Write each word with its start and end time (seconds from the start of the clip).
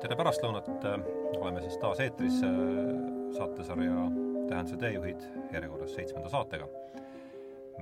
tere 0.00 0.16
pärastlõunat, 0.16 0.66
oleme 1.40 1.62
siis 1.64 1.78
taas 1.80 2.00
eetris 2.04 2.40
äh, 2.44 2.50
saatesarja 3.36 4.08
Tähenduse 4.46 4.76
teejuhid 4.78 5.22
järjekorras 5.52 5.94
seitsmenda 5.96 6.28
saatega, 6.30 6.68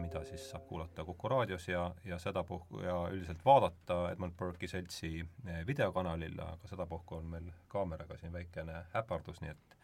mida 0.01 0.23
siis 0.25 0.47
saab 0.51 0.65
kuulata 0.69 1.05
Kuku 1.05 1.29
raadios 1.29 1.67
ja, 1.69 1.91
ja 2.05 2.19
sedapuhku 2.19 2.81
ja 2.81 2.95
üldiselt 3.13 3.43
vaadata 3.45 3.99
Edmund 4.13 4.33
Burke'i 4.39 4.71
seltsi 4.71 5.13
äh, 5.21 5.61
videokanalil, 5.67 6.39
aga 6.41 6.71
sedapuhku 6.71 7.19
on 7.19 7.29
meil 7.35 7.51
kaameraga 7.69 8.17
siin 8.21 8.33
väikene 8.33 8.85
äpardus, 8.97 9.43
nii 9.43 9.51
et 9.51 9.81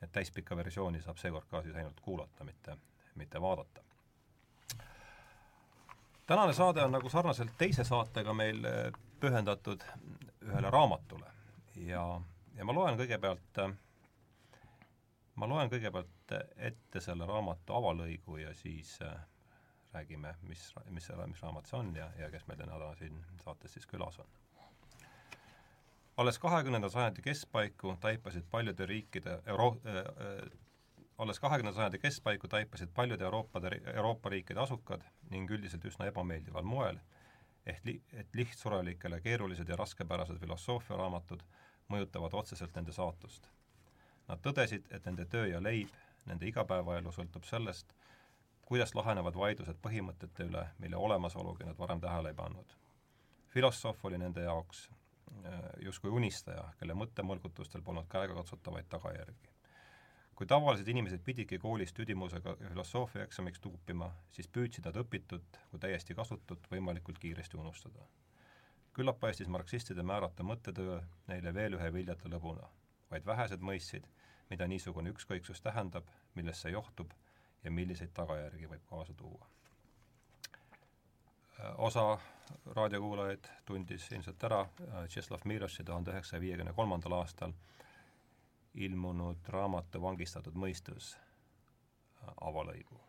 et 0.00 0.12
täispikka 0.12 0.56
versiooni 0.56 1.02
saab 1.04 1.18
seekord 1.20 1.44
ka 1.50 1.60
siis 1.60 1.74
ainult 1.76 1.98
kuulata, 2.00 2.44
mitte, 2.44 2.76
mitte 3.20 3.40
vaadata. 3.40 3.82
Tänane 6.26 6.54
saade 6.56 6.80
on 6.84 6.94
nagu 6.96 7.08
sarnaselt 7.12 7.52
teise 7.58 7.84
saatega 7.84 8.32
meil 8.32 8.64
äh, 8.64 8.92
pühendatud 9.20 9.84
ühele 10.46 10.70
raamatule 10.70 11.09
ja, 11.86 12.04
ja 12.56 12.64
ma 12.64 12.74
loen 12.74 12.98
kõigepealt, 13.00 13.60
ma 15.34 15.48
loen 15.48 15.70
kõigepealt 15.72 16.34
ette 16.56 17.02
selle 17.02 17.26
raamatu 17.26 17.74
avalõigu 17.78 18.38
ja 18.42 18.54
siis 18.54 18.96
äh, 19.02 19.16
räägime, 19.92 20.34
mis, 20.48 20.74
mis 20.90 21.06
selle, 21.06 21.26
mis 21.26 21.42
raamat 21.42 21.66
see 21.66 21.78
on 21.78 21.94
ja, 21.96 22.10
ja 22.18 22.30
kes 22.30 22.46
meil 22.46 22.60
täna 22.60 22.94
siin 22.98 23.18
saates 23.44 23.74
siis 23.74 23.86
külas 23.90 24.18
on. 24.22 24.26
alles 26.16 26.38
kahekümnenda 26.38 26.88
sajandi 26.88 27.22
keskpaiku 27.22 27.96
taipasid 28.00 28.44
paljude 28.50 28.86
riikide 28.86 29.40
euro- 29.46 29.80
äh,, 29.86 29.96
äh 29.96 30.50
alles 31.20 31.40
kahekümnenda 31.40 31.76
sajandi 31.76 31.98
keskpaiku 31.98 32.48
taipasid 32.48 32.88
paljude 32.94 33.24
Euroopade, 33.24 33.70
Euroopa 33.94 34.28
riikide 34.28 34.60
asukad 34.60 35.02
ning 35.30 35.50
üldiselt 35.50 35.84
üsna 35.84 36.06
ebameeldival 36.08 36.64
moel, 36.64 37.00
ehk 37.66 37.84
li-, 37.84 38.00
et 38.12 38.28
lihtsurelikele 38.34 39.20
keerulised 39.20 39.68
ja 39.68 39.76
raskepärased 39.76 40.38
filosoofiaraamatud 40.40 41.42
mõjutavad 41.90 42.34
otseselt 42.34 42.76
nende 42.76 42.92
saatust. 42.92 43.48
Nad 44.28 44.42
tõdesid, 44.44 44.86
et 44.94 45.06
nende 45.06 45.26
töö 45.26 45.48
ja 45.50 45.62
leib, 45.62 45.90
nende 46.26 46.46
igapäevaelu 46.46 47.12
sõltub 47.12 47.44
sellest, 47.48 47.94
kuidas 48.66 48.94
lahenevad 48.94 49.34
vaidlused 49.34 49.78
põhimõtete 49.82 50.46
üle, 50.46 50.66
mille 50.78 50.96
olemasolugi 50.96 51.66
nad 51.66 51.78
varem 51.78 52.00
tähele 52.00 52.30
ei 52.30 52.38
pannud. 52.38 52.76
filosoof 53.50 54.04
oli 54.04 54.18
nende 54.18 54.42
jaoks 54.42 54.88
äh, 54.90 55.62
justkui 55.82 56.10
unistaja, 56.10 56.68
kelle 56.78 56.94
mõttemõlgutustel 56.94 57.82
polnud 57.82 58.06
käegakatsutavaid 58.08 58.86
tagajärgi 58.88 59.50
kui 60.40 60.48
tavalised 60.48 60.88
inimesed 60.88 61.20
pididki 61.20 61.58
koolis 61.60 61.90
tüdimusega 61.92 62.54
filosoofia 62.62 63.26
eksamiks 63.26 63.60
tuupima, 63.60 64.06
siis 64.32 64.46
püüdsid 64.48 64.86
nad 64.88 64.96
õpitut 64.96 65.58
kui 65.68 65.80
täiesti 65.82 66.14
kasutut 66.16 66.64
võimalikult 66.72 67.20
kiiresti 67.20 67.58
unustada. 67.60 68.06
Küllap 68.92 69.20
paistis 69.20 69.48
marksistide 69.48 70.02
määrata 70.02 70.42
mõttetöö 70.46 71.00
neile 71.30 71.54
veel 71.54 71.78
ühe 71.78 71.92
viljata 71.92 72.28
lõbuna, 72.28 72.66
vaid 73.10 73.26
vähesed 73.26 73.62
mõistsid, 73.62 74.06
mida 74.50 74.66
niisugune 74.66 75.12
ükskõiksus 75.14 75.62
tähendab, 75.62 76.08
millest 76.34 76.66
see 76.66 76.72
johtub 76.74 77.12
ja 77.64 77.70
milliseid 77.70 78.12
tagajärgi 78.14 78.68
võib 78.70 78.84
kaasa 78.90 79.14
tuua. 79.14 79.46
osa 81.76 82.18
raadiokuulajaid 82.76 83.48
tundis 83.64 84.06
ilmselt 84.12 84.44
ära 84.44 84.62
Tšeslav 85.06 85.44
Miroši 85.44 85.84
tuhande 85.84 86.10
üheksasaja 86.10 86.40
viiekümne 86.40 86.72
kolmandal 86.72 87.12
aastal 87.18 87.52
ilmunud 88.74 89.48
raamatu 89.48 90.02
Vangistatud 90.02 90.54
mõistus 90.54 91.14
äh, 91.16 92.34
avalõigu. 92.40 93.00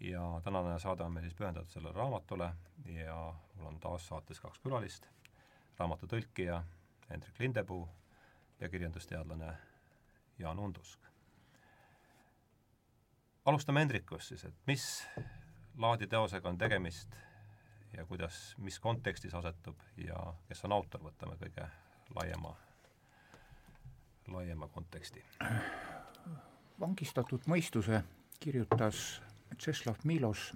Ja 0.00 0.40
tänane 0.44 0.78
saade 0.78 1.02
on 1.02 1.12
meil 1.12 1.24
siis 1.24 1.34
pühendatud 1.34 1.70
sellele 1.70 1.94
raamatule 1.94 2.50
ja 2.84 3.34
mul 3.54 3.66
on 3.66 3.80
taas 3.80 4.06
saates 4.08 4.40
kaks 4.40 4.58
külalist, 4.64 5.06
raamatu 5.78 6.06
tõlkija 6.06 6.62
Hendrik 7.10 7.38
Lindepuu 7.40 7.88
ja 8.60 8.68
kirjandusteadlane 8.68 9.52
Jaan 10.38 10.58
Undusk. 10.58 11.00
alustame 13.44 13.80
Hendrikust 13.80 14.28
siis, 14.28 14.44
et 14.44 14.54
mis 14.66 15.08
laadi 15.76 16.06
teosega 16.06 16.48
on 16.48 16.58
tegemist 16.58 17.16
ja 17.96 18.06
kuidas, 18.06 18.54
mis 18.58 18.80
kontekstis 18.80 19.34
asetub 19.34 19.80
ja 19.96 20.34
kes 20.48 20.64
on 20.64 20.72
autor, 20.72 21.02
võtame 21.04 21.36
kõige 21.36 21.68
laiema 22.14 22.56
laiema 24.30 24.68
konteksti? 24.68 25.24
vangistatud 26.80 27.44
mõistuse 27.50 28.02
kirjutas 28.40 29.20
Tšeslav 29.56 30.04
Miloš 30.04 30.52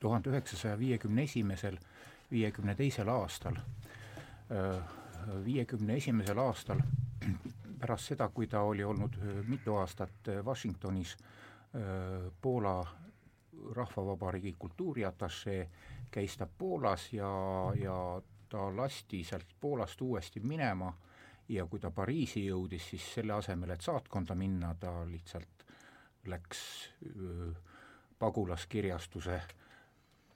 tuhande 0.00 0.30
üheksasaja 0.30 0.78
viiekümne 0.78 1.22
esimesel, 1.22 1.78
viiekümne 2.30 2.74
teisel 2.74 3.08
aastal. 3.08 3.56
Viiekümne 5.44 5.96
esimesel 5.96 6.38
aastal, 6.38 6.82
pärast 7.80 8.12
seda, 8.12 8.28
kui 8.28 8.46
ta 8.46 8.60
oli 8.60 8.84
olnud 8.84 9.16
mitu 9.48 9.76
aastat 9.80 10.28
Washingtonis 10.44 11.16
Poola 12.42 12.76
Rahvavabariigi 13.74 14.54
kultuuriatašee, 14.58 15.68
käis 16.10 16.36
ta 16.36 16.46
Poolas 16.58 17.08
ja, 17.12 17.30
ja 17.80 17.96
ta 18.48 18.68
lasti 18.76 19.24
sealt 19.24 19.56
Poolast 19.60 20.00
uuesti 20.00 20.40
minema 20.40 20.92
ja 21.48 21.66
kui 21.66 21.80
ta 21.80 21.90
Pariisi 21.90 22.44
jõudis, 22.46 22.90
siis 22.90 23.06
selle 23.16 23.32
asemel, 23.32 23.74
et 23.74 23.84
saatkonda 23.84 24.34
minna, 24.38 24.74
ta 24.80 24.92
lihtsalt 25.08 25.64
läks 26.28 26.60
öö, 27.16 27.52
pagulaskirjastuse 28.18 29.40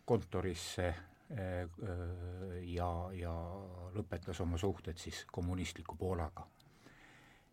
kontorisse 0.05 0.95
öö, 1.31 2.61
ja, 2.63 2.89
ja 3.13 3.35
lõpetas 3.95 4.41
oma 4.41 4.59
suhted 4.59 4.97
siis 4.99 5.25
kommunistliku 5.33 5.97
Poolaga. 5.97 6.47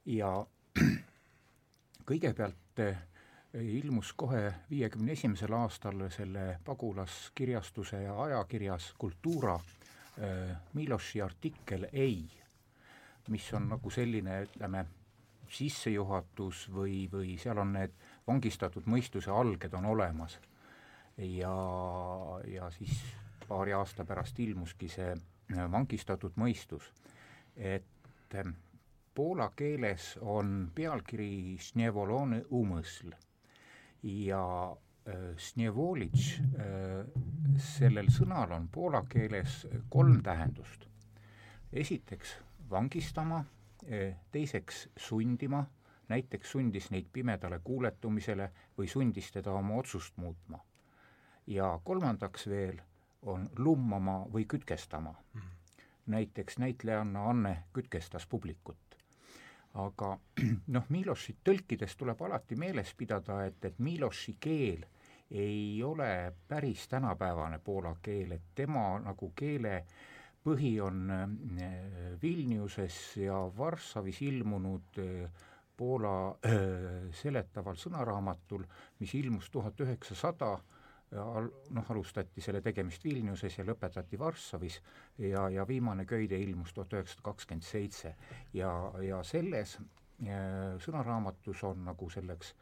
ja 0.06 0.32
kõigepealt 2.10 2.84
ilmus 3.54 4.14
kohe 4.14 4.54
viiekümne 4.70 5.12
esimesel 5.12 5.54
aastal 5.54 6.10
selle 6.10 6.60
pagulaskirjastuse 6.66 8.02
ja 8.02 8.22
ajakirjas 8.24 8.94
Kultuura 8.98 9.60
Miloši 10.74 11.22
artikkel 11.22 11.88
Ei 11.92 12.28
mis 13.28 13.54
on 13.54 13.70
nagu 13.70 13.90
selline, 13.90 14.42
ütleme, 14.46 14.86
sissejuhatus 15.56 16.66
või, 16.74 17.06
või 17.12 17.36
seal 17.42 17.62
on 17.62 17.74
need 17.78 17.94
vangistatud 18.28 18.88
mõistuse 18.90 19.32
alged 19.32 19.74
on 19.74 19.86
olemas. 19.86 20.40
ja, 21.18 21.56
ja 22.48 22.70
siis 22.72 23.00
paari 23.48 23.74
aasta 23.74 24.06
pärast 24.06 24.40
ilmuski 24.40 24.90
see 24.90 25.12
äh, 25.14 25.66
vangistatud 25.72 26.38
mõistus, 26.42 26.88
et 27.56 28.36
äh, 28.36 28.50
poola 29.16 29.52
keeles 29.56 30.16
on 30.22 30.72
pealkiri 30.76 31.58
Snevolone 31.62 32.42
umõsl 32.50 33.14
ja 34.04 34.42
äh, 34.72 35.30
Snevolitš, 35.38 36.42
sellel 37.62 38.10
sõnal 38.12 38.52
on 38.58 38.68
poola 38.72 39.06
keeles 39.10 39.64
kolm 39.90 40.22
tähendust. 40.24 40.88
esiteks 41.72 42.38
vangistama, 42.70 43.44
teiseks 44.32 44.88
sundima, 44.98 45.66
näiteks 46.10 46.52
sundis 46.52 46.92
neid 46.92 47.08
pimedale 47.14 47.60
kuuletumisele 47.64 48.50
või 48.78 48.88
sundis 48.88 49.32
teda 49.32 49.52
oma 49.52 49.76
otsust 49.76 50.18
muutma. 50.18 50.60
ja 51.48 51.80
kolmandaks 51.84 52.48
veel 52.50 52.80
on 53.22 53.50
lummama 53.58 54.26
või 54.34 54.46
kütkestama 54.46 55.14
mm. 55.34 55.42
näiteks 56.06 56.58
näitlejanna 56.58 57.30
Anne 57.30 57.64
kütkestas 57.74 58.28
publikut. 58.28 58.78
aga 59.74 60.18
noh, 60.76 60.84
Miloši 60.90 61.36
tõlkides 61.44 61.98
tuleb 61.98 62.22
alati 62.22 62.56
meeles 62.56 62.94
pidada, 62.94 63.46
et, 63.46 63.66
et 63.66 63.80
Miloši 63.80 64.38
keel 64.40 64.86
ei 65.32 65.84
ole 65.84 66.34
päris 66.48 66.88
tänapäevane 66.88 67.60
poola 67.60 67.96
keel, 68.02 68.32
et 68.32 68.54
tema 68.56 69.00
nagu 69.00 69.32
keele 69.36 69.86
põhi 70.46 70.76
on 70.82 71.10
äh, 71.10 71.28
Vilniuses 72.22 73.18
ja 73.18 73.40
Varssavis 73.58 74.22
ilmunud 74.22 75.02
äh, 75.02 75.30
Poola 75.78 76.16
äh, 76.46 77.12
seletaval 77.16 77.78
sõnaraamatul, 77.80 78.66
mis 79.00 79.14
ilmus 79.20 79.50
tuhat 79.52 79.80
üheksasada, 79.86 80.56
noh, 81.16 81.90
alustati 81.94 82.42
selle 82.42 82.60
tegemist 82.66 83.04
Vilniuses 83.06 83.60
ja 83.60 83.64
lõpetati 83.64 84.18
Varssavis 84.20 84.80
ja, 85.22 85.46
ja 85.54 85.64
viimane 85.68 86.04
köide 86.10 86.40
ilmus 86.42 86.74
tuhat 86.74 86.96
üheksasada 86.98 87.28
kakskümmend 87.30 87.64
seitse. 87.64 88.16
ja, 88.54 88.72
ja 89.06 89.22
selles 89.24 89.78
sõnaraamatus 90.82 91.62
on 91.70 91.86
nagu 91.86 92.10
selleks 92.10 92.56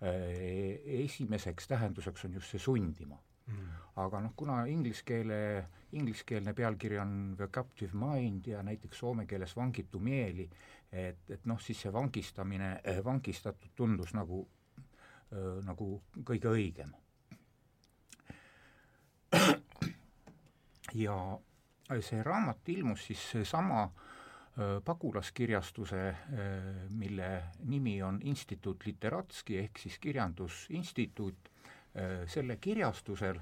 esimeseks 0.00 1.68
tähenduseks 1.68 2.24
on 2.24 2.38
just 2.38 2.54
see 2.54 2.62
sundima 2.62 3.18
mm.. 3.50 3.70
aga 4.02 4.20
noh, 4.24 4.34
kuna 4.36 4.62
inglise 4.70 5.04
keele, 5.06 5.40
ingliskeelne 5.98 6.54
pealkiri 6.56 6.98
on 7.02 7.34
The 7.36 7.48
Captive 7.52 7.96
Mind 7.98 8.48
ja 8.50 8.62
näiteks 8.66 9.02
soome 9.02 9.26
keeles 9.30 9.56
vangitu 9.56 10.00
mieli, 10.00 10.48
et, 10.92 11.30
et 11.30 11.46
noh, 11.46 11.60
siis 11.62 11.80
see 11.84 11.92
vangistamine, 11.92 12.80
eh, 12.84 13.04
vangistatud 13.04 13.70
tundus 13.76 14.14
nagu 14.14 14.42
äh,, 15.32 15.60
nagu 15.66 15.92
kõige 16.26 16.50
õigem. 16.50 16.94
ja 20.94 21.14
see 22.02 22.22
raamat 22.26 22.68
ilmus 22.68 23.04
siis 23.06 23.20
seesama 23.30 23.84
pagulaskirjastuse, 24.84 26.00
mille 26.98 27.28
nimi 27.70 27.94
on 28.02 28.18
Instituut 28.26 28.82
Literatski 28.86 29.60
ehk 29.60 29.78
siis 29.78 29.98
Kirjandusinstituut, 30.02 31.50
selle 32.26 32.56
kirjastusel 32.56 33.38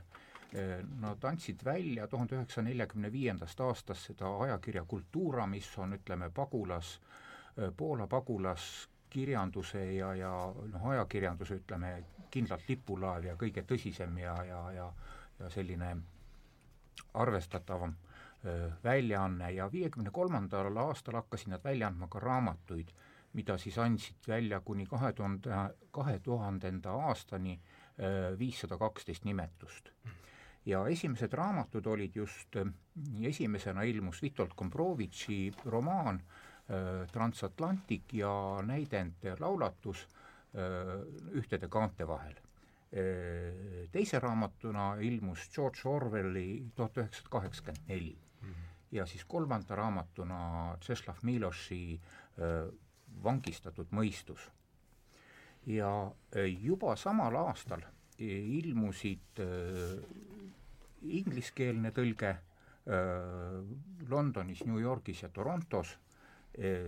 nad 1.00 1.24
andsid 1.24 1.64
välja 1.64 2.06
tuhande 2.06 2.36
üheksasaja 2.36 2.64
neljakümne 2.68 3.12
viiendast 3.12 3.60
aastast 3.60 4.06
seda 4.12 4.30
ajakirja 4.44 4.84
Kultuura, 4.88 5.46
mis 5.46 5.68
on, 5.78 5.92
ütleme, 5.98 6.30
pagulas, 6.30 6.98
Poola 7.76 8.06
pagulaskirjanduse 8.06 9.84
ja, 9.94 10.14
ja 10.14 10.32
noh, 10.72 10.88
ajakirjanduse 10.92 11.58
ütleme, 11.58 11.92
kindlalt 12.30 12.68
lipulaev 12.68 13.24
ja 13.24 13.36
kõige 13.40 13.64
tõsisem 13.66 14.18
ja, 14.20 14.34
ja, 14.46 14.60
ja 14.72 14.92
ja 15.38 15.50
selline 15.50 15.96
arvestatavam 17.14 17.94
väljaanne 18.84 19.50
ja 19.52 19.68
viiekümne 19.72 20.10
kolmandal 20.14 20.76
aastal 20.76 21.18
hakkasid 21.18 21.50
nad 21.52 21.64
välja 21.64 21.88
andma 21.90 22.08
ka 22.08 22.20
raamatuid, 22.22 22.90
mida 23.32 23.58
siis 23.58 23.78
andsid 23.78 24.28
välja 24.28 24.60
kuni 24.60 24.86
kahe 24.86 25.12
tuhande, 25.12 25.50
kahe 25.90 26.18
tuhandenda 26.18 26.94
aastani 27.10 27.58
viissada 28.38 28.78
kaksteist 28.78 29.24
nimetust. 29.24 29.90
ja 30.66 30.86
esimesed 30.88 31.32
raamatud 31.32 31.86
olid 31.86 32.16
just, 32.16 32.56
esimesena 33.22 33.82
ilmus 33.82 34.22
Witold 34.22 34.54
Gombrowiczi 34.56 35.54
romaan 35.64 36.22
Transatlantic 37.12 38.12
ja 38.12 38.30
näidend 38.66 39.24
laulatus 39.40 40.06
Ühtede 41.38 41.68
kaante 41.68 42.06
vahel. 42.08 42.34
Teise 43.92 44.18
raamatuna 44.20 44.94
ilmus 45.04 45.48
George 45.54 45.84
Orwelli 45.84 46.64
tuhat 46.76 46.96
üheksasada 46.96 47.30
kaheksakümmend 47.30 47.88
neli. 47.88 48.14
Ja 48.90 49.06
siis 49.06 49.24
kolmanda 49.28 49.76
raamatuna 49.76 50.76
Tšeslav 50.80 51.20
Miloši 51.22 51.82
äh, 51.94 52.70
vangistatud 53.24 53.92
mõistus. 53.92 54.48
ja 55.66 56.12
äh, 56.36 56.46
juba 56.64 56.96
samal 56.96 57.36
aastal 57.36 57.82
äh, 57.82 57.90
ilmusid 58.58 59.40
äh, 59.44 59.98
ingliskeelne 61.02 61.90
tõlge 61.92 62.30
äh, 62.30 62.40
Londonis, 64.08 64.64
New 64.64 64.80
Yorgis 64.80 65.22
ja 65.22 65.28
Torontos 65.28 65.92
äh,, 65.92 66.07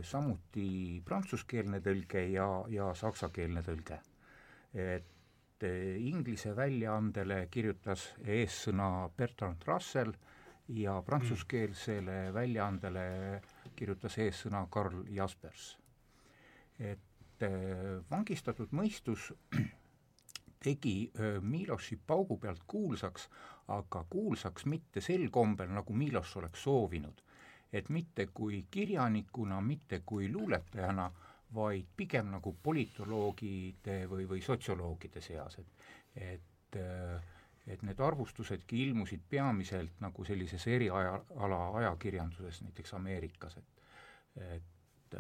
samuti 0.03 1.01
prantsuskeelne 1.07 1.79
tõlge 1.85 2.25
ja, 2.33 2.47
ja 2.69 2.89
saksakeelne 2.95 3.63
tõlge. 3.63 4.01
et 4.75 5.63
äh, 5.67 5.97
inglise 5.99 6.57
väljaandele 6.57 7.47
kirjutas 7.51 8.09
eessõna 8.25 9.11
Bertrand 9.17 9.63
Russell 9.67 10.13
ja 10.69 11.03
prantsuskeelsele 11.03 12.31
väljaandele 12.35 13.41
kirjutas 13.77 14.19
eessõna 14.19 14.67
Karl 14.71 15.05
Jaspers. 15.09 15.77
et 16.79 17.43
äh, 17.43 18.01
vangistatud 18.11 18.73
mõistus 18.73 19.33
tegi 20.65 21.11
äh, 21.15 21.41
Miloši 21.43 21.99
paugu 22.07 22.39
pealt 22.39 22.63
kuulsaks, 22.67 23.29
aga 23.69 24.05
kuulsaks 24.11 24.67
mitte 24.67 25.01
sel 25.01 25.29
kombel, 25.31 25.69
nagu 25.69 25.93
Miloš 25.93 26.37
oleks 26.37 26.63
soovinud. 26.63 27.23
Et 27.73 27.89
mitte 27.89 28.27
kui 28.35 28.65
kirjanikuna, 28.71 29.61
mitte 29.61 30.01
kui 30.07 30.29
luuletajana, 30.33 31.11
vaid 31.55 31.87
pigem 31.97 32.31
nagu 32.31 32.55
politoloogide 32.63 34.05
või, 34.11 34.27
või 34.31 34.43
sotsioloogide 34.43 35.21
seas, 35.21 35.59
et 35.59 35.67
et 36.15 36.79
et 37.71 37.83
need 37.87 38.01
arvustusedki 38.01 38.79
ilmusid 38.87 39.23
peamiselt 39.31 40.01
nagu 40.01 40.25
sellises 40.25 40.67
eriala 40.67 41.61
ajakirjanduses, 41.83 42.63
näiteks 42.63 42.95
Ameerikas, 42.95 43.57
et 43.57 44.57
et 44.57 45.17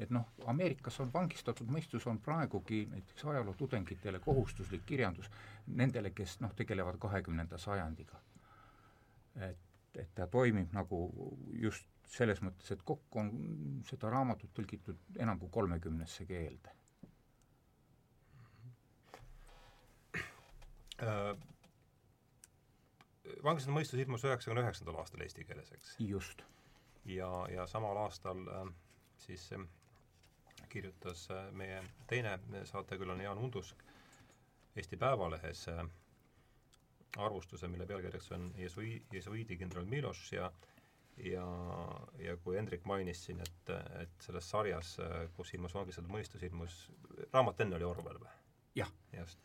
et 0.00 0.10
noh, 0.10 0.28
Ameerikas 0.48 1.00
on 1.00 1.10
vangistatud 1.12 1.68
mõistus, 1.72 2.06
on 2.08 2.20
praegugi 2.24 2.86
näiteks 2.90 3.24
ajalootudengitele 3.32 4.20
kohustuslik 4.24 4.84
kirjandus 4.86 5.30
nendele, 5.66 6.12
kes 6.16 6.38
noh, 6.40 6.54
tegelevad 6.56 6.98
kahekümnenda 7.00 7.58
sajandiga. 7.58 8.20
et, 9.36 9.69
et 9.98 10.10
ta 10.14 10.26
toimib 10.30 10.72
nagu 10.76 11.00
just 11.62 11.86
selles 12.10 12.40
mõttes, 12.42 12.70
et 12.74 12.82
kokku 12.86 13.20
on 13.22 13.30
seda 13.86 14.10
raamatut 14.10 14.50
tõlgitud 14.56 15.18
enam 15.22 15.38
kui 15.38 15.50
kolmekümnesse 15.54 16.26
keelde 16.26 16.72
äh, 21.06 21.34
vangistused 23.44 23.74
mõistus 23.74 24.02
ilmus 24.02 24.24
üheksakümne 24.26 24.64
üheksandal 24.66 24.98
aastal 25.02 25.22
eesti 25.26 25.46
keeles, 25.48 25.70
eks? 25.76 25.94
just. 26.02 26.42
ja, 27.06 27.30
ja 27.54 27.66
samal 27.70 28.02
aastal 28.06 28.42
äh, 28.56 28.72
siis 29.26 29.46
äh, 29.56 29.62
kirjutas 30.68 31.28
äh, 31.30 31.46
meie 31.52 31.82
teine 32.10 32.38
saatekülaline 32.64 33.24
Jaan 33.24 33.38
Undusk 33.38 33.82
Eesti 34.76 34.96
Päevalehes 34.96 35.68
äh, 35.68 35.84
arvustuse, 37.16 37.68
mille 37.68 37.86
pealkirjaks 37.86 38.32
on 38.32 38.50
Jesui-, 38.58 39.02
jesuiidi 39.12 39.56
kindral 39.56 39.84
Miloš 39.84 40.32
ja 40.32 40.52
ja, 41.24 41.44
ja 42.18 42.36
kui 42.36 42.56
Hendrik 42.56 42.84
mainis 42.88 43.24
siin, 43.26 43.40
et, 43.40 43.72
et 44.00 44.22
selles 44.24 44.50
sarjas, 44.50 44.94
äh, 45.04 45.26
kus 45.36 45.54
ilmus 45.54 45.74
vangistatud 45.74 46.10
mõistus, 46.12 46.44
ilmus, 46.46 46.76
raamat 47.32 47.60
enne 47.60 47.76
oli 47.76 47.88
Orwell 47.88 48.22
või? 48.22 48.36
jah. 48.78 48.92
just 49.18 49.38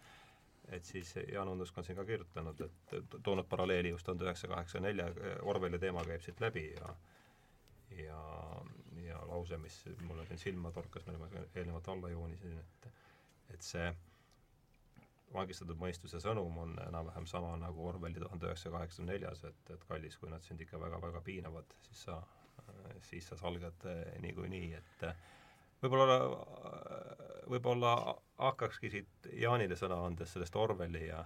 et 0.74 0.86
siis 0.86 1.12
Jaan 1.32 1.48
Undusk 1.48 1.78
on 1.78 1.86
siin 1.86 1.98
ka 1.98 2.06
kirjutanud, 2.06 2.62
et 2.66 2.94
toonud 3.24 3.46
paralleeli 3.50 3.92
just 3.92 4.06
tuhande 4.08 4.26
üheksasaja 4.26 4.54
kaheksakümne 4.54 4.90
nelja, 4.90 5.36
Orwelli 5.46 5.80
teema 5.80 6.02
käib 6.08 6.24
siit 6.26 6.42
läbi 6.42 6.64
ja 6.74 6.96
ja, 7.98 8.22
ja 9.06 9.20
lause, 9.28 9.58
mis 9.58 9.78
mulle 10.08 10.26
siin 10.26 10.42
silma 10.42 10.72
torkas, 10.72 11.06
mille 11.06 11.20
ma 11.22 11.30
eelnevalt 11.56 11.88
alla 11.94 12.10
joonisin, 12.10 12.58
et 12.60 12.90
et 13.54 13.62
see 13.62 13.92
vangistatud 15.34 15.80
mõistuse 15.80 16.20
sõnum 16.24 16.58
on 16.62 16.76
enam-vähem 16.88 17.26
sama 17.28 17.56
nagu 17.60 17.88
Orwelli 17.90 18.22
tuhande 18.22 18.48
üheksasaja 18.48 18.76
kaheksakümne 18.78 19.14
neljas, 19.14 19.44
et, 19.48 19.72
et 19.74 19.88
kallis, 19.90 20.18
kui 20.22 20.30
nad 20.32 20.44
sind 20.46 20.62
ikka 20.62 20.80
väga-väga 20.80 21.22
piinavad, 21.26 21.74
siis 21.88 22.04
sa, 22.08 22.20
siis 23.10 23.28
sa 23.32 23.38
salgad 23.40 23.88
niikuinii, 24.24 24.70
et 24.80 25.08
võib-olla, 25.82 26.20
võib-olla 27.52 27.96
hakkakski 28.38 28.92
siit 28.94 29.30
Jaanile 29.42 29.76
sõna 29.80 30.00
andes 30.06 30.34
sellest 30.36 30.56
Orwelli 30.56 31.08
ja 31.08 31.26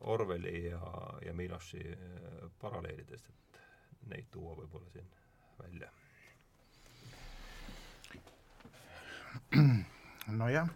Orwelli 0.00 0.70
ja, 0.70 0.80
ja 1.26 1.34
Miloši 1.34 1.80
äh, 1.92 1.96
paralleelidest, 2.60 3.28
et 3.28 3.60
neid 4.08 4.30
tuua 4.32 4.54
võib-olla 4.56 4.88
siin 4.94 5.08
välja. 5.60 5.90
nojah, 10.40 10.68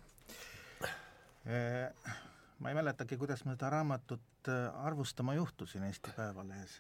ma 1.44 2.68
ei 2.70 2.74
mäletagi, 2.74 3.16
kuidas 3.20 3.44
ma 3.44 3.52
seda 3.52 3.70
raamatut 3.70 4.48
äh, 4.48 4.86
arvustama 4.86 5.34
juhtusin 5.34 5.84
Eesti 5.84 6.14
Päevalehes, 6.16 6.78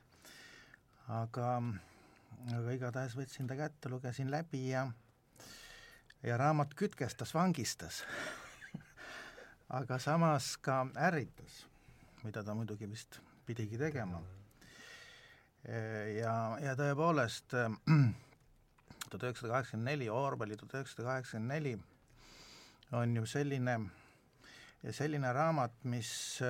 aga, 1.12 1.50
aga 2.56 2.76
igatahes 2.76 3.16
võtsin 3.18 3.50
ta 3.50 3.58
kätte, 3.58 3.92
lugesin 3.92 4.30
läbi 4.32 4.68
ja 4.70 4.86
ja 6.24 6.36
raamat 6.40 6.72
kütkestas, 6.74 7.34
vangistas 7.34 8.02
aga 9.78 9.98
samas 9.98 10.54
ka 10.56 10.86
ärritas, 10.96 11.64
mida 12.24 12.44
ta 12.44 12.54
muidugi 12.56 12.88
vist 12.88 13.20
pidigi 13.46 13.78
tegema. 13.78 14.22
ja, 16.16 16.34
ja 16.60 16.72
tõepoolest 16.76 17.52
tuhat 19.10 19.22
üheksasada 19.22 19.52
kaheksakümmend 19.52 19.90
neli, 19.90 20.08
Orwelli 20.08 20.56
tuhat 20.56 20.80
üheksasada 20.80 21.08
kaheksakümmend 21.08 21.52
neli 21.52 21.74
on 22.92 23.16
ju 23.16 23.26
selline, 23.26 23.78
selline 24.92 25.32
raamat, 25.32 25.76
mis, 25.88 26.40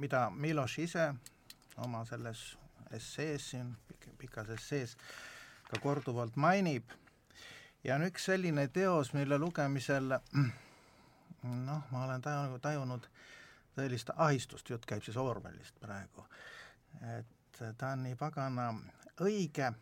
mida 0.00 0.30
Miloš 0.30 0.78
ise 0.78 1.08
oma 1.84 2.04
selles 2.08 2.42
essees 2.94 3.50
siin, 3.50 3.74
pikas 4.18 4.48
essees 4.54 4.96
ka 5.68 5.80
korduvalt 5.82 6.36
mainib. 6.36 6.92
Ja 7.84 7.98
on 7.98 8.06
üks 8.06 8.30
selline 8.30 8.68
teos, 8.72 9.12
mille 9.12 9.38
lugemisel 9.38 10.14
noh, 11.68 11.82
ma 11.90 12.04
olen 12.04 12.22
tajunud, 12.22 12.60
tajunud 12.64 13.08
tõelist 13.74 14.12
ahistust, 14.16 14.70
jutt 14.70 14.86
käib 14.86 15.02
siis 15.04 15.16
Orwellist 15.20 15.80
praegu, 15.82 16.24
et 17.18 17.62
ta 17.78 17.90
on 17.92 18.04
nii 18.06 18.16
pagana 18.18 18.70
õige, 19.24 19.72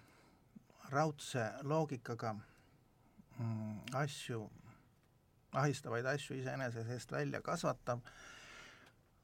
raudse 0.93 1.45
loogikaga 1.69 2.35
mm, 2.35 3.79
asju, 4.01 4.43
ahistavaid 5.53 6.07
asju 6.07 6.37
iseenese 6.37 6.85
seest 6.85 7.13
välja 7.13 7.41
kasvatav, 7.41 8.01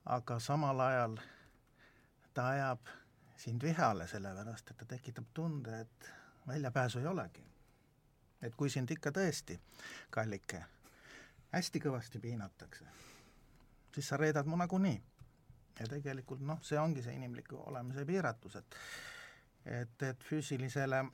aga 0.05 0.39
samal 0.41 0.81
ajal 0.81 1.19
ta 2.35 2.49
ajab 2.49 2.95
sind 3.37 3.63
vihale, 3.63 4.09
sellepärast 4.09 4.71
et 4.71 4.77
ta 4.77 4.85
tekitab 4.85 5.31
tunde, 5.35 5.81
et 5.81 6.11
väljapääsu 6.47 6.99
ei 6.99 7.07
olegi 7.07 7.49
et 8.43 8.55
kui 8.57 8.71
sind 8.71 8.91
ikka 8.95 9.13
tõesti, 9.15 9.59
kallike, 10.15 10.63
hästi 11.53 11.83
kõvasti 11.83 12.21
piinatakse, 12.23 12.87
siis 13.95 14.09
sa 14.09 14.19
reedad 14.21 14.47
mu 14.47 14.57
nagunii. 14.57 15.01
ja 15.79 15.87
tegelikult 15.87 16.41
noh, 16.43 16.59
see 16.63 16.79
ongi 16.79 17.03
see 17.03 17.15
inimliku 17.15 17.61
olemise 17.71 18.05
piiratus, 18.07 18.57
et 18.57 18.77
et, 19.65 20.03
et 20.03 20.25
füüsilisele 20.25 21.05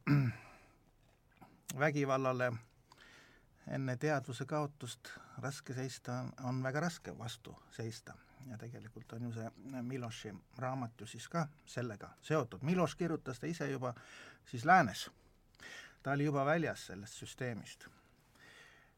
vägivallale 1.85 2.52
enne 3.66 3.97
teadvuse 3.97 4.44
kaotust 4.44 5.09
raske 5.38 5.75
seista 5.75 6.25
on, 6.44 6.62
väga 6.62 6.80
raske 6.80 7.18
vastu 7.18 7.56
seista 7.73 8.14
ja 8.50 8.59
tegelikult 8.59 9.12
on 9.12 9.23
ju 9.23 9.33
see 9.33 9.50
Miloši 9.83 10.35
raamat 10.59 11.00
ju 11.00 11.06
siis 11.06 11.28
ka 11.28 11.47
sellega 11.66 12.11
seotud. 12.23 12.62
Miloš 12.62 12.94
kirjutas 12.94 13.40
ta 13.40 13.47
ise 13.47 13.68
juba 13.71 13.94
siis 14.47 14.64
läänes. 14.64 15.11
ta 16.02 16.12
oli 16.12 16.25
juba 16.25 16.44
väljas 16.44 16.87
sellest 16.87 17.14
süsteemist. 17.14 17.87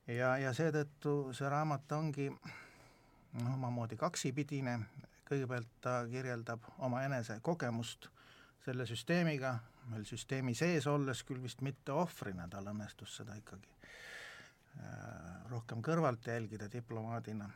ja, 0.07 0.39
ja 0.39 0.53
seetõttu 0.53 1.33
see 1.33 1.49
raamat 1.49 1.93
ongi 1.93 2.31
noh, 2.31 3.55
omamoodi 3.55 3.97
kaksipidine, 3.97 4.81
kõigepealt 5.31 5.71
ta 5.81 6.03
kirjeldab 6.11 6.63
omaenese 6.79 7.39
kogemust 7.43 8.09
selle 8.65 8.87
süsteemiga, 8.87 9.59
veel 9.91 10.05
süsteemi 10.05 10.55
sees 10.55 10.87
olles, 10.87 11.23
küll 11.23 11.43
vist 11.43 11.61
mitte 11.63 11.93
ohvrina, 11.93 12.49
tal 12.49 12.67
õnnestus 12.67 13.17
seda 13.17 13.35
ikkagi 13.35 13.77
rohkem 15.51 15.83
kõrvalt 15.83 16.27
jälgida 16.27 16.69
diplomaadina 16.73 17.49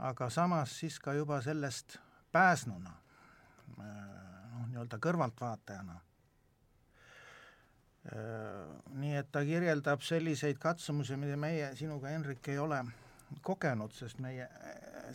aga 0.00 0.30
samas 0.30 0.78
siis 0.80 0.98
ka 1.00 1.12
juba 1.14 1.40
sellest 1.44 1.98
pääsnuna, 2.32 2.92
noh, 3.76 4.68
nii-öelda 4.70 4.98
kõrvaltvaatajana. 5.02 5.96
Nii 8.96 9.16
et 9.18 9.28
ta 9.32 9.42
kirjeldab 9.44 10.00
selliseid 10.04 10.58
katsumusi, 10.62 11.18
mida 11.20 11.36
meie 11.36 11.74
sinuga, 11.76 12.08
Henrik, 12.08 12.48
ei 12.48 12.58
ole 12.58 12.80
kogenud, 13.44 13.92
sest 13.92 14.22
meie 14.24 14.48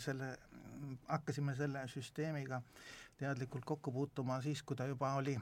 selle, 0.03 0.35
hakkasime 1.07 1.55
selle 1.57 1.87
süsteemiga 1.89 2.61
teadlikult 3.17 3.65
kokku 3.65 3.91
puutuma 3.95 4.37
siis, 4.43 4.61
kui 4.61 4.77
ta 4.77 4.85
juba 4.85 5.15
oli 5.17 5.33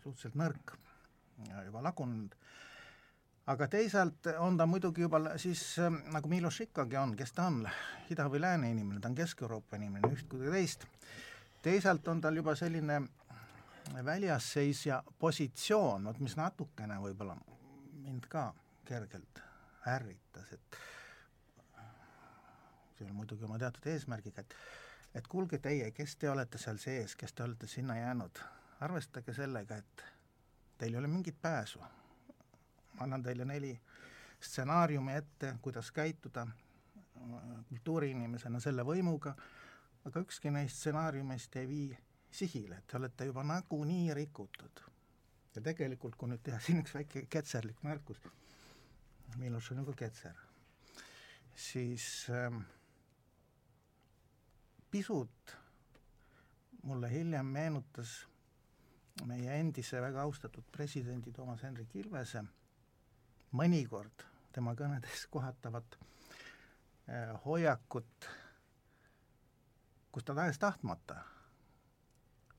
suhteliselt 0.00 0.38
nõrk 0.40 0.76
ja 1.50 1.64
juba 1.66 1.82
lagunenud 1.84 2.36
aga 3.50 3.66
teisalt 3.68 4.26
on 4.38 4.56
ta 4.56 4.66
muidugi 4.66 5.02
juba 5.02 5.20
siis 5.40 5.62
ähm, 5.78 5.96
nagu 6.14 6.28
Miloš 6.28 6.60
ikkagi 6.68 6.96
on, 6.96 7.16
kes 7.16 7.32
ta 7.34 7.48
on, 7.50 7.64
ida- 8.10 8.28
või 8.30 8.42
lääne 8.42 8.70
inimene, 8.70 9.00
ta 9.00 9.10
on 9.10 9.16
Kesk-Euroopa 9.18 9.78
inimene, 9.80 10.10
üht 10.14 10.28
kui 10.30 10.50
teist. 10.52 10.86
teisalt 11.62 12.08
on 12.08 12.20
tal 12.20 12.36
juba 12.36 12.54
selline 12.54 13.00
väljasseisja 14.04 15.02
positsioon, 15.18 16.06
vot 16.06 16.20
mis 16.22 16.36
natukene 16.38 17.00
võib-olla 17.02 17.36
mind 18.04 18.28
ka 18.30 18.52
kergelt 18.86 19.42
ärritas, 19.86 20.52
et 20.54 20.80
see 22.98 23.08
on 23.08 23.14
muidugi 23.16 23.44
oma 23.48 23.58
teatud 23.58 23.86
eesmärgiga, 23.94 24.46
et 24.46 24.56
et 25.14 25.26
kuulge 25.26 25.58
teie, 25.58 25.90
kes 25.90 26.14
te 26.16 26.30
olete 26.30 26.58
seal 26.58 26.78
sees, 26.78 27.16
kes 27.18 27.32
te 27.34 27.42
olete 27.42 27.66
sinna 27.66 27.96
jäänud, 27.98 28.38
arvestage 28.86 29.34
sellega, 29.34 29.80
et 29.82 30.04
teil 30.78 30.94
ei 30.94 31.00
ole 31.00 31.10
mingit 31.10 31.42
pääsu 31.42 31.80
annan 33.00 33.22
teile 33.22 33.44
neli 33.44 33.72
stsenaariumi 34.40 35.12
ette, 35.12 35.54
kuidas 35.62 35.90
käituda 35.92 36.46
kultuuriinimesena 37.68 38.60
selle 38.60 38.84
võimuga, 38.86 39.34
aga 40.08 40.22
ükski 40.24 40.52
neist 40.52 40.80
stsenaariumist 40.80 41.56
ei 41.60 41.68
vii 41.68 41.88
sihile, 42.30 42.82
te 42.86 42.96
olete 42.96 43.28
juba 43.28 43.44
nagunii 43.44 44.14
rikutud. 44.14 44.86
ja 45.54 45.60
tegelikult, 45.62 46.14
kui 46.16 46.28
nüüd 46.30 46.42
teha 46.46 46.60
siin 46.62 46.78
üks 46.80 46.94
väike 46.94 47.24
ketserlik 47.26 47.82
märkus, 47.82 48.20
Miloš 49.38 49.70
on 49.72 49.80
ju 49.82 49.84
ka 49.86 49.92
ketser, 49.98 50.36
siis 51.54 52.04
ähm, 52.30 52.62
pisut 54.90 55.56
mulle 56.82 57.10
hiljem 57.10 57.46
meenutas 57.46 58.14
meie 59.26 59.58
endise 59.60 60.00
väga 60.02 60.22
austatud 60.22 60.64
presidendi 60.72 61.32
Toomas 61.32 61.62
Hendrik 61.62 61.94
Ilvese 61.94 62.44
mõnikord 63.56 64.24
tema 64.52 64.74
kõnedes 64.78 65.26
kohatavat 65.30 65.98
eh, 67.08 67.34
hoiakut, 67.44 68.28
kus 70.12 70.26
ta 70.26 70.34
tahes-tahtmata 70.34 71.18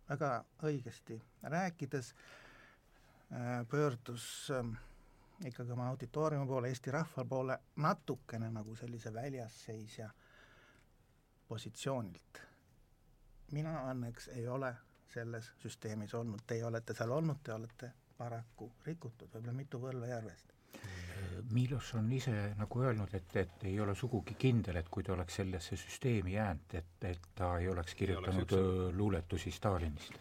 väga 0.09 0.31
õigesti 0.67 1.19
rääkides 1.43 2.13
eh, 2.13 3.63
pöördus 3.69 4.25
eh, 4.55 4.71
ikkagi 5.47 5.71
oma 5.71 5.89
auditooriumi 5.89 6.47
poole, 6.47 6.69
Eesti 6.69 6.91
rahva 6.91 7.25
poole 7.25 7.57
natukene 7.75 8.51
nagu 8.51 8.75
sellise 8.75 9.13
väljasseisja 9.13 10.09
positsioonilt. 11.47 12.41
mina 13.51 13.73
õnneks 13.91 14.29
ei 14.31 14.47
ole 14.47 14.75
selles 15.13 15.51
süsteemis 15.59 16.13
olnud, 16.13 16.39
teie 16.47 16.63
olete 16.65 16.93
seal 16.95 17.11
olnud, 17.11 17.43
te 17.43 17.53
olete 17.53 17.91
paraku 18.17 18.71
rikutud, 18.85 19.27
võib-olla 19.33 19.53
mitu 19.53 19.79
põlve 19.79 20.07
järvest 20.07 20.60
Milos 21.51 21.93
on 21.97 22.11
ise 22.13 22.33
nagu 22.57 22.81
öelnud, 22.83 23.13
et, 23.17 23.35
et 23.35 23.63
ei 23.69 23.79
ole 23.79 23.95
sugugi 23.95 24.35
kindel, 24.39 24.79
et 24.81 24.89
kui 24.89 25.03
ta 25.03 25.13
oleks 25.15 25.39
sellesse 25.41 25.77
süsteemi 25.79 26.35
jäänud, 26.35 26.75
et, 26.79 26.91
et 27.09 27.29
ta 27.35 27.53
ei 27.59 27.69
oleks 27.71 27.95
kirjutanud 27.99 28.53
ei 28.55 28.59
oleks 28.59 28.97
luuletusi 28.97 29.51
Stalinist. 29.51 30.19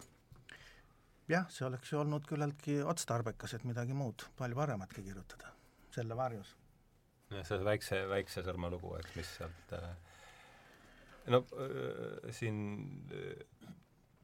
jah, 1.31 1.47
see 1.49 1.65
oleks 1.67 1.91
ju 1.93 1.99
olnud 2.01 2.25
küllaltki 2.27 2.81
otstarbekas, 2.83 3.55
et 3.57 3.67
midagi 3.67 3.95
muud, 3.95 4.25
palju 4.37 4.57
parematki 4.57 5.03
kirjutada, 5.05 5.53
selle 5.95 6.17
varjus. 6.17 6.55
jah, 7.31 7.45
see 7.47 7.61
väikse, 7.65 8.01
väikse 8.09 8.45
sõrme 8.47 8.71
lugu, 8.73 8.95
eks, 8.99 9.15
mis 9.19 9.35
sealt 9.37 9.75
äh, 9.77 9.91
no 11.31 11.45
äh, 11.59 12.31
siin 12.35 12.57
äh, 13.13 13.69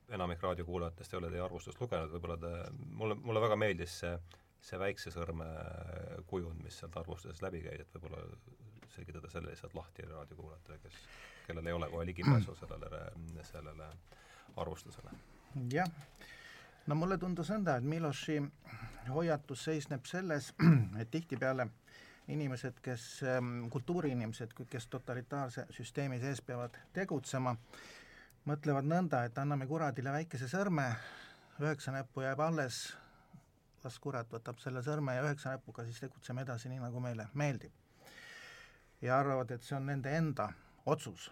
enamik 0.10 0.42
raadiokuulajatest 0.44 1.14
ei 1.14 1.18
ole 1.22 1.32
teie 1.32 1.44
arvustust 1.44 1.82
lugenud, 1.82 2.12
võib-olla 2.16 2.38
te, 2.42 2.52
mulle, 2.96 3.18
mulle 3.22 3.44
väga 3.44 3.58
meeldis 3.60 4.00
see 4.04 4.14
see 4.62 4.80
väikse 4.80 5.12
sõrme 5.14 5.48
kujund, 6.28 6.62
mis 6.64 6.80
sealt 6.80 6.98
arvustuses 6.98 7.42
läbi 7.42 7.62
käib, 7.66 7.82
et 7.84 7.96
võib-olla 7.96 8.24
selgitada 8.96 9.30
selle 9.32 9.52
lihtsalt 9.52 9.76
lahti 9.78 10.06
raadiokuulajatele, 10.10 10.80
kes, 10.84 11.02
kellel 11.48 11.68
ei 11.68 11.74
ole 11.78 11.90
kohe 11.90 12.06
ligipääsu 12.06 12.56
sellele, 12.62 13.02
sellele 13.52 13.90
arvustusele. 14.58 15.12
jah, 15.72 15.92
no 16.88 16.96
mulle 16.96 17.18
tundus 17.18 17.52
nõnda, 17.54 17.78
et 17.78 17.84
Miloši 17.84 18.42
hoiatus 19.14 19.68
seisneb 19.70 20.06
selles, 20.06 20.54
et 21.02 21.12
tihtipeale 21.12 21.70
inimesed, 22.28 22.82
kes, 22.84 23.24
ähm, 23.24 23.70
kultuuriinimesed, 23.72 24.52
kes 24.70 24.88
totalitaarse 24.92 25.68
süsteemi 25.72 26.20
sees 26.20 26.42
peavad 26.42 26.76
tegutsema, 26.94 27.56
mõtlevad 28.48 28.88
nõnda, 28.88 29.24
et 29.28 29.38
anname 29.40 29.68
kuradile 29.68 30.12
väikese 30.12 30.50
sõrme, 30.52 30.90
üheksa 31.62 31.94
näppu 31.96 32.26
jääb 32.26 32.42
alles, 32.44 32.82
las 33.84 34.00
kurat 34.00 34.30
võtab 34.32 34.60
selle 34.62 34.82
sõrme 34.86 35.16
ja 35.16 35.24
üheksa 35.26 35.54
näpuga 35.56 35.86
siis 35.86 36.00
tegutseme 36.02 36.44
edasi 36.46 36.72
nii, 36.72 36.82
nagu 36.84 37.02
meile 37.04 37.28
meeldib. 37.34 37.74
ja 39.02 39.20
arvavad, 39.20 39.52
et 39.52 39.64
see 39.64 39.76
on 39.78 39.86
nende 39.86 40.14
enda 40.18 40.50
otsus 40.86 41.32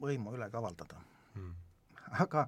võimu 0.00 0.32
üle 0.36 0.48
kavaldada 0.50 1.00
hmm.. 1.34 1.54
aga, 2.24 2.46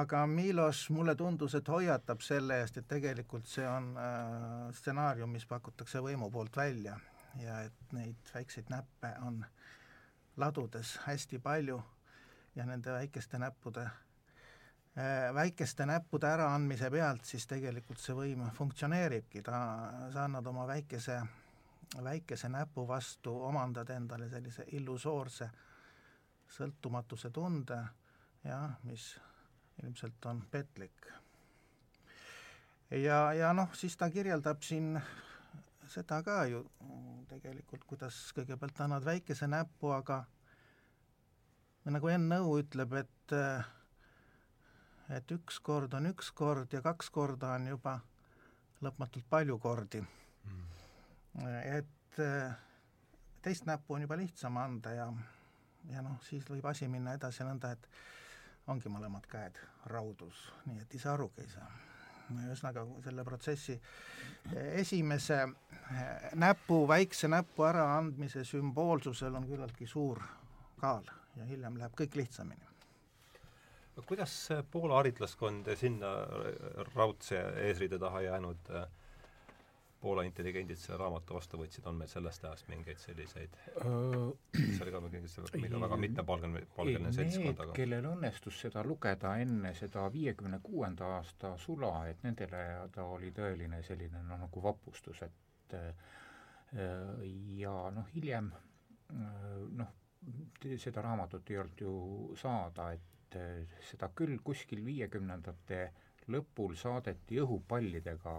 aga 0.00 0.26
Milos, 0.26 0.88
mulle 0.90 1.14
tundus, 1.14 1.54
et 1.54 1.68
hoiatab 1.68 2.20
selle 2.20 2.60
eest, 2.60 2.78
et 2.78 2.88
tegelikult 2.88 3.46
see 3.46 3.66
on 3.68 3.92
äh, 3.96 4.70
stsenaarium, 4.74 5.30
mis 5.30 5.46
pakutakse 5.46 6.02
võimu 6.02 6.30
poolt 6.30 6.56
välja 6.56 6.98
ja 7.40 7.60
et 7.66 7.92
neid 7.92 8.34
väikseid 8.34 8.70
näppe 8.70 9.14
on 9.26 9.44
ladudes 10.36 10.98
hästi 11.06 11.38
palju 11.38 11.82
ja 12.54 12.66
nende 12.66 12.92
väikeste 12.92 13.38
näppude 13.38 13.86
Äh, 13.86 14.03
väikeste 15.34 15.86
näppude 15.86 16.28
äraandmise 16.30 16.90
pealt 16.90 17.24
siis 17.26 17.46
tegelikult 17.50 17.98
see 17.98 18.14
võim 18.14 18.44
funktsioneeribki, 18.54 19.42
ta, 19.42 19.56
sa 20.14 20.28
annad 20.28 20.46
oma 20.46 20.66
väikese, 20.70 21.16
väikese 21.98 22.48
näpu 22.48 22.86
vastu, 22.86 23.34
omandad 23.48 23.90
endale 23.90 24.28
sellise 24.30 24.68
illusoorse 24.78 25.50
sõltumatuse 26.54 27.30
tunde, 27.34 27.80
jah, 28.44 28.78
mis 28.86 29.08
ilmselt 29.82 30.26
on 30.30 30.44
petlik. 30.50 31.10
ja, 32.90 33.32
ja 33.32 33.52
noh, 33.52 33.74
siis 33.74 33.96
ta 33.96 34.10
kirjeldab 34.10 34.62
siin 34.62 35.00
seda 35.90 36.22
ka 36.22 36.44
ju 36.46 36.62
tegelikult, 37.28 37.84
kuidas 37.84 38.16
kõigepealt 38.36 38.80
annad 38.84 39.04
väikese 39.04 39.48
näpu, 39.50 39.90
aga 39.90 40.22
nagu 41.84 42.08
Enn 42.08 42.30
Nõu 42.30 42.60
ütleb, 42.62 42.94
et 43.02 43.34
äh, 43.34 43.66
et 45.12 45.32
üks 45.36 45.60
kord 45.60 45.94
on 45.94 46.08
üks 46.08 46.30
kord 46.36 46.72
ja 46.72 46.80
kaks 46.84 47.10
korda 47.12 47.54
on 47.58 47.68
juba 47.68 47.98
lõpmatult 48.84 49.26
palju 49.30 49.58
kordi. 49.60 50.00
Mm.. 50.44 50.64
et 51.78 52.20
eh, 52.20 52.56
teist 53.42 53.66
näppu 53.68 53.96
on 53.96 54.04
juba 54.04 54.16
lihtsam 54.20 54.56
anda 54.60 54.92
ja, 54.92 55.06
ja 55.90 56.02
noh, 56.04 56.18
siis 56.24 56.44
võib 56.48 56.66
asi 56.68 56.88
minna 56.88 57.14
edasi 57.16 57.44
nõnda, 57.44 57.72
et 57.72 57.88
ongi 58.68 58.92
mõlemad 58.92 59.26
käed 59.28 59.58
raudus, 59.92 60.46
nii 60.66 60.84
et 60.84 60.94
ise 60.96 61.10
arugi 61.12 61.44
ei 61.44 61.50
saa. 61.52 61.72
ühesõnaga, 62.34 62.86
selle 63.04 63.24
protsessi 63.24 63.74
esimese 64.80 65.40
eh, 65.44 66.30
näpu, 66.40 66.86
väikse 66.88 67.28
näpu 67.28 67.66
äraandmise 67.68 68.44
sümboolsusel 68.44 69.34
on 69.34 69.48
küllaltki 69.48 69.86
suur 69.86 70.22
kaal 70.80 71.04
ja 71.36 71.44
hiljem 71.44 71.76
läheb 71.78 71.92
kõik 71.96 72.16
lihtsamini 72.16 72.73
kuidas 74.06 74.48
Poola 74.70 75.00
haritlaskond 75.00 75.70
sinna 75.78 76.12
raudse 76.94 77.40
eesriide 77.68 77.98
taha 77.98 78.20
jäänud 78.20 78.70
äh, 78.74 78.88
Poola 80.04 80.22
intelligendid 80.22 80.76
selle 80.76 80.98
raamatu 81.00 81.38
vastu 81.38 81.56
võtsid, 81.56 81.86
on 81.88 81.96
meil 81.96 82.10
sellest 82.12 82.42
ajast 82.44 82.66
mingeid 82.68 82.98
selliseid 83.00 83.54
see 84.52 84.82
oli 84.84 84.92
ka 84.92 85.00
mingi 85.00 85.80
väga 85.80 85.96
mitmepalgeline, 86.02 86.64
palgeline 86.76 87.12
seltskond, 87.16 87.62
aga 87.64 87.76
kellel 87.78 88.10
õnnestus 88.10 88.58
seda 88.66 88.82
lugeda 88.84 89.32
enne 89.40 89.72
seda 89.78 90.04
viiekümne 90.12 90.60
kuuenda 90.66 91.08
aasta 91.16 91.54
sula, 91.56 91.94
et 92.10 92.20
nendele 92.26 92.60
ta 92.92 93.06
oli 93.14 93.32
tõeline 93.32 93.80
selline 93.86 94.20
noh, 94.28 94.42
nagu 94.44 94.64
vapustus, 94.68 95.22
et 95.24 95.78
ja 97.56 97.74
noh, 97.96 98.12
hiljem 98.12 98.52
noh, 99.80 99.96
seda 100.84 101.02
raamatut 101.04 101.50
ei 101.50 101.58
olnud 101.62 101.80
ju 101.80 101.96
saada, 102.40 102.92
et 102.92 103.13
seda 103.90 104.10
küll 104.16 104.38
kuskil 104.44 104.84
viiekümnendate 104.84 105.80
lõpul 106.32 106.76
saadeti 106.76 107.40
õhupallidega 107.40 108.34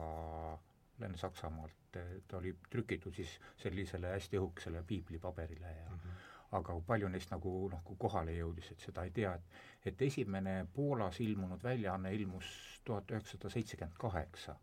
Lääne-Saksamaalt, 1.00 1.98
ta 2.28 2.38
oli 2.38 2.54
trükitud 2.70 3.14
siis 3.16 3.40
sellisele 3.60 4.14
hästi 4.16 4.40
õhukesele 4.40 4.84
piiblipaberile 4.88 5.72
ja 5.78 5.90
mm 5.90 5.98
-hmm. 5.98 6.24
aga 6.58 6.80
palju 6.88 7.08
neist 7.08 7.32
nagu 7.32 7.70
noh, 7.72 7.84
kui 7.84 7.96
kohale 8.00 8.32
jõudis, 8.38 8.72
et 8.72 8.80
seda 8.80 9.04
ei 9.04 9.12
tea, 9.12 9.34
et 9.36 9.44
et 9.86 10.02
esimene 10.02 10.68
Poolas 10.74 11.20
ilmunud 11.20 11.64
väljaanne 11.64 12.14
ilmus 12.14 12.46
tuhat 12.84 13.12
üheksasada 13.12 13.50
seitsekümmend 13.50 13.98
kaheksa, 13.98 14.56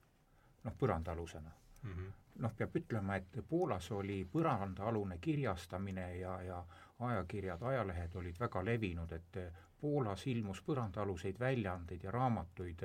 noh, 0.64 0.72
põrandaalusena 0.78 1.50
mm. 1.82 1.90
-hmm. 1.90 2.12
noh, 2.34 2.54
peab 2.56 2.76
ütlema, 2.76 3.16
et 3.16 3.38
Poolas 3.48 3.90
oli 3.90 4.24
põrandaalune 4.32 5.18
kirjastamine 5.20 6.16
ja, 6.16 6.42
ja 6.42 6.64
ajakirjad, 6.98 7.62
ajalehed 7.62 8.14
olid 8.14 8.40
väga 8.40 8.64
levinud, 8.64 9.12
et 9.12 9.36
Poolas 9.82 10.26
ilmus 10.30 10.62
põrandaaluseid 10.62 11.40
väljaandeid 11.42 12.04
ja 12.06 12.14
raamatuid 12.14 12.84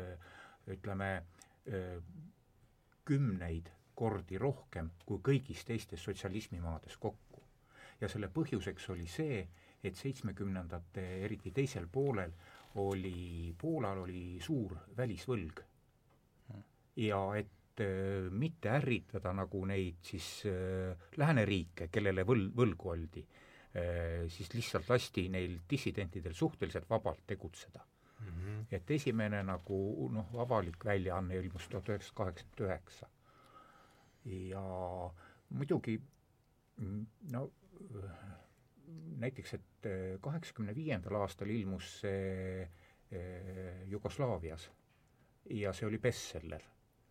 ütleme, 0.73 1.09
kümneid 3.05 3.69
kordi 3.97 4.37
rohkem 4.41 4.91
kui 5.07 5.21
kõigis 5.25 5.63
teistes 5.65 6.03
sotsialismimaades 6.05 6.97
kokku. 7.01 7.41
ja 8.01 8.07
selle 8.09 8.27
põhjuseks 8.29 8.91
oli 8.93 9.07
see, 9.09 9.39
et 9.83 9.95
seitsmekümnendate, 9.97 11.05
eriti 11.25 11.51
teisel 11.51 11.87
poolel, 11.89 12.33
oli, 12.83 13.55
Poolal 13.57 14.03
oli 14.03 14.37
suur 14.41 14.75
välisvõlg. 14.97 15.63
ja 16.97 17.21
et 17.39 17.81
äh, 17.81 18.29
mitte 18.29 18.69
ärritada 18.69 19.33
nagu 19.33 19.65
neid 19.65 19.97
siis 20.01 20.45
äh, 20.45 21.09
lääneriike, 21.17 21.89
kellele 21.91 22.25
võl-, 22.25 22.51
võlgu 22.53 22.93
oldi 22.93 23.25
siis 24.31 24.53
lihtsalt 24.53 24.89
lasti 24.89 25.27
neil 25.29 25.59
dissidentidel 25.69 26.33
suhteliselt 26.33 26.89
vabalt 26.89 27.19
tegutseda 27.27 27.83
mm. 28.19 28.27
-hmm. 28.27 28.65
et 28.71 28.91
esimene 28.91 29.43
nagu 29.43 30.09
noh, 30.13 30.33
avalik 30.41 30.86
väljaanne 30.86 31.36
ilmus 31.36 31.67
tuhat 31.67 31.89
üheksasada 31.89 32.17
kaheksakümmend 32.17 32.69
üheksa. 32.69 33.09
ja 34.25 34.63
muidugi 35.50 36.01
no 37.31 37.51
näiteks, 39.17 39.53
et 39.53 39.88
kaheksakümne 40.21 40.75
viiendal 40.75 41.21
aastal 41.21 41.50
ilmus 41.50 42.00
see 42.01 42.69
Jugoslaavias 43.88 44.69
ja 45.50 45.74
see 45.74 45.88
oli 45.88 46.00
bestseller 46.00 46.63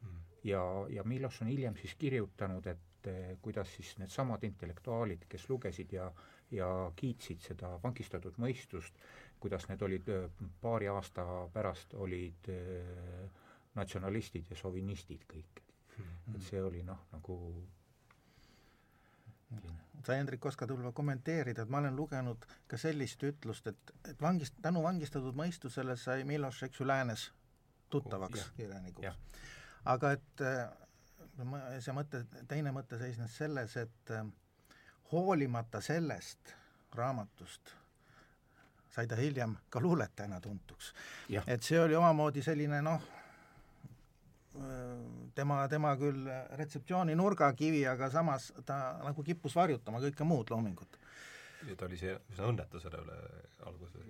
mm.. 0.03 0.19
ja, 0.45 0.63
ja 0.93 1.05
Miloš 1.05 1.41
on 1.43 1.49
hiljem 1.49 1.77
siis 1.77 1.95
kirjutanud, 1.95 2.67
et 2.67 3.11
kuidas 3.43 3.71
siis 3.77 3.95
needsamad 3.99 4.43
intellektuaalid, 4.45 5.25
kes 5.29 5.49
lugesid 5.51 5.93
ja 5.93 6.11
ja 6.51 6.69
kiitsid 6.97 7.43
seda 7.43 7.77
vangistatud 7.83 8.37
mõistust, 8.43 8.95
kuidas 9.41 9.69
need 9.69 9.83
olid 9.83 10.11
paari 10.61 10.89
aasta 10.89 11.25
pärast, 11.53 11.95
olid 11.95 12.51
natsionalistid 13.77 14.51
ja 14.51 14.57
sovinistid 14.57 15.27
kõik. 15.31 15.63
Mm.. 15.97 16.35
et 16.37 16.43
see 16.45 16.61
oli 16.61 16.83
noh, 16.85 17.07
nagu 17.13 17.37
sa, 20.05 20.15
Hendrik, 20.15 20.45
oskad 20.47 20.71
võib-olla 20.71 20.93
kommenteerida, 20.97 21.65
et 21.65 21.73
ma 21.73 21.81
olen 21.83 21.97
lugenud 21.97 22.47
ka 22.71 22.79
sellist 22.81 23.23
ütlust, 23.27 23.69
et, 23.71 23.93
et 24.11 24.23
vangist, 24.23 24.57
tänu 24.63 24.83
vangistatud 24.85 25.37
mõistusele 25.39 25.97
sai 26.01 26.25
Miloš, 26.29 26.63
eks 26.69 26.83
ju, 26.83 26.89
läänes 26.89 27.29
tuttavaks 27.91 28.43
oh, 28.43 28.53
kirjanikuks. 28.59 29.41
aga 29.95 30.13
et 30.17 30.45
see 31.85 31.95
mõte, 31.97 32.25
teine 32.51 32.73
mõte 32.75 32.99
seisnes 33.01 33.37
selles, 33.39 33.77
et 33.81 34.15
hoolimata 35.13 35.81
sellest 35.81 36.55
raamatust 36.95 37.75
sai 38.97 39.07
ta 39.07 39.17
hiljem 39.17 39.57
ka 39.71 39.81
luuletajana 39.81 40.41
tuntuks. 40.41 40.93
et 41.47 41.63
see 41.63 41.81
oli 41.81 41.95
omamoodi 41.95 42.43
selline 42.43 42.81
noh, 42.83 43.03
tema, 45.35 45.59
tema 45.69 45.93
küll 46.01 46.29
retseptsiooni 46.61 47.17
nurgakivi, 47.19 47.83
aga 47.89 48.09
samas 48.11 48.53
ta 48.65 48.79
nagu 49.05 49.25
kippus 49.27 49.57
varjutama 49.57 50.01
kõike 50.07 50.25
muud 50.25 50.53
loomingut. 50.55 50.99
ja 51.69 51.77
ta 51.77 51.89
oli 51.91 52.01
see 52.01 52.15
üsna 52.33 52.49
õnnetu 52.53 52.81
selle 52.81 53.03
üle 53.05 53.19
alguses. 53.69 54.09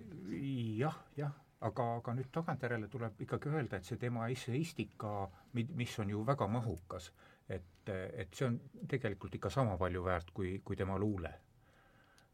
jah, 0.79 0.95
jah, 1.17 1.35
aga, 1.59 1.89
aga 1.99 2.15
nüüd 2.15 2.31
tagantjärele 2.31 2.87
tuleb 2.87 3.21
ikkagi 3.27 3.51
öelda, 3.51 3.77
et 3.77 3.91
see 3.91 3.99
tema 3.99 4.29
esseistika, 4.31 5.27
mis 5.53 5.99
on 5.99 6.15
ju 6.15 6.23
väga 6.25 6.47
mahukas, 6.47 7.11
et, 7.49 7.89
et 7.89 8.33
see 8.33 8.47
on 8.47 8.59
tegelikult 8.89 9.35
ikka 9.35 9.49
sama 9.53 9.77
palju 9.77 10.03
väärt 10.03 10.31
kui, 10.35 10.57
kui 10.65 10.75
tema 10.75 10.97
luule 10.99 11.33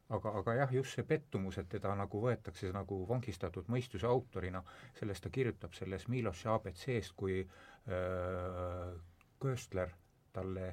aga, 0.09 0.33
aga 0.39 0.55
jah, 0.61 0.73
just 0.73 0.97
see 0.97 1.07
pettumus, 1.07 1.57
et 1.61 1.69
teda 1.71 1.93
nagu 1.97 2.21
võetakse 2.23 2.71
nagu 2.75 3.01
vangistatud 3.09 3.69
mõistuse 3.71 4.07
autorina, 4.09 4.63
sellest 4.99 5.25
ta 5.25 5.33
kirjutab 5.33 5.75
selles 5.77 6.07
Miloši 6.11 6.49
abc-st, 6.53 7.15
kui 7.17 7.41
äh, 7.41 8.93
Köstler 9.43 9.91
talle 10.33 10.69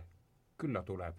külla 0.61 0.83
tuleb 0.87 1.18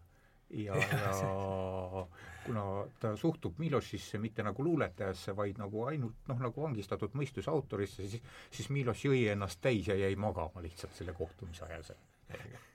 ja, 0.62 0.78
ja 1.02 2.08
kuna 2.46 2.66
ta 3.00 3.14
suhtub 3.18 3.60
Milošisse 3.62 4.20
mitte 4.22 4.46
nagu 4.46 4.64
luuletajasse, 4.66 5.36
vaid 5.38 5.62
nagu 5.62 5.86
ainult 5.90 6.28
noh, 6.32 6.42
nagu 6.42 6.66
vangistatud 6.68 7.16
mõistuse 7.18 7.52
autorisse, 7.52 8.08
siis, 8.08 8.34
siis 8.52 8.74
Miloš 8.74 9.06
jõi 9.08 9.24
ennast 9.36 9.62
täis 9.64 9.88
ja 9.92 9.98
jäi 9.98 10.16
magama 10.20 10.64
lihtsalt 10.64 10.98
selle 10.98 11.16
kohtumise 11.18 11.66
ajal 11.70 11.88
seal. 11.92 12.04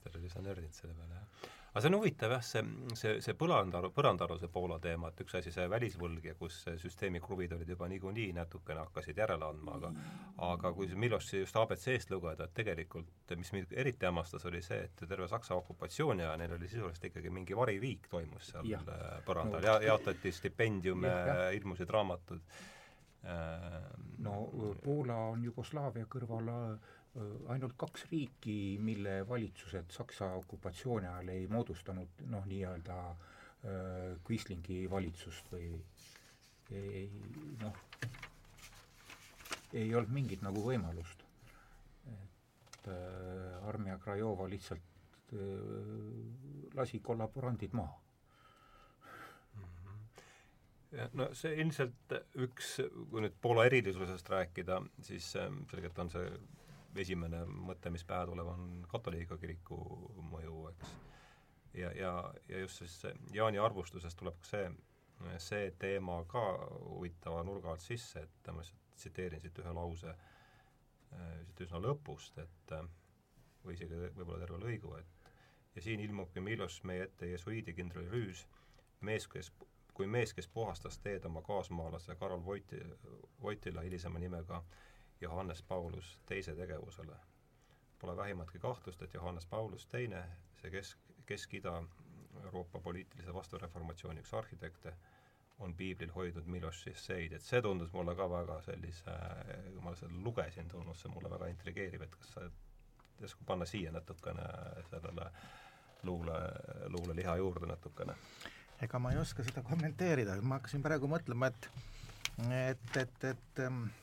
Köstler 0.00 0.20
oli 0.20 0.30
üsna 0.32 0.44
nördinud 0.48 0.76
selle 0.76 0.96
peale, 0.96 1.20
jah 1.20 1.50
aga 1.70 1.80
see 1.80 1.90
on 1.90 1.96
huvitav 2.00 2.32
jah, 2.34 2.42
see, 2.42 2.62
see, 2.98 3.12
see 3.22 3.34
põrandaru, 3.38 3.92
põrandaruse 3.94 4.48
Poola 4.50 4.80
teema, 4.82 5.12
et 5.12 5.20
üks 5.22 5.36
asi, 5.38 5.52
see 5.54 5.68
välisvõlg 5.70 6.26
ja 6.26 6.34
kus 6.38 6.56
süsteemi 6.82 7.20
kruvid 7.22 7.54
olid 7.54 7.70
juba 7.70 7.86
niikuinii 7.92 8.32
natukene 8.34 8.82
hakkasid 8.82 9.20
järele 9.22 9.46
andma, 9.46 9.76
aga 9.78 9.92
aga 10.48 10.72
kui 10.74 10.90
Miloši 11.04 11.44
just 11.44 11.60
abc-st 11.60 12.10
lugeda, 12.10 12.48
et 12.48 12.56
tegelikult 12.58 13.36
mis 13.38 13.52
mind 13.54 13.76
eriti 13.84 14.08
hämmastas, 14.08 14.48
oli 14.50 14.64
see, 14.66 14.82
et 14.88 15.06
terve 15.06 15.30
Saksa 15.30 15.54
okupatsiooni 15.60 16.26
ajal 16.26 16.42
neil 16.42 16.58
oli 16.58 16.68
sisuliselt 16.72 17.06
ikkagi 17.12 17.30
mingi 17.30 17.56
variriik 17.56 18.10
toimus 18.10 18.50
seal 18.50 18.66
ja. 18.66 18.82
Äh, 18.90 19.22
põrandal 19.26 19.62
ja 19.62 19.78
jaotati 19.92 20.34
stipendiume, 20.34 21.12
ilmusid 21.54 21.90
raamatud. 21.94 22.42
Äh, 23.30 23.82
no 24.26 24.40
Poola 24.82 25.22
on 25.30 25.44
Jugoslaavia 25.44 26.08
kõrval 26.10 26.50
ainult 27.50 27.74
kaks 27.76 28.04
riiki, 28.10 28.78
mille 28.78 29.28
valitsused 29.28 29.90
Saksa 29.90 30.32
okupatsiooni 30.38 31.08
ajal 31.10 31.28
ei 31.34 31.46
moodustanud 31.50 32.22
noh, 32.30 32.44
nii-öelda 32.46 32.98
Quislingi 34.26 34.84
valitsust 34.90 35.50
või 35.52 35.72
ei 36.70 37.08
noh, 37.60 37.80
ei 39.72 39.90
olnud 39.94 40.14
mingit 40.14 40.44
nagu 40.46 40.62
võimalust. 40.64 41.26
et 42.10 42.86
äh, 42.88 43.66
Armia 43.68 43.98
Krajova 43.98 44.46
lihtsalt 44.48 45.34
äh, 45.34 45.42
lasi 46.74 47.00
kollaborandid 47.04 47.74
maha 47.76 47.98
mhm. 49.58 51.18
no 51.18 51.28
see 51.34 51.58
ilmselt 51.60 52.16
üks, 52.46 52.78
kui 53.10 53.26
nüüd 53.26 53.36
Poola 53.42 53.66
erilisusest 53.68 54.30
rääkida, 54.30 54.80
siis 55.02 55.34
selgelt 55.34 55.98
on 55.98 56.14
see 56.14 56.30
esimene 56.98 57.44
mõte, 57.46 57.90
mis 57.90 58.04
pähe 58.06 58.26
tuleb, 58.26 58.48
on 58.50 58.84
katoliika 58.90 59.38
kiriku 59.38 59.78
mõju, 60.30 60.62
eks. 60.72 60.94
ja, 61.78 61.92
ja, 61.96 62.12
ja 62.48 62.62
just 62.64 62.82
siis 62.82 62.96
Jaani 63.34 63.60
arvustusest 63.62 64.18
tuleb 64.18 64.38
ka 64.40 64.50
see, 64.50 64.70
see 65.38 65.70
teema 65.78 66.20
ka 66.30 66.44
huvitava 66.88 67.44
nurga 67.46 67.74
alt 67.74 67.84
sisse, 67.84 68.24
et 68.26 68.52
ma 68.54 68.64
tsiteerin 68.64 69.40
siit 69.40 69.62
ühe 69.62 69.74
lause 69.76 70.14
siit 71.10 71.64
üsna 71.66 71.80
lõpust, 71.82 72.38
et 72.38 72.76
või 73.64 73.74
isegi 73.74 73.96
võib-olla 74.16 74.44
terve 74.44 74.60
lõigu, 74.62 74.94
et 74.98 75.32
ja 75.76 75.82
siin 75.82 76.00
ilmubki 76.00 76.42
Milos 76.42 76.80
meie 76.86 77.06
ette 77.06 77.28
jesuiidi 77.30 77.74
kindral 77.74 78.06
Rüüs, 78.10 78.44
mees, 79.06 79.26
kes, 79.30 79.50
kui 79.94 80.06
mees, 80.06 80.32
kes 80.34 80.48
puhastas 80.48 80.98
teed 81.02 81.26
oma 81.26 81.42
kaasmaalase 81.46 82.16
Karol 82.18 82.44
Voiti, 82.44 82.78
Voitila 83.42 83.82
hilisema 83.86 84.22
nimega 84.22 84.62
äh, 84.62 84.89
Johannes 85.20 85.62
Paulus 85.62 86.18
teise 86.26 86.54
tegevusele. 86.56 87.16
Pole 88.00 88.16
vähimatki 88.16 88.58
kahtlust, 88.58 89.02
et 89.02 89.14
Johannes 89.14 89.46
Paulus 89.46 89.86
teine, 89.86 90.22
see 90.62 90.70
kesk, 90.72 90.98
Kesk-Ida 91.28 91.74
Euroopa 92.44 92.80
poliitilise 92.80 93.34
vastureformatsiooni 93.34 94.22
üks 94.24 94.32
arhitekte, 94.34 94.94
on 95.60 95.74
piiblil 95.76 96.12
hoidnud 96.14 96.46
Miloši 96.48 96.94
esseid, 96.94 97.34
et 97.36 97.44
see 97.44 97.60
tundus 97.62 97.92
mulle 97.92 98.14
ka 98.16 98.26
väga 98.32 98.56
sellise, 98.64 99.16
kui 99.74 99.84
ma 99.84 99.92
seda 99.98 100.22
lugesin, 100.24 100.68
tundus 100.72 101.02
see 101.04 101.12
mulle 101.12 101.30
väga 101.32 101.50
intrigeeriv, 101.52 102.06
et 102.06 102.16
kas 102.16 102.32
sa 102.36 102.46
järsku 103.20 103.44
panna 103.50 103.68
siia 103.68 103.92
natukene 103.92 104.46
sellele 104.88 105.28
luule, 106.08 106.38
luuleliha 106.88 107.36
juurde 107.42 107.68
natukene. 107.68 108.16
ega 108.82 108.98
ma 108.98 109.12
ei 109.12 109.18
oska 109.20 109.44
seda 109.44 109.62
kommenteerida, 109.62 110.38
ma 110.40 110.56
hakkasin 110.56 110.82
praegu 110.82 111.08
mõtlema, 111.12 111.50
et 111.52 111.68
et, 112.54 112.96
et, 112.96 113.24
et 113.30 113.62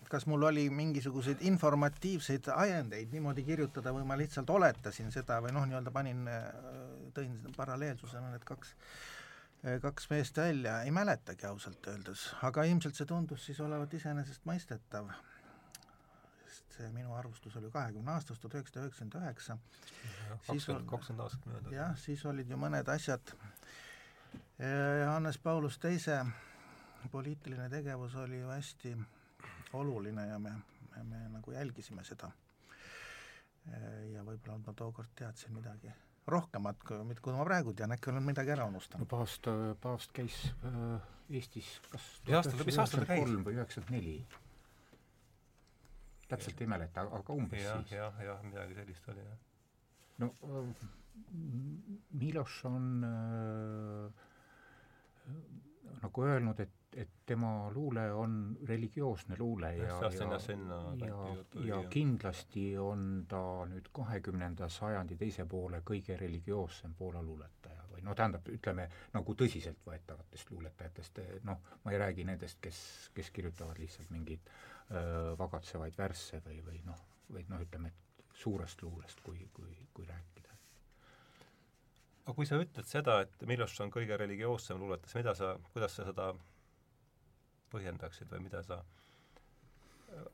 kas 0.09 0.25
mul 0.29 0.47
oli 0.49 0.67
mingisuguseid 0.69 1.43
informatiivseid 1.49 2.49
ajendeid 2.55 3.13
niimoodi 3.15 3.43
kirjutada 3.47 3.93
või 3.95 4.07
ma 4.07 4.17
lihtsalt 4.19 4.49
oletasin 4.49 5.11
seda 5.11 5.39
või 5.43 5.53
noh, 5.55 5.67
nii-öelda 5.69 5.93
panin, 5.93 6.25
tõin 7.17 7.39
paralleelsusena 7.57 8.33
need 8.33 8.45
kaks 8.47 8.75
kaks 9.81 10.05
meest 10.11 10.37
välja, 10.37 10.81
ei 10.85 10.91
mäletagi 10.93 11.47
ausalt 11.49 11.87
öeldes, 11.89 12.27
aga 12.45 12.67
ilmselt 12.69 12.95
see 12.95 13.09
tundus 13.09 13.47
siis 13.49 13.57
olevat 13.65 13.95
iseenesestmõistetav 13.97 15.09
see 16.77 16.89
minu 16.93 17.13
arvustus 17.17 17.55
oli 17.57 17.71
kahekümne 17.73 18.11
aastast, 18.13 18.41
tuhat 18.41 18.59
üheksasada 18.59 18.85
üheksakümmend 18.85 19.15
üheksa. 19.21 19.57
kakskümmend, 20.47 20.89
kakskümmend 20.91 21.23
aastat 21.25 21.47
mööda. 21.49 21.71
jah, 21.73 21.95
siis 21.97 22.25
olid 22.29 22.51
ju 22.53 22.59
mõned 22.61 22.91
asjad, 22.93 23.33
Johannes 24.59 25.37
Paulus 25.41 25.77
teise 25.81 26.19
poliitiline 27.11 27.69
tegevus 27.69 28.15
oli 28.15 28.39
ju 28.39 28.49
hästi 28.49 28.97
oluline 29.73 30.27
ja 30.27 30.39
me, 30.39 30.53
me, 30.95 31.03
me 31.03 31.23
nagu 31.37 31.51
jälgisime 31.51 32.03
seda. 32.03 32.31
ja 34.13 34.23
võib-olla 34.23 34.57
ma 34.63 34.73
tookord 34.73 35.11
teadsin 35.15 35.51
midagi 35.53 35.91
rohkemat, 36.27 36.83
kui, 36.87 37.15
kui 37.23 37.35
ma 37.35 37.43
praegu 37.47 37.73
tean, 37.75 37.91
äkki 37.95 38.11
olen 38.11 38.23
midagi 38.23 38.51
ära 38.55 38.65
unustanud. 38.67 39.03
no 39.03 39.09
paavst, 39.11 39.47
paavst 39.83 40.13
käis 40.15 40.35
äh, 40.67 41.07
Eestis 41.29 41.69
kas 41.91 42.05
aastal, 42.31 42.63
mis 42.67 42.79
aastal 42.79 43.03
ta 43.03 43.15
käis? 43.15 43.33
või 43.47 43.57
üheksakümmend 43.57 43.95
neli 43.97 44.15
täpselt 46.27 46.61
ei 46.63 46.67
mäleta, 46.67 47.05
aga 47.19 47.35
umbes 47.35 47.63
ja, 47.63 47.75
siis. 47.79 47.95
jah, 47.95 48.23
jah, 48.23 48.39
midagi 48.43 48.79
sellist 48.79 49.11
oli, 49.13 49.23
jah. 49.23 49.37
no 50.23 50.31
äh, 50.47 50.87
Miloš 52.21 52.59
on 52.69 52.89
äh, 53.07 54.25
nagu 56.03 56.27
öelnud, 56.27 56.59
et, 56.63 56.76
et 56.97 57.09
tema 57.29 57.69
luule 57.73 58.07
on 58.13 58.57
religioosne 58.65 59.35
luule 59.39 59.69
ja, 59.77 59.97
ja, 60.01 60.39
sinna 60.41 60.79
ja, 61.05 61.17
ja 61.65 61.81
kindlasti 61.93 62.71
on 62.81 63.25
ta 63.29 63.41
nüüd 63.69 63.91
kahekümnenda 63.93 64.69
sajandi 64.73 65.17
teise 65.19 65.45
poole 65.45 65.83
kõige 65.85 66.17
religioossem 66.17 66.95
Poola 66.97 67.21
luuletaja 67.21 67.85
või 67.91 68.01
no 68.05 68.15
tähendab, 68.17 68.49
ütleme 68.49 68.87
nagu 69.13 69.35
tõsiseltvõetavatest 69.37 70.51
luuletajatest, 70.53 71.21
noh, 71.45 71.61
ma 71.83 71.93
ei 71.93 72.01
räägi 72.01 72.25
nendest, 72.29 72.59
kes, 72.61 72.79
kes 73.13 73.31
kirjutavad 73.33 73.79
lihtsalt 73.81 74.11
mingeid 74.13 74.51
vagatsevaid 75.37 75.97
värsse 75.97 76.41
või, 76.45 76.59
või 76.65 76.81
noh, 76.85 76.99
või 77.33 77.45
noh, 77.49 77.61
ütleme, 77.61 77.89
et 77.93 78.27
suurest 78.37 78.81
luulest, 78.85 79.21
kui, 79.25 79.47
kui, 79.53 79.73
kui 79.93 80.05
rääkida. 80.05 80.53
aga 82.25 82.35
kui 82.35 82.45
sa 82.45 82.59
ütled 82.61 82.85
seda, 82.85 83.21
et 83.25 83.47
Miloš 83.49 83.79
on 83.81 83.91
kõige 83.91 84.17
religioossem 84.17 84.79
luuletaja, 84.79 85.17
mida 85.17 85.33
sa, 85.35 85.55
kuidas 85.73 85.97
sa 85.97 86.05
seda 86.07 86.31
põhjendaksid 87.71 88.31
või 88.31 88.45
mida 88.47 88.63
sa, 88.65 88.81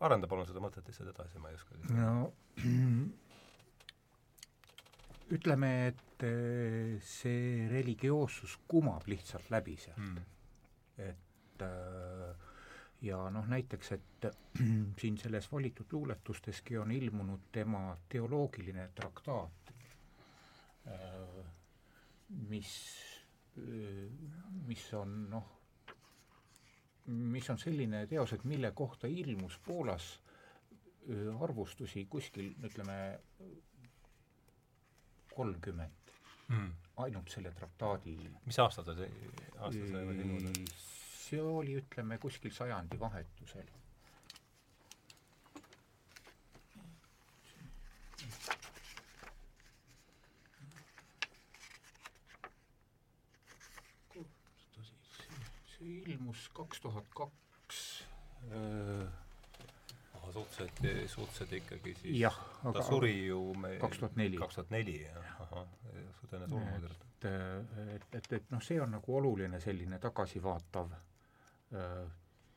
arenda 0.05 0.29
palun 0.29 0.47
seda 0.49 0.61
mõtet 0.63 0.87
lihtsalt 0.87 1.11
edasi, 1.13 1.41
ma 1.41 1.51
ei 1.51 1.59
oskagi. 1.59 1.93
no 1.97 2.33
ütleme, 5.37 5.69
et 5.91 6.25
see 7.03 7.67
religioossus 7.71 8.57
kumab 8.69 9.07
lihtsalt 9.09 9.49
läbi 9.53 9.75
sealt 9.81 10.03
mm., 10.03 10.17
et 11.03 11.63
äh, 11.65 12.51
ja 13.03 13.17
noh, 13.33 13.47
näiteks, 13.49 13.91
et 13.97 14.27
siin 15.01 15.17
selles 15.19 15.49
valitud 15.51 15.91
luuletusteski 15.91 16.77
on 16.77 16.91
ilmunud 16.91 17.49
tema 17.51 17.97
teoloogiline 18.09 18.89
traktaat, 18.95 19.73
äh, 20.87 21.41
mis, 22.49 22.71
mis 24.67 24.85
on 24.97 25.17
noh, 25.33 25.51
mis 27.05 27.49
on 27.49 27.59
selline 27.59 28.05
teos, 28.07 28.33
et 28.33 28.43
mille 28.47 28.71
kohta 28.71 29.07
ilmus 29.07 29.59
Poolas 29.65 30.19
arvustusi 31.43 32.05
kuskil, 32.09 32.53
ütleme, 32.63 33.19
kolmkümmend 35.35 36.13
mm. 36.47 36.71
ainult 37.03 37.29
selle 37.33 37.51
traktaadi 37.51 38.15
mis 38.45 38.59
aastal 38.63 38.85
ta 38.87 38.95
see, 38.95 39.09
aasta 39.59 39.87
see 39.89 40.03
oli 40.05 40.65
see 41.33 41.41
oli, 41.41 41.77
ütleme, 41.79 42.17
kuskil 42.21 42.51
sajandi 42.53 42.99
vahetusel. 42.99 43.71
see 55.72 55.72
ilmus 55.83 56.47
kaks 56.57 56.81
tuhat 56.85 57.09
kaks 57.17 57.79
äh, 58.51 59.07
suhteliselt, 60.33 61.09
suhteliselt 61.11 61.53
ikkagi 61.59 61.95
siis 62.01 62.19
jah, 62.19 62.37
aga 62.63 62.79
ta 62.79 62.85
suri 62.87 63.15
ju 63.27 63.41
me 63.59 63.75
kaks 63.81 64.03
tuhat 64.03 64.15
neli. 64.19 64.37
kaks 64.41 64.59
tuhat 64.59 64.71
neli, 64.73 64.99
jah, 65.03 65.33
ahah, 65.47 65.65
suht 66.19 66.37
enne 66.37 66.47
surma 66.49 66.75
kirjutatud. 66.75 67.09
et, 67.23 67.97
et, 67.97 68.21
et, 68.21 68.37
et 68.39 68.53
noh, 68.55 68.61
see 68.63 68.79
on 68.81 68.95
nagu 68.97 69.17
oluline 69.21 69.59
selline 69.63 69.99
tagasivaatav 70.01 70.95
Äh, 71.73 72.09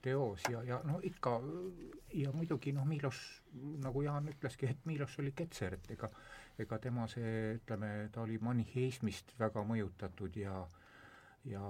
teos 0.02 0.42
ja, 0.50 0.62
ja 0.62 0.80
no 0.84 1.00
ikka 1.02 1.40
ja 2.14 2.30
muidugi 2.36 2.70
noh, 2.76 2.84
Miloš, 2.86 3.18
nagu 3.82 4.02
Jaan 4.04 4.28
ütleski, 4.28 4.68
et 4.70 4.84
Miloš 4.86 5.16
oli 5.22 5.32
ketser, 5.34 5.74
et 5.78 5.88
ega 5.96 6.10
ega 6.60 6.78
tema 6.78 7.06
see, 7.10 7.56
ütleme, 7.56 7.88
ta 8.12 8.22
oli 8.22 8.36
maniheismist 8.38 9.32
väga 9.40 9.64
mõjutatud 9.66 10.36
ja 10.38 10.60
ja 11.48 11.64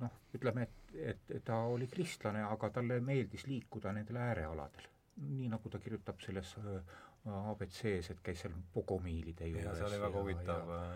noh, 0.00 0.18
ütleme, 0.34 0.66
et, 0.66 1.22
et 1.36 1.44
ta 1.44 1.62
oli 1.70 1.86
kristlane, 1.90 2.42
aga 2.46 2.70
talle 2.70 3.00
meeldis 3.04 3.46
liikuda 3.46 3.92
nendel 3.92 4.20
äärealadel. 4.22 4.88
nii 5.22 5.48
nagu 5.52 5.68
ta 5.68 5.78
kirjutab 5.78 6.20
selles 6.24 6.54
äh, 6.58 6.94
abc-s, 7.28 8.10
et 8.10 8.22
käis 8.24 8.40
seal 8.42 8.54
Bogomiilide 8.74 9.46
juures. 9.46 9.66
ja 9.66 9.74
see 9.76 9.88
oli 9.90 10.00
väga 10.00 10.22
huvitav 10.22 10.72
ja, 10.72 10.86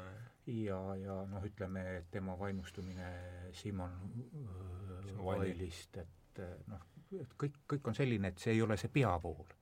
ja, 0.47 0.81
ja 1.03 1.17
noh, 1.31 1.45
ütleme, 1.45 1.85
et 1.99 2.11
tema 2.11 2.39
vaimustumine 2.39 3.11
Simon 3.53 3.95
Vailist, 5.25 5.97
et 5.97 6.43
noh, 6.71 6.83
et 7.21 7.37
kõik, 7.39 7.61
kõik 7.75 7.89
on 7.91 7.97
selline, 7.97 8.33
et 8.33 8.43
see 8.43 8.57
ei 8.57 8.63
ole 8.63 8.77
see 8.81 8.93
peavool. 8.93 9.55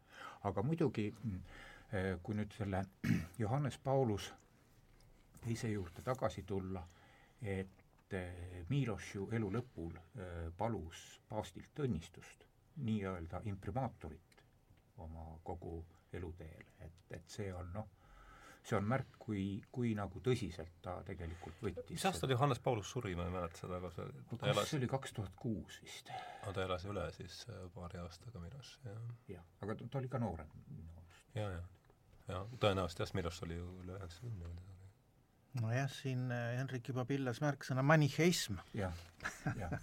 aga 0.44 0.62
muidugi, 0.62 1.10
kui 2.22 2.36
nüüd 2.36 2.52
selle 2.56 2.84
Johannes 3.42 3.78
Paulus 3.78 4.32
teise 5.44 5.68
juurde 5.68 6.02
tagasi 6.02 6.42
tulla, 6.42 6.82
et 7.42 7.83
Miloš 8.68 9.14
ju 9.14 9.26
elu 9.36 9.50
lõpul 9.52 9.96
palus 10.58 11.02
paavstilt 11.28 11.82
õnnistust, 11.84 12.46
nii-öelda 12.86 13.42
imprimaatorit 13.50 14.40
oma 15.04 15.26
kogu 15.44 15.82
eluteel, 16.14 16.64
et, 16.86 16.96
et 17.10 17.28
see 17.30 17.50
on 17.54 17.70
noh, 17.74 17.88
see 18.64 18.76
on 18.78 18.86
märk, 18.88 19.16
kui, 19.20 19.44
kui 19.74 19.92
nagu 19.98 20.20
tõsiselt 20.24 20.78
ta 20.84 20.96
tegelikult 21.06 21.60
võttis. 21.62 21.96
mis 21.98 22.06
aastal 22.08 22.32
Johannes 22.32 22.60
Paulus 22.64 22.90
suri, 22.94 23.14
ma 23.18 23.26
ei 23.28 23.34
mäleta 23.34 23.60
seda, 23.60 23.80
aga 23.80 23.90
see 23.92 24.06
kas 24.30 24.44
elas... 24.52 24.70
see 24.70 24.80
oli 24.80 24.90
kaks 24.94 25.16
tuhat 25.18 25.34
kuus 25.40 25.80
vist? 25.84 26.12
no 26.46 26.54
ta 26.56 26.64
elas 26.64 26.86
üle 26.88 27.04
siis 27.16 27.42
äh, 27.50 27.64
paari 27.74 28.00
aastaga 28.02 28.42
Miros, 28.42 28.76
jah. 28.86 29.02
jah, 29.36 29.48
aga 29.64 29.76
ta, 29.80 29.90
ta 29.90 30.00
oli 30.00 30.12
ka 30.12 30.22
noorem 30.22 30.54
minu 30.70 30.94
arust. 30.94 31.26
ja, 31.36 31.50
ja, 31.56 31.64
ja 32.30 32.44
tõenäoliselt 32.62 33.04
jah, 33.04 33.16
Miros 33.18 33.42
oli 33.46 33.58
ju 33.60 33.68
üle 33.84 33.98
üheksakümne 33.98 34.54
nojah, 35.60 35.90
siin 35.90 36.26
äh, 36.32 36.56
Henrik 36.58 36.88
juba 36.88 37.04
pillas 37.08 37.40
märksõna 37.44 37.84
maniheism. 37.86 38.58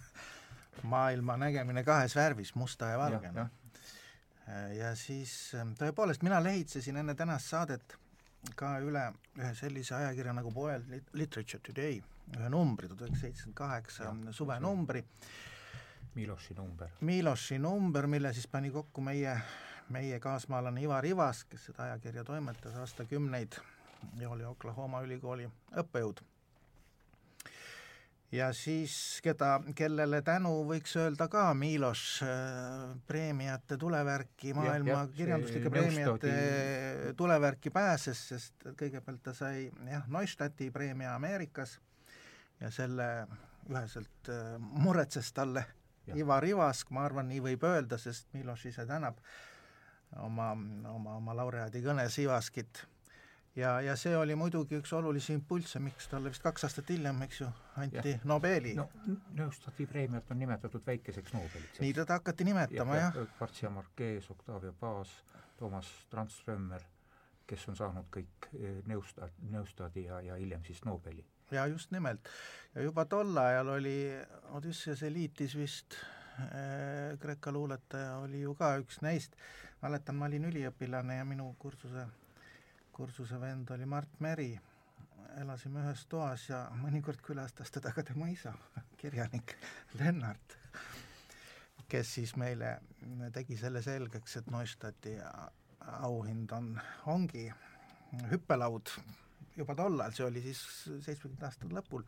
maailma 0.92 1.36
nägemine 1.36 1.84
kahes 1.84 2.16
värvis, 2.16 2.54
musta 2.54 2.92
ja 2.92 3.00
valgena. 3.00 3.48
Äh, 4.48 4.70
ja 4.78 4.94
siis 4.98 5.54
tõepoolest, 5.78 6.24
mina 6.26 6.42
lehitsesin 6.44 7.00
enne 7.02 7.14
tänast 7.18 7.52
saadet 7.52 7.96
ka 8.58 8.74
üle 8.82 9.04
ühe 9.38 9.52
sellise 9.54 9.94
ajakirja 9.94 10.34
nagu 10.34 10.50
Poel 10.52 10.82
Literature 11.14 11.62
Today, 11.62 12.00
ühe 12.36 12.48
numbri, 12.50 12.88
tuhat 12.88 13.04
üheksasada 13.04 13.26
seitsekümmend 13.26 13.58
kaheksa 13.58 14.14
suvenumbri. 14.34 15.04
Miloši 16.14 16.54
number. 16.54 16.90
Miloši 17.00 17.58
number, 17.58 18.06
mille 18.06 18.32
siis 18.36 18.46
pani 18.50 18.70
kokku 18.70 19.00
meie, 19.00 19.36
meie 19.94 20.18
kaasmaalane 20.20 20.82
Ivar 20.84 21.06
Ivas, 21.08 21.44
kes 21.48 21.70
seda 21.70 21.86
ajakirja 21.86 22.24
toimetas 22.28 22.76
aastakümneid 22.82 23.56
ja 24.20 24.30
oli 24.30 24.44
Oklahoma 24.44 25.02
ülikooli 25.06 25.48
õppejõud 25.78 26.22
ja 28.32 28.48
siis 28.56 28.94
keda, 29.24 29.58
kellele 29.76 30.22
tänu 30.24 30.52
võiks 30.68 30.94
öelda 30.96 31.28
ka 31.32 31.44
Miloš 31.56 32.04
äh, 32.24 32.32
preemiate 33.06 33.76
tulevärki, 33.76 34.54
maailma 34.56 35.04
kirjanduslike 35.16 35.70
preemiate 35.70 36.32
tulevärki 37.16 37.70
pääses, 37.70 38.24
sest 38.32 38.68
kõigepealt 38.78 39.22
ta 39.28 39.36
sai 39.36 39.68
jah, 39.90 40.08
Neustati 40.08 40.70
preemia 40.72 41.14
Ameerikas 41.18 41.78
ja 42.60 42.72
selle 42.72 43.08
üheselt 43.68 44.32
äh, 44.32 44.56
muretses 44.58 45.32
talle 45.36 45.66
ja. 46.06 46.16
Ivar 46.16 46.44
Ivask, 46.48 46.90
ma 46.90 47.04
arvan, 47.06 47.28
nii 47.28 47.42
võib 47.50 47.66
öelda, 47.68 47.98
sest 48.00 48.32
Miloš 48.34 48.66
ise 48.72 48.86
tänab 48.88 49.20
oma, 50.24 50.52
oma, 50.92 51.18
oma 51.20 51.36
laureaadi 51.36 51.84
kõnes 51.84 52.16
Ivaskit. 52.22 52.86
Ja, 53.56 53.80
ja 53.80 53.96
see 53.96 54.14
oli 54.16 54.34
muidugi 54.38 54.78
üks 54.80 54.92
olulisi 54.96 55.34
impulsse, 55.36 55.80
miks 55.82 56.08
talle 56.08 56.32
vist 56.32 56.44
kaks 56.44 56.64
aastat 56.68 56.92
hiljem, 56.94 57.20
eks 57.26 57.40
ju, 57.40 57.50
anti 57.82 58.14
ja. 58.14 58.22
Nobeli. 58.24 58.74
no 58.78 58.88
Neustati 59.38 59.86
preemiat 59.86 60.30
on 60.30 60.38
nimetatud 60.38 60.86
väikeseks 60.86 61.34
Nobeliks. 61.36 61.80
nii 61.80 61.92
teda 62.00 62.20
hakati 62.20 62.48
nimetama 62.48 62.96
ja,, 62.96 63.12
jah. 63.16 63.36
Garcia 63.38 63.70
Marquez, 63.70 64.30
Octavio 64.30 64.72
Paz, 64.80 65.12
Toomas 65.56 65.90
Transrömer, 66.10 66.82
kes 67.46 67.68
on 67.68 67.76
saanud 67.76 68.08
kõik 68.14 68.50
eh, 68.54 68.80
Neustad, 68.86 69.36
Neustadi 69.50 70.08
ja, 70.08 70.20
ja 70.20 70.40
hiljem 70.40 70.64
siis 70.64 70.84
Nobeli 70.88 71.24
ja 71.52 71.66
just 71.66 71.90
nimelt. 71.90 72.28
ja 72.74 72.82
juba 72.82 73.04
tol 73.04 73.36
ajal 73.36 73.68
oli 73.68 73.96
Odysseus 74.56 75.02
Eliitis 75.02 75.56
vist 75.56 75.96
äh, 76.40 77.18
Kreeka 77.20 77.52
luuletaja 77.52 78.16
oli 78.16 78.40
ju 78.40 78.54
ka 78.54 78.76
üks 78.80 79.02
neist, 79.04 79.36
mäletan, 79.82 80.16
ma 80.16 80.30
olin 80.30 80.48
üliõpilane 80.48 81.18
ja 81.18 81.24
minu 81.28 81.50
kursuse, 81.58 82.06
kursuse 83.02 83.34
vend 83.40 83.70
oli 83.74 83.86
Mart 83.86 84.20
Meri, 84.22 84.52
elasime 85.42 85.80
ühes 85.82 86.04
toas 86.06 86.44
ja 86.46 86.60
mõnikord 86.78 87.18
külastas 87.26 87.72
teda 87.74 87.90
ka 87.90 88.04
tema 88.06 88.28
isa, 88.30 88.52
kirjanik 89.00 89.56
Lennart, 89.98 90.54
kes 91.90 92.12
siis 92.20 92.36
meile 92.38 92.76
tegi 93.34 93.58
selle 93.58 93.82
selgeks, 93.82 94.36
et 94.38 94.52
Neustati 94.54 95.16
auhind 96.06 96.54
on, 96.54 96.70
ongi 97.10 97.48
hüppelaud 98.30 98.94
juba 99.58 99.74
tollal, 99.82 100.14
see 100.14 100.28
oli 100.28 100.46
siis 100.46 100.62
seitsmekümnendate 100.86 101.50
aastate 101.50 101.74
lõpul, 101.74 102.06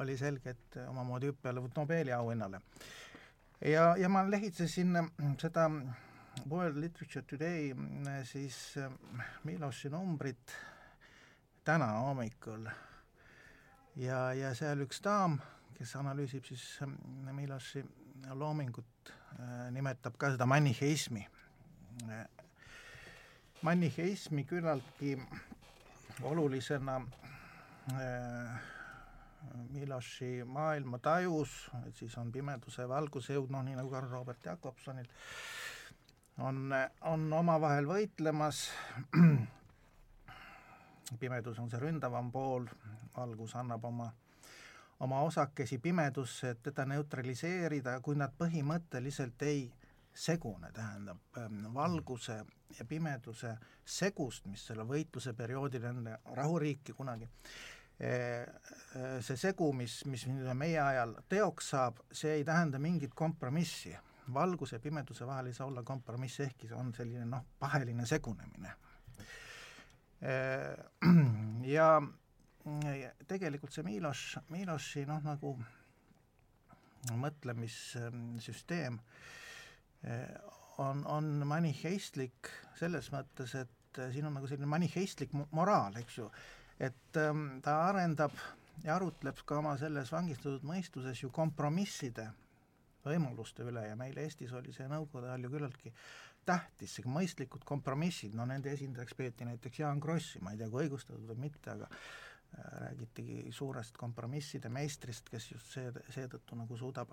oli 0.00 0.16
selge, 0.16 0.56
et 0.56 0.82
omamoodi 0.88 1.34
hüppelaud 1.34 1.76
Nobeli 1.76 2.16
auhinnale. 2.16 2.64
ja, 3.60 3.90
ja 4.00 4.08
ma 4.08 4.24
lehitsesin 4.24 5.02
seda 5.36 5.68
World 6.46 6.76
Literature 6.80 7.24
Today 7.26 7.72
siis 8.24 8.74
Miloši 9.44 9.90
numbrit 9.90 10.54
täna 11.64 11.86
hommikul 12.04 12.68
ja, 13.96 14.20
ja 14.34 14.54
seal 14.56 14.84
üks 14.84 15.02
daam, 15.04 15.38
kes 15.76 15.96
analüüsib 15.98 16.46
siis 16.48 16.64
Miloši 17.32 17.84
loomingut, 18.38 19.12
nimetab 19.74 20.16
ka 20.18 20.32
seda 20.34 20.46
maniheismi. 20.46 21.26
maniheismi 23.62 24.44
küllaltki 24.44 25.16
olulisena 26.22 27.00
äh, 27.92 28.58
Miloši 29.70 30.44
maailmatajus, 30.44 31.70
et 31.86 31.96
siis 31.96 32.16
on 32.18 32.32
pimeduse 32.32 32.82
ja 32.82 32.88
valguse 32.90 33.36
jõud, 33.36 33.52
noh 33.54 33.62
nii 33.64 33.76
nagu 33.78 33.90
Karl 33.90 34.10
Robert 34.10 34.44
Jakobsonil, 34.44 35.06
on, 36.38 36.74
on 37.00 37.32
omavahel 37.32 37.88
võitlemas, 37.88 38.68
pimedus 41.20 41.58
on 41.58 41.70
see 41.70 41.80
ründavam 41.82 42.30
pool, 42.32 42.68
valgus 43.16 43.54
annab 43.58 43.84
oma, 43.88 44.08
oma 45.00 45.22
osakesi 45.26 45.78
pimedusse, 45.82 46.54
et 46.54 46.62
teda 46.70 46.86
neutraliseerida, 46.92 47.98
kui 48.04 48.18
nad 48.18 48.34
põhimõtteliselt 48.38 49.42
ei 49.48 49.66
segune, 50.18 50.70
tähendab 50.74 51.38
ähm, 51.38 51.64
valguse 51.74 52.42
ja 52.78 52.84
pimeduse 52.84 53.54
segust, 53.86 54.46
mis 54.50 54.66
selle 54.66 54.84
võitluse 54.86 55.32
perioodil 55.36 55.84
enne 55.90 56.18
rahuriiki 56.36 56.94
kunagi, 56.96 57.28
äh, 58.02 58.42
äh, 58.42 59.18
see 59.24 59.38
segu, 59.38 59.70
mis, 59.72 60.00
mis 60.10 60.26
meie 60.58 60.80
ajal 60.82 61.14
teoks 61.30 61.70
saab, 61.74 62.02
see 62.12 62.40
ei 62.40 62.44
tähenda 62.44 62.82
mingit 62.82 63.14
kompromissi. 63.14 63.94
Valguse 64.34 64.76
ja 64.76 64.82
pimeduse 64.82 65.26
vahel 65.26 65.50
ei 65.50 65.56
saa 65.56 65.66
olla 65.66 65.82
kompromissi, 65.82 66.42
ehkki 66.42 66.68
see 66.68 66.78
on 66.78 66.92
selline 66.96 67.24
noh, 67.28 67.44
paheline 67.58 68.06
segunemine. 68.06 68.74
Äh, 70.22 70.76
ja 71.76 71.90
tegelikult 73.28 73.72
see 73.72 73.86
Miloš, 73.86 74.38
Miloši 74.52 75.06
noh, 75.08 75.22
nagu 75.24 75.54
mõtlemissüsteem 77.18 78.98
äh, 78.98 80.36
on, 80.82 81.04
on 81.06 81.30
maniheistlik 81.48 82.50
selles 82.78 83.10
mõttes, 83.14 83.54
et 83.58 84.02
siin 84.12 84.28
on 84.28 84.36
nagu 84.36 84.50
selline 84.50 84.68
maniheistlik 84.70 85.32
moraal, 85.54 85.96
eks 86.02 86.18
ju, 86.20 86.28
et 86.78 87.18
ähm, 87.18 87.58
ta 87.64 87.80
arendab 87.88 88.34
ja 88.84 88.94
arutleb 88.96 89.40
ka 89.46 89.58
oma 89.58 89.74
selles 89.80 90.12
vangistatud 90.14 90.66
mõistuses 90.66 91.22
ju 91.22 91.30
kompromisside 91.34 92.28
võimaluste 93.04 93.66
üle 93.68 93.86
ja 93.88 93.96
meil 93.96 94.18
Eestis 94.18 94.52
oli 94.56 94.72
see 94.74 94.88
Nõukogude 94.90 95.30
ajal 95.30 95.46
ju 95.46 95.52
küllaltki 95.54 95.92
tähtis, 96.48 96.98
mõistlikud 97.04 97.64
kompromissid, 97.68 98.34
no 98.36 98.46
nende 98.48 98.72
esindajaks 98.72 99.16
peeti 99.18 99.46
näiteks 99.48 99.82
Jaan 99.82 100.00
Krossi, 100.00 100.40
ma 100.40 100.54
ei 100.54 100.60
tea, 100.60 100.70
kui 100.72 100.86
õigustatud 100.86 101.26
või 101.28 101.42
mitte, 101.48 101.74
aga 101.74 101.88
äh, 101.88 102.70
räägitigi 102.84 103.52
suurest 103.52 103.98
kompromisside 104.00 104.72
meistrist, 104.72 105.28
kes 105.28 105.50
just 105.52 105.76
see, 105.76 105.92
seetõttu 106.14 106.56
nagu 106.58 106.78
suudab 106.80 107.12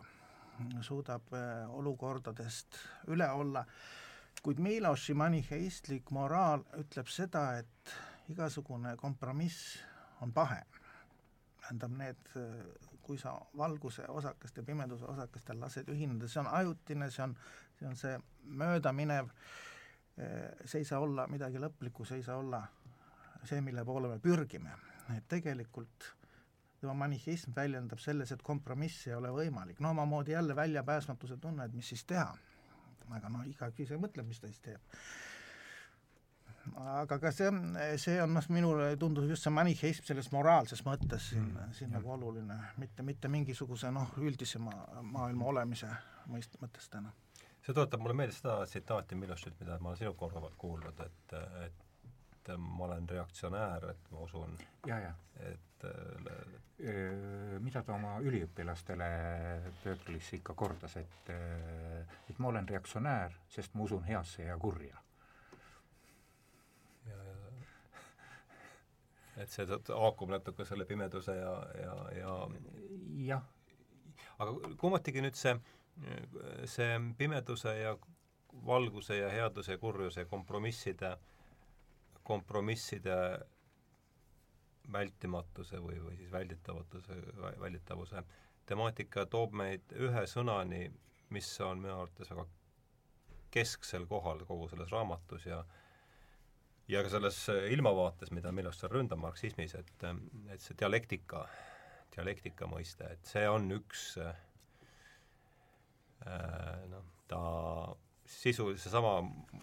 suudab 0.82 1.34
äh, 1.36 1.68
olukordadest 1.76 2.78
üle 3.12 3.28
olla, 3.28 3.66
kuid 4.44 4.62
Miloši 4.64 5.16
maniheistlik 5.18 6.12
moraal 6.16 6.64
ütleb 6.80 7.10
seda, 7.12 7.58
et 7.60 7.96
igasugune 8.32 8.96
kompromiss 8.98 9.78
on 10.22 10.32
pahe. 10.34 10.64
tähendab, 11.62 11.92
need, 11.98 12.36
kui 13.06 13.20
sa 13.22 13.36
valguse 13.58 14.08
osakeste, 14.10 14.64
pimeduse 14.66 15.06
osakestel 15.06 15.60
lased 15.62 15.90
ühineda, 15.94 16.30
see 16.32 16.42
on 16.42 16.50
ajutine, 16.60 17.10
see 17.14 17.24
on, 17.24 17.38
see 17.80 17.88
on 17.90 17.96
see 18.00 18.18
möödaminev, 18.64 19.30
see 20.18 20.82
ei 20.82 20.88
saa 20.88 21.00
olla 21.06 21.28
midagi 21.30 21.62
lõplikku, 21.62 22.08
see 22.08 22.22
ei 22.22 22.26
saa 22.26 22.40
olla 22.42 22.64
see, 23.46 23.62
mille 23.62 23.86
poole 23.86 24.10
me 24.10 24.20
pürgime. 24.20 24.74
et 25.14 25.28
tegelikult 25.30 26.08
tema 26.82 26.94
manifesm 27.06 27.54
väljendab 27.56 28.02
selles, 28.02 28.32
et 28.34 28.42
kompromiss 28.44 29.08
ei 29.08 29.14
ole 29.14 29.30
võimalik, 29.34 29.80
no 29.80 29.92
omamoodi 29.94 30.34
jälle 30.34 30.56
väljapääsmatuse 30.56 31.38
tunne, 31.42 31.66
et 31.66 31.74
mis 31.74 31.90
siis 31.94 32.06
teha. 32.06 32.34
aga 33.16 33.30
noh, 33.30 33.46
igaüks 33.46 33.86
ise 33.86 33.98
mõtleb, 34.02 34.26
mis 34.26 34.42
ta 34.42 34.50
siis 34.50 34.62
teeb. 34.66 34.82
Aga 36.96 37.20
ka 37.22 37.32
see, 37.32 37.50
see 38.02 38.18
on 38.22 38.34
noh, 38.38 38.48
minule 38.54 38.90
tundus 39.02 39.30
just 39.30 39.46
see 39.48 39.54
manifesm 39.54 40.08
selles 40.08 40.32
moraalses 40.34 40.84
mõttes 40.88 41.30
siin 41.32 41.46
mm,, 41.52 41.76
siin 41.78 41.94
nagu 41.96 42.12
oluline, 42.18 42.58
mitte, 42.82 43.06
mitte 43.06 43.32
mingisuguse 43.32 43.92
noh, 43.94 44.16
üldisema 44.22 44.74
maailma 45.02 45.52
olemise 45.54 45.92
mõist-, 46.32 46.60
mõttes 46.62 46.90
täna. 46.92 47.14
See 47.66 47.74
tuletab 47.74 48.02
mulle 48.02 48.14
meelde 48.18 48.36
seda 48.36 48.60
tsitaati 48.70 49.18
Milošilt, 49.18 49.58
mida 49.60 49.80
ma 49.82 49.92
olen 49.92 50.02
sinu 50.04 50.14
korduvalt 50.18 50.54
kuulnud, 50.62 51.00
et, 51.02 51.38
et 51.66 51.86
et 52.54 52.58
ma 52.58 52.86
olen 52.86 53.10
reaktsionäär, 53.10 53.90
et 53.90 54.12
ma 54.12 54.20
usun, 54.22 54.58
et 55.50 55.86
äh, 55.86 57.60
mida 57.64 57.82
ta 57.84 57.96
oma 57.96 58.20
üliõpilastele 58.22 59.08
Berkeley's 59.84 60.34
ikka 60.38 60.54
kordas, 60.58 60.98
et, 61.02 61.32
et 62.30 62.40
ma 62.40 62.52
olen 62.52 62.68
reaktsionäär, 62.70 63.34
sest 63.50 63.74
ma 63.74 63.86
usun 63.88 64.04
heasse 64.06 64.44
ja 64.44 64.58
kurja. 64.62 65.02
ja, 67.06 67.18
ja 67.18 67.54
et 69.38 69.52
see 69.52 69.66
haakub 69.68 70.32
natuke 70.32 70.66
selle 70.66 70.86
pimeduse 70.86 71.36
ja, 71.36 71.54
ja, 71.82 71.96
ja 72.16 72.36
jah. 73.28 73.48
aga 74.40 74.76
kummatigi 74.82 75.24
nüüd 75.26 75.36
see, 75.40 75.56
see 76.72 77.00
pimeduse 77.18 77.74
ja 77.80 77.96
valguse 78.66 79.18
ja 79.20 79.30
headuse 79.30 79.76
ja 79.76 79.82
kurjuse 79.82 80.26
kompromisside 80.32 81.12
äh, 81.12 81.32
kompromisside 82.26 83.16
vältimatuse 84.92 85.80
või, 85.82 86.00
või 86.02 86.18
siis 86.18 86.32
välditavatuse, 86.32 87.18
välditavuse 87.62 88.24
temaatika 88.66 89.26
toob 89.30 89.54
meid 89.58 89.94
ühe 90.02 90.26
sõnani, 90.30 90.88
mis 91.34 91.50
on 91.62 91.82
minu 91.84 91.94
arvates 92.00 92.32
väga 92.34 92.46
kesksel 93.54 94.08
kohal 94.10 94.42
kogu 94.50 94.68
selles 94.72 94.92
raamatus 94.94 95.46
ja 95.46 95.62
ja 96.88 97.04
ka 97.04 97.10
selles 97.10 97.40
ilmavaates, 97.72 98.32
mida, 98.36 98.52
millest 98.56 98.84
sa 98.84 98.90
ründad 98.92 99.20
marksismis, 99.22 99.76
et, 99.80 100.08
et 100.54 100.62
see 100.62 100.78
dialektika, 100.80 101.46
dialektika 102.16 102.70
mõiste, 102.70 103.10
et 103.16 103.32
see 103.32 103.46
on 103.50 103.70
üks 103.76 104.08
äh, 104.22 104.36
noh, 106.92 107.06
ta 107.30 107.42
sisu, 108.26 108.72
seesama 108.78 109.20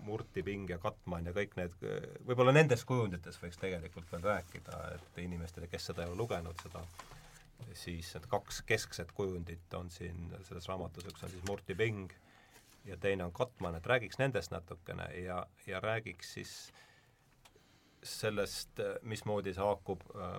Murti-Ping 0.07 0.71
ja 0.71 0.79
Katman 0.83 1.27
ja 1.27 1.35
kõik 1.35 1.57
need, 1.59 1.75
võib-olla 2.27 2.55
nendes 2.55 2.85
kujundites 2.87 3.41
võiks 3.43 3.59
tegelikult 3.59 4.11
veel 4.13 4.23
rääkida, 4.27 4.83
et 4.97 5.19
inimestele, 5.23 5.71
kes 5.71 5.91
seda 5.91 6.05
ei 6.05 6.13
ole 6.13 6.21
lugenud, 6.23 6.59
seda 6.63 6.85
siis 7.79 8.11
need 8.15 8.27
kaks 8.31 8.63
keskset 8.67 9.13
kujundit 9.15 9.75
on 9.79 9.91
siin 9.91 10.31
selles 10.47 10.67
raamatus, 10.71 11.07
üks 11.11 11.27
on 11.27 11.33
siis 11.33 11.45
Murti-Ping 11.49 12.15
ja 12.89 12.97
teine 12.99 13.27
on 13.27 13.35
Katman, 13.35 13.79
et 13.79 13.87
räägiks 13.87 14.19
nendest 14.19 14.55
natukene 14.55 15.07
ja, 15.23 15.43
ja 15.67 15.81
räägiks 15.81 16.35
siis 16.39 16.55
sellest, 18.03 18.81
mismoodi 19.09 19.55
see 19.55 19.63
haakub 19.63 20.03
äh, 20.17 20.39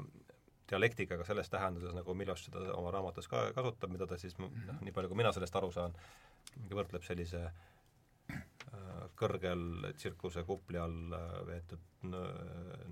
dialektikaga 0.70 1.26
selles 1.28 1.52
tähenduses, 1.52 1.94
nagu 1.96 2.16
Miloš 2.18 2.48
seda 2.48 2.64
oma 2.78 2.92
raamatus 2.94 3.28
ka 3.32 3.46
kasutab, 3.56 3.92
mida 3.94 4.08
ta 4.08 4.18
siis 4.20 4.36
noh, 4.40 4.52
nii 4.82 4.94
palju 4.96 5.12
kui 5.12 5.20
mina 5.20 5.34
sellest 5.36 5.56
aru 5.60 5.72
saan, 5.76 5.96
võrdleb 6.72 7.04
sellise 7.06 7.44
äh, 7.44 9.04
kõrgel 9.20 9.92
tsirkuse 9.98 10.46
kupli 10.48 10.80
all 10.82 11.16
äh, 11.18 11.36
veetud 11.50 11.90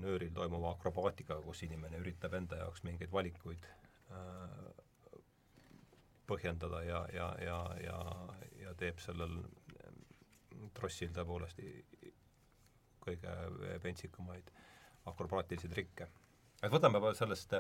nööril 0.02 0.32
toimuva 0.36 0.76
akrobaatikaga, 0.76 1.42
kus 1.46 1.66
inimene 1.68 2.00
üritab 2.00 2.36
enda 2.38 2.62
jaoks 2.62 2.86
mingeid 2.88 3.12
valikuid 3.12 3.68
äh, 4.12 4.70
põhjendada 6.28 6.84
ja, 6.88 7.02
ja, 7.14 7.32
ja, 7.44 7.58
ja, 7.84 7.98
ja 8.62 8.76
teeb 8.80 9.02
sellel 9.04 9.42
trossil 10.78 11.12
tõepoolest 11.16 11.60
kõige 13.02 13.36
pentsikamaid 13.84 14.52
akrobaatilisi 15.12 15.70
trikke 15.72 16.08
et 16.62 16.74
võtame 16.74 17.02
sellest, 17.18 17.56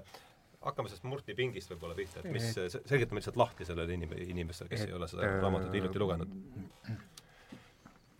hakkame 0.61 0.91
sellest 0.91 1.07
Murti 1.09 1.35
pingist 1.37 1.71
võib-olla 1.73 1.97
pihta, 1.97 2.21
et 2.21 2.35
mis, 2.35 2.51
selgitame 2.53 3.21
lihtsalt 3.21 3.39
lahti 3.41 3.67
sellele 3.67 3.97
inim-, 3.97 4.15
inimestele, 4.27 4.71
kes 4.71 4.85
et, 4.85 4.91
ei 4.91 4.97
ole 4.97 5.09
seda 5.11 5.27
äh, 5.27 5.39
raamatut 5.41 5.75
hiljuti 5.77 6.01
lugenud. 6.01 6.37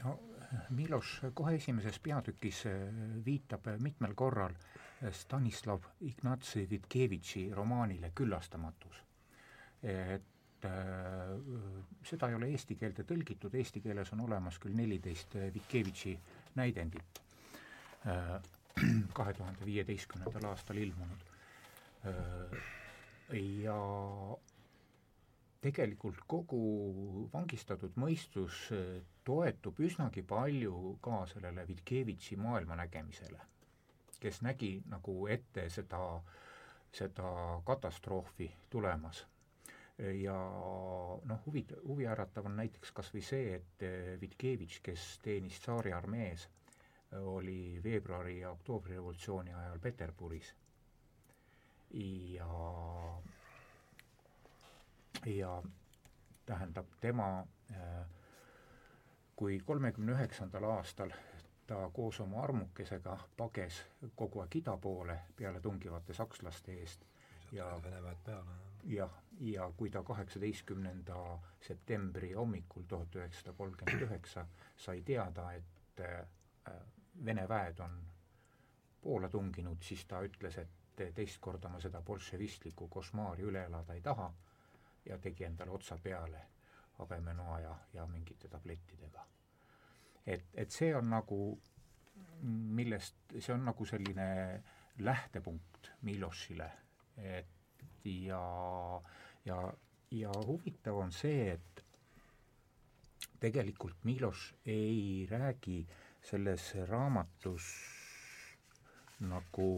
no 0.04 0.18
Miloš 0.76 1.14
kohe 1.38 1.56
esimeses 1.56 2.02
peatükis 2.04 2.66
äh, 2.68 2.82
viitab 3.26 3.70
mitmel 3.80 4.18
korral 4.20 4.58
Stanislav 5.16 5.86
Ignatsi 6.06 6.68
Vitkevitši 6.70 7.48
romaanile 7.58 8.12
Küllastamatus. 8.16 9.00
et 9.82 10.66
äh, 10.66 11.32
seda 12.06 12.30
ei 12.30 12.36
ole 12.38 12.52
eesti 12.54 12.76
keelde 12.78 13.06
tõlgitud, 13.08 13.56
eesti 13.58 13.82
keeles 13.82 14.12
on 14.14 14.26
olemas 14.28 14.60
küll 14.62 14.76
neliteist 14.78 15.38
Vitkevitši 15.54 16.18
näidendit 16.56 17.22
äh, 18.08 18.42
kahe 19.18 19.34
tuhande 19.34 19.66
viieteistkümnendal 19.66 20.50
aastal 20.52 20.78
ilmunud. 20.78 21.28
ja 23.62 23.76
tegelikult 25.62 26.18
kogu 26.28 26.62
vangistatud 27.34 27.94
mõistus 28.04 28.58
toetub 29.24 29.80
üsnagi 29.86 30.24
palju 30.32 30.96
ka 31.06 31.20
sellele 31.34 31.68
Vitkevitši 31.68 32.40
maailmanägemisele, 32.42 33.40
kes 34.24 34.42
nägi 34.42 34.72
nagu 34.90 35.28
ette 35.36 35.68
seda, 35.70 36.02
seda 36.92 37.30
katastroofi 37.70 38.50
tulemas 38.74 39.22
ja 40.22 40.36
noh, 41.26 41.40
huvi, 41.46 41.66
huviäratav 41.88 42.46
on 42.50 42.56
näiteks 42.58 42.92
kas 42.98 43.12
või 43.14 43.22
see, 43.26 43.56
et 43.60 43.86
Vitkevitš, 44.22 44.80
kes 44.86 45.06
teenis 45.26 45.60
tsaariarmees 45.62 46.48
oli 47.34 47.80
veebruari 47.84 48.40
ja 48.40 48.52
oktoobri 48.56 48.96
revolutsiooni 48.96 49.54
ajal 49.54 49.80
Peterburis 49.84 50.54
ja 51.94 52.48
ja 55.26 55.64
tähendab, 56.46 56.86
tema 57.02 57.28
kui 59.36 59.60
kolmekümne 59.66 60.12
üheksandal 60.16 60.64
aastal 60.72 61.12
ta 61.68 61.90
koos 61.94 62.20
oma 62.20 62.42
armukesega 62.44 63.18
pages 63.38 63.78
kogu 64.16 64.42
aeg 64.44 64.56
ida 64.60 64.78
poole 64.78 65.16
pealetungivate 65.40 66.14
sakslaste 66.14 66.74
eest 66.82 67.06
ja 67.52 67.68
Venemaad 67.84 68.18
peale. 68.26 68.58
jah, 68.84 69.12
ja 69.42 69.72
kui 69.78 69.90
ta 69.90 70.04
kaheksateistkümnenda 70.04 71.18
septembri 71.62 72.34
hommikul 72.34 72.84
tuhat 72.88 73.16
üheksasada 73.16 73.54
kolmkümmend 73.58 74.06
üheksa 74.06 74.46
sai 74.78 75.02
teada, 75.02 75.52
et 75.54 76.00
äh, 76.00 76.28
Vene 77.26 77.44
väed 77.50 77.80
on 77.84 77.98
Poola 79.02 79.30
tunginud, 79.30 79.82
siis 79.84 80.06
ta 80.08 80.22
ütles, 80.24 80.56
et 80.62 81.02
teist 81.16 81.42
korda 81.42 81.70
ma 81.70 81.80
seda 81.82 82.00
bolševistlikku 82.06 82.88
košmaari 82.88 83.44
üle 83.50 83.66
elada 83.66 83.94
ei 83.98 84.02
taha 84.06 84.30
ja 85.06 85.18
tegi 85.18 85.44
endale 85.44 85.74
otsa 85.74 85.98
peale 85.98 86.44
habemenoa 87.00 87.60
ja, 87.60 87.76
ja 87.94 88.06
mingite 88.08 88.48
tablettidega. 88.48 89.26
et, 90.26 90.46
et 90.54 90.72
see 90.72 90.96
on 90.96 91.10
nagu, 91.10 91.40
millest, 92.78 93.18
see 93.40 93.54
on 93.54 93.66
nagu 93.66 93.86
selline 93.86 94.28
lähtepunkt 95.00 95.92
Milošile, 96.02 96.70
et 97.18 97.48
ja, 98.06 99.02
ja, 99.46 99.74
ja 100.12 100.32
huvitav 100.48 100.98
on 100.98 101.12
see, 101.12 101.52
et 101.56 101.84
tegelikult 103.42 104.04
Miloš 104.06 104.52
ei 104.66 105.28
räägi 105.30 105.82
äh, 105.82 106.00
selles 106.22 106.74
raamatus 106.88 107.64
nagu 109.20 109.70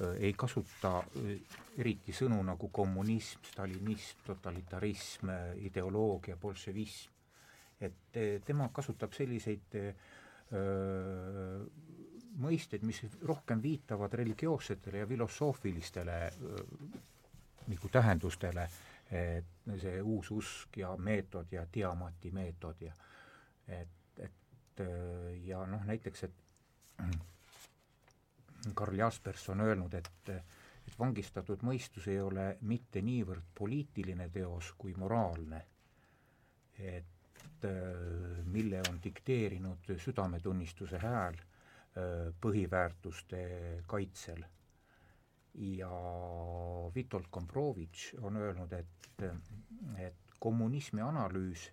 äh, 0.00 0.16
ei 0.20 0.32
kasuta 0.36 0.98
äh, 1.00 1.36
eriti 1.80 2.14
sõnu 2.16 2.40
nagu 2.44 2.70
kommunism, 2.72 3.44
stalinism, 3.50 4.24
totalitarism, 4.26 5.32
ideoloogia, 5.68 6.38
bolševism. 6.40 7.12
et 7.80 8.16
äh, 8.16 8.38
tema 8.44 8.70
kasutab 8.72 9.12
selliseid 9.12 9.74
öö, 9.76 11.58
mõisteid, 12.40 12.84
mis 12.88 13.02
rohkem 13.28 13.60
viitavad 13.60 14.14
religioossetele 14.16 15.02
ja 15.02 15.08
filosoofilistele 15.10 16.14
nagu 17.66 17.88
tähendustele, 17.92 18.68
et 19.10 19.70
see 19.80 20.00
uus 20.02 20.30
usk 20.34 20.76
ja 20.76 20.96
meetod 20.98 21.52
ja 21.52 21.66
diamati 21.74 22.30
meetod 22.30 22.80
ja 22.80 22.92
et 23.68 23.88
et 24.18 24.82
ja 25.46 25.62
noh, 25.66 25.84
näiteks, 25.88 26.24
et 26.24 26.34
Karl 28.74 28.98
Jaspers 28.98 29.48
on 29.48 29.60
öelnud, 29.60 29.94
et 29.94 30.30
et 30.86 30.98
vangistatud 30.98 31.64
mõistus 31.66 32.06
ei 32.12 32.20
ole 32.22 32.56
mitte 32.60 33.00
niivõrd 33.02 33.42
poliitiline 33.58 34.28
teos 34.30 34.72
kui 34.78 34.94
moraalne. 34.94 35.64
et 36.78 37.66
mille 38.44 38.82
on 38.88 38.98
dikteerinud 39.02 39.88
südametunnistuse 39.98 40.98
hääl 40.98 41.38
põhiväärtuste 42.40 43.38
kaitsel. 43.86 44.44
Ja 45.56 45.90
Vitold 46.94 47.30
Komprovitš 47.30 48.14
on 48.22 48.36
öelnud, 48.36 48.72
et, 48.72 49.22
et 49.98 50.38
kommunismi 50.38 51.00
analüüs 51.00 51.70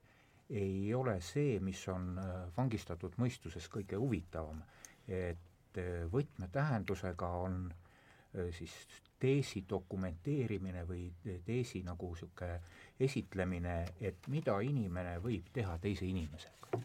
ei 0.49 0.93
ole 0.93 1.17
see, 1.21 1.59
mis 1.59 1.81
on 1.91 2.17
äh, 2.19 2.33
vangistatud 2.57 3.15
mõistuses 3.19 3.67
kõige 3.71 3.99
huvitavam. 3.99 4.61
et 5.07 5.77
äh, 5.77 6.05
võtmetähendusega 6.11 7.27
on 7.27 7.73
äh, 7.73 8.51
siis 8.55 8.73
teesi 9.19 9.63
dokumenteerimine 9.69 10.83
või 10.87 11.11
teesi 11.45 11.83
nagu 11.83 12.11
niisugune 12.11 12.59
esitlemine, 12.99 13.85
et 13.99 14.27
mida 14.27 14.59
inimene 14.61 15.17
võib 15.23 15.47
teha 15.53 15.77
teise 15.77 16.05
inimesega 16.05 16.79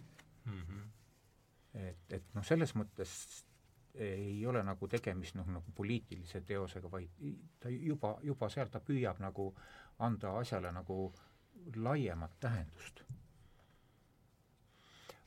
mm. 0.44 0.62
-hmm. 0.62 0.82
et, 1.74 2.04
et 2.10 2.34
noh, 2.34 2.44
selles 2.44 2.74
mõttes 2.74 3.44
ei 3.98 4.46
ole 4.46 4.62
nagu 4.62 4.88
tegemist 4.88 5.36
noh, 5.38 5.46
nagu 5.58 5.72
poliitilise 5.74 6.42
teosega, 6.46 6.90
vaid 6.90 7.22
ta 7.60 7.70
juba, 7.72 8.16
juba 8.22 8.48
seal 8.52 8.70
ta 8.72 8.80
püüab 8.84 9.20
nagu 9.22 9.50
anda 10.06 10.36
asjale 10.38 10.72
nagu 10.72 11.08
laiemat 11.76 12.36
tähendust 12.40 13.02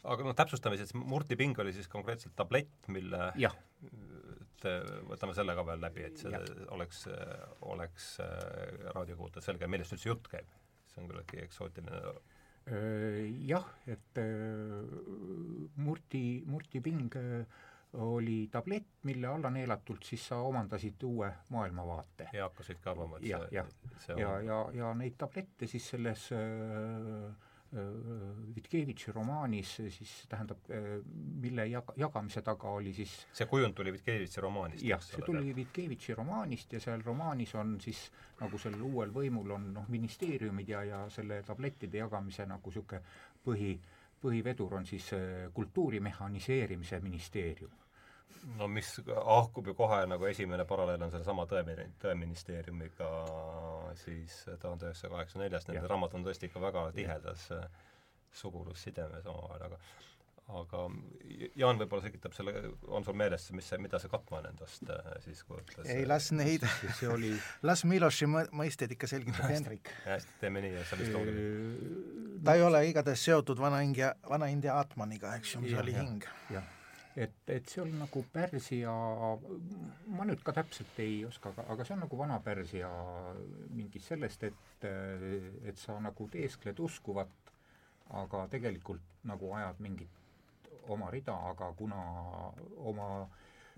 aga 0.08 0.26
noh, 0.26 0.36
täpsustame 0.38 0.80
siis, 0.80 0.94
Murti 0.98 1.38
ping 1.40 1.58
oli 1.62 1.74
siis 1.76 1.90
konkreetselt 1.92 2.36
tablett, 2.38 2.88
mille 2.94 3.32
jah. 3.40 3.56
et 3.84 4.68
võtame 5.10 5.36
selle 5.38 5.56
ka 5.58 5.66
veel 5.68 5.82
läbi, 5.84 6.06
et 6.08 6.22
see 6.22 6.34
ja. 6.34 6.42
oleks, 6.74 7.06
oleks 7.74 8.12
äh, 8.24 8.88
raadiokuulajal 8.96 9.46
selge, 9.52 9.70
millest 9.72 9.98
üldse 9.98 10.10
jutt 10.10 10.30
käib. 10.32 10.60
see 10.92 11.04
on 11.04 11.12
küllaltki 11.12 11.44
eksootiline 11.46 12.04
jah, 13.50 13.66
et 13.90 14.20
Murti, 15.82 16.44
Murti 16.46 16.82
ping 16.86 17.16
oli 17.94 18.48
tablett, 18.52 18.88
mille 19.04 19.28
alla 19.28 19.50
neelatult 19.50 20.04
siis 20.04 20.28
sa 20.28 20.38
omandasid 20.48 21.04
uue 21.04 21.32
maailmavaate. 21.50 22.30
ja 22.34 22.44
hakkasid 22.44 22.80
ka 22.80 22.92
arvama, 22.92 23.18
et 23.18 23.26
ja, 23.26 23.39
ja, 23.52 23.66
ja, 24.08 24.20
ja, 24.20 24.42
ja, 24.42 24.60
ja 24.74 24.94
neid 24.94 25.18
tablette 25.18 25.68
siis 25.68 25.89
selles 25.89 26.30
äh, 26.32 27.34
Vitkevitši 28.56 29.12
romaanis 29.16 29.76
siis 29.76 30.12
tähendab, 30.30 30.66
mille 31.39 31.66
jaga, 31.72 31.94
jagamise 31.96 32.42
taga 32.44 32.74
oli 32.76 32.92
siis 32.94 33.14
see 33.32 33.48
kujund 33.48 33.76
tuli 33.76 33.94
Vitkevitši 33.96 34.44
romaanist? 34.44 34.84
jah, 34.84 35.00
see 35.04 35.24
tuli 35.24 35.56
Vitkevitši 35.56 36.16
romaanist 36.20 36.74
ja 36.76 36.82
seal 36.84 37.04
romaanis 37.06 37.56
on 37.56 37.78
siis 37.84 38.02
nagu 38.42 38.60
sellel 38.60 38.84
uuel 38.88 39.16
võimul 39.16 39.56
on 39.56 39.70
noh, 39.78 39.88
ministeeriumid 39.88 40.72
ja, 40.72 40.84
ja 40.84 41.02
selle 41.10 41.39
tablettide 41.48 42.04
jagamise 42.04 42.48
nagu 42.48 42.72
niisugune 42.72 43.04
põhi, 43.46 43.78
põhivedur 44.20 44.76
on 44.80 44.86
siis 44.86 45.08
kultuuri 45.56 46.04
mehhaniseerimise 46.04 47.00
ministeerium 47.00 47.81
no 48.58 48.68
mis 48.68 48.90
ahkub 49.26 49.68
ju 49.68 49.74
kohe 49.78 50.02
nagu 50.10 50.26
esimene 50.30 50.66
paralleel 50.70 51.02
on 51.08 51.12
sellesama 51.14 51.46
tõe, 51.50 51.64
Tõeministeeriumiga 52.02 53.10
siis 54.04 54.42
tuhande 54.62 54.90
üheksasaja 54.90 55.14
kaheksakümne 55.16 55.48
neljast, 55.50 55.72
nende 55.72 55.88
raamat 55.92 56.14
on 56.18 56.26
tõesti 56.28 56.50
ikka 56.50 56.62
väga 56.64 56.86
tihedas 56.96 57.50
äh, 57.56 57.66
sugulussidemes 58.34 59.26
omavahel, 59.28 59.68
aga 59.72 59.82
aga 60.52 60.80
Jaan 61.56 61.78
võib-olla 61.80 62.04
selgitab 62.04 62.34
selle, 62.36 62.52
on 62.92 63.06
sul 63.08 63.16
meeles, 63.16 63.46
mis 63.56 63.70
see, 63.72 63.78
mida 63.80 64.00
see 64.02 64.10
Katman 64.12 64.50
endast 64.50 64.90
äh, 64.92 65.06
siis 65.24 65.44
kujutas? 65.48 65.86
ei, 65.88 66.04
las 66.10 66.32
neid, 66.36 66.66
see 66.98 67.08
oli 67.08 67.30
las 67.70 67.86
Miloši 67.88 68.28
mõisteid 68.32 68.92
ikka 68.98 69.08
selgitab 69.08 69.48
Hendrik. 69.54 69.94
hästi, 70.08 70.36
teeme 70.42 70.64
nii 70.66 70.74
ja 70.76 70.84
sa 70.90 71.00
vist 71.00 71.16
oled. 71.16 71.40
ta 72.44 72.58
ei 72.58 72.66
ole 72.68 72.84
igatahes 72.90 73.24
seotud 73.30 73.62
Vana-India, 73.64 74.12
Vana-India 74.28 74.76
Atmaniga, 74.82 75.36
eks 75.40 75.56
ju, 75.56 75.64
mis 75.64 75.72
Ja, 75.78 75.80
oli 75.86 75.96
jah. 75.96 76.04
hing. 76.04 76.28
jah, 76.58 76.68
et, 77.16 77.34
et 77.47 77.68
see 77.70 77.82
on 77.84 77.91
nagu 77.99 78.24
Pärsia, 78.34 78.93
ma 80.16 80.28
nüüd 80.28 80.41
ka 80.45 80.53
täpselt 80.55 80.99
ei 81.03 81.22
oska, 81.28 81.53
aga, 81.66 81.84
see 81.86 81.95
on 81.97 82.03
nagu 82.05 82.20
Vana-Pärsia 82.20 82.89
mingist 83.76 84.12
sellest, 84.14 84.47
et, 84.47 84.88
et 85.68 85.82
sa 85.82 85.97
nagu 86.03 86.28
teeskled 86.32 86.80
uskuvat, 86.80 87.53
aga 88.22 88.45
tegelikult 88.51 89.24
nagu 89.28 89.53
ajad 89.55 89.80
mingit 89.84 90.20
oma 90.91 91.12
rida, 91.14 91.36
aga 91.51 91.70
kuna 91.78 92.01
oma 92.89 93.12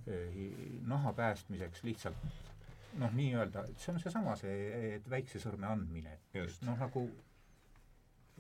eh, 0.08 0.40
naha 0.88 1.14
päästmiseks 1.14 1.84
lihtsalt 1.84 2.50
noh, 3.02 3.14
nii-öelda, 3.14 3.66
see 3.78 3.94
on 3.94 4.00
seesama, 4.02 4.36
see, 4.40 4.56
et 4.98 5.08
väikse 5.10 5.42
sõrme 5.42 5.68
andmine, 5.70 6.18
et 6.34 6.62
noh, 6.66 6.78
nagu 6.80 7.08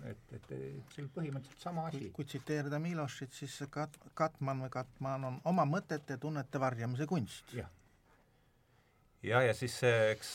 et, 0.09 0.33
et, 0.33 0.51
et 0.51 0.95
see 0.95 1.05
on 1.05 1.09
põhimõtteliselt 1.13 1.63
sama 1.63 1.85
asi 1.89 2.09
kui, 2.15 2.25
tsiteerida 2.25 2.79
Milošit, 2.81 3.33
siis 3.37 3.55
kat-, 3.71 3.99
katman 4.17 4.65
või 4.65 4.71
katman 4.73 5.29
on 5.29 5.39
oma 5.49 5.65
mõtete 5.69 6.17
ja 6.17 6.21
tunnete 6.21 6.61
varjamise 6.61 7.07
kunst. 7.09 7.53
jah, 7.57 7.69
ja, 9.23 9.43
ja 9.47 9.53
siis 9.57 9.75
see, 9.83 9.99
eks 10.13 10.31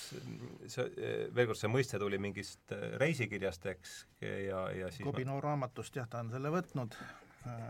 see, 0.72 0.86
veel 1.34 1.50
kord, 1.50 1.60
see 1.60 1.72
mõiste 1.72 2.00
tuli 2.00 2.20
mingist 2.22 2.74
äh, 2.74 2.86
reisikirjast, 3.02 3.66
eks, 3.74 3.98
ja, 4.22 4.64
ja 4.76 4.92
siis 4.94 5.06
Kobino 5.06 5.40
raamatust 5.44 6.00
jah, 6.00 6.08
ta 6.10 6.22
on 6.24 6.32
selle 6.34 6.52
võtnud 6.54 6.96
äh,, 6.98 7.56
äh, 7.56 7.66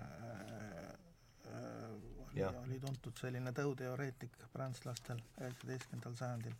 oli, 2.28 2.42
Jah. 2.42 2.60
oli 2.62 2.78
tuntud 2.84 3.18
selline 3.18 3.54
tõuteoreetik 3.56 4.36
prantslastel 4.52 5.20
üheksateistkümnendal 5.40 6.14
sajandil. 6.20 6.54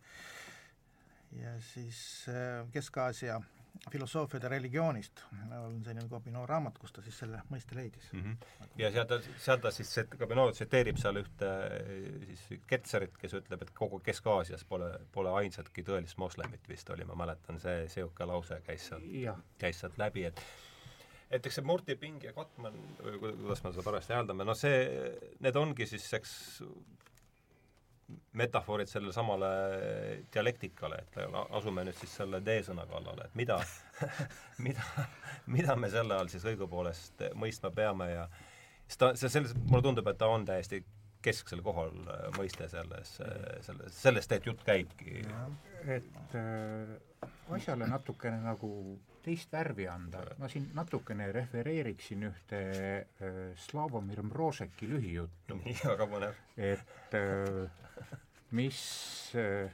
ja 1.39 1.55
siis 1.75 2.01
äh, 2.33 2.65
Kesk-Aasia 2.73 3.39
filosoofiad 3.39 3.58
ja 3.93 4.49
religioonist 4.49 5.23
on 5.59 5.81
selline 5.85 6.09
Kobino 6.09 6.45
raamat, 6.47 6.79
kus 6.79 6.93
ta 6.93 7.03
siis 7.03 7.19
selle 7.19 7.41
mõiste 7.53 7.77
leidis 7.77 8.13
mm. 8.13 8.23
-hmm. 8.23 8.71
ja 8.81 8.91
seal 8.93 9.07
ta, 9.07 9.21
seal 9.39 9.61
ta 9.65 9.71
siis, 9.75 9.93
Kabinov 10.19 10.53
tsiteerib 10.53 10.99
seal 11.01 11.21
ühte 11.23 11.51
eh, 11.67 12.37
siis 12.37 12.63
Ketserit, 12.67 13.17
kes 13.19 13.35
ütleb, 13.41 13.63
et 13.63 13.71
kogu 13.75 14.01
Kesk-Aasias 14.05 14.65
pole, 14.69 14.91
pole 15.13 15.35
ainsatki 15.43 15.83
tõelist 15.83 16.19
moslemit 16.19 16.69
vist 16.69 16.91
oli, 16.91 17.05
ma 17.05 17.15
mäletan, 17.15 17.61
see, 17.61 17.85
niisugune 17.87 18.33
lause 18.33 18.61
käis 18.67 18.89
sealt, 18.91 19.09
käis 19.59 19.81
sealt 19.81 19.99
läbi, 19.99 20.25
et 20.25 20.43
et 21.31 21.47
eks 21.47 21.59
see 21.61 21.65
Murti 21.65 21.97
Ping 21.97 22.23
ja 22.25 22.33
Katman, 22.33 22.77
või 23.03 23.19
ku- 23.21 23.35
kuidas 23.43 23.65
me 23.65 23.73
seda 23.73 23.85
parajasti 23.85 24.15
hääldame, 24.17 24.45
no 24.49 24.55
see, 24.55 24.79
need 25.45 25.57
ongi 25.61 25.87
siis, 25.87 26.07
eks 26.17 26.63
metafoorid 28.33 28.89
sellele 28.89 29.13
samale 29.13 29.49
dialektikale, 30.33 31.03
et 31.03 31.19
asume 31.59 31.85
nüüd 31.85 31.97
siis 31.99 32.15
selle 32.21 32.41
D-sõna 32.45 32.87
kallale, 32.89 33.27
et 33.29 33.35
mida 33.37 33.59
mida, 34.67 34.85
mida 35.47 35.77
me 35.77 35.91
selle 35.93 36.17
all 36.17 36.31
siis 36.33 36.47
õigupoolest 36.49 37.27
mõistma 37.39 37.73
peame 37.75 38.11
ja 38.13 38.29
siis 38.87 39.01
ta, 39.01 39.13
see 39.19 39.33
selles, 39.33 39.53
mulle 39.67 39.85
tundub, 39.85 40.09
et 40.09 40.21
ta 40.21 40.31
on 40.33 40.47
täiesti 40.49 40.81
kesksel 41.25 41.61
kohal 41.67 41.93
äh, 42.07 42.25
mõiste 42.39 42.69
selles, 42.71 43.17
selles, 43.67 44.01
sellest 44.01 44.31
tegelikult 44.31 44.63
jutt 44.63 44.67
käibki. 44.69 45.25
et 45.99 46.37
äh, 46.39 46.97
asjale 47.55 47.89
natukene 47.91 48.41
nagu 48.45 48.71
teist 49.25 49.53
värvi 49.53 49.87
anda, 49.91 50.23
ma 50.39 50.49
siin 50.51 50.71
natukene 50.77 51.31
refereeriksin 51.35 52.27
ühte 52.29 52.61
äh, 52.61 53.41
Slavomir 53.67 54.23
Mrožeki 54.27 54.89
lühijuttu, 54.91 55.59
nii, 55.65 55.77
väga 55.85 56.09
põnev. 56.13 56.41
et 56.57 57.19
äh, 57.19 57.67
mis 58.57 58.81
äh, 59.39 59.69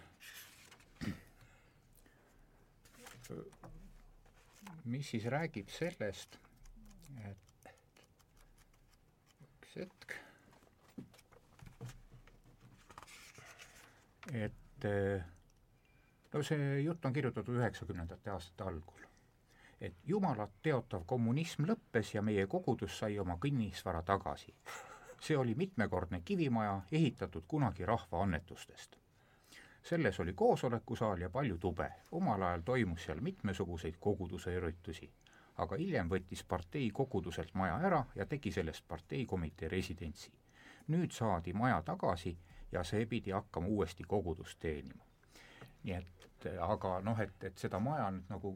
mis 4.84 5.10
siis 5.10 5.24
räägib 5.32 5.70
sellest, 5.72 6.36
et 7.24 7.70
üks 9.44 9.76
hetk, 9.80 10.16
et 14.32 14.88
äh, 14.90 15.24
no 16.34 16.42
see 16.44 16.82
jutt 16.84 17.04
on 17.08 17.16
kirjutatud 17.16 17.60
üheksakümnendate 17.60 18.34
aastate 18.34 18.68
algul. 18.68 19.03
Et 19.80 19.94
Jumalat 20.06 20.50
teotav 20.62 21.04
kommunism 21.06 21.66
lõppes 21.68 22.14
ja 22.14 22.22
meie 22.22 22.46
kogudus 22.46 22.98
sai 22.98 23.18
oma 23.18 23.38
kinnisvara 23.42 24.02
tagasi. 24.02 24.54
see 25.20 25.36
oli 25.36 25.54
mitmekordne 25.54 26.20
kivimaja, 26.24 26.82
ehitatud 26.92 27.44
kunagi 27.48 27.86
rahva 27.86 28.22
annetustest. 28.22 28.96
selles 29.82 30.20
oli 30.20 30.32
koosolekusaal 30.32 31.20
ja 31.20 31.30
palju 31.30 31.58
tube, 31.58 31.92
omal 32.10 32.42
ajal 32.42 32.60
toimus 32.60 33.04
seal 33.04 33.20
mitmesuguseid 33.20 33.94
koguduse 34.00 34.56
üritusi. 34.56 35.10
aga 35.56 35.76
hiljem 35.76 36.10
võttis 36.10 36.44
partei 36.48 36.90
koguduselt 36.90 37.54
maja 37.54 37.78
ära 37.78 38.04
ja 38.14 38.26
tegi 38.26 38.52
sellest 38.52 38.88
parteikomitee 38.88 39.68
residentsi. 39.68 40.32
nüüd 40.88 41.10
saadi 41.10 41.52
maja 41.52 41.82
tagasi 41.82 42.38
ja 42.72 42.84
see 42.84 43.06
pidi 43.06 43.30
hakkama 43.30 43.66
uuesti 43.66 44.04
kogudust 44.04 44.58
teenima 44.58 45.04
nii 45.84 45.94
et 45.94 46.46
aga 46.60 47.00
noh, 47.04 47.20
et, 47.20 47.36
et 47.44 47.58
seda 47.60 47.80
maja 47.80 48.10
nüüd 48.10 48.30
nagu 48.32 48.54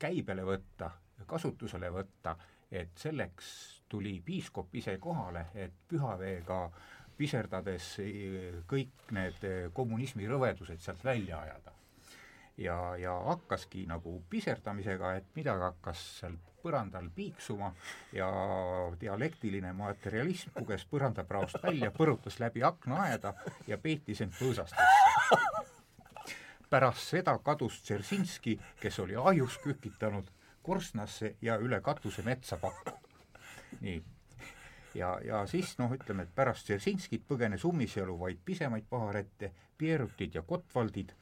käibele 0.00 0.44
võtta, 0.46 0.90
kasutusele 1.28 1.90
võtta, 1.92 2.36
et 2.70 2.96
selleks 2.98 3.50
tuli 3.90 4.20
piiskop 4.24 4.74
ise 4.78 4.96
kohale, 5.02 5.46
et 5.54 5.74
pühaveega 5.88 6.60
piserdades 7.20 7.90
eh, 8.04 8.62
kõik 8.70 9.12
need 9.16 9.44
eh, 9.44 9.66
kommunismi 9.76 10.28
rõvedused 10.30 10.80
sealt 10.80 11.04
välja 11.04 11.40
ajada. 11.40 11.72
ja, 12.60 12.76
ja 12.96 13.12
hakkaski 13.26 13.86
nagu 13.88 14.22
piserdamisega, 14.30 15.14
et 15.16 15.28
midagi 15.36 15.64
hakkas 15.64 16.04
seal 16.20 16.36
põrandal 16.60 17.08
piiksuma 17.16 17.70
ja 18.12 18.28
dialektiline 19.00 19.72
materialism 19.72 20.52
puges 20.58 20.84
põrandapraost 20.90 21.62
välja, 21.62 21.90
põrutas 21.90 22.36
läbi 22.40 22.64
aknaaeda 22.64 23.34
ja 23.66 23.78
peitis 23.78 24.20
end 24.20 24.36
põõsastesse 24.36 25.66
pärast 26.70 27.08
seda 27.10 27.38
kadus 27.42 27.80
Tšersinski, 27.82 28.58
kes 28.80 28.98
oli 28.98 29.16
ahjus 29.16 29.58
kükitanud, 29.58 30.30
korstnasse 30.62 31.34
ja 31.42 31.56
üle 31.58 31.80
katuse 31.80 32.22
metsa 32.22 32.56
pakku. 32.56 32.92
nii. 33.80 34.02
ja, 34.94 35.18
ja 35.24 35.46
siis 35.46 35.78
noh, 35.78 35.92
ütleme, 35.92 36.22
et 36.22 36.34
pärast 36.34 36.64
Tšersinskit 36.66 37.26
põgenes 37.28 37.64
ummisjalu 37.64 38.18
vaid 38.18 38.38
pisemaid 38.44 38.86
paharette, 38.90 39.52
Pierutid 39.78 40.34
ja 40.34 40.42
Gotwaldid, 40.42 41.12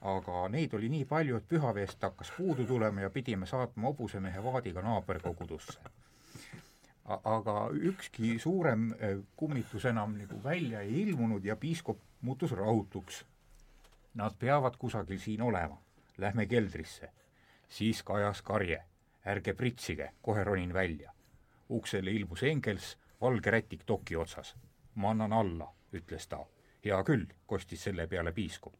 aga 0.00 0.48
neid 0.48 0.74
oli 0.74 0.88
nii 0.90 1.04
palju, 1.08 1.36
et 1.36 1.48
pühaveest 1.48 2.02
hakkas 2.02 2.32
puudu 2.36 2.66
tulema 2.66 3.00
ja 3.00 3.10
pidime 3.10 3.46
saatma 3.46 3.88
hobusemehe 3.88 4.44
vaadiga 4.44 4.82
naaberkogudusse. 4.82 5.78
aga 7.06 7.68
ükski 7.72 8.38
suurem 8.38 8.92
eh, 8.98 9.18
kummitus 9.36 9.84
enam 9.84 10.14
nagu 10.18 10.42
välja 10.44 10.80
ei 10.80 11.02
ilmunud 11.02 11.44
ja 11.44 11.56
piiskop 11.56 11.98
muutus 12.20 12.52
rahutuks 12.52 13.24
Nad 14.14 14.32
peavad 14.38 14.76
kusagil 14.78 15.18
siin 15.18 15.42
olema. 15.42 15.80
Lähme 16.18 16.46
keldrisse. 16.46 17.12
siis 17.68 18.02
kajas 18.02 18.42
karje. 18.42 18.84
ärge 19.26 19.54
pritsige, 19.54 20.12
kohe 20.22 20.44
ronin 20.44 20.72
välja. 20.72 21.12
uksele 21.68 22.10
ilmus 22.10 22.42
Engels, 22.42 22.98
valge 23.20 23.50
rätik 23.50 23.84
toki 23.84 24.16
otsas. 24.16 24.56
ma 24.94 25.10
annan 25.10 25.32
alla, 25.32 25.74
ütles 25.92 26.28
ta. 26.28 26.46
hea 26.84 27.04
küll, 27.04 27.26
kostis 27.46 27.84
selle 27.84 28.06
peale 28.06 28.32
piiskop. 28.32 28.74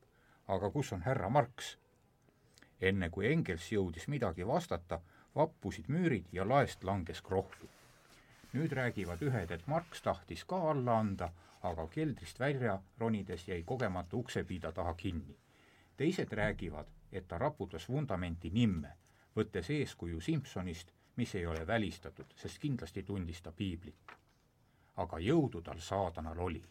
aga 0.49 0.71
kus 0.71 0.93
on 0.93 1.03
härra 1.03 1.29
Marx? 1.29 1.77
enne 2.81 3.11
kui 3.11 3.33
Engels 3.33 3.73
jõudis 3.73 4.09
midagi 4.09 4.47
vastata, 4.47 5.01
vappusid 5.35 5.89
müürid 5.89 6.27
ja 6.33 6.49
laest 6.49 6.85
langes 6.85 7.23
krohvi. 7.23 7.69
nüüd 8.53 8.73
räägivad 8.73 9.23
ühed, 9.23 9.51
et 9.51 9.67
Marx 9.67 10.03
tahtis 10.03 10.45
ka 10.45 10.71
alla 10.71 10.99
anda, 10.99 11.33
aga 11.63 11.87
keldrist 11.87 12.41
välja 12.41 12.79
ronides 12.99 13.49
jäi 13.49 13.63
kogemata 13.63 14.17
uksepiida 14.17 14.73
taha 14.73 14.95
kinni. 14.95 15.37
teised 15.97 16.33
räägivad, 16.33 16.87
et 17.13 17.29
ta 17.29 17.39
raputas 17.39 17.89
vundamenti 17.89 18.51
nimme, 18.51 18.89
võttes 19.37 19.71
eeskuju 19.71 20.21
Simsonist, 20.21 20.93
mis 21.17 21.35
ei 21.35 21.47
ole 21.47 21.67
välistatud, 21.67 22.27
sest 22.37 22.59
kindlasti 22.59 23.03
tundis 23.03 23.43
ta 23.43 23.53
piiblit. 23.53 24.13
aga 24.97 25.19
jõudu 25.19 25.63
tal 25.63 25.79
saadanal 25.79 26.39
oli. 26.39 26.63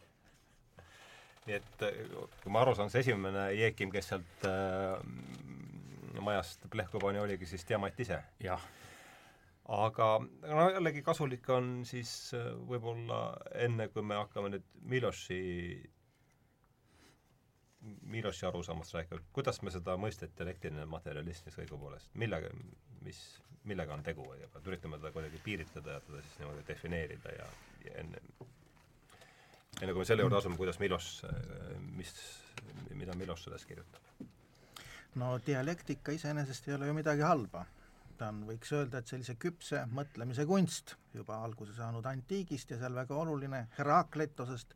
nii 1.46 1.54
et 1.54 1.82
eh, 1.82 2.04
kui 2.42 2.52
ma 2.52 2.60
aru 2.60 2.74
saan, 2.74 2.90
see 2.90 3.00
esimene 3.00 3.52
Jeekim, 3.54 3.90
kes 3.90 4.08
sealt 4.08 4.44
äh, 4.46 6.20
majast 6.20 6.68
plehku 6.70 6.98
pani, 6.98 7.18
oligi 7.18 7.46
siis 7.46 7.68
Diamant 7.68 8.00
ise. 8.00 8.22
jah, 8.40 8.62
aga 9.72 10.06
no 10.20 10.68
jällegi 10.74 11.02
kasulik 11.06 11.48
on 11.54 11.72
siis 11.88 12.12
äh, 12.36 12.52
võib-olla 12.68 13.22
enne, 13.66 13.88
kui 13.92 14.04
me 14.04 14.18
hakkame 14.20 14.52
nüüd 14.52 14.66
Miloši 14.92 15.42
Miloši 17.82 18.46
arusaamast 18.46 18.94
rääkida, 18.94 19.18
kuidas 19.34 19.58
me 19.66 19.72
seda 19.74 19.96
mõistet 19.98 20.36
dialektiline 20.38 20.84
materialism 20.86 21.48
siis 21.48 21.64
õigupoolest, 21.64 22.12
millega, 22.22 22.52
mis, 23.02 23.18
millega 23.66 23.96
on 23.96 24.04
tegu 24.06 24.26
kõigepealt, 24.28 24.68
üritame 24.70 25.00
teda 25.00 25.10
kuidagi 25.16 25.40
piiritleda 25.42 25.96
ja 25.96 26.04
teda 26.04 26.22
siis 26.22 26.36
niimoodi 26.38 26.62
defineerida 26.68 27.34
ja, 27.34 27.48
ja 27.88 27.96
enne, 28.04 28.22
enne 29.80 29.90
kui 29.90 29.98
me 29.98 30.06
selle 30.06 30.22
juurde 30.22 30.38
asume, 30.38 30.60
kuidas 30.60 30.78
Miloš, 30.78 31.08
mis, 31.98 32.14
mida 32.94 33.18
Miloš 33.18 33.48
sellest 33.48 33.66
kirjutab? 33.66 34.12
no 35.18 35.34
dialektika 35.46 36.14
iseenesest 36.14 36.68
ei 36.68 36.74
ole 36.74 36.86
ju 36.86 36.94
midagi 36.96 37.26
halba. 37.26 37.66
On, 38.26 38.42
võiks 38.48 38.72
öelda, 38.76 39.00
et 39.02 39.10
sellise 39.10 39.36
küpse 39.40 39.84
mõtlemise 39.94 40.46
kunst, 40.48 40.96
juba 41.14 41.40
alguse 41.44 41.74
saanud 41.76 42.06
antiigist 42.06 42.70
ja 42.72 42.78
seal 42.80 42.94
väga 42.96 43.16
oluline 43.18 43.66
Herakleitosest, 43.78 44.74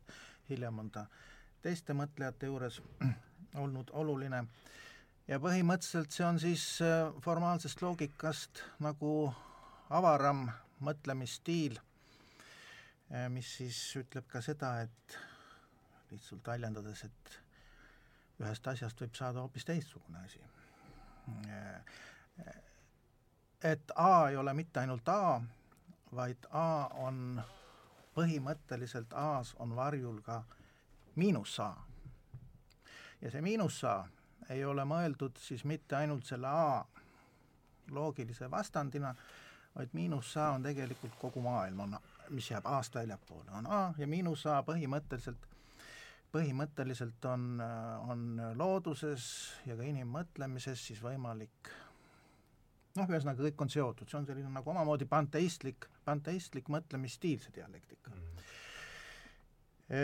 hiljem 0.49 0.79
on 0.83 0.91
ta 0.93 1.05
teiste 1.63 1.95
mõtlejate 1.97 2.49
juures 2.49 2.79
olnud 3.63 3.91
oluline 3.97 4.43
ja 5.27 5.39
põhimõtteliselt 5.43 6.13
see 6.15 6.25
on 6.27 6.39
siis 6.41 6.67
äh, 6.85 7.09
formaalsest 7.23 7.81
loogikast 7.83 8.63
nagu 8.83 9.11
avaram 9.89 10.45
mõtlemisstiil, 10.83 11.79
äh, 13.11 13.27
mis 13.33 13.57
siis 13.59 13.79
ütleb 13.99 14.27
ka 14.31 14.43
seda, 14.45 14.77
et 14.85 15.19
lihtsalt 16.11 16.47
väljendades, 16.47 17.03
et 17.07 17.37
ühest 18.41 18.67
asjast 18.69 19.01
võib 19.01 19.15
saada 19.17 19.43
hoopis 19.43 19.65
teistsugune 19.67 20.23
asi. 20.23 20.39
Et 23.63 23.91
A 23.95 24.29
ei 24.29 24.37
ole 24.37 24.53
mitte 24.53 24.79
ainult 24.79 25.09
A, 25.09 25.41
vaid 26.15 26.45
A 26.51 26.87
on 26.93 27.41
põhimõtteliselt 28.15 29.13
A-s 29.13 29.55
on 29.59 29.75
varjul 29.75 30.21
ka 30.21 30.43
miinus 31.15 31.59
A. 31.59 31.73
ja 33.21 33.31
see 33.31 33.41
miinus 33.41 33.83
A 33.83 33.97
ei 34.49 34.65
ole 34.65 34.85
mõeldud 34.85 35.37
siis 35.41 35.65
mitte 35.65 35.95
ainult 35.95 36.25
selle 36.25 36.47
A 36.47 36.85
loogilise 37.91 38.51
vastandina, 38.51 39.15
vaid 39.75 39.93
miinus 39.93 40.37
A 40.37 40.51
on 40.55 40.63
tegelikult 40.63 41.17
kogu 41.19 41.41
maailm, 41.41 41.79
on, 41.79 41.99
mis 42.29 42.51
jääb 42.51 42.65
A-st 42.65 42.95
väljapoole, 42.95 43.51
on 43.51 43.67
A 43.67 43.93
ja 43.97 44.07
miinus 44.07 44.45
A 44.45 44.61
põhimõtteliselt 44.63 45.47
põhimõtteliselt 46.31 47.25
on, 47.25 47.61
on 48.11 48.41
looduses 48.59 49.27
ja 49.65 49.77
ka 49.79 49.85
inimmõtlemises 49.87 50.81
siis 50.89 50.99
võimalik 51.01 51.71
noh, 52.97 53.09
ühesõnaga 53.09 53.45
kõik 53.45 53.61
on 53.63 53.71
seotud, 53.71 54.09
see 54.09 54.19
on 54.19 54.27
selline 54.27 54.51
nagu 54.53 54.73
omamoodi 54.73 55.07
panteistlik, 55.09 55.87
panteistlik 56.05 56.69
mõtlemisstiil, 56.73 57.39
see 57.43 57.55
dialektika 57.59 58.13
mm. 58.13 58.43
E,. 59.87 60.01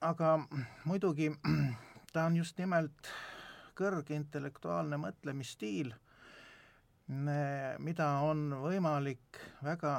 Aga 0.00 0.30
muidugi 0.88 1.26
ta 2.12 2.22
on 2.24 2.36
just 2.38 2.56
nimelt 2.56 3.08
kõrge 3.76 4.14
intellektuaalne 4.16 4.96
mõtlemisstiil, 5.00 5.92
mida 7.84 8.06
on 8.24 8.46
võimalik 8.62 9.40
väga 9.64 9.98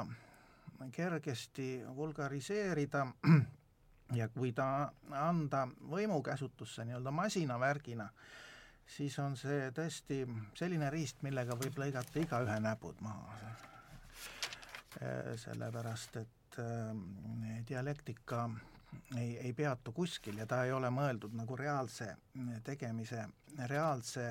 kergesti 0.94 1.82
vulgariseerida 1.94 3.04
ja 4.18 4.28
kui 4.32 4.52
ta 4.56 4.90
anda 5.10 5.66
võimu 5.90 6.22
käsutusse 6.22 6.86
nii-öelda 6.88 7.12
masinavärgina, 7.14 8.08
siis 8.86 9.18
on 9.22 9.36
see 9.36 9.70
tõesti 9.74 10.22
selline 10.58 10.90
riist, 10.92 11.22
millega 11.22 11.56
võib 11.58 11.78
lõigata 11.80 12.20
igaühe 12.22 12.58
näpud 12.60 13.00
maha. 13.04 13.38
sellepärast, 15.40 16.16
et 16.20 16.58
äh, 16.60 16.90
dialektika 17.68 18.44
ei, 19.16 19.38
ei 19.38 19.52
peatu 19.56 19.92
kuskil 19.92 20.36
ja 20.38 20.46
ta 20.46 20.64
ei 20.64 20.72
ole 20.72 20.90
mõeldud 20.92 21.32
nagu 21.36 21.56
reaalse 21.56 22.10
tegemise, 22.64 23.24
reaalse 23.70 24.26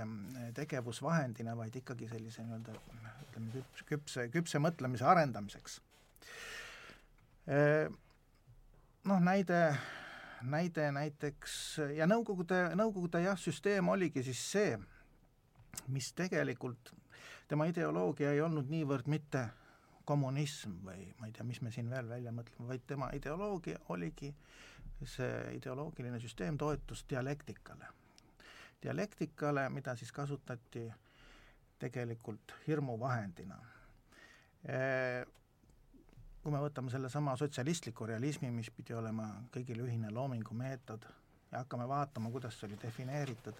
tegevusvahendina, 0.53 1.55
vaid 1.57 1.75
ikkagi 1.81 2.07
sellise 2.11 2.45
nii-öelda 2.45 2.77
ütleme, 3.25 3.63
küpse, 3.89 4.27
küpse 4.29 4.61
mõtlemise 4.61 5.07
arendamiseks 5.09 5.79
äh, 7.49 7.89
noh, 9.03 9.21
näide, 9.23 9.61
näide 10.43 10.89
näiteks 10.91 11.53
ja 11.95 12.07
Nõukogude, 12.09 12.63
Nõukogude 12.75 13.21
jah, 13.23 13.37
süsteem 13.39 13.89
oligi 13.89 14.23
siis 14.25 14.41
see, 14.51 14.75
mis 15.93 16.11
tegelikult, 16.17 16.93
tema 17.47 17.67
ideoloogia 17.69 18.31
ei 18.33 18.41
olnud 18.41 18.69
niivõrd 18.71 19.09
mitte 19.11 19.47
kommunism 20.05 20.79
või 20.85 21.05
ma 21.19 21.29
ei 21.29 21.35
tea, 21.35 21.45
mis 21.47 21.61
me 21.61 21.71
siin 21.71 21.89
veel 21.89 22.09
välja 22.09 22.33
mõtleme, 22.35 22.67
vaid 22.73 22.85
tema 22.87 23.11
ideoloogia 23.15 23.79
oligi 23.93 24.31
see 25.07 25.55
ideoloogiline 25.57 26.19
süsteem 26.21 26.57
toetus 26.57 27.05
dialektikale. 27.09 27.87
dialektikale, 28.83 29.69
mida 29.69 29.95
siis 29.95 30.11
kasutati 30.11 30.87
tegelikult 31.79 32.53
hirmuvahendina 32.67 33.57
kui 36.41 36.53
me 36.53 36.61
võtame 36.61 36.89
sellesama 36.89 37.35
sotsialistliku 37.37 38.07
realismi, 38.09 38.49
mis 38.53 38.71
pidi 38.73 38.95
olema 38.97 39.27
kõigile 39.53 39.85
ühine 39.85 40.09
loomingumeetod 40.13 41.05
ja 41.51 41.61
hakkame 41.61 41.85
vaatama, 41.87 42.31
kuidas 42.33 42.57
see 42.57 42.69
oli 42.69 42.79
defineeritud, 42.81 43.59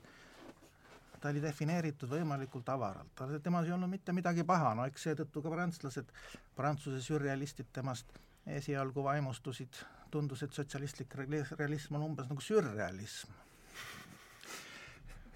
ta 1.22 1.30
oli 1.30 1.44
defineeritud 1.44 2.10
võimalikult 2.10 2.70
avaralt, 2.74 3.22
temas 3.44 3.70
ei 3.70 3.76
olnud 3.76 3.92
mitte 3.92 4.16
midagi 4.18 4.46
paha, 4.48 4.74
no 4.78 4.88
eks 4.90 5.10
seetõttu 5.10 5.44
ka 5.46 5.54
prantslased, 5.54 6.10
Prantsuse 6.58 7.04
sürrealistid 7.06 7.70
temast 7.74 8.18
esialgu 8.50 9.04
vaimustusid, 9.06 9.84
tundus, 10.12 10.42
et 10.44 10.54
sotsialistlik 10.54 11.14
realism 11.60 12.00
on 12.00 12.10
umbes 12.10 12.30
nagu 12.30 12.42
sürrealism. 12.42 13.38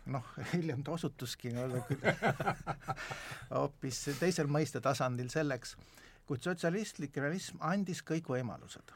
noh, 0.06 0.26
hiljem 0.54 0.84
ta 0.86 0.92
osutuski 0.94 1.50
hoopis 3.56 4.02
teisel 4.20 4.50
mõistetasandil 4.54 5.32
selleks 5.34 5.74
kuid 6.26 6.42
sotsialistlik 6.42 7.18
realism 7.18 7.62
andis 7.62 8.02
kõik 8.06 8.30
võimalused, 8.34 8.94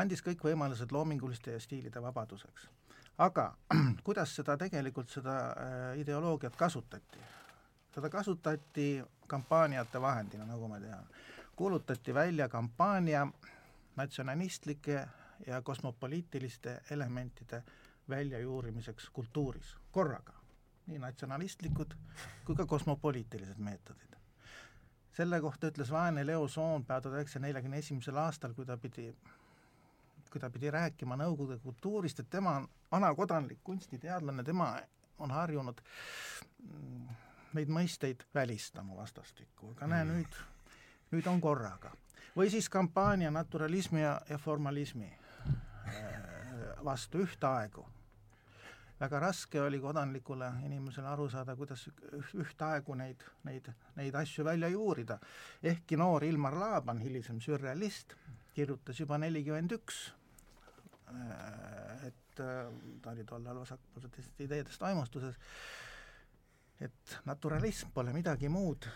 andis 0.00 0.22
kõik 0.24 0.44
võimalused 0.44 0.92
loominguliste 0.92 1.58
stiilide 1.60 2.02
vabaduseks. 2.02 2.68
aga 3.18 3.54
kuidas 4.06 4.34
seda 4.34 4.56
tegelikult, 4.56 5.10
seda 5.10 5.36
äh, 5.50 5.98
ideoloogiat 6.00 6.56
kasutati? 6.56 7.18
seda 7.94 8.08
kasutati 8.08 9.02
kampaaniate 9.26 10.00
vahendina, 10.00 10.46
nagu 10.46 10.68
me 10.68 10.80
teame. 10.80 11.06
kuulutati 11.56 12.14
välja 12.14 12.48
kampaania 12.48 13.26
natsionalistlike 13.96 15.08
ja 15.46 15.62
kosmopoliitiliste 15.62 16.80
elementide 16.90 17.62
väljajuurimiseks 18.08 19.10
kultuuris 19.10 19.76
korraga, 19.90 20.32
nii 20.86 20.98
natsionalistlikud 20.98 21.94
kui 22.44 22.56
ka 22.56 22.66
kosmopoliitilised 22.66 23.58
meetodid 23.58 24.09
selle 25.20 25.40
kohta 25.40 25.68
ütles 25.70 25.90
vaene 25.92 26.24
Leo 26.26 26.48
Soompea 26.48 27.00
tuhande 27.00 27.20
üheksasaja 27.20 27.44
neljakümne 27.44 27.80
esimesel 27.82 28.16
aastal, 28.22 28.54
kui 28.56 28.66
ta 28.66 28.76
pidi, 28.80 29.10
kui 30.32 30.40
ta 30.40 30.50
pidi 30.52 30.70
rääkima 30.72 31.18
Nõukogude 31.20 31.58
kultuurist, 31.60 32.22
et 32.22 32.30
tema 32.32 32.56
on 32.60 32.68
vanakodanlik 32.92 33.60
kunstiteadlane, 33.64 34.44
tema 34.46 34.72
on 35.20 35.34
harjunud 35.34 35.82
mm, 36.64 37.18
neid 37.58 37.72
mõisteid 37.76 38.24
välistama 38.34 38.96
vastastikku, 38.96 39.74
aga 39.76 39.90
näe 39.92 40.06
mm. 40.06 40.16
nüüd, 40.16 40.40
nüüd 41.12 41.30
on 41.30 41.40
korraga. 41.44 41.92
või 42.36 42.50
siis 42.50 42.68
kampaania 42.72 43.30
naturalismi 43.30 44.00
ja, 44.00 44.20
ja 44.28 44.38
formalismi 44.38 45.10
äh, 45.10 46.84
vastu 46.84 47.26
ühtaegu 47.26 47.84
väga 49.00 49.20
raske 49.20 49.60
oli 49.62 49.78
kodanlikule 49.80 50.50
inimesele 50.66 51.08
aru 51.08 51.28
saada, 51.32 51.54
kuidas 51.56 51.86
ühtaegu 52.36 52.94
neid, 53.00 53.22
neid, 53.48 53.70
neid 53.96 54.14
asju 54.14 54.44
välja 54.44 54.68
juurida. 54.68 55.18
ehkki 55.62 55.96
noor 55.96 56.24
Ilmar 56.24 56.54
Laaban, 56.60 57.00
hilisem 57.00 57.40
sürrealist, 57.40 58.14
kirjutas 58.54 59.00
juba 59.00 59.18
nelikümmend 59.18 59.72
üks, 59.72 60.12
äh, 61.08 62.06
et 62.10 62.40
äh, 62.44 62.68
ta 63.02 63.10
oli 63.14 63.24
tollal 63.24 63.62
vasakpoolsetest 63.62 64.40
ideedest 64.40 64.80
vaimustuses, 64.80 65.34
et 66.80 67.20
naturalism 67.24 67.88
pole 67.94 68.12
midagi 68.12 68.48
muud 68.48 68.88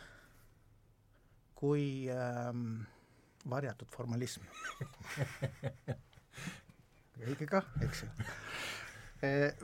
kui 1.55 2.11
ähm, 2.13 2.85
varjatud 3.49 3.89
formalism. 3.89 4.43
Õige 7.25 7.47
kah, 7.49 7.65
eks 7.81 8.03
ju 8.03 8.09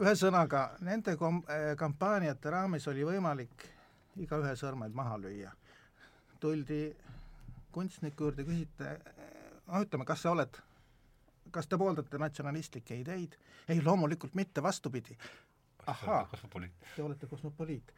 ühesõnaga, 0.00 0.64
nende 0.86 1.16
kom-, 1.16 1.42
eh, 1.48 1.74
kampaaniate 1.78 2.50
raames 2.50 2.86
oli 2.90 3.04
võimalik 3.06 3.66
igaühe 4.20 4.54
sõrmed 4.56 4.94
maha 4.94 5.18
lüüa. 5.18 5.52
tuldi 6.40 6.96
kunstniku 7.72 8.24
juurde, 8.24 8.44
küsite, 8.44 8.94
noh 9.66 9.84
ütleme, 9.84 10.06
kas 10.08 10.22
sa 10.24 10.30
oled, 10.32 10.56
kas 11.52 11.68
te 11.68 11.78
pooldate 11.78 12.18
natsionalistlikke 12.18 12.96
ideid? 12.96 13.36
ei, 13.68 13.82
loomulikult 13.84 14.34
mitte, 14.34 14.62
vastupidi. 14.62 15.16
ahhaa, 15.86 16.28
te 16.96 17.02
olete 17.02 17.26
kosmopoliit. 17.26 17.92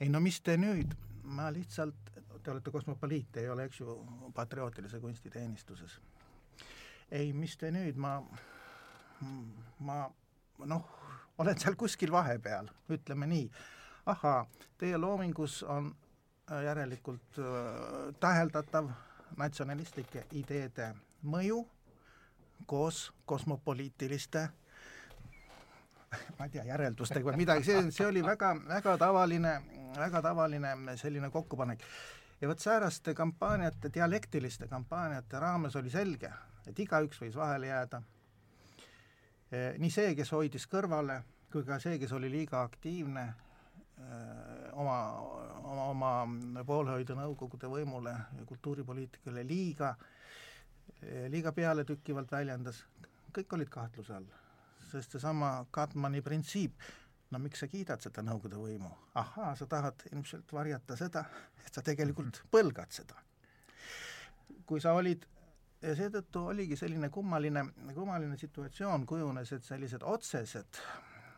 ei 0.00 0.08
no 0.08 0.20
mis 0.20 0.40
te 0.40 0.56
nüüd, 0.56 0.94
ma 1.24 1.50
lihtsalt, 1.52 2.14
te 2.42 2.50
olete 2.50 2.70
kosmopoliit, 2.70 3.36
ei 3.36 3.48
ole, 3.48 3.64
eks 3.64 3.80
ju, 3.80 3.98
patriootilise 4.34 5.00
kunsti 5.00 5.30
teenistuses. 5.30 6.00
ei, 7.10 7.32
mis 7.32 7.56
te 7.56 7.70
nüüd, 7.70 7.96
ma, 7.96 8.20
ma 9.78 10.00
noh, 10.66 10.99
oled 11.40 11.58
seal 11.60 11.76
kuskil 11.80 12.12
vahepeal, 12.12 12.68
ütleme 12.92 13.26
nii. 13.26 13.50
ahaa, 14.06 14.46
teie 14.78 14.98
loomingus 14.98 15.62
on 15.62 15.92
äh, 16.52 16.62
järelikult 16.64 17.38
äh, 17.38 18.14
täheldatav 18.20 18.90
natsionalistlike 19.36 20.24
ideede 20.32 20.94
mõju 21.22 21.64
koos 22.66 23.12
kosmopoliitiliste 23.24 24.48
ma 26.38 26.46
ei 26.46 26.50
tea, 26.50 26.64
järeldustega 26.66 27.30
või 27.30 27.42
midagi, 27.44 27.66
see, 27.66 27.82
see 27.94 28.06
oli 28.06 28.22
väga, 28.24 28.54
väga 28.68 28.96
tavaline, 28.98 29.52
väga 29.96 30.22
tavaline 30.24 30.96
selline 30.98 31.30
kokkupanek. 31.30 31.84
ja 32.40 32.48
vot 32.48 32.58
sääraste 32.58 33.14
kampaaniate, 33.14 33.92
dialektiliste 33.94 34.68
kampaaniate 34.68 35.38
raames 35.40 35.76
oli 35.76 35.90
selge, 35.90 36.32
et 36.66 36.78
igaüks 36.78 37.20
võis 37.22 37.36
vahele 37.36 37.70
jääda. 37.70 38.02
Eh, 39.50 39.74
nii 39.82 39.90
see, 39.90 40.14
kes 40.14 40.30
hoidis 40.36 40.66
kõrvale, 40.70 41.20
kui 41.50 41.64
ka 41.66 41.80
see, 41.82 41.98
kes 41.98 42.12
oli 42.14 42.30
liiga 42.30 42.60
aktiivne 42.62 43.24
eh, 43.26 44.68
oma, 44.78 44.98
oma, 45.62 45.86
oma 45.90 46.64
poolehoidu 46.66 47.16
Nõukogude 47.18 47.70
võimule 47.72 48.14
ja 48.14 48.46
kultuuripoliitikale 48.46 49.42
liiga, 49.46 49.96
eh, 51.02 51.26
liiga 51.32 51.52
pealetükkivalt 51.56 52.30
väljendas, 52.30 52.84
kõik 53.34 53.58
olid 53.58 53.72
kahtluse 53.74 54.14
all 54.14 54.30
sest 54.90 55.14
seesama 55.14 55.66
Katmani 55.70 56.22
printsiip, 56.22 56.82
no 57.30 57.38
miks 57.38 57.62
sa 57.62 57.68
kiidad 57.70 58.02
seda 58.02 58.24
Nõukogude 58.26 58.58
võimu? 58.58 58.90
ahaa, 59.20 59.52
sa 59.58 59.66
tahad 59.70 60.06
ilmselt 60.12 60.52
varjata 60.52 60.96
seda, 60.98 61.24
et 61.66 61.74
sa 61.74 61.82
tegelikult 61.86 62.42
põlgad 62.54 62.94
seda. 62.94 63.18
kui 64.66 64.80
sa 64.80 64.94
olid 64.94 65.26
ja 65.82 65.94
seetõttu 65.96 66.44
oligi 66.52 66.76
selline 66.76 67.08
kummaline, 67.12 67.64
kummaline 67.94 68.36
situatsioon 68.38 69.06
kujunes, 69.08 69.52
et 69.52 69.64
sellised 69.64 70.04
otsesed 70.04 70.80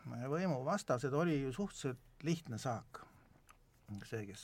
võimuvastased 0.03 1.13
oli 1.15 1.41
ju 1.41 1.53
suhteliselt 1.53 2.23
lihtne 2.23 2.57
saak. 2.57 3.01
see, 4.05 4.25
kes 4.25 4.43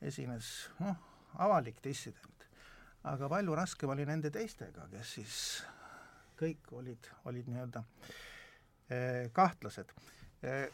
esines, 0.00 0.70
noh, 0.78 0.96
avalik 1.34 1.82
dissident. 1.84 2.32
aga 3.06 3.28
palju 3.28 3.54
raskem 3.54 3.90
oli 3.90 4.04
nende 4.06 4.30
teistega, 4.30 4.88
kes 4.90 5.12
siis 5.14 5.62
kõik 6.36 6.72
olid, 6.72 7.06
olid 7.24 7.46
nii-öelda 7.46 7.82
eh, 8.90 9.30
kahtlased. 9.32 9.92
Eh, 10.42 10.66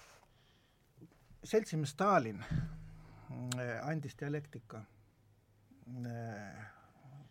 seltsimees 1.45 1.93
Stalin 1.93 2.41
eh, 2.43 3.79
andis 3.85 4.17
dialektika 4.19 4.83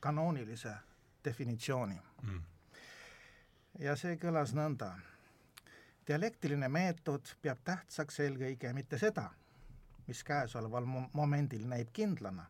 kanoonilise 0.02 0.74
definitsiooni 1.26 1.99
mm.. 2.24 2.41
ja 3.80 3.95
see 3.95 4.18
kõlas 4.22 4.56
nõnda. 4.58 4.91
dialektiline 6.08 6.68
meetod 6.68 7.36
peab 7.41 7.62
tähtsaks 7.64 8.20
eelkõige 8.26 8.74
mitte 8.74 8.97
seda, 8.97 9.30
mis 10.08 10.24
käesoleval 10.24 10.86
momendil 11.14 11.68
näib 11.68 11.93
kindlana, 11.93 12.45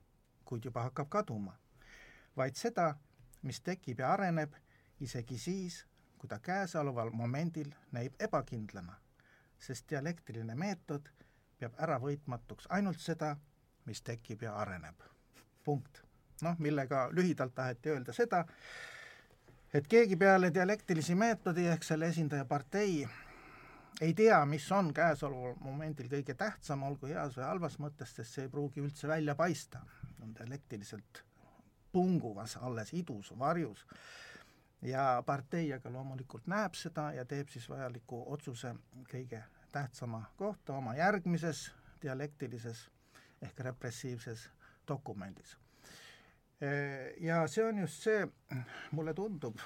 kuid 0.45 0.65
juba 0.65 0.87
hakkab 0.87 1.09
kaduma, 1.09 1.53
vaid 2.37 2.55
seda, 2.55 2.95
mis 3.41 3.61
tekib 3.61 3.99
ja 3.99 4.13
areneb 4.13 4.55
isegi 4.99 5.37
siis, 5.37 5.85
kui 6.17 6.29
ta 6.29 6.39
käesoleval 6.39 7.09
momendil 7.09 7.71
näib 7.91 8.15
ebakindlana, 8.19 8.95
sest 9.57 9.89
dialektiline 9.89 10.55
meetod 10.55 11.09
peab 11.59 11.75
ära 11.77 11.97
võitmatuks 12.01 12.69
ainult 12.69 13.01
seda, 13.01 13.35
mis 13.85 14.01
tekib 14.01 14.47
ja 14.47 14.55
areneb. 14.61 14.95
punkt. 15.63 16.10
Noh, 16.41 16.59
millega 16.59 17.07
lühidalt 17.11 17.55
taheti 17.55 17.93
öelda 17.95 18.13
seda, 18.13 18.45
et 19.73 19.87
keegi 19.87 20.17
peale 20.19 20.53
dialektilisi 20.53 21.15
meetodi 21.15 21.67
ehk 21.71 21.83
selle 21.83 22.11
esindaja 22.11 22.45
partei 22.45 23.07
ei 24.01 24.13
tea, 24.13 24.45
mis 24.45 24.65
on 24.71 24.93
käesoleval 24.93 25.57
momendil 25.61 26.09
kõige 26.09 26.33
tähtsam, 26.37 26.83
olgu 26.87 27.11
heas 27.11 27.35
või 27.37 27.45
halvas 27.45 27.77
mõttes, 27.79 28.15
sest 28.15 28.33
see 28.33 28.47
ei 28.47 28.53
pruugi 28.53 28.81
üldse 28.81 29.07
välja 29.07 29.35
paista, 29.35 29.83
on 30.23 30.33
dialektiliselt 30.37 31.23
punguvas, 31.91 32.57
alles 32.57 32.93
idus 32.93 33.33
varjus 33.39 33.85
ja 34.81 35.23
partei 35.25 35.73
aga 35.73 35.91
loomulikult 35.93 36.47
näeb 36.49 36.75
seda 36.75 37.11
ja 37.13 37.25
teeb 37.25 37.49
siis 37.53 37.67
vajaliku 37.69 38.23
otsuse 38.33 38.73
kõige 39.11 39.43
tähtsama 39.71 40.23
kohta 40.37 40.73
oma 40.73 40.95
järgmises 40.95 41.67
dialektilises 42.01 42.87
ehk 43.41 43.59
repressiivses 43.59 44.49
dokumendis. 44.87 45.57
Ja 47.21 47.47
see 47.49 47.63
on 47.65 47.79
just 47.81 48.03
see, 48.05 48.25
mulle 48.93 49.15
tundub, 49.17 49.57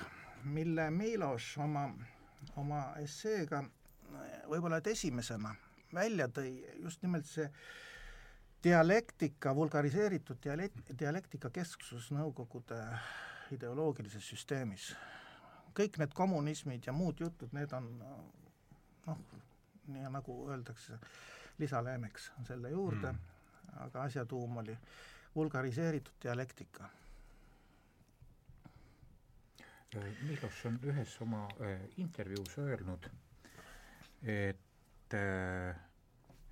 mille 0.47 0.85
Miloš 0.95 1.57
oma, 1.59 1.89
oma 2.55 2.81
esseega 3.01 3.59
võib-olla 4.47 4.79
et 4.79 4.87
esimesena 4.93 5.51
välja 5.93 6.27
tõi, 6.31 6.53
just 6.83 7.03
nimelt 7.03 7.27
see 7.27 7.47
dialektika, 8.63 9.53
vulgariseeritud 9.55 10.39
dialekt, 10.43 10.91
dialektika 10.99 11.51
kesksus 11.53 12.09
Nõukogude 12.15 12.79
ideoloogilises 13.53 14.25
süsteemis. 14.31 14.95
kõik 15.75 15.97
need 15.99 16.13
kommunismid 16.15 16.85
ja 16.87 16.93
muud 16.95 17.19
jutud, 17.19 17.51
need 17.53 17.73
on 17.75 17.89
noh, 19.05 19.17
nii 19.91 20.07
nagu 20.09 20.37
öeldakse, 20.49 20.95
lisaleemeks 21.59 22.31
selle 22.47 22.71
juurde 22.71 23.11
mm., 23.11 23.19
aga 23.85 24.05
asja 24.07 24.25
tuum 24.25 24.57
oli 24.57 24.77
vulgariseeritud 25.35 26.21
dialektika. 26.23 26.89
Milos 30.27 30.59
on 30.67 30.77
ühes 30.83 31.13
oma 31.23 31.45
äh, 31.63 31.79
intervjuus 32.03 32.57
öelnud, 32.59 33.05
et 34.27 35.15
äh, 35.15 35.75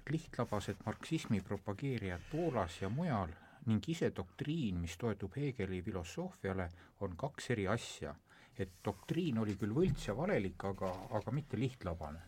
lihtlabased 0.10 0.80
marksismi 0.86 1.42
propageerijad 1.42 2.22
Poolas 2.32 2.82
ja 2.82 2.90
mujal 2.90 3.34
ning 3.66 3.84
ise 3.90 4.12
doktriin, 4.16 4.80
mis 4.84 4.96
toetub 5.00 5.36
Hegeli 5.40 5.82
filosoofiale, 5.82 6.70
on 7.00 7.18
kaks 7.18 7.50
eri 7.56 7.68
asja. 7.68 8.16
et 8.54 8.70
doktriin 8.86 9.40
oli 9.42 9.56
küll 9.58 9.74
võlts 9.74 10.04
ja 10.08 10.14
valelik, 10.14 10.64
aga, 10.70 10.92
aga 11.18 11.32
mitte 11.32 11.58
lihtlabane. 11.58 12.20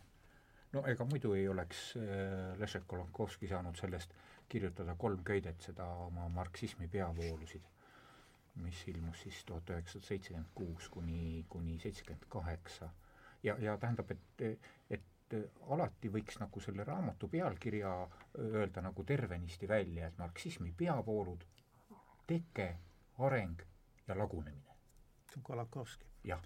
no 0.73 0.81
ega 0.87 1.05
muidu 1.05 1.33
ei 1.33 1.47
oleks 1.47 1.95
äh, 1.97 2.57
Leszek 2.59 2.87
Kolakowski 2.87 3.47
saanud 3.47 3.77
sellest 3.77 4.15
kirjutada 4.49 4.95
kolm 4.95 5.23
köidet, 5.23 5.61
seda 5.61 5.87
oma 6.05 6.27
marksismi 6.29 6.87
peavoolusid, 6.87 7.65
mis 8.63 8.83
ilmus 8.87 9.21
siis 9.25 9.41
tuhat 9.45 9.69
üheksasada 9.69 10.07
seitsekümmend 10.07 10.51
kuus 10.55 10.89
kuni, 10.89 11.45
kuni 11.49 11.79
seitsekümmend 11.79 12.25
kaheksa. 12.29 12.89
ja, 13.43 13.57
ja 13.59 13.77
tähendab, 13.77 14.11
et, 14.11 14.61
et 14.89 15.35
alati 15.69 16.09
võiks 16.13 16.39
nagu 16.39 16.61
selle 16.61 16.83
raamatu 16.87 17.27
pealkirja 17.27 17.91
öelda 18.39 18.81
nagu 18.85 19.03
tervenisti 19.03 19.67
välja, 19.67 20.07
et 20.07 20.17
marksismi 20.17 20.71
peavoolud, 20.77 21.45
teke, 22.27 22.67
areng 23.17 23.61
ja 24.07 24.17
lagunemine. 24.17 24.75
see 25.29 25.37
on 25.37 25.43
Kolakowski. 25.43 26.05
jah. 26.23 26.41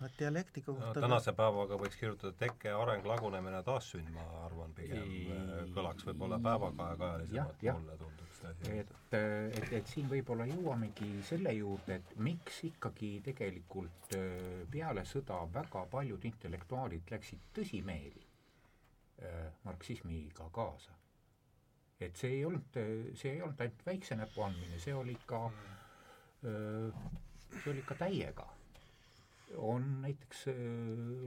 Vot 0.00 0.18
dialektika 0.18 0.72
kohta 0.72 1.00
no, 1.00 1.06
tänase 1.06 1.34
päevaga 1.38 1.78
võiks 1.80 1.98
kirjutada 1.98 2.36
teke, 2.38 2.70
areng, 2.74 3.06
lagunemine, 3.08 3.62
taassünd, 3.66 4.10
ma 4.14 4.26
arvan, 4.46 4.72
pigem 4.76 5.10
ei... 5.10 5.26
kõlaks 5.74 6.06
võib-olla 6.08 6.38
päevakajalisemalt, 6.42 7.68
mulle 7.72 7.98
tundub 7.98 8.28
et, 8.70 8.92
et, 9.12 9.72
et 9.80 9.90
siin 9.90 10.08
võib-olla 10.10 10.46
jõuamegi 10.48 11.08
selle 11.26 11.52
juurde, 11.56 11.98
et 11.98 12.12
miks 12.22 12.60
ikkagi 12.68 13.10
tegelikult 13.26 14.14
äh, 14.16 14.62
peale 14.70 15.04
sõda 15.08 15.40
väga 15.54 15.84
paljud 15.90 16.24
intellektuaalid 16.28 17.10
läksid 17.14 17.48
tõsimeeli 17.56 18.22
äh, 18.22 19.48
marksismiga 19.64 20.48
kaasa. 20.54 20.94
et 22.00 22.16
see 22.16 22.36
ei 22.36 22.44
olnud, 22.46 22.76
see 23.18 23.32
ei 23.34 23.42
olnud 23.42 23.60
ainult 23.60 23.80
väikse 23.86 24.16
näpu 24.16 24.44
andmine, 24.46 24.78
see 24.78 24.94
oli 24.94 25.16
ikka, 25.18 25.42
äh, 26.46 27.02
see 27.58 27.72
oli 27.72 27.82
ikka 27.82 27.98
täiega 28.06 28.46
on 29.56 30.02
näiteks 30.02 30.44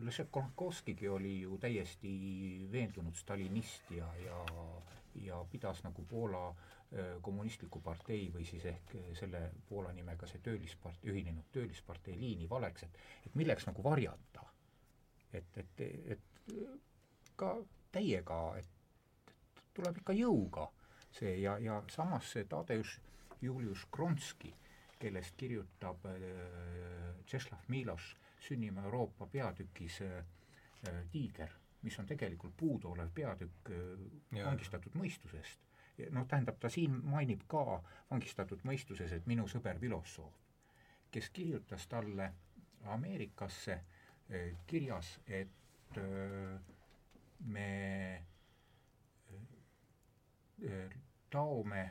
Leszek 0.01 0.27
Kolakowskigi 0.31 1.07
oli 1.09 1.41
ju 1.41 1.57
täiesti 1.57 2.11
veendunud 2.71 3.15
stalinist 3.15 3.91
ja, 3.91 4.07
ja, 4.25 4.45
ja 5.15 5.45
pidas 5.51 5.83
nagu 5.83 6.05
Poola 6.09 6.47
äh, 6.49 6.55
Äh, 6.91 7.21
kommunistliku 7.23 7.79
partei 7.79 8.25
või 8.33 8.43
siis 8.43 8.65
ehk 8.67 8.89
äh, 8.99 9.03
selle 9.15 9.39
Poola 9.69 9.93
nimega 9.95 10.27
see 10.27 10.41
töölispart-, 10.43 11.05
ühinenud 11.07 11.45
töölispartei 11.55 12.17
liini 12.19 12.49
valeks, 12.51 12.83
et 12.83 12.97
et 13.29 13.37
milleks 13.39 13.63
nagu 13.69 13.83
varjata. 13.85 14.43
et, 15.31 15.57
et, 15.57 15.81
et 16.15 16.51
ka 17.39 17.53
täiega, 17.95 18.39
et 18.59 19.31
tuleb 19.73 20.01
ikka 20.01 20.13
jõuga 20.17 20.67
see 21.15 21.37
ja, 21.39 21.55
ja 21.63 21.79
samas 21.87 22.33
see 22.33 22.43
Tadeusz 22.43 22.99
Julius 23.41 23.85
Kronski, 23.95 24.51
kellest 25.01 25.37
kirjutab 25.37 26.05
äh, 26.05 26.21
Tšeslav 27.25 27.65
Miloš 27.67 28.15
Sünnime 28.39 28.83
Euroopa 28.85 29.27
peatükis 29.27 30.01
äh, 30.01 30.23
Tiiger, 31.11 31.49
mis 31.81 31.99
on 31.99 32.07
tegelikult 32.09 32.53
puuduolev 32.57 33.09
peatükk 33.13 33.71
äh, 33.73 34.45
vangistatud 34.45 34.97
mõistusest. 34.97 35.67
Noh, 36.09 36.25
tähendab, 36.25 36.57
ta 36.57 36.69
siin 36.71 36.95
mainib 37.05 37.43
ka 37.51 37.81
vangistatud 38.09 38.63
mõistuses, 38.65 39.11
et 39.13 39.27
minu 39.29 39.45
sõber 39.49 39.77
filosoof, 39.79 40.37
kes 41.13 41.29
kirjutas 41.29 41.85
talle 41.91 42.31
Ameerikasse 42.89 43.75
kirjas, 44.65 45.11
et 45.27 45.99
me 47.45 47.67
taome 51.29 51.83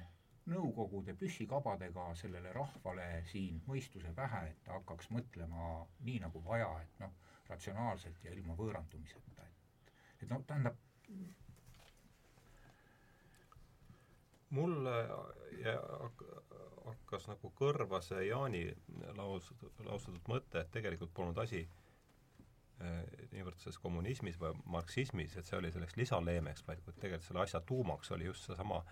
Nõukogude 0.50 1.14
püssikabadega 1.14 2.08
sellele 2.18 2.52
rahvale 2.52 3.06
siin 3.30 3.60
mõistuse 3.68 4.10
pähe, 4.16 4.46
et 4.50 4.62
ta 4.66 4.78
hakkaks 4.78 5.10
mõtlema 5.14 5.84
nii, 6.06 6.18
nagu 6.24 6.42
vaja, 6.46 6.70
et 6.82 7.02
noh, 7.04 7.12
ratsionaalselt 7.50 8.24
ja 8.24 8.34
ilma 8.34 8.56
võõrandumiseta, 8.58 9.46
et 9.46 10.24
et 10.24 10.28
noh, 10.28 10.42
tähendab 10.46 10.76
mulle 14.50 14.96
hakkas 16.84 17.28
nagu 17.30 17.52
kõrva 17.58 18.00
see 18.04 18.26
Jaani 18.28 18.64
lausatud, 19.18 19.78
lausatud 19.86 20.26
mõte, 20.30 20.62
et 20.62 20.72
tegelikult 20.74 21.12
polnud 21.14 21.38
asi 21.42 21.60
eh, 21.62 23.28
niivõrd 23.34 23.60
selles 23.62 23.78
kommunismis 23.82 24.40
või 24.40 24.56
marksismis, 24.74 25.36
et 25.36 25.46
see 25.46 25.58
oli 25.58 25.70
selleks 25.74 25.96
lisaleemeks, 26.00 26.66
vaid 26.66 26.82
tegelikult 26.90 27.28
selle 27.28 27.44
asja 27.44 27.62
tuumaks 27.66 28.10
oli 28.16 28.28
just 28.30 28.48
seesama 28.48 28.82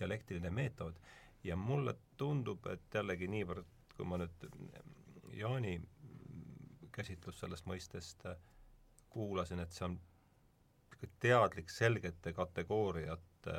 dialektiline 0.00 0.50
meetod 0.50 0.98
ja 1.44 1.56
mulle 1.56 1.94
tundub, 2.20 2.66
et 2.72 2.94
jällegi 2.94 3.28
niivõrd, 3.30 3.68
kui 3.96 4.08
ma 4.08 4.18
nüüd 4.20 4.46
Jaani 5.36 5.78
käsitlust 6.92 7.40
sellest 7.40 7.68
mõistest 7.70 8.26
kuulasin, 9.10 9.62
et 9.62 9.72
see 9.74 9.86
on 9.86 9.98
teadlik 11.20 11.70
selgete 11.72 12.32
kategooriate 12.36 13.54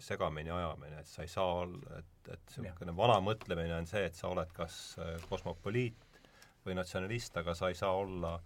segamini 0.00 0.50
ajamine, 0.50 1.02
et 1.02 1.08
sa 1.08 1.22
ei 1.22 1.28
saa 1.28 1.48
olla, 1.62 1.98
et, 1.98 2.30
et 2.32 2.54
niisugune 2.62 2.94
vana 2.96 3.18
mõtlemine 3.20 3.74
on 3.76 3.88
see, 3.88 4.06
et 4.08 4.16
sa 4.16 4.30
oled 4.32 4.52
kas 4.56 4.78
äh, 5.02 5.18
kosmopoliit 5.28 6.20
või 6.64 6.76
natsionalist, 6.78 7.36
aga 7.36 7.54
sa 7.56 7.68
ei 7.68 7.76
saa 7.76 7.92
olla 7.92 8.38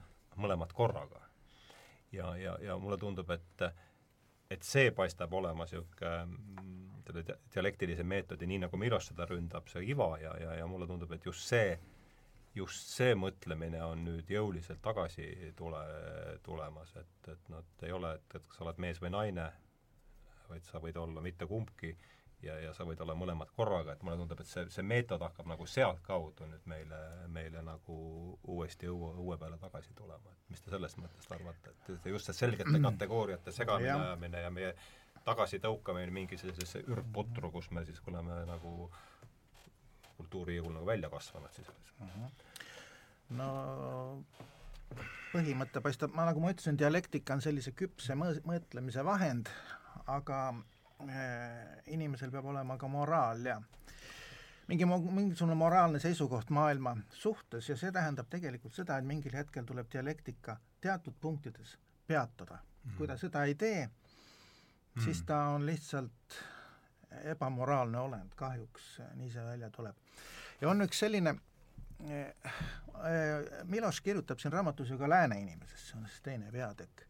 mõlemat 0.42 0.74
korraga. 0.74 1.22
ja, 2.12 2.36
ja, 2.36 2.56
ja 2.62 2.78
mulle 2.78 2.98
tundub, 2.98 3.30
et 3.30 3.62
et 4.54 4.66
see 4.66 4.90
paistab 4.94 5.32
olema 5.34 5.66
niisugune 5.66 6.14
mm, 6.24 6.84
dialektilise 7.54 8.04
meetodi, 8.06 8.48
nii 8.48 8.62
nagu 8.64 8.78
Miloš 8.80 9.10
seda 9.12 9.26
ründab, 9.28 9.68
see 9.70 9.84
iva 9.92 10.14
ja, 10.22 10.32
ja, 10.40 10.54
ja 10.60 10.68
mulle 10.70 10.88
tundub, 10.90 11.12
et 11.14 11.26
just 11.26 11.44
see, 11.50 11.74
just 12.56 12.94
see 12.94 13.14
mõtlemine 13.18 13.82
on 13.84 14.06
nüüd 14.06 14.30
jõuliselt 14.30 14.80
tagasi 14.82 15.28
tule, 15.58 15.82
tulemas, 16.46 16.94
et, 17.00 17.30
et 17.34 17.52
et 17.58 17.86
ei 17.88 17.92
ole, 17.92 18.14
et, 18.16 18.26
et 18.38 18.48
kas 18.48 18.58
sa 18.58 18.66
oled 18.66 18.80
mees 18.82 19.02
või 19.02 19.12
naine, 19.14 19.50
vaid 20.48 20.66
sa 20.68 20.80
võid 20.82 20.96
olla 21.00 21.22
mitte 21.24 21.46
kumbki 21.50 21.94
ja, 22.44 22.56
ja 22.60 22.72
sa 22.76 22.86
võid 22.88 23.00
olla 23.04 23.14
mõlemad 23.18 23.50
korraga, 23.56 23.94
et 23.94 24.02
mulle 24.02 24.16
tundub, 24.20 24.40
et 24.40 24.50
see, 24.50 24.64
see 24.72 24.84
meetod 24.86 25.22
hakkab 25.24 25.48
nagu 25.50 25.66
sealtkaudu 25.68 26.48
nüüd 26.50 26.66
meile, 26.70 27.00
meile 27.32 27.62
nagu 27.66 27.96
uuesti 28.54 28.90
õue, 28.90 29.12
õue 29.22 29.38
peale 29.40 29.58
tagasi 29.62 29.94
tulema, 29.98 30.34
et 30.34 30.52
mis 30.54 30.64
te 30.64 30.72
sellest 30.74 31.00
mõttest 31.00 31.34
arvate, 31.36 31.74
et 31.94 32.10
just 32.12 32.30
see 32.30 32.40
selgete 32.44 32.80
kategooriate 32.88 33.54
segamini 33.54 33.94
ajamine 33.94 34.44
ja 34.46 34.52
meie 34.54 34.74
tagasitõukamine 35.24 36.12
mingi 36.12 36.38
sellisesse 36.40 36.84
ürgputru, 36.90 37.50
kus 37.54 37.70
me 37.72 37.84
siis 37.88 38.02
oleme 38.10 38.42
nagu 38.48 38.90
kultuurijõul 40.18 40.74
nagu 40.76 40.86
välja 40.86 41.10
kasvanud 41.10 41.52
sisuliselt 41.56 42.00
uh. 42.00 42.06
Mhm. 42.06 42.24
-huh. 42.24 43.38
no 43.40 43.48
põhimõte 45.34 45.80
paistab, 45.82 46.12
ma 46.14 46.28
nagu 46.28 46.42
ma 46.42 46.52
ütlesin, 46.54 46.78
dialektika 46.78 47.34
on 47.34 47.42
sellise 47.42 47.72
küpse 47.74 48.14
mõtlemise 48.14 49.04
vahend, 49.04 49.50
aga 50.06 50.54
inimesel 51.86 52.30
peab 52.30 52.46
olema 52.52 52.76
ka 52.78 52.88
moraal 52.88 53.44
ja 53.44 53.60
mingi, 54.66 54.86
mingisugune 54.86 55.54
moraalne 55.54 55.98
seisukoht 55.98 56.50
maailma 56.50 56.96
suhtes 57.10 57.68
ja 57.68 57.76
see 57.76 57.92
tähendab 57.92 58.28
tegelikult 58.30 58.74
seda, 58.74 58.98
et 58.98 59.06
mingil 59.06 59.34
hetkel 59.36 59.66
tuleb 59.68 59.90
dialektika 59.92 60.56
teatud 60.80 61.16
punktides 61.20 61.76
peatada 62.06 62.58
mm.. 62.58 62.96
kui 62.98 63.08
ta 63.08 63.16
seda 63.20 63.44
ei 63.44 63.54
tee 63.54 63.86
mm., 63.86 65.02
siis 65.04 65.22
ta 65.26 65.40
on 65.56 65.66
lihtsalt 65.66 66.38
ebamoraalne 67.34 67.98
olend, 67.98 68.32
kahjuks 68.36 69.00
nii 69.14 69.30
see 69.30 69.44
välja 69.44 69.70
tuleb. 69.70 69.96
ja 70.60 70.68
on 70.68 70.82
üks 70.86 71.04
selline 71.04 71.34
äh, 72.10 72.30
äh, 72.48 73.66
Miloš 73.70 74.00
kirjutab 74.00 74.38
siin 74.42 74.52
raamatus 74.52 74.90
ju 74.90 74.98
ka 74.98 75.08
lääne 75.08 75.40
inimesest, 75.40 75.90
see 75.90 76.00
on 76.00 76.08
siis 76.08 76.22
teine 76.22 76.52
peatükk 76.52 77.06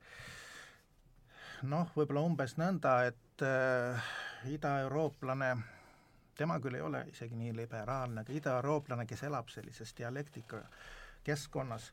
noh, 1.70 1.90
võib-olla 1.96 2.24
umbes 2.26 2.56
nõnda, 2.60 2.94
et 3.10 3.44
äh, 3.44 4.12
idaeurooplane, 4.52 5.50
tema 6.38 6.58
küll 6.62 6.78
ei 6.78 6.84
ole 6.84 7.04
isegi 7.10 7.36
nii 7.38 7.54
liberaalne, 7.56 8.24
aga 8.24 8.34
idaeurooplane, 8.34 9.06
kes 9.06 9.24
elab 9.28 9.52
sellises 9.52 9.94
dialektika 9.98 10.64
keskkonnas 11.24 11.92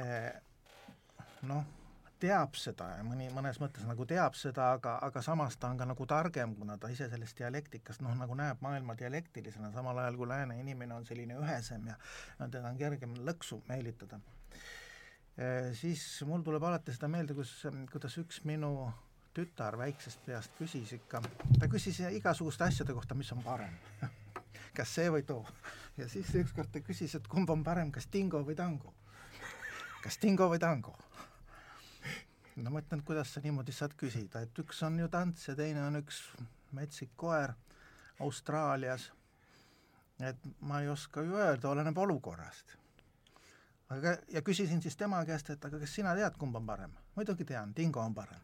äh,, 0.00 0.30
noh, 1.48 1.64
teab 2.20 2.56
seda 2.56 2.88
ja 2.96 3.02
mõni, 3.04 3.26
mõnes 3.34 3.58
mõttes 3.60 3.84
nagu 3.84 4.06
teab 4.08 4.36
seda, 4.38 4.70
aga, 4.78 4.96
aga 5.04 5.20
samas 5.24 5.58
ta 5.60 5.68
on 5.68 5.80
ka 5.80 5.88
nagu 5.88 6.06
targem, 6.08 6.54
kuna 6.56 6.78
ta 6.80 6.88
ise 6.92 7.10
sellest 7.12 7.36
dialektikast 7.38 8.04
noh, 8.04 8.14
nagu 8.16 8.36
näeb 8.38 8.62
maailma 8.64 8.96
dialektilisena, 8.96 9.72
samal 9.74 9.98
ajal 10.00 10.16
kui 10.16 10.30
lääne 10.30 10.56
inimene 10.62 10.96
on 10.96 11.04
selline 11.04 11.36
ühesem 11.42 11.84
ja, 11.90 11.98
ja 12.38 12.48
teda 12.48 12.72
on 12.72 12.80
kergem 12.80 13.18
lõksu 13.28 13.60
meelitada 13.68 14.20
siis 15.76 16.02
mul 16.24 16.44
tuleb 16.44 16.64
alati 16.64 16.94
seda 16.96 17.08
meelde, 17.12 17.34
kus, 17.36 17.50
kuidas 17.92 18.16
üks 18.22 18.40
minu 18.48 18.70
tütar 19.36 19.76
väiksest 19.76 20.22
peast 20.24 20.54
küsis 20.56 20.94
ikka, 20.96 21.20
ta 21.60 21.68
küsis 21.68 22.00
igasuguste 22.08 22.64
asjade 22.64 22.94
kohta, 22.96 23.14
mis 23.14 23.32
on 23.36 23.42
parem 23.44 23.74
kas 24.76 24.94
see 24.96 25.10
või 25.12 25.24
too. 25.28 25.42
ja 25.96 26.08
siis 26.08 26.30
ükskord 26.40 26.72
ta 26.72 26.80
küsis, 26.84 27.14
et 27.16 27.28
kumb 27.28 27.50
on 27.52 27.64
parem, 27.64 27.92
kas 27.92 28.08
tingo 28.12 28.42
või 28.44 28.56
tango. 28.56 28.94
kas 30.04 30.18
tingo 30.22 30.48
või 30.52 30.60
tango? 30.62 30.96
no 32.56 32.72
ma 32.72 32.80
ütlen, 32.80 33.04
kuidas 33.04 33.34
sa 33.34 33.44
niimoodi 33.44 33.76
saad 33.76 33.96
küsida, 34.00 34.40
et 34.40 34.58
üks 34.64 34.82
on 34.88 34.98
ju 35.00 35.08
tants 35.12 35.48
ja 35.48 35.56
teine 35.56 35.84
on 35.84 36.00
üks 36.00 36.22
metsik 36.76 37.12
koer 37.16 37.52
Austraalias. 38.24 39.10
et 40.20 40.50
ma 40.60 40.80
ei 40.80 40.88
oska 40.88 41.22
ju 41.22 41.36
öelda, 41.36 41.68
oleneb 41.68 41.98
olukorrast 41.98 42.76
aga, 43.94 44.16
ja 44.32 44.42
küsisin 44.42 44.82
siis 44.82 44.96
tema 44.96 45.22
käest, 45.28 45.50
et 45.50 45.64
aga 45.64 45.78
kas 45.82 45.94
sina 45.94 46.14
tead, 46.18 46.36
kumb 46.38 46.56
on 46.56 46.66
parem? 46.66 46.92
muidugi 47.16 47.44
tean, 47.44 47.72
Dingo 47.76 48.00
on 48.00 48.14
parem 48.14 48.42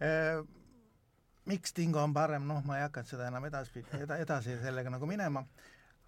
e,. 0.00 0.10
miks 1.46 1.74
Dingo 1.76 2.02
on 2.02 2.14
parem, 2.14 2.46
noh, 2.48 2.62
ma 2.64 2.78
ei 2.78 2.86
hakanud 2.86 3.10
seda 3.10 3.28
enam 3.28 3.46
edasi, 3.50 3.84
eda-, 4.00 4.18
edasi 4.22 4.58
sellega 4.62 4.92
nagu 4.94 5.06
minema, 5.06 5.44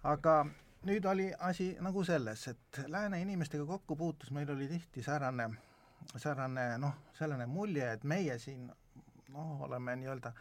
aga 0.03 0.41
nüüd 0.85 1.05
oli 1.09 1.29
asi 1.39 1.73
nagu 1.81 2.03
selles, 2.05 2.47
et 2.51 2.81
lääne 2.87 3.21
inimestega 3.21 3.65
kokkupuutus 3.65 4.31
meil 4.31 4.51
oli 4.53 4.67
tihti 4.69 5.03
säärane, 5.03 5.49
säärane 6.17 6.67
noh, 6.81 6.99
selline 7.17 7.47
mulje, 7.49 7.91
et 7.97 8.03
meie 8.03 8.37
siin 8.39 8.67
noh, 9.33 9.61
oleme 9.67 9.95
nii-öelda 9.99 10.31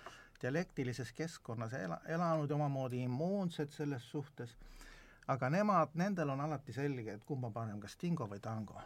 dialektilises 0.42 1.12
keskkonnas 1.16 1.72
ela, 1.78 2.00
elanud 2.06 2.50
omamoodi 2.50 3.02
immuunsed 3.06 3.72
selles 3.72 4.10
suhtes 4.10 4.56
aga 5.32 5.48
nemad, 5.50 5.94
nendel 5.94 6.34
on 6.34 6.44
alati 6.44 6.74
selge, 6.76 7.16
et 7.16 7.24
kumb 7.24 7.44
on 7.48 7.52
parem, 7.52 7.80
kas 7.80 7.96
tingo 7.96 8.28
või 8.28 8.40
tango. 8.40 8.80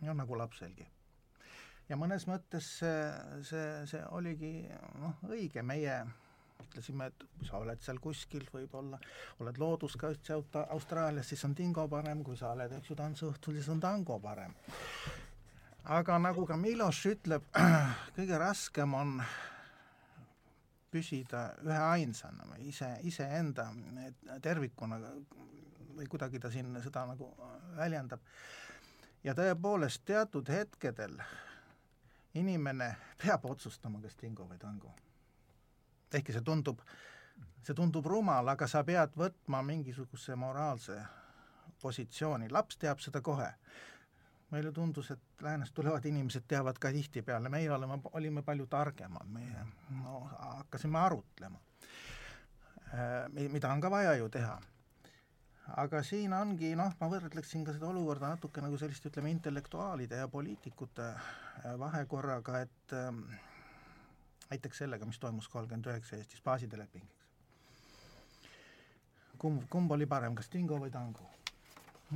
no 0.00 0.14
nagu 0.14 0.36
lapselgi. 0.36 0.86
ja 1.88 1.96
mõnes 1.96 2.26
mõttes 2.26 2.78
see, 2.78 2.98
see, 3.42 3.86
see 3.86 4.04
oligi 4.10 4.68
noh, 5.00 5.16
õige, 5.30 5.62
meie 5.62 6.04
ütlesime, 6.62 7.06
et 7.06 7.26
kui 7.38 7.46
sa 7.46 7.58
oled 7.58 7.80
seal 7.82 7.98
kuskil 8.02 8.46
võib-olla, 8.52 8.98
oled 9.42 9.58
looduskaitse 9.58 10.38
Austraalias, 10.64 11.28
siis 11.28 11.44
on 11.44 11.54
tingo 11.54 11.86
parem, 11.88 12.22
kui 12.24 12.36
sa 12.36 12.52
oled, 12.54 12.72
eks 12.78 12.90
ju, 12.90 12.96
tantsuõhtul, 12.98 13.58
siis 13.58 13.68
on 13.68 13.80
tango 13.80 14.18
parem. 14.20 14.54
aga 15.84 16.18
nagu 16.18 16.46
ka 16.46 16.56
Miloš 16.56 17.04
ütleb, 17.12 17.50
kõige 18.16 18.38
raskem 18.40 18.94
on 18.94 19.18
püsida 20.94 21.48
üheainsana 21.66 22.46
või 22.52 22.68
ise, 22.70 22.90
iseenda 23.02 23.66
tervikuna 24.42 25.00
või 25.94 26.06
kuidagi 26.10 26.38
ta 26.42 26.50
siin 26.50 26.70
seda 26.82 27.06
nagu 27.10 27.30
väljendab. 27.76 28.20
ja 29.24 29.34
tõepoolest 29.34 30.04
teatud 30.04 30.48
hetkedel 30.48 31.18
inimene 32.34 32.94
peab 33.22 33.46
otsustama, 33.50 34.00
kas 34.02 34.16
tingo 34.16 34.46
või 34.50 34.58
tango. 34.58 34.94
ehkki 36.14 36.32
see 36.32 36.46
tundub, 36.46 36.80
see 37.62 37.74
tundub 37.74 38.06
rumal, 38.06 38.48
aga 38.48 38.66
sa 38.70 38.84
pead 38.84 39.16
võtma 39.18 39.62
mingisuguse 39.62 40.36
moraalse 40.36 41.00
positsiooni, 41.82 42.50
laps 42.50 42.78
teab 42.78 43.00
seda 43.00 43.20
kohe 43.20 43.50
meile 44.54 44.72
tundus, 44.72 45.10
et 45.10 45.42
läänest 45.42 45.74
tulevad 45.74 46.04
inimesed 46.06 46.46
teavad 46.48 46.78
ka 46.80 46.92
tihtipeale, 46.94 47.50
meie 47.50 47.70
oleme, 47.72 47.98
olime 48.12 48.42
palju 48.42 48.66
targemad, 48.70 49.26
meie 49.34 49.64
no 50.02 50.20
hakkasime 50.30 50.98
arutlema, 51.00 51.58
mida 53.50 53.72
on 53.72 53.82
ka 53.82 53.90
vaja 53.90 54.14
ju 54.20 54.28
teha. 54.28 54.60
aga 55.80 56.02
siin 56.04 56.32
ongi 56.36 56.74
noh, 56.76 56.92
ma 57.00 57.08
võrdleksin 57.08 57.64
ka 57.64 57.72
seda 57.72 57.88
olukorda 57.88 58.28
natuke 58.34 58.60
nagu 58.60 58.78
sellist, 58.78 59.06
ütleme, 59.08 59.30
intellektuaalide 59.32 60.18
ja 60.20 60.28
poliitikute 60.28 61.06
äh, 61.08 61.70
vahekorraga, 61.80 62.60
et 62.66 62.92
ähm, 62.92 63.22
näiteks 64.50 64.82
sellega, 64.84 65.08
mis 65.08 65.18
toimus 65.18 65.48
kolmkümmend 65.48 65.88
üheksa 65.88 66.18
Eestis, 66.18 66.42
baaside 66.44 66.76
leping, 66.78 67.06
eks. 67.08 67.24
kumb, 69.38 69.64
kumb 69.72 69.96
oli 69.96 70.06
parem, 70.06 70.36
kas 70.36 70.52
tingo 70.52 70.78
või 70.84 70.92
tango? 70.92 71.30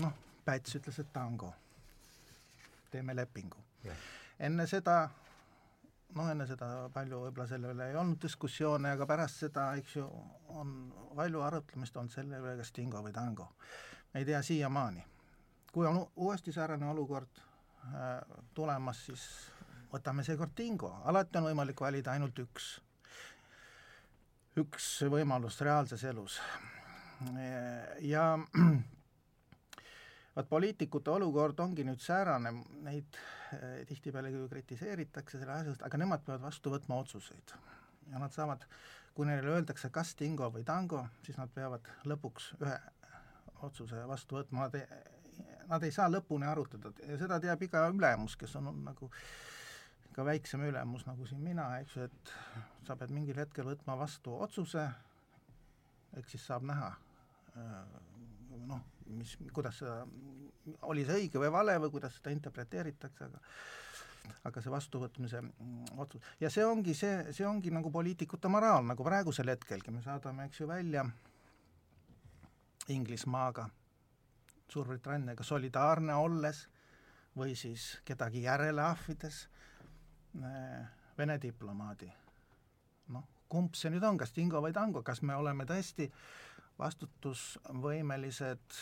noh, 0.04 0.12
Päts 0.44 0.76
ütles, 0.76 1.00
et 1.00 1.08
tango 1.12 1.50
teeme 2.90 3.16
lepingu. 3.16 3.64
enne 4.38 4.66
seda 4.66 5.00
noh, 6.16 6.30
enne 6.30 6.46
seda 6.48 6.68
palju 6.94 7.20
võib-olla 7.26 7.48
selle 7.50 7.72
üle 7.74 7.90
ei 7.90 7.98
olnud 7.98 8.20
diskussioone, 8.22 8.92
aga 8.96 9.06
pärast 9.08 9.44
seda, 9.44 9.68
eks 9.80 9.98
ju, 9.98 10.06
on 10.56 10.74
palju 11.16 11.42
arutlemist 11.44 11.96
olnud 12.00 12.14
selle 12.14 12.40
üle, 12.40 12.56
kas 12.60 12.72
tingo 12.72 13.02
või 13.04 13.12
tango. 13.12 13.50
ei 14.14 14.24
tea 14.24 14.42
siiamaani. 14.42 15.04
kui 15.72 15.86
on 15.86 16.06
uuesti 16.16 16.52
säärane 16.52 16.88
olukord 16.90 17.38
äh, 17.38 18.20
tulemas, 18.54 19.04
siis 19.06 19.24
võtame 19.92 20.24
seekord 20.24 20.54
tingo, 20.54 20.92
alati 21.04 21.38
on 21.38 21.50
võimalik 21.50 21.80
valida 21.80 22.12
ainult 22.12 22.38
üks, 22.38 22.68
üks 24.56 24.88
võimalus 25.10 25.60
reaalses 25.60 26.04
elus. 26.04 26.40
ja 28.00 28.38
vot 30.38 30.48
poliitikute 30.48 31.10
olukord 31.10 31.58
ongi 31.60 31.84
nüüd 31.86 32.00
säärane, 32.02 32.52
neid 32.86 33.18
eh, 33.56 33.82
tihtipeale 33.88 34.30
küll 34.34 34.46
kritiseeritakse 34.52 35.40
selle 35.40 35.56
asja 35.56 35.74
eest, 35.74 35.82
aga 35.86 36.00
nemad 36.00 36.22
peavad 36.26 36.44
vastu 36.46 36.72
võtma 36.74 37.00
otsuseid. 37.02 37.54
ja 38.12 38.20
nad 38.22 38.32
saavad, 38.32 38.62
kui 39.14 39.26
neile 39.26 39.50
öeldakse 39.56 39.90
kas 39.90 40.14
tingo 40.16 40.48
või 40.54 40.64
tango, 40.64 41.02
siis 41.26 41.36
nad 41.36 41.50
peavad 41.54 41.84
lõpuks 42.08 42.52
ühe 42.62 42.78
otsuse 43.66 44.06
vastu 44.08 44.38
võtma, 44.38 44.68
nad 44.68 44.78
ei, 44.78 44.86
nad 45.68 45.84
ei 45.84 45.92
saa 45.92 46.08
lõpuni 46.08 46.46
arutada 46.46 46.92
ja 47.02 47.18
seda 47.18 47.40
teab 47.42 47.62
iga 47.62 47.88
ülemus, 47.90 48.38
kes 48.38 48.54
on 48.60 48.70
nagu 48.86 49.10
ka 50.14 50.24
väiksem 50.24 50.62
ülemus 50.70 51.04
nagu 51.06 51.26
siin 51.26 51.42
mina, 51.42 51.66
eks 51.82 51.96
ju, 51.96 52.06
et 52.06 52.32
sa 52.86 52.96
pead 52.96 53.10
mingil 53.14 53.38
hetkel 53.38 53.66
võtma 53.66 53.98
vastu 53.98 54.38
otsuse, 54.38 54.86
eks 56.16 56.36
siis 56.36 56.46
saab 56.46 56.64
näha, 56.70 56.94
noh, 58.66 58.80
mis, 59.16 59.34
kuidas 59.54 59.80
seda, 59.82 60.02
oli 60.90 61.04
see 61.06 61.24
õige 61.24 61.40
või 61.42 61.50
vale 61.52 61.76
või 61.82 61.92
kuidas 61.94 62.16
seda 62.18 62.32
interpreteeritakse, 62.34 63.28
aga 63.28 63.42
aga 64.48 64.60
see 64.60 64.72
vastuvõtmise 64.72 65.40
mm, 65.40 65.98
otsus. 66.02 66.24
Ja 66.40 66.50
see 66.52 66.64
ongi 66.66 66.94
see, 66.96 67.32
see 67.32 67.46
ongi 67.48 67.72
nagu 67.72 67.90
poliitikute 67.92 68.50
moraal, 68.52 68.84
nagu 68.84 69.04
praegusel 69.06 69.48
hetkelgi. 69.54 69.94
Me 69.94 70.02
saadame, 70.04 70.48
eks 70.48 70.60
ju, 70.60 70.68
välja 70.68 71.06
Inglismaaga, 72.92 73.68
Suurbritanniaga 74.68 75.44
solidaarne 75.44 76.12
olles 76.20 76.66
või 77.38 77.54
siis 77.56 77.94
kedagi 78.04 78.42
järele 78.44 78.82
ahvides 78.84 79.46
äh, 80.36 80.84
Vene 81.18 81.38
diplomaadi. 81.40 82.10
noh, 83.14 83.24
kumb 83.48 83.74
see 83.74 83.90
nüüd 83.90 84.04
on, 84.04 84.18
kas 84.20 84.30
tingo 84.36 84.60
või 84.62 84.74
tango, 84.76 85.00
kas 85.02 85.22
me 85.24 85.34
oleme 85.34 85.64
tõesti 85.66 86.04
äh, 86.04 86.47
vastutusvõimelised 86.78 88.78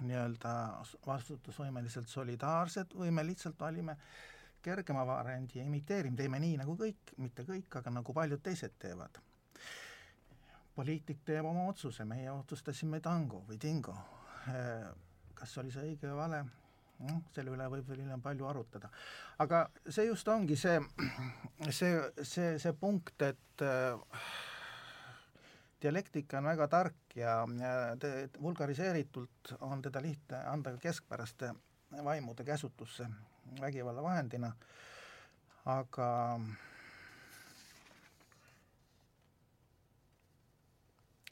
nii-öelda 0.00 0.52
vastutusvõimeliselt 1.06 2.08
solidaarsed 2.08 2.94
või 2.96 3.10
me 3.12 3.24
lihtsalt 3.26 3.58
valime 3.60 3.96
kergema 4.62 5.06
variandi 5.06 5.58
ja 5.58 5.64
imiteerime, 5.64 6.16
teeme 6.16 6.40
nii 6.40 6.58
nagu 6.60 6.76
kõik, 6.76 7.14
mitte 7.20 7.44
kõik, 7.48 7.68
aga 7.80 7.92
nagu 7.94 8.14
paljud 8.16 8.42
teised 8.44 8.76
teevad. 8.78 9.20
poliitik 10.74 11.18
teeb 11.24 11.44
oma 11.44 11.66
otsuse, 11.68 12.04
meie 12.04 12.30
otsustasime 12.32 13.00
tango 13.00 13.44
või 13.48 13.58
tingo. 13.58 13.96
kas 15.34 15.58
oli 15.58 15.72
see 15.72 15.82
õige 15.82 16.08
või 16.08 16.16
vale, 16.16 16.44
noh, 16.98 17.22
selle 17.34 17.50
üle 17.50 17.66
võib 17.72 17.88
veel 17.88 18.00
hiljem 18.00 18.22
palju 18.22 18.46
arutada. 18.46 18.90
aga 19.38 19.70
see 19.88 20.06
just 20.06 20.28
ongi 20.28 20.56
see, 20.56 20.80
see, 21.70 22.00
see, 22.22 22.58
see 22.58 22.72
punkt, 22.72 23.22
et 23.22 23.62
äh, 23.62 23.98
dialektika 25.82 26.38
on 26.38 26.48
väga 26.50 26.68
tark 26.68 27.16
ja, 27.16 27.34
ja 27.60 27.96
te, 28.00 28.28
vulgariseeritult 28.42 29.54
on 29.60 29.82
teda 29.82 30.02
lihtne 30.02 30.42
anda 30.52 30.74
ka 30.76 30.82
keskpäraste 30.88 31.54
vaimude 32.04 32.44
käsutusse 32.44 33.06
vägivallavahendina, 33.60 34.52
aga 35.64 36.10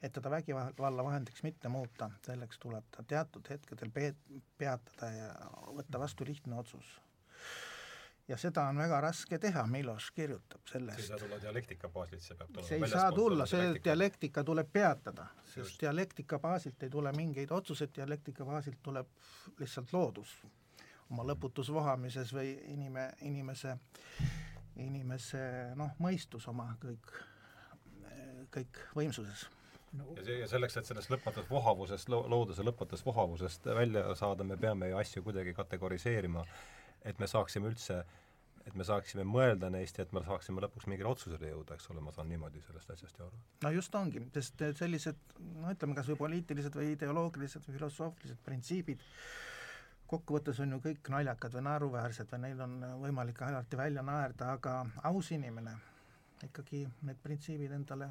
et 0.02 0.12
teda 0.12 0.30
vägivallavahendiks 0.30 1.42
mitte 1.42 1.68
muuta, 1.68 2.10
selleks 2.26 2.58
tuleb 2.58 2.86
ta 2.96 3.02
teatud 3.02 3.50
hetkedel 3.50 3.92
pe-, 3.94 4.40
peatada 4.58 5.12
ja 5.14 5.28
võtta 5.76 6.00
vastu 6.00 6.26
lihtne 6.26 6.58
otsus 6.58 6.96
ja 8.28 8.36
seda 8.36 8.66
on 8.68 8.78
väga 8.78 9.00
raske 9.00 9.38
teha, 9.38 9.64
Miloš 9.66 10.10
kirjutab 10.10 10.60
sellest. 10.68 11.00
see 11.00 11.04
ei 11.04 11.08
saa 11.08 11.18
tulla 11.18 11.40
dialektika 11.42 11.88
baasilt, 11.88 12.22
see 12.22 12.36
peab 12.36 12.52
tulema 12.52 12.68
see 12.68 12.78
ei 12.78 12.90
saa 12.92 13.12
tulla, 13.12 13.46
see 13.46 13.80
dialektika. 13.84 14.44
tuleb 14.44 14.72
peatada, 14.72 15.26
sest 15.54 15.80
dialektika 15.80 16.38
baasilt 16.38 16.82
ei 16.82 16.90
tule 16.90 17.12
mingeid 17.16 17.50
otsuseid, 17.50 17.94
dialektika 17.96 18.44
baasilt 18.44 18.82
tuleb 18.82 19.08
lihtsalt 19.58 19.92
loodus. 19.92 20.36
Oma 21.10 21.24
lõputus 21.24 21.72
vohamises 21.72 22.34
või 22.36 22.52
inime, 22.68 23.08
inimese, 23.24 23.78
inimese 24.76 25.40
noh, 25.76 25.94
mõistus 25.98 26.44
oma 26.52 26.74
kõik, 26.82 27.14
kõik 28.52 28.82
võimsuses. 28.96 29.48
No. 29.96 30.04
ja 30.16 30.24
see, 30.24 30.34
ja 30.42 30.46
selleks, 30.50 30.76
et 30.76 30.84
sellest 30.84 31.08
lõpmatust 31.08 31.48
vohavusest, 31.48 32.10
looduse 32.12 32.60
lõpmatust 32.60 33.06
vohavusest 33.06 33.70
välja 33.72 34.02
saada, 34.20 34.44
me 34.44 34.58
peame 34.60 34.90
ju 34.90 34.98
asju 35.00 35.22
kuidagi 35.24 35.54
kategoriseerima 35.56 36.44
et 37.04 37.18
me 37.18 37.26
saaksime 37.30 37.70
üldse, 37.70 37.98
et 38.66 38.74
me 38.76 38.84
saaksime 38.84 39.24
mõelda 39.24 39.70
neist 39.72 39.98
ja 39.98 40.06
et 40.06 40.12
me 40.12 40.22
saaksime 40.26 40.62
lõpuks 40.64 40.88
mingile 40.90 41.10
otsusele 41.10 41.52
jõuda, 41.52 41.78
eks 41.78 41.90
ole, 41.92 42.04
ma 42.04 42.12
saan 42.12 42.28
niimoodi 42.28 42.62
sellest 42.66 42.90
asjast 42.94 43.18
ju 43.18 43.26
aru. 43.26 43.42
no 43.64 43.74
just 43.74 43.94
ongi, 43.94 44.22
sest 44.34 44.64
sellised 44.80 45.36
no 45.60 45.72
ütleme, 45.72 45.96
kas 45.98 46.10
või 46.12 46.22
poliitilised 46.24 46.76
või 46.76 46.94
ideoloogilised 46.96 47.68
või 47.68 47.78
filosoofilised 47.78 48.42
printsiibid 48.44 49.04
kokkuvõttes 50.08 50.60
on 50.64 50.72
ju 50.72 50.80
kõik 50.84 51.10
naljakad 51.12 51.54
või 51.58 51.64
naeruväärsed 51.66 52.30
või 52.32 52.40
neil 52.46 52.60
on 52.64 52.76
võimalik 53.02 53.42
alati 53.44 53.76
välja 53.76 54.04
naerda, 54.04 54.54
aga 54.56 54.78
aus 55.10 55.30
inimene 55.36 55.74
ikkagi 56.46 56.84
need 57.04 57.20
printsiibid 57.22 57.74
endale 57.76 58.08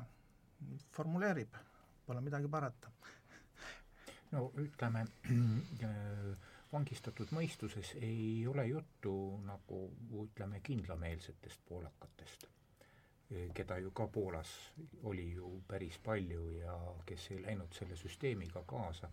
formuleerib, 0.93 1.57
pole 2.05 2.21
midagi 2.21 2.49
parata. 2.51 2.91
no 4.31 4.51
ütleme 4.61 5.05
vangistatud 6.73 7.31
mõistuses 7.35 7.93
ei 8.01 8.43
ole 8.47 8.65
juttu 8.67 9.13
nagu 9.45 9.79
ütleme, 10.23 10.59
kindlameelsetest 10.63 11.61
poolakatest, 11.69 12.47
keda 13.53 13.77
ju 13.83 13.91
ka 13.91 14.07
Poolas 14.07 14.51
oli 15.03 15.31
ju 15.33 15.51
päris 15.67 15.97
palju 16.03 16.49
ja 16.59 16.75
kes 17.05 17.29
ei 17.31 17.41
läinud 17.43 17.73
selle 17.75 17.95
süsteemiga 17.99 18.63
kaasa, 18.67 19.09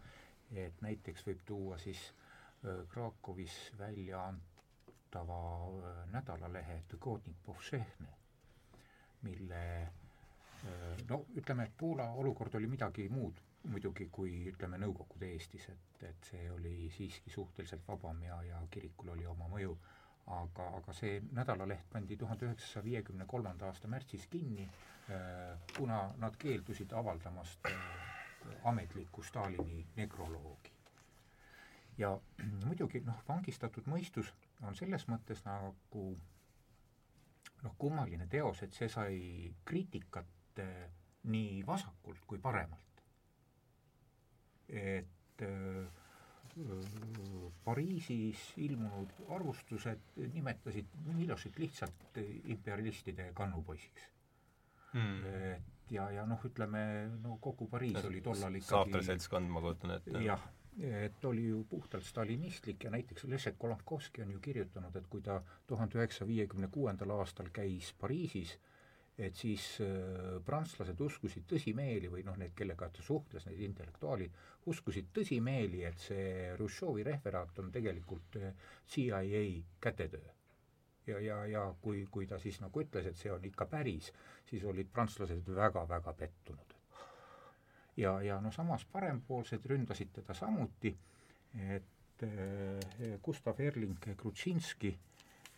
et 0.54 0.82
näiteks 0.82 1.26
võib 1.26 1.42
tuua 1.46 1.78
siis 1.78 2.02
Krakowis 2.92 3.56
välja 3.78 4.22
antava 4.28 5.40
nädalalehe 6.12 6.82
Tygodnik 6.88 7.36
Powszechny, 7.46 8.08
mille 9.22 9.64
no 11.08 11.24
ütleme, 11.36 11.66
et 11.68 11.76
Poola 11.78 12.10
olukord 12.12 12.54
oli 12.54 12.66
midagi 12.70 13.08
muud 13.08 13.40
muidugi 13.70 14.08
kui 14.12 14.32
ütleme, 14.50 14.78
Nõukogude 14.80 15.30
Eestis, 15.34 15.68
et, 15.72 16.02
et 16.08 16.30
see 16.30 16.48
oli 16.52 16.88
siiski 16.92 17.32
suhteliselt 17.32 17.86
vabam 17.88 18.20
ja, 18.22 18.40
ja 18.44 18.60
kirikul 18.70 19.12
oli 19.14 19.26
oma 19.26 19.48
mõju, 19.52 19.76
aga, 20.36 20.68
aga 20.80 20.96
see 20.96 21.20
nädalaleht 21.36 21.88
pandi 21.92 22.16
tuhande 22.20 22.48
üheksasaja 22.48 22.84
viiekümne 22.84 23.26
kolmanda 23.28 23.68
aasta 23.68 23.88
märtsis 23.88 24.26
kinni, 24.32 24.66
äh, 25.08 25.56
kuna 25.76 26.00
nad 26.20 26.36
keeldusid 26.40 26.92
avaldamast 26.92 27.70
äh, 27.70 27.80
ametlikku 28.70 29.22
Stalini 29.22 29.86
nekroloogi. 29.96 30.72
ja 31.98 32.18
muidugi 32.66 33.00
noh, 33.06 33.20
vangistatud 33.28 33.88
mõistus 33.90 34.32
on 34.62 34.76
selles 34.76 35.08
mõttes 35.08 35.44
nagu 35.46 36.06
noh, 37.62 37.76
kummaline 37.78 38.26
teos, 38.28 38.62
et 38.62 38.72
see 38.76 38.88
sai 38.88 39.20
kriitikat 39.64 40.60
äh, 40.60 40.88
nii 41.24 41.62
vasakult 41.66 42.26
kui 42.28 42.38
paremalt 42.38 42.93
et 44.68 45.42
äh, 45.42 45.84
Pariisis 47.64 48.52
ilmunud 48.62 49.10
arvustused 49.34 50.12
nimetasid 50.36 50.92
Milošit 51.16 51.58
lihtsalt 51.58 52.20
imperialistide 52.44 53.32
kannupoisiks 53.34 54.04
mm.. 54.92 55.24
et 55.34 55.74
ja, 55.90 56.08
ja 56.10 56.26
noh, 56.28 56.42
ütleme 56.46 56.82
no 57.22 57.38
kogu 57.42 57.68
Pariis 57.70 57.98
ja, 57.98 58.04
oli 58.08 58.22
tollal 58.24 58.58
ikkagi 58.58 58.70
saarteseltskond, 58.70 59.50
ma 59.50 59.62
kujutan 59.64 59.96
ette. 59.96 60.22
jah, 60.24 60.44
et 60.80 61.24
oli 61.28 61.48
ju 61.48 61.64
puhtalt 61.70 62.06
stalinistlik 62.06 62.84
ja 62.84 62.92
näiteks 62.94 63.26
Leszek 63.30 63.58
Kolakowski 63.58 64.22
on 64.22 64.32
ju 64.36 64.40
kirjutanud, 64.42 64.96
et 64.96 65.10
kui 65.10 65.22
ta 65.22 65.40
tuhande 65.66 65.98
üheksasaja 65.98 66.28
viiekümne 66.28 66.70
kuuendal 66.72 67.14
aastal 67.18 67.50
käis 67.52 67.92
Pariisis, 68.00 68.56
et 69.18 69.36
siis 69.38 69.64
äh, 69.82 70.40
prantslased 70.44 71.00
uskusid 71.00 71.46
tõsimeeli 71.50 72.10
või 72.10 72.24
noh, 72.26 72.36
need, 72.38 72.54
kellega 72.58 72.88
ta 72.90 73.02
suhtles, 73.02 73.46
need 73.46 73.62
intellektuaalid, 73.68 74.38
uskusid 74.70 75.12
tõsimeeli, 75.14 75.84
et 75.86 76.02
see 76.02 76.30
Hruštšovi 76.56 77.04
referaat 77.06 77.60
on 77.62 77.70
tegelikult 77.74 78.40
äh, 78.40 78.56
CIA 78.90 79.44
kätetöö. 79.80 80.32
ja, 81.06 81.20
ja, 81.20 81.44
ja 81.46 81.64
kui, 81.80 82.06
kui 82.10 82.26
ta 82.26 82.38
siis 82.38 82.60
nagu 82.60 82.80
ütles, 82.80 83.06
et 83.06 83.16
see 83.16 83.30
on 83.30 83.44
ikka 83.44 83.66
päris, 83.70 84.10
siis 84.50 84.64
olid 84.64 84.90
prantslased 84.92 85.46
väga-väga 85.46 86.12
pettunud. 86.12 86.74
ja, 87.96 88.20
ja 88.22 88.40
no 88.40 88.50
samas 88.50 88.84
parempoolsed 88.84 89.66
ründasid 89.66 90.10
teda 90.12 90.34
samuti, 90.34 90.96
et 91.54 92.22
äh, 92.26 93.20
Gustav 93.22 93.60
Erling 93.60 94.00
Krutšinski 94.16 94.96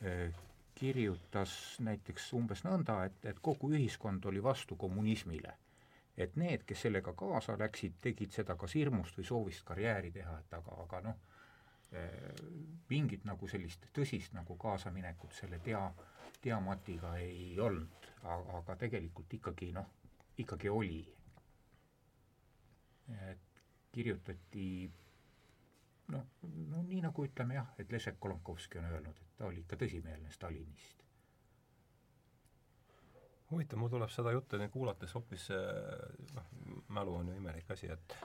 äh, 0.02 0.28
kirjutas 0.76 1.52
näiteks 1.80 2.32
umbes 2.36 2.62
nõnda, 2.66 2.98
et, 3.08 3.16
et 3.24 3.38
kogu 3.42 3.72
ühiskond 3.72 4.24
oli 4.28 4.42
vastu 4.42 4.76
kommunismile. 4.76 5.54
et 6.16 6.36
need, 6.40 6.62
kes 6.64 6.82
sellega 6.86 7.12
kaasa 7.12 7.58
läksid, 7.60 7.98
tegid 8.00 8.32
seda 8.32 8.54
kas 8.56 8.72
hirmust 8.74 9.18
või 9.18 9.24
soovist 9.28 9.64
karjääri 9.68 10.10
teha, 10.14 10.38
et 10.40 10.54
aga, 10.56 10.76
aga 10.84 11.00
noh, 11.04 11.18
mingit 12.88 13.24
nagu 13.28 13.48
sellist 13.48 13.84
tõsist 13.94 14.32
nagu 14.32 14.56
kaasaminekut 14.56 15.36
selle 15.36 15.58
tea, 15.64 15.82
teamatiga 16.42 17.16
ei 17.20 17.52
olnud, 17.60 18.08
aga 18.24 18.76
tegelikult 18.80 19.36
ikkagi 19.38 19.72
noh, 19.76 19.92
ikkagi 20.38 20.72
oli. 20.72 21.02
et 23.28 23.60
kirjutati 23.92 24.90
noh, 26.12 26.26
no 26.70 26.82
nii 26.86 27.00
nagu 27.04 27.24
ütleme 27.26 27.58
jah, 27.58 27.72
et 27.80 27.92
Leszek 27.92 28.18
Kolonkovski 28.22 28.78
on 28.80 28.88
öelnud, 28.90 29.18
et 29.22 29.36
ta 29.38 29.48
oli 29.48 29.62
ikka 29.64 29.78
tõsimeelne 29.80 30.32
stalinist. 30.34 31.02
huvitav, 33.50 33.78
mul 33.78 33.90
tuleb 33.92 34.10
seda 34.10 34.32
juttu 34.34 34.58
nüüd 34.58 34.72
kuulates 34.74 35.12
hoopis, 35.14 35.48
noh, 36.34 36.46
mälu 36.88 37.14
on 37.14 37.28
ju 37.30 37.36
imelik 37.38 37.70
asi, 37.70 37.90
et 37.94 38.16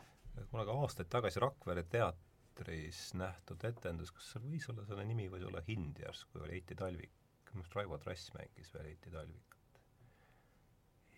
kunagi 0.49 0.73
aastaid 0.73 1.09
tagasi 1.13 1.41
Rakvere 1.43 1.83
teatris 1.83 3.01
nähtud 3.19 3.63
etendus, 3.69 4.11
kas 4.15 4.31
seal 4.33 4.47
võis 4.49 4.65
olla, 4.71 4.85
selle 4.87 5.05
nimi 5.05 5.27
võis 5.29 5.45
olla 5.45 5.61
Hind 5.67 6.01
järsku, 6.01 6.41
oli 6.41 6.57
Heiti 6.57 6.77
Talvik, 6.79 7.13
minu 7.51 7.61
arust 7.61 7.77
Raivo 7.77 7.99
Trass 8.01 8.33
mängis 8.37 8.73
veel 8.73 8.89
Heiti 8.89 9.13
Talvikut. 9.13 9.57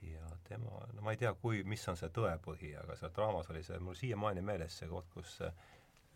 ja 0.04 0.28
tema, 0.44 0.82
no 0.94 1.02
ma 1.02 1.14
ei 1.16 1.18
tea, 1.18 1.32
kui, 1.40 1.62
mis 1.64 1.88
on 1.88 1.96
see 1.96 2.10
tõepõhi, 2.12 2.74
aga 2.76 2.98
seal 3.00 3.14
draamas 3.16 3.48
oli 3.54 3.64
see, 3.64 3.80
mul 3.80 3.96
siiamaani 3.96 4.42
meeles 4.44 4.76
see 4.82 4.90
koht, 4.92 5.08
kus 5.16 5.38
see 5.38 5.52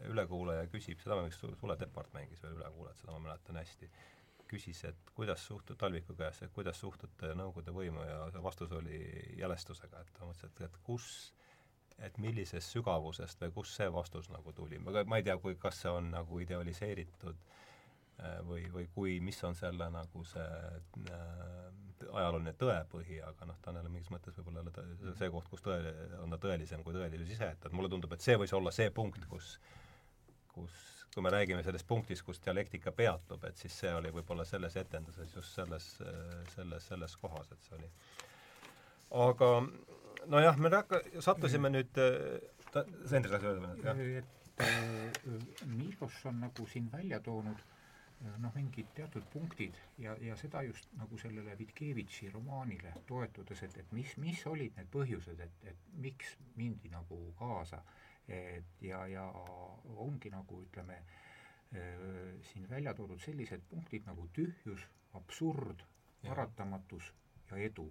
ülekuulaja 0.05 0.67
küsib, 0.71 0.99
seda 1.01 1.17
võiks 1.17 1.39
Sule 1.41 1.77
Tepart 1.77 2.13
mängis 2.13 2.43
veel 2.43 2.57
ülekuulajat, 2.59 3.01
seda 3.01 3.15
ma 3.15 3.23
mäletan 3.25 3.59
hästi, 3.61 3.89
küsis, 4.47 4.83
et 4.87 5.11
kuidas 5.15 5.43
suhtud 5.47 5.77
Talviku 5.79 6.15
käest, 6.15 6.45
et 6.45 6.53
kuidas 6.55 6.79
suhtute 6.79 7.33
Nõukogude 7.35 7.73
võimu 7.75 8.05
ja 8.05 8.43
vastus 8.43 8.71
oli 8.77 8.99
jälestusega, 9.39 10.01
et 10.01 10.13
ta 10.13 10.27
mõtles, 10.27 10.45
et, 10.47 10.61
et 10.69 10.77
kus, 10.85 11.09
et 11.97 12.17
millisest 12.21 12.75
sügavusest 12.75 13.41
või 13.43 13.55
kust 13.59 13.79
see 13.79 13.89
vastus 13.93 14.29
nagu 14.33 14.53
tuli, 14.55 14.79
ma, 14.79 15.03
ma 15.05 15.19
ei 15.19 15.27
tea, 15.27 15.37
kui, 15.41 15.57
kas 15.59 15.81
see 15.83 15.91
on 15.91 16.11
nagu 16.13 16.39
idealiseeritud 16.45 17.41
äh, 17.41 18.37
või, 18.47 18.67
või 18.73 18.87
kui, 18.93 19.17
mis 19.23 19.41
on 19.43 19.57
selle 19.57 19.89
nagu 19.93 20.23
see 20.29 20.47
äh, 21.11 21.67
ajalooline 22.05 22.53
tõepõhi, 22.61 23.19
aga 23.25 23.49
noh, 23.49 23.57
ta 23.61 23.71
on 23.71 23.81
jälle 23.81 23.91
mingis 23.91 24.11
mõttes 24.13 24.35
võib-olla 24.37 24.63
jälle 24.63 25.15
see 25.17 25.29
koht, 25.33 25.49
kus 25.51 25.65
tõe, 25.65 25.79
on 26.21 26.33
ta 26.33 26.39
tõelisem 26.45 26.85
kui 26.85 26.95
tõelisus 26.95 27.33
ise, 27.33 27.51
et, 27.55 27.67
et 27.67 27.75
mulle 27.75 27.89
tundub, 27.91 28.13
et 28.13 28.23
see 28.23 28.37
võis 28.39 28.53
olla 28.55 28.71
see 28.75 28.91
punkt, 28.93 29.25
kus 29.31 29.57
kus, 30.57 30.77
kui 31.13 31.25
me 31.25 31.33
räägime 31.33 31.63
sellest 31.65 31.87
punktist, 31.87 32.25
kus 32.25 32.41
dialektika 32.45 32.93
peatub, 32.95 33.45
et 33.49 33.57
siis 33.57 33.77
see 33.83 33.93
oli 33.93 34.11
võib-olla 34.15 34.45
selles 34.45 34.75
etenduses 34.81 35.35
just 35.35 35.53
selles, 35.55 35.91
selles, 36.55 36.89
selles 36.91 37.15
kohas, 37.21 37.53
et 37.53 37.69
see 37.69 37.77
oli. 37.79 37.91
aga 39.27 39.53
nojah, 40.33 40.59
me 40.59 40.73
rääk-, 40.73 40.99
sattusime 41.23 41.71
nüüd 41.73 41.93
ta-, 41.95 42.85
sa 43.05 43.17
enda 43.17 43.31
tahtsid 43.31 43.49
öelda 43.53 43.71
veel, 43.71 43.81
jah? 43.85 44.23
et 44.23 44.61
äh, 44.65 45.67
Milos 45.69 46.21
on 46.25 46.39
nagu 46.41 46.67
siin 46.69 46.89
välja 46.91 47.19
toonud 47.23 47.59
äh, 47.61 48.37
noh, 48.41 48.53
mingid 48.55 48.89
teatud 48.97 49.25
punktid 49.33 49.77
ja, 50.01 50.15
ja 50.21 50.37
seda 50.39 50.63
just 50.67 50.89
nagu 50.99 51.19
sellele 51.21 51.57
Vitkevitši 51.59 52.31
romaanile 52.33 52.93
toetudes, 53.09 53.63
et, 53.67 53.77
et 53.83 53.95
mis, 53.95 54.17
mis 54.21 54.43
olid 54.49 54.75
need 54.77 54.91
põhjused, 54.93 55.41
et, 55.43 55.63
et 55.71 55.87
miks 56.03 56.35
mindi 56.57 56.91
nagu 56.93 57.21
kaasa 57.39 57.83
et 58.27 58.81
ja, 58.81 59.05
ja 59.07 59.23
ongi 59.95 60.29
nagu 60.29 60.61
ütleme, 60.61 60.97
siin 62.51 62.69
välja 62.69 62.93
toodud 62.95 63.19
sellised 63.23 63.63
punktid 63.69 64.05
nagu 64.07 64.27
tühjus, 64.35 64.83
absurd, 65.19 65.83
paratamatus 66.23 67.13
ja 67.51 67.57
edu. 67.57 67.87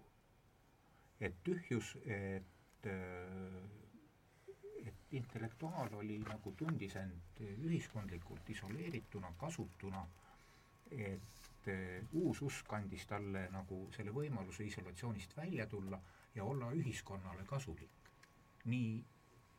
et 1.20 1.36
tühjus, 1.44 1.96
et 2.04 2.88
et 4.86 5.14
intellektuaal 5.18 5.94
oli 5.98 6.18
nagu, 6.22 6.52
tundis 6.58 6.94
end 7.00 7.40
ühiskondlikult 7.40 8.50
isoleerituna, 8.54 9.32
kasutuna, 9.40 10.02
et 10.90 11.70
uus 12.12 12.42
usk 12.46 12.72
andis 12.78 13.06
talle 13.10 13.46
nagu 13.50 13.80
selle 13.96 14.12
võimaluse 14.14 14.66
isolatsioonist 14.68 15.36
välja 15.36 15.66
tulla 15.66 15.98
ja 16.34 16.44
olla 16.44 16.70
ühiskonnale 16.72 17.44
kasulik. 17.46 17.90
nii 18.66 19.04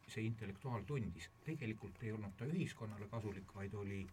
see 0.07 0.25
intellektuaal 0.25 0.83
tundis. 0.87 1.29
tegelikult 1.45 2.03
ei 2.03 2.11
olnud 2.11 2.35
ta 2.37 2.45
ühiskonnale 2.45 3.07
kasulik, 3.11 3.55
vaid 3.55 3.73
oli 3.73 4.07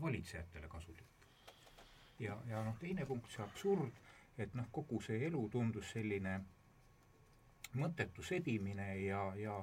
valitsejatele 0.00 0.68
kasulik. 0.68 1.06
ja, 2.18 2.42
ja 2.46 2.64
noh, 2.64 2.76
teine 2.78 3.06
punkt, 3.06 3.30
see 3.30 3.44
absurd, 3.44 3.92
et 4.38 4.54
noh, 4.54 4.68
kogu 4.72 5.00
see 5.00 5.26
elu 5.26 5.48
tundus 5.52 5.90
selline 5.92 6.40
mõttetu 7.76 8.22
sebimine 8.22 8.88
ja, 9.04 9.22
ja 9.36 9.56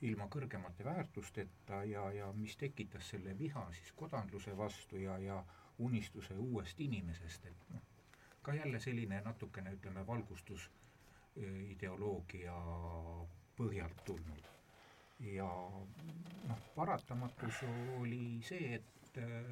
ilma 0.00 0.28
kõrgemate 0.30 0.84
väärtusteta 0.84 1.82
ja, 1.84 2.04
ja 2.14 2.32
mis 2.32 2.56
tekitas 2.56 3.08
selle 3.14 3.34
viha 3.38 3.64
siis 3.74 3.92
kodanluse 3.92 4.56
vastu 4.56 5.00
ja, 5.02 5.18
ja 5.18 5.44
unistuse 5.78 6.34
uuest 6.34 6.80
inimesest, 6.80 7.46
et 7.46 7.72
noh, 7.74 7.82
ka 8.42 8.54
jälle 8.54 8.80
selline 8.80 9.20
natukene, 9.24 9.74
ütleme, 9.74 10.06
valgustus 10.06 10.70
ideoloogia 11.38 12.54
põhjalt 13.58 14.06
tulnud 14.06 14.57
ja 15.18 15.48
noh, 16.48 16.60
paratamatus 16.74 17.62
oli 17.98 18.40
see, 18.46 18.78
et 18.78 19.18
äh, 19.18 19.48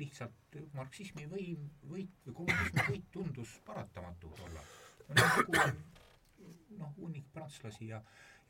lihtsalt 0.00 0.58
marksismi 0.76 1.26
võim, 1.30 1.68
võit 1.90 2.26
või 2.26 2.34
kommunismi 2.40 2.84
võit 2.88 3.06
tundus 3.12 3.54
paratamatu 3.66 4.32
tollal. 4.40 4.74
no 5.08 5.14
nagu 5.22 5.54
noh, 6.78 6.92
hunnik 6.98 7.30
prantslasi 7.32 7.88
ja, 7.92 8.00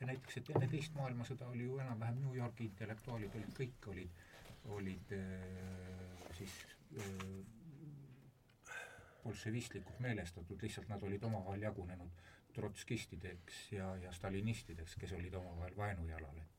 ja 0.01 0.09
näiteks, 0.11 0.41
et 0.41 0.51
enne 0.55 0.69
teist 0.71 0.97
maailmasõda 0.99 1.49
oli 1.53 1.69
ju 1.69 1.79
enam-vähem 1.83 2.19
New 2.25 2.35
Yorgi 2.37 2.67
intellektuaalid 2.67 3.39
olid, 3.39 3.55
kõik 3.61 3.89
olid, 3.93 4.25
olid 4.79 5.15
äh, 5.17 6.35
siis 6.39 6.59
äh, 6.99 7.15
bolševistlikult 9.23 10.01
meelestatud, 10.03 10.61
lihtsalt 10.63 10.91
nad 10.91 11.03
olid 11.05 11.25
omavahel 11.31 11.69
jagunenud 11.69 12.27
trotskistideks 12.59 13.65
ja, 13.73 13.95
ja 14.03 14.13
stalinistideks, 14.13 14.99
kes 15.01 15.15
olid 15.17 15.35
omavahel 15.39 15.77
vaenujalal, 15.79 16.43
et 16.43 16.59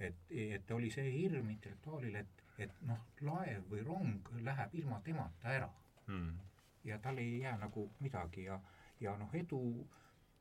et, 0.00 0.16
et 0.30 0.70
oli 0.76 0.90
see 0.92 1.08
hirm 1.12 1.50
intellektuaalil, 1.50 2.18
et, 2.20 2.42
et 2.60 2.82
noh, 2.88 3.00
laev 3.24 3.70
või 3.70 3.84
rong 3.86 4.30
läheb 4.44 4.74
ilma 4.80 5.00
temata 5.04 5.52
ära 5.54 5.70
hmm. 6.06 6.34
ja 6.84 6.98
tal 7.02 7.20
ei 7.22 7.38
jää 7.40 7.56
nagu 7.60 7.88
midagi 8.04 8.46
ja, 8.48 8.58
ja 9.00 9.16
noh, 9.16 9.32
edu, 9.34 9.60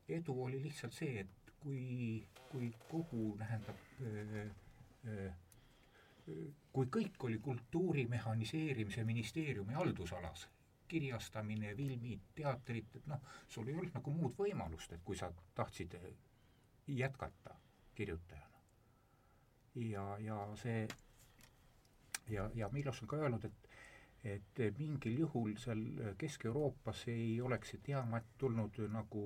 edu 0.10 0.36
oli 0.48 0.60
lihtsalt 0.64 0.96
see, 0.96 1.24
et 1.24 1.54
kui, 1.64 2.26
kui 2.52 2.72
kogu 2.89 3.32
tähendab 3.39 3.80
öö, 4.02 4.46
öö, 5.08 5.32
kui 6.74 6.88
kõik 6.91 7.24
oli 7.28 7.39
kultuuri 7.39 8.06
mehhaniseerimise 8.10 9.04
ministeeriumi 9.06 9.78
haldusalas, 9.78 10.48
kirjastamine, 10.88 11.76
filmid, 11.76 12.28
teatrid, 12.36 12.96
et 13.00 13.08
noh, 13.08 13.22
sul 13.48 13.70
ei 13.70 13.76
olnud 13.76 13.96
nagu 13.98 14.14
muud 14.14 14.36
võimalust, 14.38 14.94
et 14.94 15.04
kui 15.06 15.18
sa 15.18 15.32
tahtsid 15.56 15.98
jätkata 16.88 17.56
kirjutajana. 17.96 18.62
ja, 19.76 20.06
ja 20.20 20.38
see 20.56 20.88
ja, 22.30 22.50
ja 22.56 22.70
Milos 22.70 23.02
on 23.02 23.08
ka 23.08 23.18
öelnud, 23.18 23.46
et 23.46 23.70
et 24.26 24.60
mingil 24.80 25.20
juhul 25.20 25.52
seal 25.62 25.82
Kesk-Euroopas 26.18 27.04
ei 27.14 27.42
oleks 27.46 27.76
see 27.76 27.82
diamant 27.86 28.32
tulnud 28.42 28.80
nagu, 28.90 29.26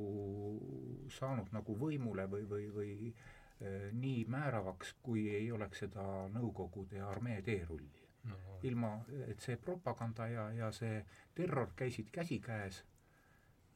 saanud 1.15 1.53
nagu 1.55 1.75
võimule 1.79 2.25
või, 2.27 2.43
või, 2.49 2.65
või 2.75 3.13
eh, 3.13 3.85
nii 3.95 4.25
määravaks, 4.27 4.97
kui 5.01 5.29
ei 5.31 5.51
oleks 5.55 5.85
seda 5.85 6.03
Nõukogude 6.33 6.99
armee 6.99 7.39
teerulli 7.41 7.98
no.. 8.23 8.37
ilma, 8.63 8.93
et 9.27 9.39
see 9.39 9.57
propaganda 9.57 10.27
ja, 10.27 10.49
ja 10.55 10.71
see 10.75 10.99
terror 11.35 11.71
käisid 11.75 12.11
käsikäes 12.11 12.83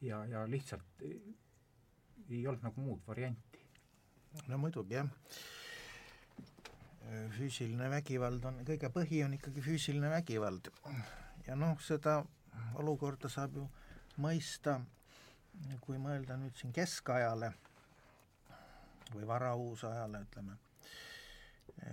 ja, 0.02 0.26
ja 0.26 0.46
lihtsalt 0.50 1.04
ei, 1.04 2.48
olnud 2.48 2.64
nagu 2.64 2.82
muud 2.82 3.04
varianti. 3.08 3.62
no 4.48 4.58
muidugi 4.58 4.98
jah, 4.98 5.10
füüsiline 7.38 7.89
vägivald 7.91 8.46
on, 8.50 8.62
kõige 8.68 8.89
põhi 8.94 9.24
on 9.26 9.36
ikkagi 9.38 9.64
füüsiline 9.64 10.10
vägivald. 10.12 10.72
ja 11.48 11.56
noh, 11.56 11.80
seda 11.82 12.22
olukorda 12.80 13.30
saab 13.30 13.58
ju 13.60 13.68
mõista, 14.24 14.80
kui 15.82 15.98
mõelda 16.02 16.38
nüüd 16.38 16.56
siin 16.58 16.74
keskajale 16.74 17.54
või 19.14 19.28
varauusajale, 19.30 20.24
ütleme, 20.26 20.58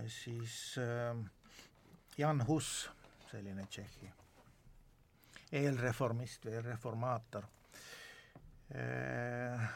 siis 0.09 0.55
äh, 0.81 1.17
Jan 2.17 2.43
Hus, 2.47 2.89
selline 3.31 3.65
Tšehhi 3.67 4.11
eelreformist 5.51 6.45
või 6.47 6.61
reformaator, 6.63 7.45
eh, 8.71 9.69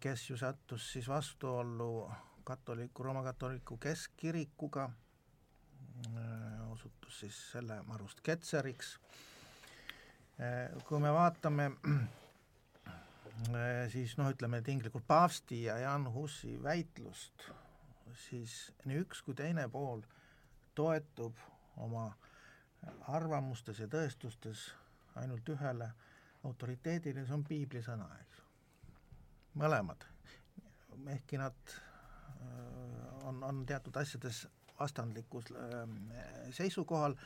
kes 0.00 0.28
ju 0.30 0.36
sattus 0.38 0.92
siis 0.92 1.08
vastuollu 1.10 2.10
katoliku, 2.46 3.02
Rooma 3.02 3.22
katoliku 3.26 3.76
keskkirikuga 3.78 4.90
osutus 6.70 7.20
siis 7.20 7.38
selle 7.52 7.82
marust 7.82 8.20
Ketseriks. 8.22 8.98
kui 10.84 10.98
me 11.00 11.12
vaatame 11.14 11.70
siis 13.92 14.16
noh, 14.18 14.30
ütleme 14.30 14.62
tinglikult 14.62 15.06
paavsti 15.06 15.62
ja 15.64 15.78
Jan 15.78 16.08
Hussi 16.12 16.56
väitlust, 16.62 17.46
siis 18.26 18.72
nii 18.84 18.98
üks 19.04 19.22
kui 19.22 19.34
teine 19.34 19.68
pool 19.68 20.02
toetub 20.74 21.38
oma 21.76 22.08
arvamustes 23.08 23.78
ja 23.80 23.88
tõestustes 23.88 24.66
ainult 25.20 25.48
ühele 25.48 25.90
autoriteedile, 26.44 27.24
see 27.24 27.34
on 27.34 27.44
piibli 27.48 27.82
sõna, 27.82 28.08
eks. 28.20 28.42
mõlemad, 29.60 30.04
ehkki 31.14 31.40
nad 31.40 31.74
on, 33.24 33.42
on 33.42 33.64
teatud 33.66 33.96
asjades 33.96 34.44
vastandlikus 34.78 35.52
seisukohal, 36.52 37.16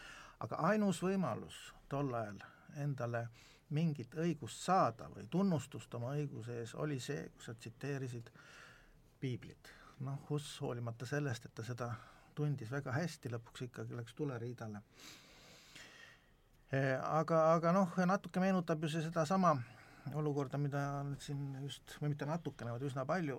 aga 0.45 0.61
ainus 0.71 1.03
võimalus 1.03 1.57
tol 1.89 2.13
ajal 2.15 2.43
endale 2.79 3.27
mingit 3.75 4.15
õigust 4.15 4.63
saada 4.65 5.09
või 5.13 5.27
tunnustust 5.31 5.95
oma 5.95 6.15
õiguse 6.17 6.61
ees 6.63 6.75
oli 6.75 7.01
see, 7.01 7.27
kus 7.35 7.51
sa 7.51 7.55
tsiteerisid 7.55 8.31
piiblit. 9.21 9.73
noh, 10.01 10.21
Huss 10.31 10.61
hoolimata 10.61 11.07
sellest, 11.07 11.45
et 11.45 11.55
ta 11.55 11.65
seda 11.67 11.89
tundis 12.39 12.71
väga 12.73 12.95
hästi, 12.95 13.33
lõpuks 13.35 13.67
ikkagi 13.67 13.99
läks 13.99 14.15
tuleriidale. 14.19 14.83
aga, 16.71 17.43
aga 17.55 17.73
noh, 17.73 17.99
natuke 18.07 18.41
meenutab 18.45 18.83
ju 18.85 18.93
see 18.93 19.03
sedasama 19.07 19.55
olukorda, 20.17 20.59
mida 20.61 20.83
nüüd 21.05 21.23
siin 21.25 21.57
just, 21.65 21.97
või 22.01 22.13
mitte 22.13 22.29
natukene, 22.29 22.73
vaid 22.75 22.85
üsna 22.89 23.05
palju, 23.09 23.39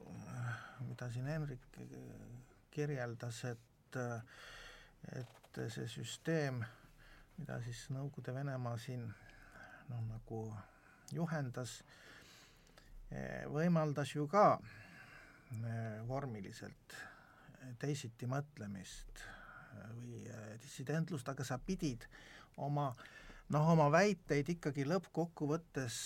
mida 0.88 1.10
siin 1.14 1.30
Henrik 1.30 1.80
kirjeldas, 2.74 3.44
et 3.50 3.98
et 5.18 5.60
see 5.74 5.88
süsteem, 5.90 6.60
mida 7.40 7.58
siis 7.66 7.88
Nõukogude 7.94 8.36
Venemaa 8.36 8.78
siin 8.78 9.08
noh, 9.90 10.02
nagu 10.06 10.42
juhendas, 11.16 11.80
võimaldas 13.50 14.14
ju 14.14 14.28
ka 14.30 14.60
vormiliselt 16.08 16.98
teisiti 17.80 18.28
mõtlemist 18.30 19.24
või 19.96 20.26
dissidentlust, 20.62 21.30
aga 21.30 21.46
sa 21.48 21.60
pidid 21.62 22.06
oma 22.58 22.90
noh, 23.50 23.72
oma 23.74 23.90
väiteid 23.94 24.50
ikkagi 24.56 24.86
lõppkokkuvõttes 24.88 26.00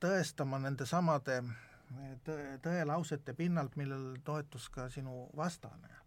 tõestama 0.00 0.60
nende 0.62 0.86
samade 0.88 1.40
tõe, 2.24 2.58
tõelausete 2.64 3.34
pinnalt, 3.36 3.76
millel 3.80 4.14
toetus 4.24 4.68
ka 4.72 4.88
sinu 4.92 5.28
vastane. 5.36 6.03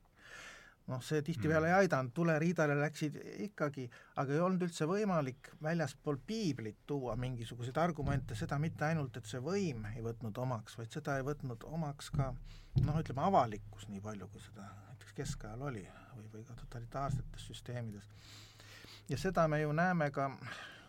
Noh, 0.88 1.02
see 1.04 1.22
tihtipeale 1.22 1.68
mm. 1.68 1.72
ei 1.72 1.86
aidanud, 1.86 2.14
tuleriidale 2.16 2.78
läksid 2.80 3.18
ikkagi, 3.48 3.88
aga 4.22 4.34
ei 4.34 4.44
olnud 4.44 4.64
üldse 4.68 4.88
võimalik 4.88 5.52
väljaspool 5.64 6.20
piiblit 6.28 6.80
tuua 6.88 7.16
mingisuguseid 7.20 7.78
argumente, 7.82 8.38
seda 8.40 8.60
mitte 8.62 8.88
ainult, 8.88 9.20
et 9.20 9.28
see 9.28 9.42
võim 9.44 9.84
ei 9.92 10.04
võtnud 10.06 10.40
omaks, 10.44 10.78
vaid 10.80 10.94
seda 10.94 11.18
ei 11.20 11.28
võtnud 11.28 11.68
omaks 11.68 12.12
ka 12.16 12.32
noh, 12.32 13.02
ütleme 13.02 13.26
avalikkus 13.28 13.90
nii 13.92 14.04
palju, 14.06 14.30
kui 14.32 14.44
seda 14.46 14.70
näiteks 14.88 15.18
keskajal 15.20 15.68
oli 15.72 15.84
või, 16.16 16.32
või 16.34 16.48
ka 16.48 16.56
totalitaarsetes 16.64 17.52
süsteemides. 17.52 18.08
ja 19.10 19.20
seda 19.20 19.48
me 19.48 19.62
ju 19.62 19.76
näeme 19.76 20.12
ka 20.12 20.30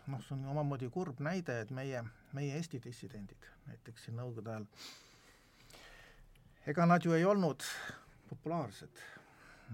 noh, 0.09 0.23
see 0.23 0.35
on 0.37 0.47
omamoodi 0.53 0.89
kurb 0.93 1.19
näide, 1.23 1.59
et 1.65 1.75
meie, 1.75 2.03
meie 2.33 2.55
Eesti 2.55 2.81
dissidendid 2.83 3.51
näiteks 3.67 4.07
siin 4.07 4.17
Nõukogude 4.17 4.55
ajal, 4.55 4.67
ega 6.71 6.85
nad 6.85 7.05
ju 7.05 7.13
ei 7.17 7.25
olnud 7.25 7.65
populaarsed, 8.29 9.03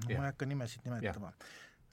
ma 0.03 0.11
ei 0.11 0.21
hakka 0.25 0.45
nimesid 0.49 0.85
nimetama. 0.85 1.31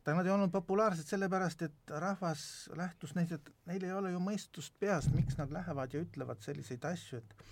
ta, 0.05 0.15
nad 0.15 0.27
ei 0.27 0.35
olnud 0.35 0.53
populaarsed 0.55 1.09
sellepärast, 1.09 1.63
et 1.69 1.97
rahvas 2.05 2.45
lähtus 2.79 3.15
neist, 3.19 3.33
et 3.39 3.53
neil 3.71 3.85
ei 3.87 3.93
ole 3.97 4.13
ju 4.15 4.23
mõistust 4.23 4.75
peas, 4.81 5.09
miks 5.15 5.39
nad 5.39 5.53
lähevad 5.55 5.95
ja 5.95 6.03
ütlevad 6.03 6.43
selliseid 6.45 6.85
asju, 6.93 7.23
et 7.23 7.45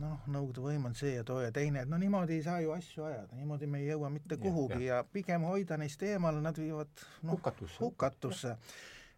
noh, 0.00 0.20
Nõukogude 0.26 0.64
võim 0.64 0.86
on 0.88 0.94
see 0.98 1.14
ja 1.14 1.24
too 1.26 1.40
ja 1.44 1.52
teine, 1.54 1.82
et 1.84 1.90
no 1.90 1.98
niimoodi 2.00 2.38
ei 2.38 2.44
saa 2.44 2.60
ju 2.64 2.72
asju 2.74 3.04
ajada, 3.06 3.36
niimoodi 3.38 3.68
me 3.70 3.82
ei 3.82 3.90
jõua 3.90 4.10
mitte 4.12 4.38
kuhugi 4.40 4.86
ja, 4.86 4.86
ja. 4.86 5.00
ja 5.02 5.08
pigem 5.12 5.44
hoida 5.48 5.78
neist 5.80 6.02
eemale, 6.02 6.40
nad 6.44 6.58
viivad 6.60 6.92
noh, 7.22 7.36
hukatusse, 7.36 7.80
hukatusse.. 7.84 8.56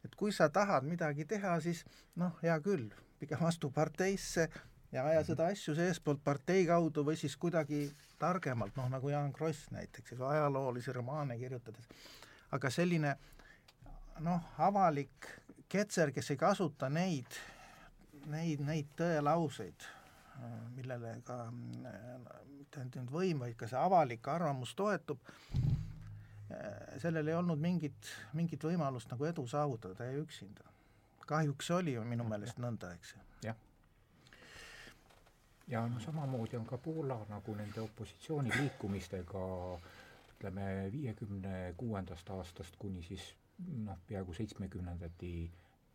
et 0.05 0.17
kui 0.19 0.35
sa 0.35 0.49
tahad 0.53 0.87
midagi 0.89 1.29
teha, 1.29 1.59
siis 1.65 1.85
noh, 2.19 2.35
hea 2.43 2.59
küll, 2.65 2.91
pigem 3.23 3.45
astu 3.47 3.71
parteisse 3.75 4.49
ja 4.93 5.05
aja 5.05 5.25
seda 5.25 5.45
mhm. 5.45 5.53
asju 5.53 5.75
seestpoolt 5.79 6.23
partei 6.25 6.67
kaudu 6.67 7.05
või 7.05 7.17
siis 7.21 7.37
kuidagi 7.37 7.89
targemalt, 8.19 8.77
noh 8.77 8.89
nagu 8.91 9.11
Jaan 9.13 9.33
Kross 9.33 9.71
näiteks, 9.71 10.17
ajaloolisi 10.21 10.93
romaane 10.93 11.39
kirjutades. 11.39 11.89
aga 12.51 12.71
selline 12.71 13.17
noh, 14.25 14.43
avalik 14.59 15.29
ketser, 15.69 16.13
kes 16.13 16.31
ei 16.33 16.41
kasuta 16.41 16.89
neid, 16.89 17.39
neid, 18.33 18.63
neid 18.65 18.89
tõelauseid, 18.99 19.87
millele 20.77 21.19
ka 21.27 21.37
mitte 21.53 22.81
ainult 22.81 23.13
võim, 23.13 23.45
vaid 23.45 23.57
ka 23.59 23.69
see 23.69 23.79
avalik 23.79 24.29
arvamus 24.29 24.75
toetub, 24.79 25.21
sellel 27.03 27.29
ei 27.29 27.37
olnud 27.37 27.61
mingit, 27.61 28.11
mingit 28.33 28.65
võimalust 28.65 29.11
nagu 29.13 29.29
edu 29.29 29.47
saavutada, 29.47 29.95
ta 29.95 30.09
jäi 30.09 30.23
üksinda. 30.23 30.65
kahjuks 31.29 31.71
oli 31.77 31.93
ju 31.93 32.05
minu 32.09 32.25
meelest 32.25 32.57
nõnda, 32.57 32.95
eks 32.97 33.13
ju. 33.13 33.28
Ja 35.69 35.85
noh, 35.89 36.01
samamoodi 36.03 36.57
on 36.57 36.67
ka 36.67 36.79
Poola 36.79 37.19
nagu 37.29 37.55
nende 37.55 37.81
opositsiooniliikumistega 37.85 39.45
ütleme, 40.35 40.67
viiekümne 40.93 41.75
kuuendast 41.77 42.31
aastast 42.31 42.77
kuni 42.79 43.03
siis 43.03 43.35
noh, 43.85 43.99
peaaegu 44.09 44.35
seitsmekümnendati 44.37 45.33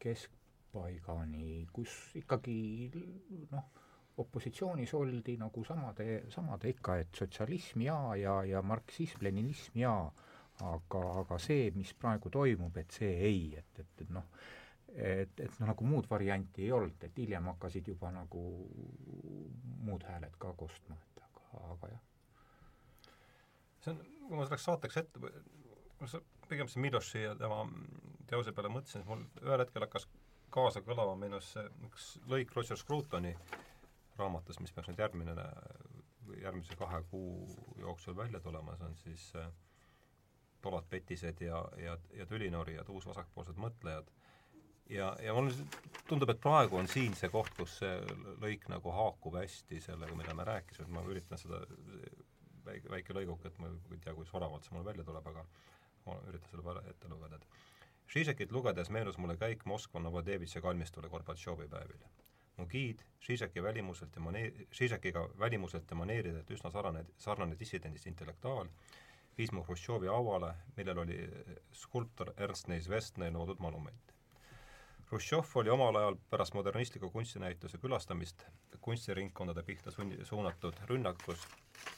keskpaigani, 0.04 1.68
kus 1.74 1.96
ikkagi 2.20 2.58
noh, 3.52 3.70
opositsioonis 4.18 4.94
oldi 4.94 5.38
nagu 5.42 5.64
samade, 5.66 6.26
samade 6.34 6.70
ikka, 6.70 6.98
et 7.02 7.16
sotsialism 7.18 7.88
ja, 7.88 7.98
ja, 8.20 8.36
ja 8.46 8.62
marksism, 8.62 9.24
leninism 9.26 9.80
jaa, 9.80 10.12
aga, 10.62 11.06
aga 11.24 11.40
see, 11.42 11.72
mis 11.78 11.96
praegu 11.98 12.30
toimub, 12.34 12.78
et 12.78 13.00
see 13.00 13.14
ei, 13.30 13.48
et, 13.58 13.80
et, 13.80 14.04
et 14.06 14.12
noh, 14.14 14.28
et, 14.96 15.40
et 15.40 15.60
noh, 15.60 15.68
nagu 15.72 15.88
muud 15.88 16.08
varianti 16.10 16.66
ei 16.68 16.72
olnud, 16.76 17.04
et 17.04 17.18
hiljem 17.18 17.50
hakkasid 17.54 17.88
juba 17.94 18.12
nagu 18.14 18.44
muud 19.84 20.06
hääled 20.08 20.36
ka 20.40 20.54
kostma, 20.58 20.98
et 21.00 21.24
aga, 21.28 21.64
aga 21.76 21.92
jah. 21.94 22.04
see 23.84 23.94
on, 23.94 24.04
kui 24.28 24.38
ma 24.38 24.46
selleks 24.48 24.68
saateks 24.70 25.02
ette, 25.04 25.34
pigem 26.50 26.70
see 26.70 26.84
Miloši 26.84 27.26
ja 27.26 27.34
tema 27.40 27.64
teose 28.30 28.54
peale 28.56 28.72
mõtlesin, 28.72 29.02
siis 29.02 29.10
mul 29.10 29.26
ühel 29.44 29.64
hetkel 29.66 29.86
hakkas 29.86 30.08
kaasa 30.54 30.84
kõlama 30.86 31.16
meenus 31.20 31.54
üks 31.88 32.14
lõik 32.30 32.54
Roger 32.56 32.78
Scrutoni 32.78 33.34
raamatus, 34.20 34.60
mis 34.62 34.74
peaks 34.74 34.92
nüüd 34.92 35.02
järgmine, 35.02 35.34
järgmise 36.42 36.78
kahe 36.78 37.02
kuu 37.10 37.48
jooksul 37.82 38.18
välja 38.18 38.42
tulema, 38.44 38.76
see 38.78 38.90
on 38.90 38.98
siis 39.02 39.30
äh, 39.40 39.50
Tolat 40.62 40.86
Petised 40.90 41.42
ja, 41.42 41.64
ja, 41.82 41.98
ja 42.16 42.26
tülinorijad, 42.30 42.90
uusvasakpoolsed 42.94 43.58
mõtlejad 43.60 44.12
ja, 44.90 45.16
ja 45.22 45.34
mulle 45.34 45.54
tundub, 46.08 46.30
et 46.34 46.42
praegu 46.44 46.78
on 46.80 46.88
siin 46.92 47.16
see 47.18 47.30
koht, 47.34 47.54
kus 47.58 47.78
see 47.82 47.94
lõik 48.44 48.68
nagu 48.72 48.94
haakub 48.96 49.38
hästi 49.40 49.82
sellega, 49.84 50.16
mida 50.20 50.36
me 50.38 50.48
rääkisime, 50.48 50.92
ma 50.94 51.04
üritan 51.08 51.40
seda 51.40 51.62
väike, 52.66 52.90
väike 52.92 53.16
lõiguke, 53.18 53.50
et 53.50 53.62
ma 53.62 53.72
ei 53.72 54.02
tea, 54.04 54.16
kui 54.16 54.28
soravalt 54.30 54.66
see 54.68 54.76
mul 54.76 54.88
välja 54.88 55.06
tuleb, 55.08 55.30
aga 55.34 55.46
ma 56.08 56.18
üritan 56.32 56.52
selle 56.52 56.84
ette 56.90 57.12
lugeda, 57.12 57.40
et 57.40 57.62
Žižekit 58.14 58.52
lugedes 58.52 58.90
meenus 58.92 59.16
mulle 59.18 59.38
käik 59.40 59.64
Moskva 59.66 60.02
Novodevitši 60.04 60.62
kalmistule 60.62 61.10
Gorbatšovi 61.10 61.70
päevil. 61.72 62.04
mu 62.58 62.68
giid 62.70 63.00
Žižeki 63.26 63.64
välimuselt 63.64 64.16
ja 64.16 64.22
maneer-, 64.22 64.68
Žižekiga 64.72 65.24
välimuselt 65.40 65.90
ja 65.90 65.96
maneeridelt 65.96 66.52
üsna 66.52 66.70
sarnane, 66.72 67.06
sarnane 67.18 67.56
dissidendist 67.60 68.06
intellektuaal, 68.06 68.70
viis 69.38 69.52
mu 69.52 69.64
Hruštšovi 69.64 70.08
hauale, 70.08 70.54
millel 70.78 70.98
oli 70.98 71.18
skulptor 71.72 72.34
Ernst 72.38 72.68
Neizvestnõi 72.68 73.32
loodud 73.32 73.60
monument 73.60 74.13
Hruštšov 75.14 75.52
oli 75.62 75.70
omal 75.70 75.96
ajal 75.96 76.16
pärast 76.30 76.56
modernistliku 76.58 77.10
kunstinäituse 77.14 77.78
külastamist 77.78 78.40
kunstiringkondade 78.82 79.62
pihta 79.64 79.92
sunni-, 79.94 80.26
suunatud 80.26 80.80
rünnakus 80.90 81.44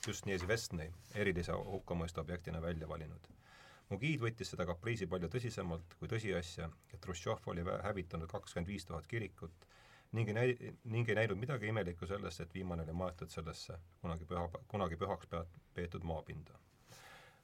just 0.08 0.28
Niezvestnõi 0.28 0.90
erilise 1.24 1.56
hukkamõistu 1.56 2.20
objektina 2.20 2.60
välja 2.62 2.90
valinud. 2.90 3.30
mu 3.90 4.00
giid 4.02 4.20
võttis 4.20 4.52
seda 4.52 4.66
kapriisi 4.68 5.08
palju 5.08 5.30
tõsisemalt 5.32 5.96
kui 6.02 6.12
tõsiasja, 6.12 6.68
et 6.94 7.08
Hruštšov 7.08 7.48
oli 7.54 7.64
hävitanud 7.88 8.28
kakskümmend 8.36 8.68
viis 8.74 8.86
tuhat 8.86 9.08
kirikut 9.08 9.66
ning 10.12 10.28
ei 10.28 10.36
näi-, 10.42 10.76
ning 10.84 11.10
ei 11.10 11.16
näinud 11.22 11.40
midagi 11.40 11.72
imelikku 11.72 12.12
selles, 12.12 12.40
et 12.40 12.54
viimane 12.54 12.84
oli 12.84 13.00
maetud 13.06 13.32
sellesse 13.32 13.80
kunagi 14.02 14.28
püha, 14.28 14.50
kunagi 14.68 15.00
pühaks 15.00 15.32
peat-, 15.32 15.60
peetud 15.74 16.04
maapinda 16.04 16.65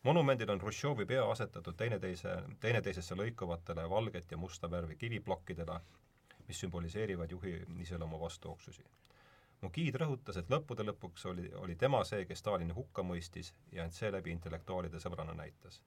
monumendil 0.03 0.49
on 0.49 0.61
Hruštšovi 0.61 1.05
pea 1.05 1.25
asetatud 1.31 1.77
teineteise, 1.77 2.35
teineteisesse 2.59 3.15
lõikuvatele 3.15 3.89
valget 3.89 4.31
ja 4.31 4.37
musta 4.37 4.71
värvi 4.71 4.95
kiviplokkidele, 4.95 5.79
mis 6.47 6.59
sümboliseerivad 6.63 7.31
juhi 7.31 7.61
iseloomu 7.85 8.19
vastuoksusi. 8.19 8.83
mu 9.61 9.69
giid 9.69 9.95
rõhutas, 10.01 10.37
et 10.39 10.47
lõppude 10.49 10.81
lõpuks 10.87 11.25
oli, 11.29 11.51
oli 11.53 11.75
tema 11.75 11.99
see, 12.03 12.25
kes 12.25 12.39
Stalini 12.39 12.73
hukka 12.73 13.03
mõistis 13.05 13.53
ja 13.71 13.83
end 13.83 13.93
seeläbi 13.93 14.31
intellektuaalide 14.31 14.99
sõbrana 14.99 15.33
näitas. 15.33 15.81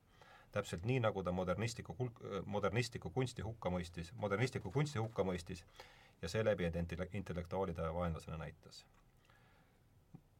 täpselt 0.52 0.84
nii, 0.84 1.00
nagu 1.00 1.22
ta 1.22 1.32
modernistliku 1.32 1.94
kul-, 1.98 2.42
modernistliku 2.46 3.10
kunsti 3.10 3.42
hukka 3.42 3.70
mõistis, 3.70 4.12
modernistliku 4.14 4.70
kunsti 4.70 4.98
hukka 4.98 5.24
mõistis 5.24 5.64
ja 6.22 6.28
seeläbi 6.28 6.64
end 6.64 6.76
intellektuaalide 7.12 7.94
vaenlasena 7.94 8.36
näitas. 8.36 8.84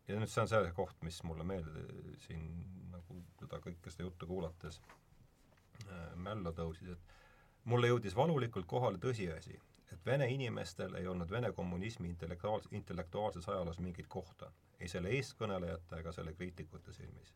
Ja 0.09 0.19
nüüd 0.19 0.31
see 0.31 0.43
on 0.45 0.51
see 0.51 0.73
koht, 0.77 0.97
mis 1.03 1.23
mulle 1.25 1.45
meelde 1.49 1.85
siin 2.27 2.49
nagu 2.93 3.21
seda 3.41 3.61
kõike 3.65 3.93
seda 3.93 4.09
juttu 4.09 4.29
kuulates 4.29 4.81
äh, 4.81 6.11
mällu 6.17 6.53
tõusis, 6.57 6.97
et 6.97 7.71
mulle 7.71 7.89
jõudis 7.89 8.17
valulikult 8.17 8.67
kohale 8.69 9.01
tõsiasi, 9.01 9.57
et 9.93 10.07
vene 10.07 10.29
inimestel 10.33 10.95
ei 10.99 11.09
olnud 11.09 11.31
Vene 11.31 11.53
kommunismi 11.53 12.11
intellektuaals-, 12.13 12.69
intellektuaalses 12.71 13.49
ajaloos 13.49 13.81
mingit 13.81 14.09
kohta, 14.09 14.51
ei 14.81 14.89
selle 14.89 15.13
eestkõnelejate 15.17 16.01
ega 16.03 16.13
selle 16.13 16.35
kriitikute 16.35 16.93
silmis. 16.93 17.35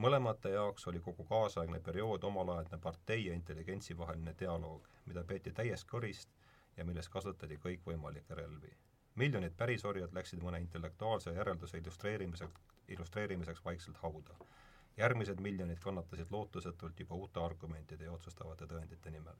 mõlemate 0.00 0.48
jaoks 0.54 0.86
oli 0.86 1.00
kogu 1.04 1.24
kaasaegne 1.28 1.80
periood 1.80 2.22
omalaadne 2.24 2.78
partei 2.78 3.26
ja 3.26 3.34
intelligentsi 3.34 3.98
vaheline 3.98 4.34
dialoog, 4.38 4.86
mida 5.06 5.24
peeti 5.24 5.52
täiest 5.52 5.88
kõrist 5.90 6.30
ja 6.76 6.84
milles 6.84 7.08
kasutati 7.08 7.58
kõikvõimalikke 7.64 8.34
relvi. 8.34 8.72
Miljonid 9.18 9.54
pärisorjad 9.56 10.12
läksid 10.14 10.42
mõne 10.42 10.60
intellektuaalse 10.60 11.32
järelduse 11.34 11.78
illustreerimiseks, 11.78 12.60
illustreerimiseks 12.88 13.64
vaikselt 13.64 13.98
hauda. 14.02 14.34
järgmised 14.96 15.38
miljonid 15.40 15.78
kannatasid 15.80 16.26
lootusetult 16.30 17.00
juba 17.00 17.14
uute 17.14 17.40
argumentide 17.40 18.04
ja 18.04 18.12
otsustavate 18.12 18.66
tõendite 18.66 19.10
nimel. 19.10 19.36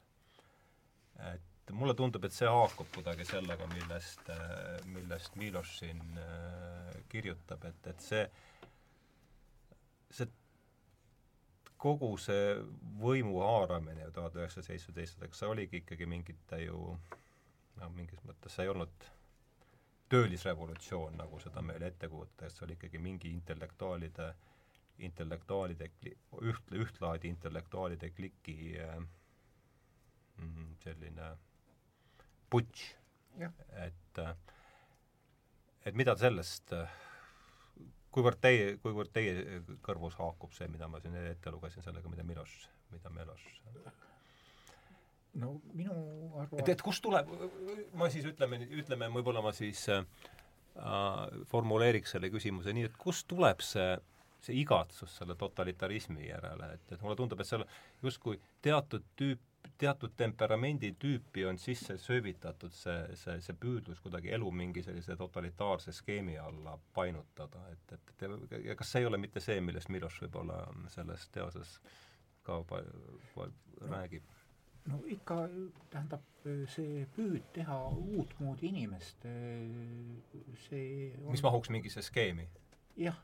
et 1.34 1.72
mulle 1.72 1.94
tundub, 1.94 2.24
et 2.24 2.32
see 2.32 2.48
haakub 2.48 2.86
kuidagi 2.94 3.24
sellega, 3.24 3.66
millest, 3.66 4.30
millest 4.84 5.36
Miloš 5.36 5.78
siin 5.78 6.00
äh, 6.18 6.94
kirjutab, 7.08 7.64
et, 7.64 7.86
et 7.86 8.00
see, 8.00 8.24
see 10.10 10.26
kogu 11.80 12.10
see 12.20 12.56
võimu 13.00 13.40
haaramine 13.44 14.04
ju 14.04 14.10
tuhat 14.16 14.36
üheksasada 14.36 14.66
seitsmeteist, 14.66 15.22
eks 15.22 15.42
see 15.42 15.48
oligi 15.48 15.80
ikkagi 15.84 16.08
mingite 16.10 16.60
ju 16.64 16.80
noh, 17.80 17.92
mingis 17.96 18.20
mõttes 18.26 18.56
see 18.56 18.66
ei 18.66 18.72
olnud 18.72 19.10
töölisrevolutsioon, 20.10 21.16
nagu 21.20 21.38
seda 21.42 21.62
meile 21.62 21.90
ette 21.92 22.08
kujutatakse, 22.10 22.64
oli 22.64 22.76
ikkagi 22.78 22.98
mingi 22.98 23.30
intellektuaalide, 23.30 24.30
intellektuaalide 25.06 25.90
üht, 26.42 26.72
ühtlaadi 26.74 27.30
intellektuaalide 27.30 28.10
kliki 28.16 28.56
mm, 30.36 30.72
selline 30.84 31.30
putš. 32.50 32.88
et, 33.86 34.18
et 35.86 35.94
mida 35.94 36.16
sellest, 36.18 36.74
kuivõrd 38.10 38.42
teie, 38.42 38.76
kuivõrd 38.82 39.14
teie 39.14 39.62
kõrvus 39.86 40.18
haakub 40.18 40.52
see, 40.56 40.68
mida 40.68 40.90
ma 40.90 41.00
siin 41.00 41.14
ette 41.22 41.54
lugesin, 41.54 41.86
sellega, 41.86 42.10
mida 42.10 42.26
Miloš, 42.26 42.56
mida 42.90 43.14
Miloš 43.14 43.46
no 45.38 45.54
minu 45.76 45.94
arvates 46.40 46.64
et, 46.64 46.72
et 46.74 46.84
kust 46.84 47.02
tuleb, 47.04 47.28
ma 47.98 48.10
siis 48.12 48.26
ütleme, 48.30 48.58
ütleme, 48.82 49.10
võib-olla 49.14 49.42
ma 49.44 49.52
siis 49.56 49.84
äh, 49.94 50.04
formuleeriks 51.50 52.16
selle 52.16 52.32
küsimuse 52.32 52.74
nii, 52.74 52.88
et 52.90 52.96
kust 52.98 53.28
tuleb 53.30 53.62
see, 53.64 53.92
see 54.42 54.58
igatsus 54.62 55.20
selle 55.20 55.36
totalitarismi 55.38 56.26
järele, 56.28 56.74
et, 56.76 56.96
et 56.96 57.04
mulle 57.04 57.18
tundub, 57.18 57.40
et 57.40 57.50
seal 57.50 57.66
justkui 58.02 58.40
teatud 58.64 59.06
tüüp 59.20 59.46
teatud 59.80 60.12
temperamendi 60.16 60.94
tüüpi 61.00 61.44
on 61.48 61.58
sisse 61.58 61.96
söövitatud 61.98 62.72
see, 62.76 63.16
see, 63.16 63.36
see 63.44 63.56
püüdlus 63.60 64.00
kuidagi 64.04 64.32
elu 64.36 64.50
mingi 64.52 64.82
sellise 64.84 65.16
totalitaarse 65.16 65.92
skeemi 65.96 66.36
alla 66.40 66.76
painutada, 66.96 67.62
et, 67.72 67.94
et, 67.96 68.12
et 68.24 68.54
ja 68.64 68.76
kas 68.76 68.92
see 68.92 69.04
ei 69.04 69.08
ole 69.08 69.20
mitte 69.20 69.40
see, 69.44 69.60
millest 69.64 69.92
Miloš 69.92 70.20
võib-olla 70.24 70.62
selles 70.92 71.26
teoses 71.32 71.78
ka 72.44 72.60
pa, 72.68 72.82
pa, 73.34 73.48
räägib? 73.88 74.39
No 74.88 75.02
ikka, 75.12 75.42
tähendab, 75.92 76.24
see 76.72 77.04
püüd 77.16 77.50
teha 77.52 77.76
uutmoodi 77.90 78.70
inimest, 78.70 79.26
see 80.68 81.10
on... 81.20 81.34
mis 81.34 81.44
mahuks 81.44 81.72
mingisse 81.74 82.02
skeemi? 82.06 82.48
jah 83.00 83.18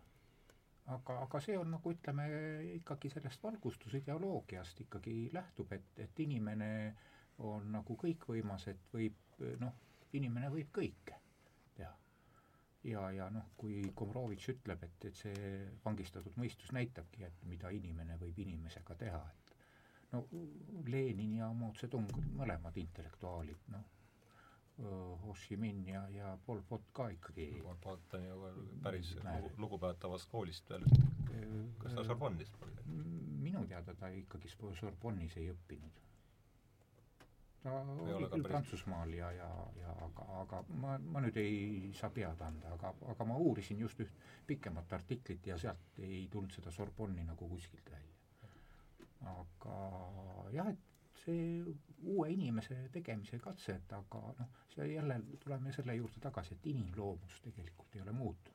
aga, 0.86 1.20
aga 1.24 1.40
see 1.42 1.56
on 1.58 1.70
nagu 1.74 1.92
ütleme, 1.92 2.26
ikkagi 2.76 3.10
sellest 3.12 3.42
valgustusideoloogiast 3.42 4.80
ikkagi 4.86 5.16
lähtub, 5.34 5.72
et, 5.74 5.88
et 6.02 6.24
inimene 6.24 6.70
on 7.46 7.70
nagu 7.74 7.96
kõikvõimas, 8.00 8.68
et 8.72 8.90
võib 8.94 9.40
noh, 9.60 9.74
inimene 10.16 10.50
võib 10.52 10.70
kõike 10.74 11.18
teha. 11.76 11.92
ja, 12.86 13.02
ja 13.18 13.28
noh, 13.34 13.50
kui 13.58 13.82
Komrovitš 13.94 14.52
ütleb, 14.54 14.86
et, 14.86 15.08
et 15.10 15.18
see 15.24 15.50
vangistatud 15.84 16.38
mõistus 16.40 16.72
näitabki, 16.76 17.26
et 17.26 17.44
mida 17.50 17.72
inimene 17.74 18.18
võib 18.20 18.38
inimesega 18.46 18.96
teha, 19.02 19.20
et 19.34 19.45
no 20.12 20.24
Lenin 20.86 21.36
ja 21.40 21.50
Mao 21.52 21.74
Zedong, 21.74 22.10
mõlemad 22.38 22.76
intellektuaalid, 22.80 23.68
noh, 23.74 23.84
Ho 24.78 25.32
Chi 25.32 25.56
Minh 25.56 25.88
ja, 25.88 26.02
ja 26.12 26.38
Pol 26.46 26.60
Pot 26.68 26.90
ka 26.92 27.08
ikkagi. 27.08 27.46
Pol 27.64 27.76
Pot 27.80 28.16
on 28.18 28.24
ju 28.26 28.48
päris 28.84 29.14
lugu, 29.16 29.52
lugupeetavast 29.64 30.28
koolist 30.28 30.68
veel, 30.70 30.84
kas 31.80 31.94
ta 31.96 32.04
Sorbonnis 32.04 32.52
oli? 32.60 32.74
minu 33.46 33.62
teada 33.70 33.94
ta 33.94 34.10
ikkagi 34.12 34.50
Sorbonnis 34.52 35.36
ei 35.40 35.48
õppinud. 35.54 36.02
ta 37.62 37.78
oli 37.80 38.28
küll. 38.34 38.44
Prantsusmaal 38.44 39.14
ja, 39.16 39.30
ja, 39.32 39.48
ja 39.80 39.94
aga, 40.08 40.26
aga 40.42 40.60
ma, 40.82 40.98
ma 40.98 41.24
nüüd 41.24 41.40
ei 41.40 41.94
saa 41.96 42.12
pead 42.12 42.44
anda, 42.44 42.74
aga, 42.76 42.92
aga 43.14 43.28
ma 43.32 43.40
uurisin 43.48 43.80
just 43.80 44.04
üht 44.04 44.28
pikemat 44.46 44.92
artiklit 44.92 45.46
ja 45.46 45.56
sealt 45.58 46.04
ei 46.04 46.26
tulnud 46.32 46.52
seda 46.52 46.74
Sorbonni 46.74 47.24
nagu 47.24 47.48
kuskilt 47.48 47.90
välja. 47.90 48.15
Aga 49.24 49.78
jah, 50.52 50.68
et 50.70 51.22
see 51.24 51.64
uue 52.02 52.28
inimese 52.32 52.76
tegemise 52.92 53.38
katse, 53.42 53.78
et 53.80 53.96
aga 53.96 54.20
noh, 54.38 54.60
see 54.74 54.92
jälle, 54.92 55.18
tuleme 55.42 55.72
selle 55.72 55.96
juurde 55.96 56.20
tagasi, 56.22 56.54
et 56.54 56.70
inimloomus 56.72 57.40
tegelikult 57.44 57.96
ei 57.96 58.04
ole 58.04 58.12
muutunud. 58.12 58.54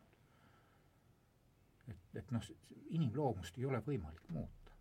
et, 1.87 2.09
et 2.21 2.31
noh, 2.31 2.49
inimloomust 2.89 3.57
ei 3.57 3.65
ole 3.65 3.81
võimalik 3.87 4.29
muuta. 4.29 4.75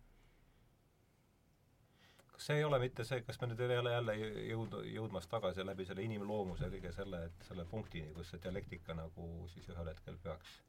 kas 2.31 2.45
see 2.45 2.61
ei 2.61 2.63
ole 2.63 2.79
mitte 2.79 3.03
see, 3.03 3.21
kas 3.27 3.41
me 3.41 3.51
nüüd 3.51 3.65
ei 3.65 3.77
ole 3.83 3.93
jälle 3.97 4.17
jõud-, 4.21 4.81
jõudmas 4.93 5.27
tagasi 5.27 5.65
läbi 5.65 5.85
selle 5.85 6.05
inimloomuse 6.07 6.69
kõige 6.75 6.93
selle, 6.95 7.25
et 7.25 7.47
selle 7.49 7.65
punktini, 7.65 8.13
kus 8.13 8.31
see 8.31 8.43
dialektika 8.43 8.95
nagu 8.97 9.47
siis 9.53 9.67
ühel 9.73 9.89
hetkel 9.93 10.17
peaks 10.23 10.59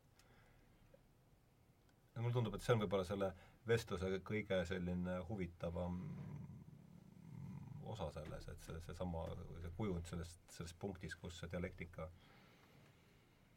mulle 2.20 2.34
tundub, 2.34 2.54
et 2.54 2.64
see 2.64 2.74
on 2.74 2.82
võib-olla 2.82 3.06
selle 3.08 3.30
vestluse 3.68 4.10
kõige 4.26 4.62
selline 4.68 5.18
huvitavam 5.28 5.98
osa 7.92 8.08
selles, 8.14 8.48
et 8.48 8.66
see, 8.66 8.80
seesama, 8.86 9.26
see 9.60 9.72
kujund 9.76 10.08
sellest, 10.08 10.40
selles 10.54 10.74
punktis, 10.80 11.14
kus 11.20 11.38
see 11.40 11.50
dialektika 11.52 12.08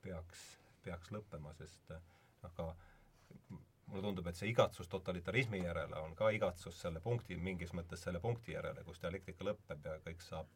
peaks, 0.03 0.43
peaks 0.85 1.13
lõppema, 1.15 1.53
sest 1.57 1.93
ka 2.55 2.67
mulle 3.87 4.01
tundub, 4.01 4.27
et 4.27 4.37
see 4.37 4.49
igatsus 4.51 4.89
totalitarismi 4.91 5.61
järele 5.63 5.99
on 6.01 6.15
ka 6.17 6.29
igatsus 6.35 6.77
selle 6.81 7.01
punkti, 7.01 7.37
mingis 7.37 7.73
mõttes 7.77 8.03
selle 8.05 8.21
punkti 8.21 8.55
järele, 8.55 8.83
kus 8.85 9.01
dialektika 9.01 9.47
lõpeb 9.49 9.89
ja 9.89 9.95
kõik 10.05 10.25
saab, 10.25 10.49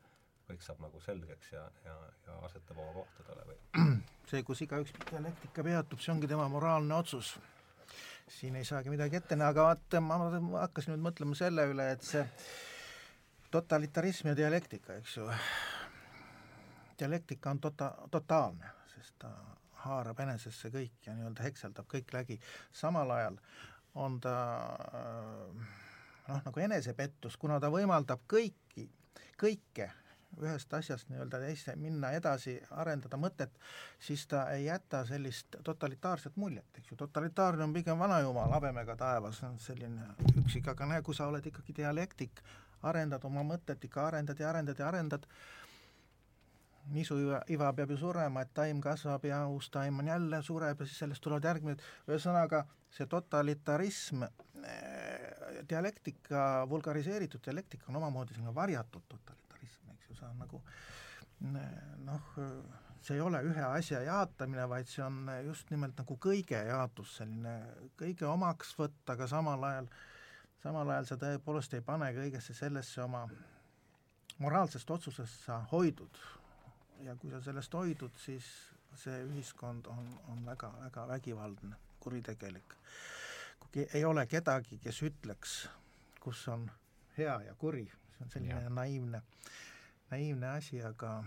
kõik 0.50 0.66
saab 0.66 0.82
nagu 0.86 1.02
selgeks 1.06 1.54
ja, 1.54 1.64
ja, 1.86 1.96
ja 2.28 2.40
asetab 2.50 2.82
oma 2.82 2.94
kohtadele 3.00 3.48
või? 3.52 3.60
see, 4.32 4.44
kus 4.46 4.66
igaüks 4.66 4.94
dialektika 5.12 5.66
peatub, 5.66 6.02
see 6.04 6.14
ongi 6.16 6.30
tema 6.32 6.50
moraalne 6.52 6.98
otsus. 6.98 7.36
Siin 8.30 8.56
ei 8.56 8.66
saagi 8.66 8.92
midagi 8.94 9.20
ette 9.20 9.36
näha, 9.36 9.54
aga 9.54 9.68
vaata, 9.70 10.02
ma 10.04 10.18
hakkasin 10.62 10.94
nüüd 10.94 11.06
mõtlema 11.08 11.38
selle 11.38 11.66
üle, 11.72 11.90
et 11.96 12.06
see 12.06 12.24
totalitarism 13.52 14.30
ja 14.32 14.36
dialektika, 14.38 15.00
eks 15.02 15.16
ju, 15.18 15.28
dialektika 17.00 17.54
on 17.54 17.62
tota-, 17.64 17.94
totaalne, 18.12 18.74
sest 18.94 19.16
ta 19.24 19.32
haarab 19.86 20.20
enesesse 20.26 20.70
kõik 20.74 21.08
ja 21.08 21.16
nii-öelda 21.16 21.46
hekseldab 21.48 21.88
kõik 21.90 22.14
läbi, 22.14 22.38
samal 22.76 23.12
ajal 23.16 23.40
on 24.00 24.20
ta 24.22 24.36
noh, 26.28 26.42
nagu 26.46 26.62
enesepettus, 26.62 27.38
kuna 27.42 27.60
ta 27.60 27.72
võimaldab 27.74 28.28
kõiki, 28.30 28.86
kõike 29.40 29.90
ühest 30.38 30.74
asjast 30.74 31.10
nii-öelda 31.10 31.40
teise 31.42 31.76
minna 31.76 32.12
edasi, 32.16 32.56
arendada 32.72 33.18
mõtet, 33.18 33.56
siis 34.00 34.26
ta 34.30 34.46
ei 34.54 34.66
jäta 34.66 35.04
sellist 35.06 35.60
totalitaarset 35.66 36.38
muljet, 36.40 36.70
eks 36.78 36.92
ju, 36.92 36.98
totalitaarne 37.00 37.66
on 37.66 37.74
pigem 37.74 38.00
vanajumal 38.00 38.52
habemega 38.54 38.96
taevas, 39.00 39.42
on 39.44 39.60
selline 39.60 40.14
üksik, 40.44 40.70
aga 40.72 40.88
näe, 40.94 41.06
kui 41.06 41.18
sa 41.18 41.28
oled 41.28 41.46
ikkagi 41.46 41.76
dialektik, 41.82 42.44
arendad 42.90 43.26
oma 43.28 43.44
mõtet, 43.44 43.84
ikka 43.84 44.08
arendad 44.08 44.40
ja 44.40 44.50
arendad 44.50 44.80
ja 44.80 44.88
arendad, 44.88 45.26
nisu 46.94 47.18
iva 47.52 47.72
peab 47.76 47.92
ju 47.94 47.98
surema, 48.02 48.44
et 48.46 48.54
taim 48.56 48.80
kasvab 48.82 49.26
ja 49.28 49.44
uus 49.48 49.70
taim 49.70 50.00
on 50.00 50.08
jälle, 50.08 50.42
sureb 50.44 50.80
ja 50.80 50.88
siis 50.88 51.02
sellest 51.04 51.24
tulevad 51.24 51.46
järgmised, 51.46 51.84
ühesõnaga 52.08 52.64
see 52.94 53.06
totalitarism, 53.10 54.24
eh, 54.24 55.62
dialektika, 55.70 56.66
vulgariseeritud 56.70 57.44
dialektika 57.46 57.90
on 57.90 58.00
omamoodi 58.02 58.34
selline 58.34 58.56
varjatud 58.56 59.06
totalitarism, 59.10 59.49
see 60.20 60.28
on 60.30 60.40
nagu 60.44 60.62
noh, 62.06 62.32
see 63.02 63.16
ei 63.16 63.22
ole 63.24 63.42
ühe 63.48 63.66
asja 63.66 64.02
jaatamine, 64.04 64.68
vaid 64.70 64.90
see 64.92 65.04
on 65.06 65.30
just 65.48 65.72
nimelt 65.72 65.98
nagu 66.00 66.18
kõige 66.22 66.60
jaatus, 66.68 67.18
selline 67.22 67.56
kõige 68.00 68.28
omaks 68.28 68.76
võtta, 68.80 69.16
aga 69.16 69.28
samal 69.32 69.64
ajal 69.72 69.88
samal 70.64 70.92
ajal 70.92 71.08
sa 71.08 71.20
tõepoolest 71.22 71.78
ei 71.78 71.86
pane 71.86 72.12
kõigesse 72.16 72.54
sellesse 72.56 73.02
oma 73.04 73.24
moraalsest 74.44 74.92
otsusest 74.92 75.46
sa 75.48 75.62
hoidud 75.72 76.20
ja 77.06 77.16
kui 77.16 77.32
sa 77.32 77.40
sellest 77.44 77.74
hoidud, 77.74 78.16
siis 78.20 78.48
see 79.00 79.22
ühiskond 79.28 79.88
on, 79.92 80.06
on 80.32 80.44
väga, 80.46 80.72
väga 80.84 81.08
vägivaldne, 81.08 81.78
kuritegelik. 82.00 82.76
kui 83.60 83.86
ei 83.94 84.06
ole 84.06 84.26
kedagi, 84.28 84.80
kes 84.84 85.02
ütleks, 85.06 85.56
kus 86.20 86.48
on 86.48 86.66
hea 87.18 87.36
ja 87.46 87.56
kuri, 87.56 87.86
see 88.16 88.26
on 88.26 88.32
selline 88.34 88.62
ja. 88.64 88.70
naiivne, 88.74 89.22
naiivne 90.12 90.56
asi, 90.58 90.82
aga 90.84 91.20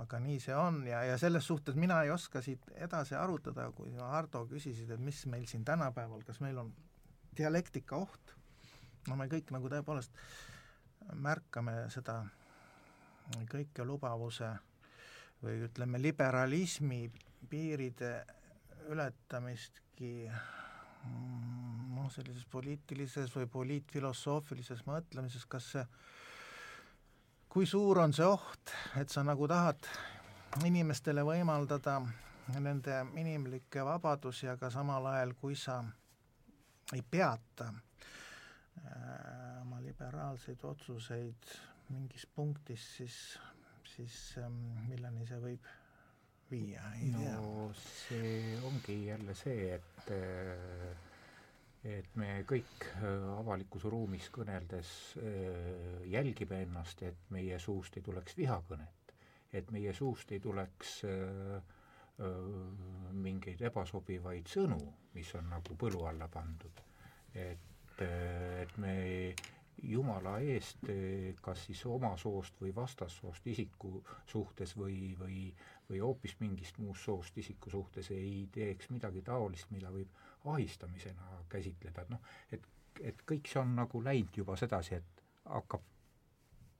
aga 0.00 0.18
nii 0.24 0.38
see 0.40 0.54
on 0.56 0.80
ja, 0.88 1.02
ja 1.04 1.18
selles 1.20 1.46
suhtes 1.46 1.76
mina 1.76 1.98
ei 2.04 2.10
oska 2.10 2.40
siit 2.44 2.70
edasi 2.80 3.16
arutada, 3.18 3.66
kui 3.76 3.92
Hardo 3.98 4.46
küsisid, 4.48 4.90
et 4.90 5.00
mis 5.00 5.24
meil 5.28 5.44
siin 5.50 5.66
tänapäeval, 5.68 6.22
kas 6.24 6.40
meil 6.40 6.58
on 6.62 6.72
dialektika 7.36 7.98
oht, 8.00 8.32
no 9.08 9.18
me 9.20 9.28
kõik 9.28 9.52
nagu 9.52 9.68
tõepoolest 9.72 10.16
märkame 11.20 11.76
seda 11.92 12.22
kõikelubavuse 13.52 14.48
või 15.42 15.66
ütleme, 15.66 16.00
liberalismi 16.00 17.04
piiride 17.50 18.14
ületamistki 18.92 20.14
noh, 21.92 22.08
sellises 22.14 22.46
poliitilises 22.50 23.32
või 23.36 23.48
poliitfilosoofilises 23.50 24.84
mõtlemises, 24.86 25.46
kas 25.50 25.72
see 25.74 25.84
kui 27.52 27.66
suur 27.68 27.98
on 28.00 28.14
see 28.16 28.24
oht, 28.24 28.72
et 28.96 29.12
sa 29.12 29.20
nagu 29.26 29.44
tahad 29.50 29.88
inimestele 30.64 31.24
võimaldada 31.24 31.98
nende 32.60 33.02
inimlikke 33.20 33.84
vabadusi, 33.84 34.48
aga 34.48 34.70
samal 34.72 35.06
ajal, 35.12 35.34
kui 35.40 35.56
sa 35.56 35.82
ei 36.96 37.04
peata 37.04 37.68
äh, 37.68 39.60
oma 39.60 39.82
liberaalseid 39.84 40.64
otsuseid 40.64 41.52
mingis 41.92 42.26
punktis, 42.34 42.88
siis, 42.96 43.20
siis 43.94 44.18
ähm, 44.40 44.58
milleni 44.88 45.28
see 45.28 45.40
võib 45.40 45.68
viia, 46.50 46.88
ei 46.96 47.12
tea. 47.12 47.36
no 47.36 47.70
see 47.76 48.58
ongi 48.64 48.98
jälle 49.06 49.36
see, 49.36 49.74
et 49.76 50.12
äh, 50.16 51.11
et 51.84 52.08
me 52.14 52.42
kõik 52.46 52.84
äh, 52.94 53.06
avalikus 53.40 53.84
ruumis 53.90 54.28
kõneldes 54.34 54.90
äh, 55.18 56.02
jälgime 56.12 56.60
ennast, 56.62 57.02
et 57.02 57.30
meie 57.34 57.58
suust 57.62 57.96
ei 57.98 58.04
tuleks 58.06 58.36
vihakõnet, 58.38 59.14
et 59.52 59.70
meie 59.74 59.94
suust 59.94 60.30
ei 60.32 60.40
tuleks 60.40 61.00
äh, 61.08 61.78
mingeid 63.18 63.64
ebasobivaid 63.66 64.46
sõnu, 64.46 64.78
mis 65.16 65.32
on 65.34 65.48
nagu 65.50 65.74
põlu 65.80 66.04
alla 66.06 66.28
pandud. 66.30 66.82
et, 67.34 68.02
et 68.04 68.76
me 68.78 68.92
jumala 69.82 70.36
eest 70.44 70.84
kas 71.42 71.64
siis 71.66 71.80
oma 71.88 72.12
soost 72.20 72.60
või 72.60 72.70
vastassoost 72.76 73.46
isiku 73.50 74.02
suhtes 74.28 74.76
või, 74.76 75.16
või, 75.18 75.48
või 75.88 76.02
hoopis 76.04 76.36
mingist 76.40 76.78
muust 76.78 77.08
soost 77.08 77.38
isiku 77.42 77.72
suhtes 77.72 78.12
ei 78.14 78.46
teeks 78.52 78.92
midagi 78.92 79.24
taolist, 79.26 79.72
mida 79.72 79.90
võib 79.90 80.12
ahistamisena 80.44 81.42
käsitleda, 81.52 82.02
et 82.02 82.10
noh, 82.10 82.30
et, 82.52 82.68
et 83.00 83.26
kõik 83.28 83.50
see 83.50 83.60
on 83.60 83.74
nagu 83.76 84.02
läinud 84.04 84.36
juba 84.36 84.56
sedasi, 84.56 84.98
et 84.98 85.24
hakkab, 85.48 85.84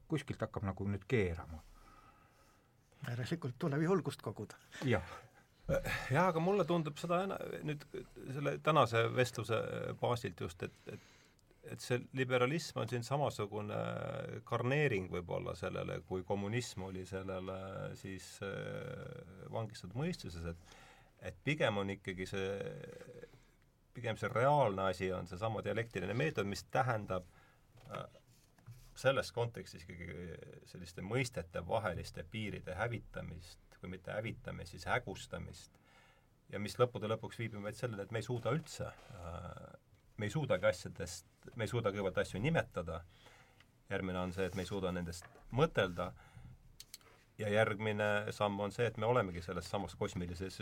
kuskilt 0.08 0.42
hakkab 0.44 0.66
nagu 0.68 0.86
nüüd 0.88 1.04
keerama. 1.08 1.62
järelikult 3.08 3.58
tuleb 3.58 3.82
julgust 3.82 4.22
koguda. 4.22 4.56
jah 4.84 5.06
jah, 6.10 6.26
aga 6.28 6.40
mulle 6.42 6.64
tundub 6.68 6.98
seda 6.98 7.22
nüüd 7.62 7.84
selle 8.34 8.56
tänase 8.66 9.04
vestluse 9.14 9.58
baasilt 10.00 10.40
just, 10.40 10.62
et, 10.62 10.78
et 10.86 11.10
et 11.70 11.78
see 11.78 12.00
liberalism 12.18 12.80
on 12.82 12.88
siin 12.90 13.04
samasugune 13.06 13.76
karneering 14.48 15.06
võib-olla 15.12 15.54
sellele, 15.54 16.00
kui 16.08 16.24
kommunism 16.26 16.88
oli 16.88 17.04
sellele 17.06 17.58
siis 18.00 18.26
äh, 18.42 18.48
vangistatud 19.54 19.94
mõistuses, 20.00 20.48
et 20.50 20.80
et 21.22 21.36
pigem 21.46 21.76
on 21.78 21.90
ikkagi 21.94 22.26
see 22.26 22.48
pigem 23.94 24.16
see 24.16 24.30
reaalne 24.32 24.88
asi 24.88 25.12
on 25.12 25.28
seesama 25.28 25.62
dialektiline 25.64 26.14
meetod, 26.16 26.48
mis 26.48 26.64
tähendab 26.72 27.26
äh, 27.90 28.04
selles 28.96 29.32
kontekstis 29.32 29.84
ikkagi 29.84 30.08
selliste 30.70 31.04
mõistete 31.04 31.62
vaheliste 31.66 32.24
piiride 32.30 32.76
hävitamist, 32.76 33.60
kui 33.80 33.90
mitte 33.92 34.12
hävitamist, 34.12 34.74
siis 34.74 34.88
hägustamist. 34.88 35.78
ja 36.52 36.60
mis 36.60 36.76
lõppude 36.78 37.08
lõpuks 37.08 37.38
viib 37.40 37.54
meid 37.56 37.76
sellele, 37.78 38.04
et 38.04 38.10
me 38.12 38.20
ei 38.20 38.26
suuda 38.26 38.52
üldse, 38.52 38.88
äh, 38.88 39.78
me 40.16 40.28
ei 40.28 40.34
suudagi 40.34 40.68
asjadest, 40.68 41.26
me 41.56 41.64
ei 41.64 41.72
suuda 41.72 41.90
kõigepealt 41.90 42.20
asju 42.24 42.40
nimetada, 42.40 43.02
järgmine 43.90 44.18
on 44.18 44.32
see, 44.32 44.46
et 44.46 44.54
me 44.54 44.64
ei 44.64 44.68
suuda 44.68 44.92
nendest 44.92 45.28
mõtelda, 45.52 46.12
ja 47.38 47.48
järgmine 47.48 48.32
samm 48.32 48.60
on 48.60 48.72
see, 48.72 48.86
et 48.86 48.98
me 49.00 49.08
olemegi 49.08 49.42
selles 49.42 49.68
samas 49.70 49.94
kosmilises 49.98 50.60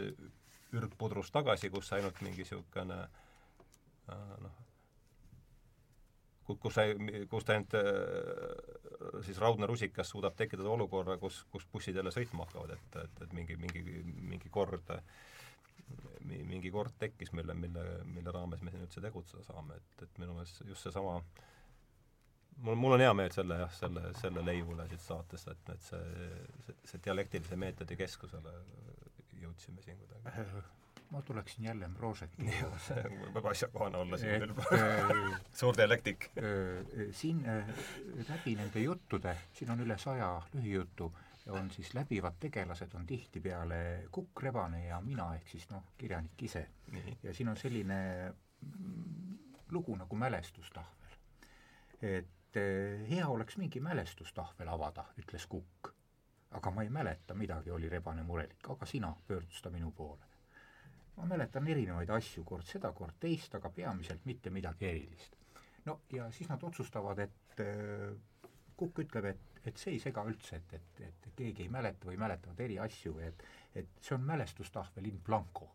ürgpudrus 0.77 1.33
tagasi, 1.35 1.71
kus 1.71 1.93
ainult 1.97 2.21
mingi 2.25 2.45
niisugune 2.45 2.99
äh, 3.01 4.35
noh, 4.45 4.61
kus 6.51 6.75
sa, 6.75 6.87
kus 7.31 7.47
ta 7.47 7.57
ainult 7.57 7.77
äh, 7.79 9.21
siis 9.27 9.39
raudne 9.43 9.69
rusikas 9.71 10.11
suudab 10.11 10.37
tekitada 10.39 10.71
olukorra, 10.71 11.19
kus, 11.19 11.45
kus 11.51 11.67
bussid 11.73 11.97
jälle 11.97 12.13
sõitma 12.15 12.47
hakkavad, 12.47 12.75
et, 12.77 12.99
et, 13.05 13.23
et 13.27 13.37
mingi, 13.37 13.59
mingi, 13.61 13.85
mingi 14.33 14.51
kord 14.53 14.97
mingi 16.21 16.71
kord 16.71 16.95
tekkis, 17.01 17.33
mille, 17.35 17.55
mille, 17.59 17.83
mille 18.07 18.31
raames 18.31 18.61
me 18.63 18.71
siin 18.71 18.85
üldse 18.85 19.01
tegutseda 19.03 19.43
saame, 19.43 19.79
et, 19.81 20.05
et 20.05 20.21
minu 20.23 20.37
meelest 20.37 20.61
just 20.69 20.87
seesama 20.87 21.17
mul, 22.63 22.75
mul 22.75 22.93
on 22.93 23.01
hea 23.01 23.13
meel 23.17 23.33
selle 23.35 23.59
jah, 23.63 23.73
selle, 23.75 24.05
selle 24.21 24.45
leiu 24.47 24.69
üle 24.75 24.87
siit 24.91 25.03
saatest, 25.05 25.51
et, 25.53 25.73
et 25.75 25.87
see, 25.89 26.29
see, 26.67 26.77
see 26.93 27.03
dialektilise 27.07 27.59
meetodi 27.59 27.99
keskusele 27.99 28.55
jõudsime 29.41 29.83
siin 29.83 29.99
kuidagi. 29.99 30.69
ma 31.11 31.23
tuleksin 31.23 31.65
jälle 31.65 31.89
Mrožeki 31.89 32.53
juurde. 32.61 33.03
võib 33.35 33.49
asjakohane 33.51 33.99
olla 33.99 34.19
siin 34.19 34.45
küll 34.45 34.55
äh, 34.79 35.41
suur 35.55 35.77
dialektik. 35.77 36.31
Äh, 36.39 37.09
siin 37.17 37.43
äh, 37.49 37.73
läbi 38.29 38.55
nende 38.59 38.85
juttude, 38.85 39.35
siin 39.53 39.73
on 39.75 39.83
üle 39.87 39.99
saja 39.99 40.31
lühijutu, 40.55 41.11
on 41.51 41.71
siis 41.75 41.95
läbivad 41.95 42.37
tegelased 42.41 42.95
on 42.95 43.07
tihtipeale 43.07 43.81
Kukk 44.13 44.43
Rebane 44.43 44.85
ja 44.87 45.01
mina, 45.03 45.33
ehk 45.35 45.49
siis 45.51 45.67
noh, 45.71 45.83
kirjanik 45.99 46.43
ise. 46.47 46.67
ja 47.23 47.35
siin 47.35 47.49
on 47.49 47.57
selline 47.57 48.01
mm, 48.61 49.39
lugu 49.71 49.97
nagu 49.97 50.17
mälestustahvel. 50.17 51.17
et 52.03 52.61
hea 53.09 53.27
oleks 53.29 53.57
mingi 53.57 53.81
mälestustahvel 53.81 54.69
avada, 54.69 55.05
ütles 55.19 55.47
Kukk 55.49 55.91
aga 56.51 56.71
ma 56.71 56.83
ei 56.83 56.91
mäleta 56.91 57.35
midagi, 57.35 57.71
oli 57.71 57.89
Rebane 57.89 58.23
murelik, 58.23 58.71
aga 58.71 58.87
sina, 58.87 59.13
pöördus 59.27 59.63
ta 59.63 59.71
minu 59.71 59.91
poole. 59.91 60.27
ma 61.17 61.27
mäletan 61.27 61.67
erinevaid 61.69 62.11
asju, 62.11 62.45
kord 62.45 62.65
seda, 62.65 62.93
kord 62.97 63.19
teist, 63.21 63.55
aga 63.55 63.69
peamiselt 63.71 64.25
mitte 64.25 64.51
midagi 64.51 64.87
erilist. 64.87 65.37
no 65.85 66.01
ja 66.13 66.31
siis 66.33 66.49
nad 66.49 66.63
otsustavad, 66.63 67.19
et 67.19 67.61
äh, 67.61 68.17
Kukk 68.77 68.99
ütleb, 68.99 69.25
et, 69.29 69.41
et 69.69 69.77
see 69.77 69.93
ei 69.93 69.99
sega 70.01 70.23
üldse, 70.25 70.57
et, 70.57 70.71
et, 70.73 71.01
et 71.05 71.27
keegi 71.37 71.67
ei 71.67 71.69
mäleta 71.69 72.09
või 72.09 72.17
mäletavad 72.17 72.61
eri 72.65 72.79
asju, 72.81 73.19
et, 73.21 73.43
et 73.77 73.91
see 74.01 74.15
on 74.17 74.25
mälestustahvel 74.25 75.11
in 75.11 75.19
blanco 75.21 75.69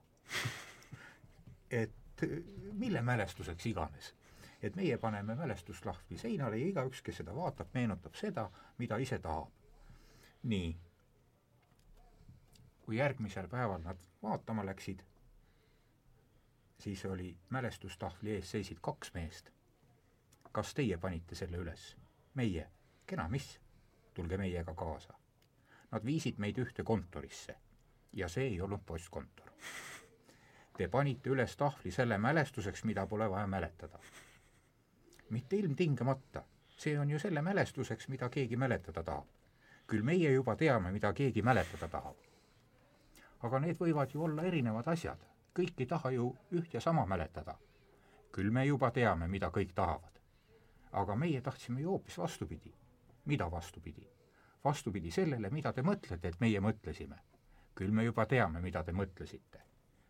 et 1.84 2.24
äh, 2.26 2.38
mille 2.74 3.02
mälestuseks 3.02 3.72
iganes 3.72 4.14
et 4.64 4.76
meie 4.76 4.98
paneme 4.98 5.36
mälestuslahvi 5.36 6.18
seinale 6.18 6.58
ja 6.58 6.68
igaüks, 6.72 7.04
kes 7.06 7.22
seda 7.22 7.36
vaatab, 7.36 7.70
meenutab 7.74 8.16
seda, 8.18 8.48
mida 8.80 8.98
ise 8.98 9.20
tahab 9.22 9.55
nii. 10.46 10.78
kui 12.82 12.98
järgmisel 12.98 13.48
päeval 13.50 13.82
nad 13.82 13.98
vaatama 14.24 14.66
läksid, 14.66 15.00
siis 16.80 17.06
oli 17.06 17.38
mälestustahvli 17.50 18.36
ees 18.36 18.52
seisid 18.52 18.78
kaks 18.82 19.14
meest. 19.14 19.50
kas 20.52 20.74
teie 20.74 20.98
panite 20.98 21.36
selle 21.36 21.58
üles? 21.58 21.96
meie. 22.34 22.68
kena, 23.08 23.28
mis? 23.30 23.60
tulge 24.14 24.38
meiega 24.38 24.74
kaasa. 24.74 25.18
Nad 25.92 26.06
viisid 26.06 26.38
meid 26.38 26.58
ühte 26.62 26.84
kontorisse 26.84 27.56
ja 28.14 28.30
see 28.30 28.46
ei 28.48 28.62
olnud 28.62 28.86
postkontor. 28.86 29.50
Te 30.78 30.88
panite 30.88 31.30
üles 31.30 31.58
tahvli 31.58 31.92
selle 31.92 32.18
mälestuseks, 32.18 32.84
mida 32.84 33.08
pole 33.08 33.30
vaja 33.30 33.48
mäletada. 33.48 34.00
mitte 35.30 35.56
ilmtingimata, 35.56 36.44
see 36.70 37.00
on 37.00 37.10
ju 37.10 37.20
selle 37.20 37.42
mälestuseks, 37.42 38.08
mida 38.08 38.30
keegi 38.30 38.56
mäletada 38.56 39.04
tahab 39.04 39.35
küll 39.88 40.02
meie 40.03 40.32
juba 40.32 40.56
teame, 40.56 40.91
mida 40.91 41.14
keegi 41.14 41.41
mäletada 41.41 41.88
tahab. 41.88 42.16
aga 43.45 43.60
need 43.60 43.78
võivad 43.78 44.14
ju 44.14 44.24
olla 44.24 44.44
erinevad 44.44 44.88
asjad, 44.88 45.22
kõik 45.53 45.82
ei 45.84 45.86
taha 45.86 46.12
ju 46.12 46.32
üht 46.52 46.74
ja 46.74 46.82
sama 46.82 47.06
mäletada. 47.06 47.57
küll 48.32 48.52
me 48.52 48.66
juba 48.66 48.91
teame, 48.91 49.28
mida 49.28 49.48
kõik 49.49 49.74
tahavad. 49.76 50.20
aga 50.91 51.16
meie 51.16 51.41
tahtsime 51.41 51.82
ju 51.82 51.90
hoopis 51.90 52.18
vastupidi. 52.18 52.74
mida 53.26 53.52
vastupidi? 53.52 54.07
vastupidi 54.64 55.12
sellele, 55.12 55.49
mida 55.49 55.74
te 55.74 55.82
mõtlete, 55.82 56.28
et 56.28 56.40
meie 56.40 56.60
mõtlesime. 56.60 57.20
küll 57.76 57.91
me 57.91 58.03
juba 58.03 58.26
teame, 58.26 58.62
mida 58.62 58.84
te 58.84 58.91
mõtlesite. 58.91 59.62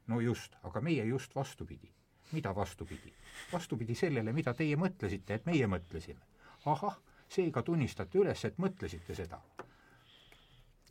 no 0.07 0.21
just, 0.21 0.55
aga 0.63 0.81
meie 0.81 1.05
just 1.05 1.35
vastupidi. 1.35 1.91
mida 2.31 2.55
vastupidi? 2.55 3.13
vastupidi 3.53 3.95
sellele, 3.95 4.33
mida 4.33 4.53
teie 4.53 4.75
mõtlesite, 4.75 5.33
et 5.33 5.45
meie 5.45 5.67
mõtlesime. 5.67 6.21
ahah, 6.65 6.99
seega 7.27 7.61
tunnistate 7.61 8.17
üles, 8.17 8.45
et 8.45 8.57
mõtlesite 8.57 9.15
seda. 9.15 9.41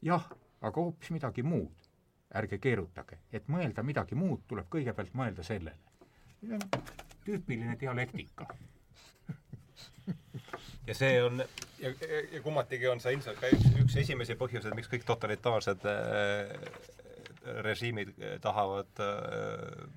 Jah, 0.05 0.29
aga 0.61 0.81
hoopis 0.81 1.11
midagi 1.15 1.43
muud. 1.43 1.91
ärge 2.35 2.59
keerutage, 2.59 3.21
et 3.31 3.45
mõelda 3.47 3.83
midagi 3.87 4.17
muud, 4.19 4.41
tuleb 4.51 4.67
kõigepealt 4.71 5.13
mõelda 5.15 5.45
sellele. 5.47 5.77
tüüpiline 7.25 7.77
dialektika 7.81 8.47
ja 10.89 10.95
see 10.95 11.23
on, 11.23 11.39
ja, 11.81 11.91
ja, 11.91 12.21
ja 12.33 12.41
kummatigi 12.43 12.89
on 12.91 13.01
see 13.01 13.15
ilmselt 13.17 13.39
ka 13.41 13.49
üks, 13.55 13.71
üks 13.85 13.97
esimesi 14.03 14.37
põhjuseid, 14.37 14.75
miks 14.77 14.91
kõik 14.93 15.07
totalitaarsed 15.09 15.87
äh, 15.89 16.53
režiimid 17.65 18.13
tahavad 18.43 19.01
äh, 19.01 19.89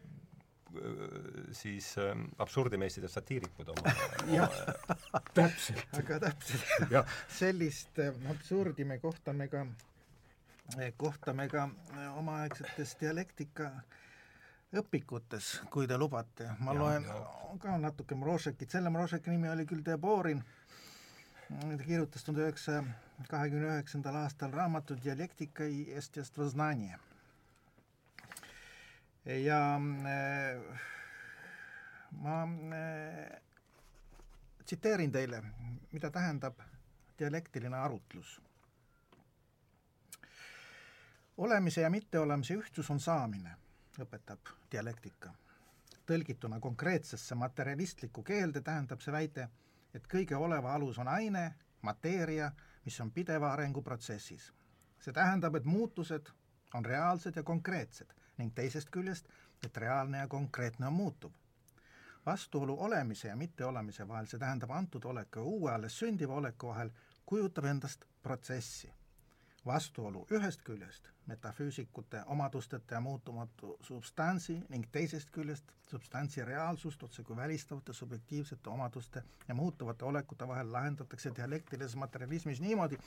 siis 1.51 1.97
äh, 1.97 2.15
absurdimeistrid 2.37 3.07
ja 3.07 3.09
satiirikud 3.09 3.69
oma, 3.73 3.93
oma 4.27 5.21
täpselt. 5.33 5.85
aga 5.99 6.19
täpselt 6.27 7.13
sellist 7.39 7.99
äh, 8.03 8.13
absurdi 8.31 8.85
me 8.85 8.99
kohtame 9.03 9.47
ka, 9.51 9.65
kohtame 10.97 11.47
ka 11.49 11.69
omaaegsetes 12.19 12.97
dialektika 12.99 13.71
õpikutes, 14.75 15.61
kui 15.71 15.87
te 15.87 15.97
lubate. 15.97 16.49
ma 16.59 16.73
ja, 16.73 16.79
loen 16.79 17.03
ja. 17.07 17.19
ka 17.59 17.77
natuke 17.77 18.15
Mrožekit, 18.15 18.71
selle 18.71 18.89
Mrožeki 18.89 19.31
nimi 19.31 19.49
oli 19.49 19.65
küll 19.65 19.85
Deborin 19.85 20.43
ta 21.47 21.83
kirjutas 21.83 22.23
tuhande 22.23 22.43
üheksasaja 22.43 22.83
kahekümne 23.31 23.69
üheksandal 23.71 24.15
aastal 24.19 24.51
raamatu 24.51 24.97
Dialektika 25.03 25.63
Estiast 25.95 26.37
Voznanje. 26.37 26.99
ja 29.25 29.59
äh, 29.75 30.81
ma 32.11 32.47
tsiteerin 34.65 35.11
teile, 35.11 35.43
mida 35.91 36.11
tähendab 36.11 36.59
dialektiline 37.19 37.77
arutlus. 37.77 38.41
Olemise 41.37 41.81
ja 41.81 41.89
mitteolemise 41.89 42.53
ühtsus 42.53 42.91
on 42.91 42.99
saamine, 42.99 43.55
õpetab 43.99 44.49
dialektika. 44.71 45.33
tõlgituna 46.07 46.59
konkreetsesse 46.59 47.35
materialistlikku 47.35 48.23
keelde 48.23 48.61
tähendab 48.61 49.01
see 49.01 49.11
väide 49.11 49.49
et 49.97 50.07
kõige 50.11 50.37
oleva 50.37 50.73
alus 50.75 50.99
on 51.01 51.07
aine, 51.07 51.53
mateeria, 51.81 52.51
mis 52.85 52.99
on 53.01 53.11
pideva 53.11 53.51
arenguprotsessis. 53.53 54.53
see 54.99 55.13
tähendab, 55.13 55.55
et 55.55 55.65
muutused 55.65 56.29
on 56.73 56.85
reaalsed 56.85 57.35
ja 57.35 57.43
konkreetsed 57.43 58.13
ning 58.37 58.53
teisest 58.53 58.89
küljest, 58.89 59.27
et 59.65 59.77
reaalne 59.77 60.17
ja 60.17 60.27
konkreetne 60.27 60.87
on 60.87 60.93
muutuv. 60.93 61.31
vastuolu 62.25 62.79
olemise 62.79 63.27
ja 63.27 63.35
mitteolemise 63.35 64.07
vahel, 64.07 64.25
see 64.25 64.39
tähendab 64.39 64.71
antud 64.71 65.05
oleku 65.05 65.39
ja 65.39 65.43
uue 65.43 65.71
alles 65.71 65.99
sündiva 65.99 66.33
oleku 66.33 66.67
vahel, 66.67 66.89
kujutab 67.25 67.65
endast 67.65 68.05
protsessi 68.23 68.93
vastuolu 69.67 70.25
ühest 70.31 70.61
küljest 70.63 71.11
metafüüsikute 71.27 72.23
omadusteta 72.25 72.95
ja 72.95 73.01
muutumatu 73.01 73.77
substantsi 73.81 74.61
ning 74.69 74.85
teisest 74.91 75.29
küljest 75.31 75.71
substantsi 75.89 76.45
reaalsust 76.45 77.03
otsekui 77.03 77.35
välistavate 77.35 77.93
subjektiivsete 77.93 78.69
omaduste 78.69 79.23
ja 79.47 79.55
muutuvate 79.55 80.05
olekute 80.05 80.47
vahel 80.47 80.71
lahendatakse 80.71 81.31
dialektilises 81.35 81.95
materialismis 81.95 82.61
niimoodi, 82.61 82.97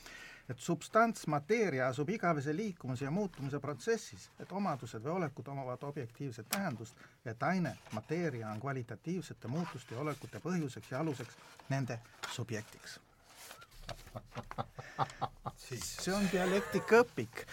et 0.48 0.58
substants, 0.58 1.26
mateeria 1.26 1.88
asub 1.88 2.08
igavese 2.08 2.56
liikumise 2.56 3.04
ja 3.04 3.10
muutumise 3.10 3.60
protsessis, 3.60 4.30
et 4.40 4.52
omadused 4.52 5.04
või 5.04 5.16
olekud 5.16 5.48
omavad 5.48 5.82
objektiivset 5.82 6.48
tähendust 6.48 6.96
ja 7.24 7.30
et 7.32 7.42
aine, 7.42 7.76
mateeria 7.92 8.50
on 8.50 8.60
kvalitatiivsete 8.60 9.48
muutuste 9.48 9.94
ja 9.94 10.00
olekute 10.00 10.40
põhjuseks 10.40 10.92
ja 10.92 11.00
aluseks 11.00 11.36
nende 11.68 12.00
subjektiks 12.32 13.00
see 15.66 16.12
on 16.14 16.26
dialektika-õpik. 16.32 17.44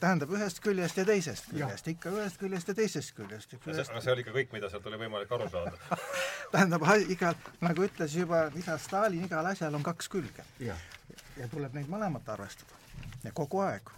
tähendab 0.00 0.30
ühest 0.34 0.60
küljest 0.62 0.98
ja 1.00 1.04
teisest 1.06 1.48
küljest, 1.50 1.88
ikka 1.90 2.12
ühest 2.14 2.38
küljest 2.40 2.68
ja 2.70 2.74
teisest 2.78 3.14
küljest. 3.16 3.54
Ühest... 3.58 3.90
aga 3.90 4.02
see 4.04 4.12
oli 4.14 4.24
ikka 4.24 4.34
kõik, 4.36 4.52
mida 4.54 4.70
sealt 4.70 4.86
oli 4.90 5.00
võimalik 5.00 5.32
aru 5.34 5.48
saada 5.52 5.98
tähendab, 6.54 6.86
igal, 7.14 7.38
nagu 7.64 7.86
ütles 7.86 8.14
juba 8.18 8.44
isa 8.58 8.78
Stalin, 8.82 9.24
igal 9.26 9.46
asjal 9.52 9.74
on 9.74 9.86
kaks 9.86 10.10
külge. 10.12 10.46
ja 10.60 11.48
tuleb 11.50 11.74
neid 11.78 11.90
mõlemat 11.90 12.28
arvestada. 12.34 12.78
ja 13.24 13.32
kogu 13.32 13.64
aeg. 13.66 13.90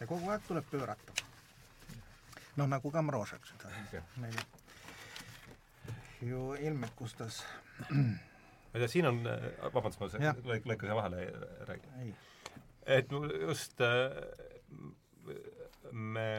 ja 0.00 0.06
kogu 0.06 0.30
aeg 0.30 0.46
tuleb 0.48 0.70
pöörata. 0.70 1.18
noh, 2.56 2.66
nagu 2.66 2.90
ka 2.90 3.02
Mrožek 3.02 3.52
seda 3.52 4.02
meil 4.16 4.40
ju 6.20 6.54
ilmekustas 6.60 7.44
ma 8.70 8.78
ei 8.78 8.84
tea, 8.84 8.92
siin 8.92 9.08
on, 9.10 9.22
vabandust, 9.74 10.00
ma 10.02 10.10
lõik-, 10.52 10.68
lõikasin 10.70 10.94
vahele, 10.94 11.24
räägi. 11.68 12.12
Et 12.90 13.10
just 13.12 13.82
äh, 13.84 14.14
me 15.92 16.30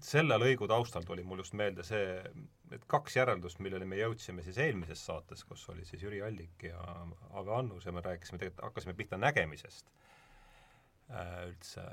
selle 0.00 0.38
lõigu 0.40 0.68
taustal 0.70 1.04
tuli 1.04 1.24
mul 1.26 1.42
just 1.42 1.54
meelde 1.58 1.84
see, 1.84 2.20
et 2.72 2.84
kaks 2.90 3.18
järeldust, 3.18 3.60
millele 3.64 3.86
me 3.88 3.98
jõudsime 4.00 4.44
siis 4.46 4.58
eelmises 4.62 5.02
saates, 5.04 5.44
kus 5.44 5.66
oli 5.72 5.84
siis 5.88 6.04
Jüri 6.06 6.22
Allik 6.24 6.64
ja 6.70 6.80
Ave 7.36 7.54
Annus 7.58 7.86
ja 7.86 7.92
me 7.92 8.02
rääkisime 8.04 8.40
tegelikult, 8.40 8.64
hakkasime 8.70 8.94
pihta 8.96 9.20
nägemisest 9.20 9.92
äh, 11.10 11.34
üldse. 11.50 11.86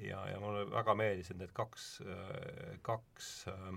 Ja, 0.00 0.22
ja 0.24 0.38
mulle 0.40 0.64
väga 0.72 0.94
meeldisid 0.96 1.36
need 1.36 1.52
kaks 1.52 1.98
äh,, 2.00 2.78
kaks 2.86 3.26
äh, 3.52 3.74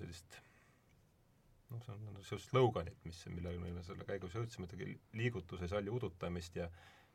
sellist 0.00 0.40
noh, 1.70 1.82
see 1.84 1.94
on 1.94 2.04
niisugust 2.18 2.50
sloganit, 2.50 2.98
mis, 3.04 3.22
millele 3.32 3.72
me 3.72 3.82
selle 3.86 4.06
käigus 4.08 4.36
jõudsime, 4.36 4.68
et 4.68 4.98
liigutuse 5.16 5.68
salli 5.70 5.92
udutamist 5.92 6.56
ja 6.60 6.70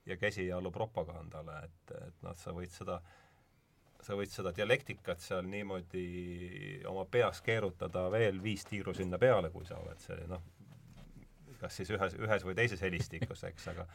ja 0.08 0.16
käsijalu 0.18 0.72
propagandale, 0.72 1.58
et, 1.68 1.92
et 2.08 2.22
noh, 2.26 2.36
sa 2.38 2.54
võid 2.56 2.72
seda 2.74 3.02
sa 4.00 4.16
võid 4.16 4.32
seda 4.32 4.54
dialektikat 4.56 5.20
seal 5.22 5.48
niimoodi 5.52 6.82
oma 6.88 7.04
peas 7.12 7.42
keerutada 7.44 8.06
veel 8.14 8.40
viis 8.44 8.64
tiiru 8.66 8.94
sinna 8.96 9.20
peale, 9.20 9.52
kui 9.52 9.68
sa 9.68 9.78
oled 9.82 10.00
see 10.02 10.24
noh, 10.32 10.46
kas 11.60 11.76
siis 11.82 11.92
ühes, 11.92 12.16
ühes 12.16 12.46
või 12.48 12.56
teises 12.56 12.82
helistikus, 12.86 13.44
eks, 13.50 13.68
aga 13.74 13.86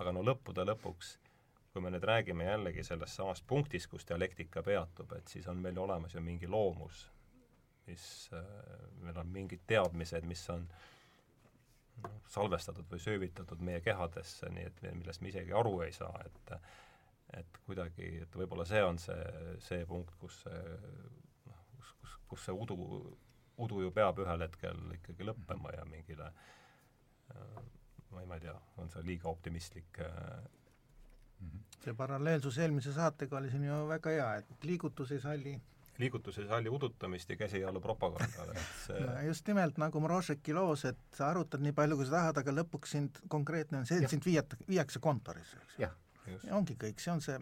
aga 0.00 0.12
no 0.16 0.22
lõppude 0.24 0.64
lõpuks, 0.68 1.14
kui 1.72 1.82
me 1.84 1.92
nüüd 1.92 2.04
räägime 2.08 2.46
jällegi 2.46 2.84
sellest 2.84 3.16
samast 3.16 3.46
punktist, 3.48 3.88
kus 3.92 4.06
dialektika 4.08 4.62
peatub, 4.64 5.12
et 5.16 5.28
siis 5.28 5.48
on 5.48 5.60
meil 5.60 5.78
olemas 5.78 6.14
ju 6.14 6.22
mingi 6.24 6.48
loomus, 6.48 7.06
mis, 7.90 8.04
äh, 8.36 8.44
meil 9.04 9.18
on 9.20 9.32
mingid 9.34 9.64
teadmised, 9.70 10.26
mis 10.28 10.42
on 10.54 10.66
noh, 12.04 12.20
salvestatud 12.30 12.88
või 12.90 13.02
söövitatud 13.02 13.64
meie 13.66 13.82
kehadesse, 13.84 14.50
nii 14.54 14.68
et 14.70 14.84
millest 14.94 15.24
me 15.24 15.32
isegi 15.32 15.56
aru 15.62 15.80
ei 15.86 15.96
saa, 15.96 16.14
et 16.26 16.54
et 17.38 17.58
kuidagi, 17.62 18.06
et 18.24 18.32
võib-olla 18.34 18.64
see 18.66 18.80
on 18.82 18.96
see, 18.98 19.26
see 19.62 19.84
punkt, 19.86 20.16
kus 20.18 20.40
see 20.42 20.62
noh, 21.46 21.60
kus, 21.76 21.92
kus, 22.00 22.14
kus 22.32 22.46
see 22.48 22.56
udu, 22.64 22.78
udu 23.62 23.84
ju 23.84 23.92
peab 23.94 24.18
ühel 24.24 24.42
hetkel 24.42 24.80
ikkagi 24.96 25.28
lõppema 25.28 25.70
ja 25.76 25.84
mingile 25.86 26.26
äh, 26.26 27.60
ma 28.10 28.24
ei, 28.24 28.26
ma 28.26 28.40
ei 28.40 28.42
tea, 28.48 28.56
on 28.82 28.90
see 28.90 29.06
liiga 29.06 29.30
optimistlik 29.30 30.02
äh, 30.02 30.40
see 31.84 31.94
paralleelsus 31.96 32.58
eelmise 32.60 32.92
saatega 32.96 33.38
oli 33.38 33.50
siin 33.52 33.64
ju 33.68 33.76
väga 33.88 34.14
hea, 34.16 34.30
et 34.42 34.66
liigutus 34.68 35.14
ei 35.14 35.22
salli 35.22 35.54
liigutuse 35.98 36.46
salli 36.48 36.68
udutamist 36.72 37.30
ja 37.30 37.36
käsijalu 37.36 37.80
propagandale, 37.80 38.54
et 38.56 38.74
see 38.84 39.00
no 39.06 39.16
just 39.26 39.48
nimelt 39.48 39.80
nagu 39.82 40.00
Mrožeki 40.00 40.54
loos, 40.56 40.84
et 40.88 41.00
sa 41.16 41.30
arutad 41.30 41.62
nii 41.64 41.74
palju, 41.76 41.98
kui 42.00 42.08
sa 42.08 42.18
tahad, 42.18 42.42
aga 42.42 42.56
lõpuks 42.60 42.96
sind, 42.96 43.22
konkreetne 43.32 43.82
on 43.82 43.88
see, 43.88 44.00
et 44.00 44.12
sind 44.12 44.24
viiata, 44.26 44.58
viiakse 44.68 45.02
kontorisse, 45.02 45.60
eks 45.64 45.80
ju. 45.82 45.90
ongi 46.56 46.76
kõik, 46.80 47.00
see 47.02 47.14
on 47.14 47.24
see, 47.24 47.38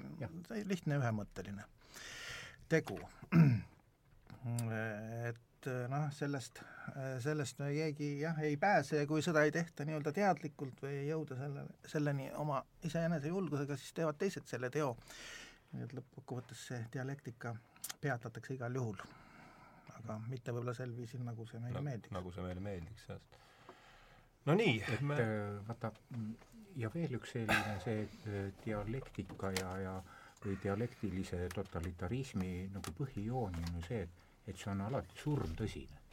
see 0.48 0.64
lihtne 0.68 1.00
ühemõtteline 1.00 1.66
tegu. 2.68 2.98
et 5.28 5.68
noh, 5.90 6.06
sellest, 6.14 6.60
sellest 7.24 7.58
keegi 7.60 8.12
jah, 8.22 8.38
ei 8.44 8.56
pääse 8.60 9.02
ja 9.02 9.08
kui 9.10 9.22
seda 9.24 9.42
ei 9.46 9.52
tehta 9.54 9.86
nii-öelda 9.88 10.12
teadlikult 10.14 10.82
või 10.84 10.94
ei 11.02 11.08
jõuda 11.10 11.38
selle, 11.40 11.64
selleni 11.88 12.30
oma 12.38 12.62
iseenese 12.84 13.32
julgusega, 13.32 13.76
siis 13.76 13.96
teevad 13.96 14.18
teised 14.20 14.46
selle 14.50 14.70
teo. 14.74 14.94
Nii 15.72 15.84
et 15.84 15.94
lõppkokkuvõttes 15.96 16.66
see 16.70 16.84
dialektika 16.92 17.54
peatatakse 18.00 18.54
igal 18.54 18.74
juhul. 18.80 19.00
aga 19.98 20.18
mitte 20.28 20.52
võib-olla 20.54 20.74
sel 20.76 20.94
viisil, 20.96 21.24
nagu 21.26 21.46
see 21.46 21.60
meile 21.60 21.80
no, 21.80 21.84
meeldiks. 21.84 22.14
nagu 22.14 22.32
see 22.32 22.44
meile 22.44 22.62
meeldiks, 22.64 23.08
jah. 23.08 23.20
no 24.46 24.54
nii, 24.58 24.78
et 24.94 25.02
me... 25.10 25.18
Äh, 25.24 25.58
vaata, 25.68 25.92
ja 26.78 26.90
veel 26.94 27.18
üks 27.18 27.34
selline, 27.36 27.76
see 27.84 28.04
äh, 28.06 28.48
dialektika 28.64 29.52
ja, 29.58 29.74
ja 29.82 29.94
või 30.44 30.58
dialektilise 30.62 31.48
totalitarismi 31.54 32.52
nagu 32.74 32.94
põhijoon 32.98 33.56
on 33.58 33.78
ju 33.78 33.86
see, 33.88 34.04
et, 34.06 34.26
et 34.46 34.60
see 34.60 34.70
on 34.72 34.84
alati 34.86 35.18
surmtõsine. 35.18 36.04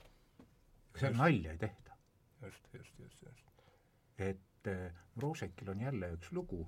seal 0.95 1.17
nalja 1.19 1.53
ei 1.53 1.61
tehta. 1.61 1.99
just, 2.41 2.71
just, 2.73 2.99
just, 2.99 3.21
just. 3.27 3.67
et 4.17 4.71
äh, 4.71 5.03
Roosekil 5.21 5.69
on 5.71 5.85
jälle 5.85 6.09
üks 6.17 6.31
lugu, 6.31 6.65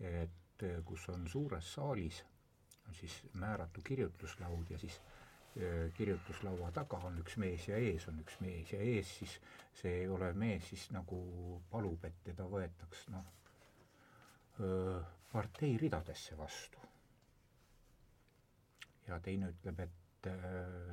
et 0.00 0.42
kus 0.88 1.08
on 1.12 1.28
suures 1.28 1.72
saalis 1.74 2.22
on 2.88 2.94
siis 2.94 3.16
määratu 3.34 3.80
kirjutuslaud 3.84 4.70
ja 4.70 4.78
siis 4.78 5.00
äh, 5.00 5.92
kirjutuslaua 5.94 6.70
taga 6.72 6.96
on 7.10 7.18
üks 7.24 7.36
mees 7.42 7.68
ja 7.68 7.76
ees 7.76 8.08
on 8.08 8.20
üks 8.24 8.40
mees 8.40 8.72
ja 8.72 8.80
ees 8.80 9.16
siis 9.18 9.38
see 9.82 9.92
ei 10.02 10.08
ole 10.08 10.32
mees 10.32 10.68
siis 10.68 10.88
nagu 10.96 11.18
palub, 11.70 12.04
et 12.08 12.22
teda 12.24 12.46
võetaks 12.48 13.08
noh, 13.12 13.26
partei 15.32 15.76
ridadesse 15.78 16.36
vastu. 16.38 16.78
ja 19.06 19.18
teine 19.20 19.50
ütleb, 19.52 19.80
et, 19.84 20.28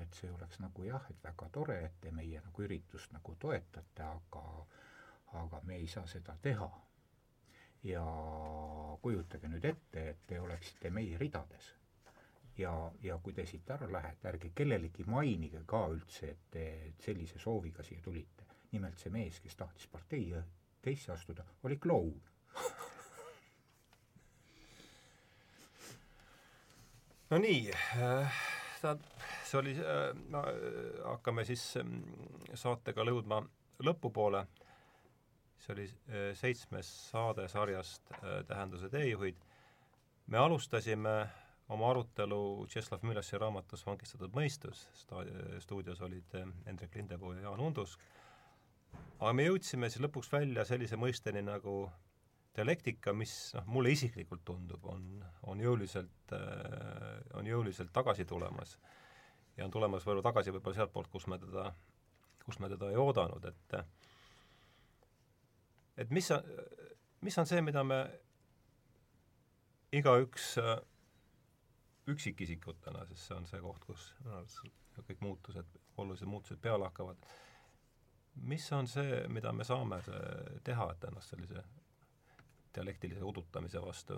et 0.03 0.17
see 0.19 0.29
oleks 0.31 0.59
nagu 0.61 0.83
jah, 0.85 1.05
et 1.09 1.23
väga 1.23 1.47
tore, 1.55 1.77
et 1.85 1.95
te 2.03 2.11
meie 2.11 2.41
nagu 2.45 2.65
üritust 2.65 3.13
nagu 3.15 3.35
toetate, 3.39 4.03
aga 4.03 4.43
aga 5.43 5.61
me 5.65 5.75
ei 5.79 5.87
saa 5.87 6.05
seda 6.07 6.35
teha. 6.41 6.67
Ja 7.83 8.03
kujutage 9.01 9.47
nüüd 9.51 9.65
ette, 9.67 10.09
et 10.09 10.27
te 10.27 10.39
oleksite 10.39 10.89
meie 10.89 11.17
ridades 11.19 11.73
ja, 12.57 12.91
ja 13.03 13.17
kui 13.23 13.33
te 13.33 13.45
siit 13.49 13.69
ära 13.73 13.91
lähete, 13.91 14.27
ärge 14.29 14.51
kellelegi 14.55 15.03
mainige 15.09 15.63
ka 15.67 15.87
üldse, 15.91 16.25
et 16.33 16.39
te 16.53 16.93
sellise 17.03 17.39
sooviga 17.39 17.83
siia 17.83 18.01
tulite. 18.01 18.43
nimelt 18.73 18.97
see 18.97 19.11
mees, 19.13 19.39
kes 19.39 19.55
tahtis 19.55 19.87
partei 19.87 20.33
teisse 20.81 21.11
astuda, 21.13 21.43
oli 21.63 21.77
kloun 21.77 22.21
no 27.29 27.37
nii 27.37 27.71
äh,, 27.71 28.33
see 28.81 29.59
oli 29.59 29.73
äh,, 29.77 30.13
no 30.33 30.41
hakkame 31.11 31.45
siis 31.45 31.77
äh, 31.77 31.85
saatega 32.53 33.03
lõudma 33.05 33.43
lõpupoole. 33.83 34.47
See 35.63 35.73
oli 35.73 35.85
äh, 35.87 36.31
seitsmes 36.35 36.89
saade 37.09 37.47
sarjast 37.47 38.11
äh, 38.11 38.43
Tähenduse 38.47 38.89
teejuhid. 38.89 39.37
me 40.27 40.37
alustasime 40.37 41.13
oma 41.69 41.89
arutelu 41.89 42.65
Tšeslav 42.67 43.03
Mülasi 43.03 43.39
raamatus 43.39 43.85
Vangistatud 43.85 44.31
mõistus, 44.35 44.85
stuudios 45.59 46.01
olid 46.01 46.35
Hendrik 46.65 46.95
Lindepuu 46.95 47.33
ja 47.33 47.47
Jaan 47.47 47.59
Undus, 47.59 47.97
aga 49.19 49.33
me 49.33 49.47
jõudsime 49.47 49.89
siis 49.89 50.03
lõpuks 50.03 50.31
välja 50.31 50.65
sellise 50.67 50.99
mõisteni 50.99 51.43
nagu 51.43 51.87
dialektika, 52.55 53.13
mis 53.17 53.33
noh, 53.55 53.67
mulle 53.75 53.95
isiklikult 53.95 54.43
tundub, 54.45 54.83
on, 54.85 55.23
on 55.49 55.63
jõuliselt, 55.63 56.35
on 57.33 57.47
jõuliselt 57.47 57.91
tagasi 57.95 58.25
tulemas. 58.25 58.77
ja 59.57 59.65
on 59.65 59.71
tulemas 59.71 60.05
võib-olla 60.05 60.27
tagasi 60.29 60.51
võib-olla 60.51 60.75
sealtpoolt, 60.75 61.09
kus 61.11 61.27
me 61.27 61.39
teda, 61.39 61.71
kus 62.45 62.59
me 62.59 62.69
teda 62.69 62.91
ei 62.91 62.99
oodanud, 62.99 63.45
et 63.45 63.79
et 65.97 66.09
mis 66.09 66.31
on, 66.31 66.43
mis 67.21 67.37
on 67.37 67.47
see, 67.49 67.61
mida 67.61 67.83
me 67.83 67.99
igaüks 69.93 70.57
äh, 70.61 70.77
üksikisikutena, 72.07 73.05
sest 73.09 73.27
see 73.27 73.37
on 73.37 73.47
see 73.47 73.61
koht, 73.63 73.85
kus 73.87 74.09
minu 74.23 74.35
arvates 74.39 74.59
kõik 75.07 75.23
muutused, 75.25 75.79
olulised 75.97 76.29
muutused 76.29 76.61
peale 76.61 76.85
hakkavad. 76.89 77.25
mis 78.49 78.71
on 78.73 78.87
see, 78.87 79.27
mida 79.29 79.51
me 79.53 79.63
saame 79.63 79.99
teha, 80.63 80.91
et 80.91 81.03
ennast 81.09 81.33
sellise 81.33 81.63
dialektilise 82.75 83.23
udutamise 83.23 83.81
vastu 83.81 84.17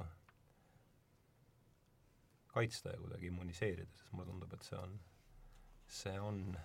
kaitsta 2.56 2.90
ja 2.90 2.98
kuidagi 2.98 3.28
immuniseerida, 3.28 3.92
sest 3.92 4.12
mulle 4.12 4.32
tundub, 4.32 4.54
et 4.54 4.64
see 4.64 4.78
on, 4.80 5.00
see 5.88 6.20
on 6.20 6.58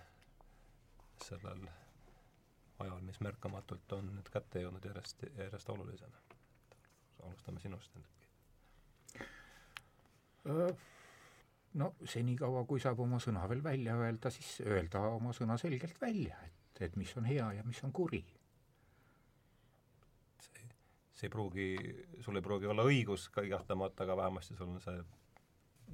sellel 1.23 1.67
ajal, 2.81 3.01
mis 3.05 3.19
märkamatult 3.23 3.97
on 3.97 4.11
nüüd 4.15 4.29
kätte 4.33 4.63
jõudnud 4.63 4.85
järjest, 4.85 5.23
järjest 5.37 5.69
olulisem. 5.69 6.13
alustame 7.23 7.59
sinust, 7.59 7.93
Hendrik 7.95 8.21
no 11.73 11.93
senikaua, 12.05 12.63
kui 12.67 12.81
saab 12.83 12.99
oma 13.03 13.19
sõna 13.23 13.47
veel 13.49 13.63
välja 13.63 13.95
öelda, 13.99 14.31
siis 14.33 14.59
öelda 14.65 15.03
oma 15.13 15.33
sõna 15.35 15.57
selgelt 15.61 15.99
välja, 16.01 16.37
et, 16.45 16.83
et 16.87 16.95
mis 16.99 17.11
on 17.17 17.27
hea 17.29 17.47
ja 17.57 17.65
mis 17.67 17.81
on 17.85 17.93
kuri. 17.95 18.21
see, 20.41 20.69
see 21.13 21.27
ei 21.29 21.33
pruugi, 21.33 21.67
sul 22.19 22.39
ei 22.39 22.45
pruugi 22.45 22.71
olla 22.71 22.85
õigus 22.87 23.29
kahtlemata, 23.35 24.03
aga 24.03 24.17
vähemasti 24.23 24.57
sul 24.57 24.73
on 24.73 24.81
see 24.83 24.97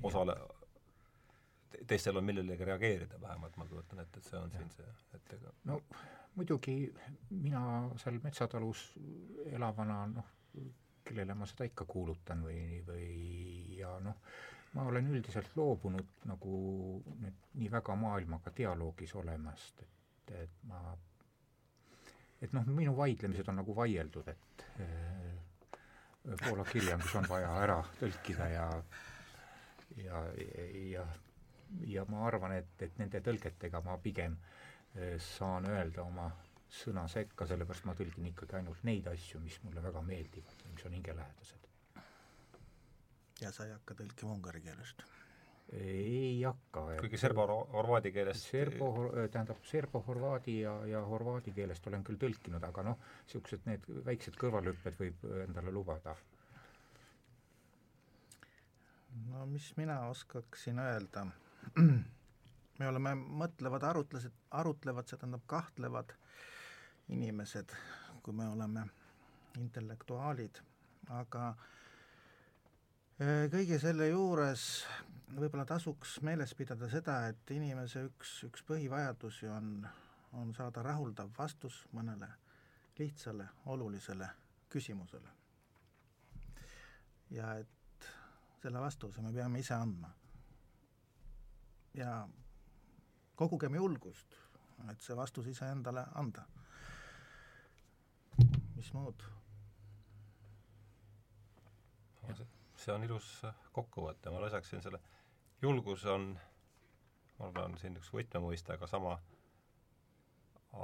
osale, 0.08 0.38
teistel 1.88 2.18
on 2.18 2.26
millelegi 2.26 2.66
reageerida 2.66 3.22
vähemalt, 3.22 3.58
ma 3.58 3.66
kujutan 3.66 4.00
ette, 4.04 4.22
et 4.22 4.30
see 4.30 4.40
on 4.40 4.52
ja. 4.54 4.60
siin 4.60 4.70
see, 4.76 5.18
et 5.18 5.34
ega 5.38 5.54
no 5.70 5.82
muidugi 6.38 6.76
mina 7.30 7.62
seal 8.02 8.20
metsatalus 8.24 8.84
elavana 9.52 10.04
noh, 10.12 10.30
kellele 11.08 11.34
ma 11.38 11.48
seda 11.50 11.68
ikka 11.68 11.88
kuulutan 11.90 12.44
või, 12.46 12.84
või 12.88 13.10
ja 13.80 13.96
noh, 14.04 14.20
ma 14.76 14.86
olen 14.92 15.10
üldiselt 15.14 15.56
loobunud 15.58 16.28
nagu 16.30 16.62
nüüd 17.24 17.52
nii 17.58 17.72
väga 17.74 17.96
maailmaga 17.98 18.54
dialoogis 18.58 19.16
olemast, 19.18 19.82
et, 19.82 20.34
et 20.44 20.64
ma, 20.70 20.82
et 22.42 22.54
noh, 22.54 22.68
minu 22.70 22.96
vaidlemised 22.98 23.50
on 23.50 23.62
nagu 23.64 23.76
vaieldud, 23.76 24.34
et 24.34 24.68
äh, 24.84 25.36
Poola 26.28 26.66
kirjandus 26.68 27.14
on 27.16 27.24
vaja 27.30 27.54
ära 27.64 27.78
tõlkida 28.02 28.50
ja 28.52 28.66
ja, 29.96 30.20
ja, 30.36 30.66
ja 30.92 31.06
ma 32.10 32.26
arvan, 32.28 32.58
et, 32.58 32.74
et 32.82 33.00
nende 33.00 33.22
tõlgetega 33.24 33.82
ma 33.86 33.98
pigem 34.02 34.38
äh, 34.40 35.16
saan 35.20 35.70
öelda 35.70 36.04
oma 36.04 36.32
sõna 36.68 37.08
sekka, 37.12 37.48
sellepärast 37.48 37.86
ma 37.88 37.96
tõlgin 37.96 38.28
ikkagi 38.34 38.60
ainult 38.60 38.84
neid 38.84 39.08
asju, 39.08 39.40
mis 39.40 39.62
mulle 39.64 39.84
väga 39.84 40.02
meeldivad, 40.04 40.68
mis 40.74 40.86
on 40.86 40.98
hingelähedased 40.98 41.68
ja 43.42 43.52
sa 43.54 43.68
ei 43.68 43.74
hakka 43.76 43.98
tõlkima 44.02 44.34
ungari 44.38 44.62
keelest? 44.66 45.04
ei 45.78 46.40
hakka. 46.48 46.86
kuigi 47.02 47.20
serbo-horvaadi 47.20 48.14
keelest 48.16 48.48
serbo, 48.54 48.88
tähendab, 49.34 49.60
serbo-horvaadi 49.68 50.62
ja, 50.62 50.74
ja 50.88 51.02
horvaadi 51.04 51.52
keelest 51.56 51.90
olen 51.92 52.06
küll 52.08 52.20
tõlkinud, 52.22 52.64
aga 52.64 52.86
noh, 52.88 53.02
niisugused 53.26 53.68
need 53.68 53.90
väiksed 54.08 54.40
kõrvalhüpped 54.40 54.96
võib 55.02 55.28
endale 55.44 55.74
lubada. 55.76 56.16
no 59.28 59.44
mis 59.52 59.68
mina 59.78 60.00
oskaksin 60.08 60.80
öelda, 60.80 61.26
me 62.80 62.88
oleme 62.88 63.16
mõtlevad 63.16 63.84
arutlased, 63.84 64.36
arutlevad, 64.52 65.08
see 65.08 65.18
tähendab 65.18 65.46
kahtlevad 65.50 66.14
inimesed, 67.10 67.74
kui 68.24 68.36
me 68.36 68.48
oleme 68.52 68.86
intellektuaalid, 69.58 70.62
aga 71.10 71.52
Äh, 73.18 73.48
kõige 73.50 73.80
selle 73.82 74.12
juures 74.12 74.64
võib-olla 75.34 75.64
tasuks 75.66 76.20
meeles 76.22 76.52
pidada 76.54 76.86
seda, 76.92 77.16
et 77.32 77.50
inimese 77.56 78.04
üks, 78.06 78.34
üks 78.46 78.62
põhivajadusi 78.68 79.50
on, 79.50 79.72
on 80.38 80.52
saada 80.54 80.84
rahuldav 80.86 81.32
vastus 81.34 81.80
mõnele 81.98 82.30
lihtsale 83.00 83.48
olulisele 83.74 84.28
küsimusele. 84.70 85.34
ja 87.34 87.56
et 87.58 88.10
selle 88.62 88.86
vastuse 88.86 89.26
me 89.26 89.34
peame 89.34 89.66
ise 89.66 89.74
andma. 89.74 90.14
Ja 91.98 92.28
kogugem 93.38 93.76
julgust, 93.76 94.38
et 94.92 95.02
see 95.02 95.16
vastus 95.18 95.48
iseendale 95.50 96.06
anda. 96.22 96.46
mis 98.76 98.94
muud? 98.94 99.24
see 102.78 102.94
on 102.94 103.04
ilus 103.04 103.28
kokkuvõte, 103.74 104.30
ma 104.30 104.42
lisaksin 104.44 104.84
selle, 104.84 105.00
julgus 105.62 106.06
on, 106.12 106.28
ma 107.40 107.48
arvan, 107.50 107.78
siin 107.82 107.98
üks 107.98 108.12
võtmemõiste, 108.14 108.76
aga 108.76 108.88
sama, 108.88 109.16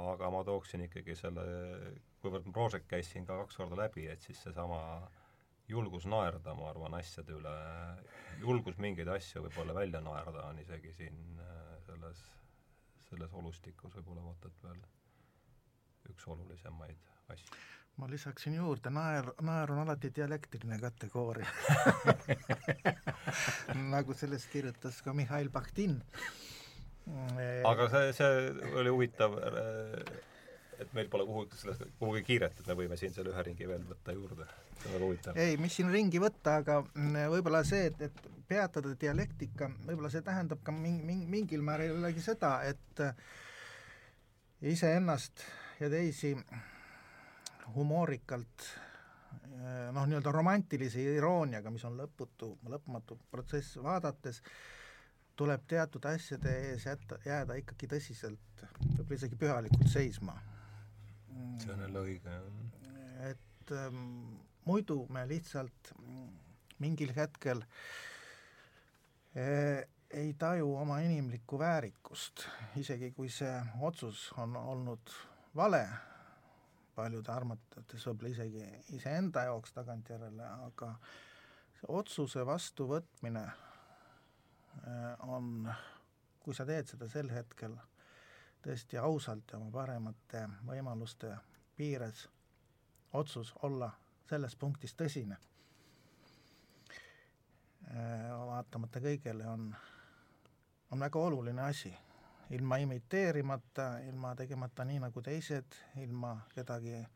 aga 0.08 0.30
ma 0.34 0.42
tooksin 0.44 0.82
ikkagi 0.88 1.14
selle, 1.16 1.44
kuivõrd 2.20 2.48
Brožek 2.50 2.88
käis 2.90 3.12
siin 3.12 3.28
ka 3.28 3.38
kaks 3.44 3.60
korda 3.60 3.78
läbi, 3.84 4.08
et 4.10 4.26
siis 4.26 4.42
seesama 4.42 4.80
julgus 5.68 6.06
naerda, 6.10 6.54
ma 6.58 6.68
arvan, 6.70 6.96
asjade 6.98 7.34
üle, 7.36 7.54
julgus 8.42 8.76
mingeid 8.82 9.08
asju 9.14 9.44
võib-olla 9.46 9.76
välja 9.76 10.02
naerda 10.04 10.48
on 10.50 10.58
isegi 10.60 10.92
siin 10.98 11.38
äh, 11.40 11.70
selles, 11.86 12.24
selles 13.08 13.32
olustikus 13.32 13.94
võib-olla 13.96 14.26
vaata 14.26 14.50
et 14.50 14.66
veel 14.66 14.82
üks 16.12 16.26
olulisemaid 16.28 17.32
asju. 17.32 17.62
Ma 17.94 18.08
lisaksin 18.10 18.56
juurde, 18.58 18.90
naer, 18.90 19.28
naer 19.46 19.70
on 19.70 19.84
alati 19.84 20.08
dialektiline 20.10 20.80
kategooria. 20.82 21.46
Nagu 23.94 24.16
sellest 24.18 24.50
kirjutas 24.50 24.98
ka 25.06 25.14
Mihhail 25.14 25.48
Bahtin. 25.54 26.00
aga 27.70 27.86
see, 27.92 28.12
see 28.18 28.72
oli 28.80 28.90
huvitav, 28.90 29.38
et 30.82 30.92
meil 30.96 31.08
pole 31.12 31.26
kuhugi 31.28 31.74
kuhugi 31.98 32.22
kiiret, 32.26 32.60
et 32.60 32.70
me 32.70 32.76
võime 32.82 32.98
siin 33.00 33.14
selle 33.14 33.32
ühe 33.32 33.44
ringi 33.48 33.68
veel 33.68 33.84
võtta 33.88 34.14
juurde. 34.16 34.46
see 34.78 34.88
on 34.88 34.94
väga 34.96 35.04
huvitav. 35.04 35.40
ei, 35.46 35.56
mis 35.60 35.76
siin 35.78 35.90
ringi 35.92 36.20
võtta, 36.22 36.58
aga 36.62 36.80
võib-olla 37.32 37.64
see, 37.66 37.88
et, 37.90 38.02
et 38.08 38.30
peatada 38.48 38.94
dialektika, 39.00 39.70
võib-olla 39.86 40.12
see 40.12 40.24
tähendab 40.26 40.62
ka 40.64 40.72
ming-, 40.74 41.02
ming-, 41.06 41.28
mingil 41.30 41.64
määral 41.64 41.92
jällegi 41.94 42.24
seda, 42.24 42.56
et 42.68 43.04
iseennast 44.74 45.44
ja 45.80 45.90
teisi 45.92 46.34
humoorikalt 47.74 48.68
noh, 49.92 50.06
nii-öelda 50.06 50.32
romantilise 50.32 51.02
irooniaga, 51.14 51.72
mis 51.72 51.84
on 51.88 51.96
lõputu, 51.98 52.54
lõpmatu 52.70 53.18
protsess, 53.30 53.78
vaadates 53.82 54.42
tuleb 55.36 55.66
teatud 55.70 56.04
asjade 56.06 56.52
ees 56.70 56.86
jätta, 56.86 57.18
jääda 57.26 57.56
ikkagi 57.58 57.88
tõsiselt, 57.90 58.64
võib-olla 58.84 59.18
isegi 59.18 59.38
pühalikult 59.38 59.90
seisma. 59.90 60.36
See 61.62 61.72
on 61.74 61.80
jälle 61.86 62.04
õige, 62.04 62.30
jah. 62.36 63.30
et 63.30 63.72
ähm, 63.72 64.38
muidu 64.64 65.06
me 65.12 65.26
lihtsalt 65.28 65.92
mingil 66.82 67.12
hetkel 67.16 67.62
äh, 69.36 69.84
ei 70.14 70.34
taju 70.38 70.76
oma 70.78 71.00
inimlikku 71.02 71.58
väärikust, 71.58 72.46
isegi 72.78 73.10
kui 73.16 73.28
see 73.32 73.54
otsus 73.82 74.28
on 74.38 74.56
olnud 74.56 75.14
vale, 75.56 75.82
paljude 76.94 77.32
arvates 77.32 78.06
võib-olla 78.06 78.30
isegi 78.30 78.66
iseenda 78.94 79.48
jaoks 79.48 79.74
tagantjärele, 79.74 80.46
aga 80.68 80.92
see 81.80 81.90
otsuse 81.98 82.46
vastuvõtmine 82.46 83.42
äh, 83.48 85.26
on, 85.26 85.66
kui 86.44 86.54
sa 86.54 86.66
teed 86.68 86.92
seda 86.92 87.10
sel 87.10 87.32
hetkel 87.34 87.74
tõesti 88.64 88.98
ausalt 89.00 89.52
ja 89.52 89.58
oma 89.58 89.70
paremate 89.72 90.46
võimaluste 90.66 91.34
piires, 91.76 92.28
otsus 93.12 93.52
olla 93.62 93.90
selles 94.28 94.56
punktis 94.56 94.94
tõsine, 94.96 95.36
äh, 97.90 98.30
vaatamata 98.48 99.02
kõigele, 99.04 99.46
on, 99.48 99.68
on 100.90 101.06
väga 101.06 101.18
oluline 101.28 101.62
asi. 101.68 101.92
Ilma 102.52 102.76
imiteerimata, 102.76 103.98
ilma 104.04 104.34
tegemata 104.36 104.84
nii 104.84 105.00
nagu 105.06 105.22
teised, 105.24 105.76
ilma 106.02 106.34
kedagi 106.54 106.98
äh, 107.00 107.06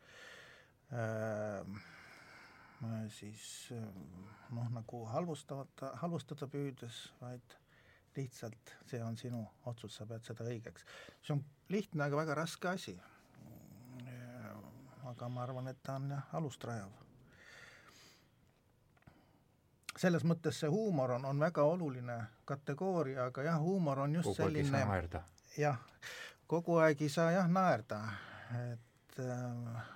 siis 3.13 3.73
noh, 4.55 4.69
nagu 4.73 5.05
halvustavata, 5.13 5.93
halvustada 6.03 6.49
püüdes, 6.51 7.01
vaid 7.21 7.57
lihtsalt 8.19 8.75
see 8.91 9.01
on 9.05 9.17
sinu 9.17 9.43
otsus, 9.71 9.97
sa 9.97 10.07
pead 10.07 10.27
seda 10.27 10.47
õigeks. 10.49 10.87
see 11.23 11.35
on 11.37 11.45
lihtne, 11.73 12.05
aga 12.05 12.23
väga 12.23 12.39
raske 12.43 12.69
asi. 12.69 12.97
aga 15.09 15.29
ma 15.33 15.43
arvan, 15.43 15.69
et 15.71 15.79
ta 15.83 15.95
on 15.97 16.11
jah, 16.13 16.35
alust 16.37 16.65
rajav 16.69 16.91
selles 19.99 20.25
mõttes 20.29 20.61
see 20.61 20.71
huumor 20.71 21.17
on, 21.17 21.25
on 21.27 21.41
väga 21.41 21.65
oluline 21.67 22.19
kategooria, 22.47 23.29
aga 23.31 23.43
jah, 23.49 23.61
huumor 23.63 24.05
on 24.05 24.15
just 24.21 24.31
kogu 24.31 24.43
selline 24.43 24.83
jah, 25.59 25.81
kogu 26.47 26.79
aeg 26.83 27.03
ei 27.03 27.13
saa 27.13 27.33
jah 27.35 27.49
naerda, 27.51 28.01
et 28.61 29.19
äh, 29.25 29.89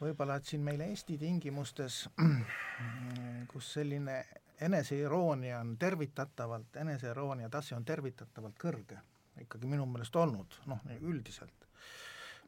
võib-olla, 0.00 0.38
et 0.38 0.48
siin 0.48 0.64
meil 0.64 0.80
Eesti 0.86 1.18
tingimustes, 1.20 2.06
kus 3.52 3.72
selline 3.78 4.20
eneseiroonia 4.60 5.60
on 5.60 5.76
tervitatavalt, 5.78 6.76
eneseiroonia 6.76 7.48
tase 7.48 7.74
on 7.76 7.84
tervitatavalt 7.84 8.58
kõrge, 8.58 8.98
ikkagi 9.40 9.68
minu 9.68 9.86
meelest 9.86 10.16
olnud, 10.16 10.60
noh, 10.66 10.80
üldiselt. 11.00 11.66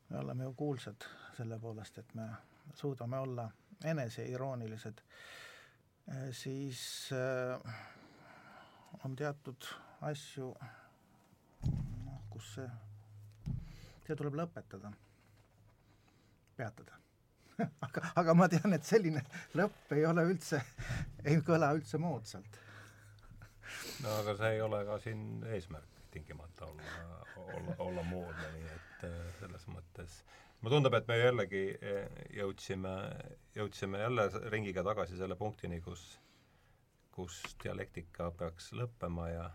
me 0.08 0.18
oleme 0.18 0.44
ju 0.44 0.52
kuulsad 0.52 1.04
selle 1.36 1.58
poolest, 1.58 1.98
et 1.98 2.14
me 2.14 2.28
suudame 2.74 3.18
olla 3.18 3.50
eneseiroonilised 3.84 5.02
Äh, 6.10 6.32
siis 6.32 7.10
äh, 7.12 7.74
on 9.04 9.16
teatud 9.16 9.66
asju, 10.00 10.54
noh, 12.04 12.22
kus 12.32 12.54
see, 12.54 12.68
see 14.06 14.16
tuleb 14.16 14.38
lõpetada, 14.40 14.92
peatada 16.56 16.96
aga, 17.86 18.06
aga 18.22 18.34
ma 18.38 18.48
tean, 18.52 18.72
et 18.76 18.86
selline 18.86 19.22
lõpp 19.58 19.94
ei 19.96 20.06
ole 20.06 20.24
üldse, 20.30 20.62
ei 21.24 21.40
kõla 21.44 21.72
üldse 21.76 22.00
moodsalt. 22.02 22.58
no 24.02 24.16
aga 24.22 24.36
see 24.40 24.56
ei 24.56 24.64
ole 24.64 24.84
ka 24.88 24.98
siin 25.02 25.22
eesmärk 25.52 26.04
tingimata 26.10 26.66
olla, 26.66 27.22
olla, 27.36 27.78
olla 27.78 28.04
moodne, 28.08 28.52
nii 28.54 28.68
et 28.74 29.08
äh, 29.10 29.16
selles 29.40 29.66
mõttes 29.68 30.22
mulle 30.60 30.74
tundub, 30.74 30.94
et 30.98 31.08
me 31.08 31.18
jällegi 31.18 31.64
eh, 31.76 32.22
jõudsime, 32.34 32.94
jõudsime 33.54 34.00
jälle 34.02 34.26
ringiga 34.50 34.82
tagasi 34.86 35.18
selle 35.18 35.36
punktini, 35.38 35.80
kus, 35.84 36.02
kus 37.14 37.38
dialektika 37.62 38.32
peaks 38.38 38.72
lõppema 38.74 39.28
ja 39.30 39.48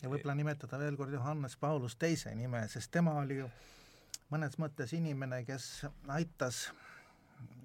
ja 0.00 0.08
võib-olla 0.08 0.34
nimetada 0.38 0.78
veel 0.80 0.96
kord 0.96 1.12
Johannes 1.12 1.56
Paulus 1.60 1.98
teise 2.00 2.32
nime, 2.34 2.62
sest 2.72 2.90
tema 2.94 3.18
oli 3.20 3.42
ju 3.42 3.50
mõnes 4.32 4.56
mõttes 4.62 4.94
inimene, 4.96 5.42
kes 5.44 5.84
aitas 6.08 6.68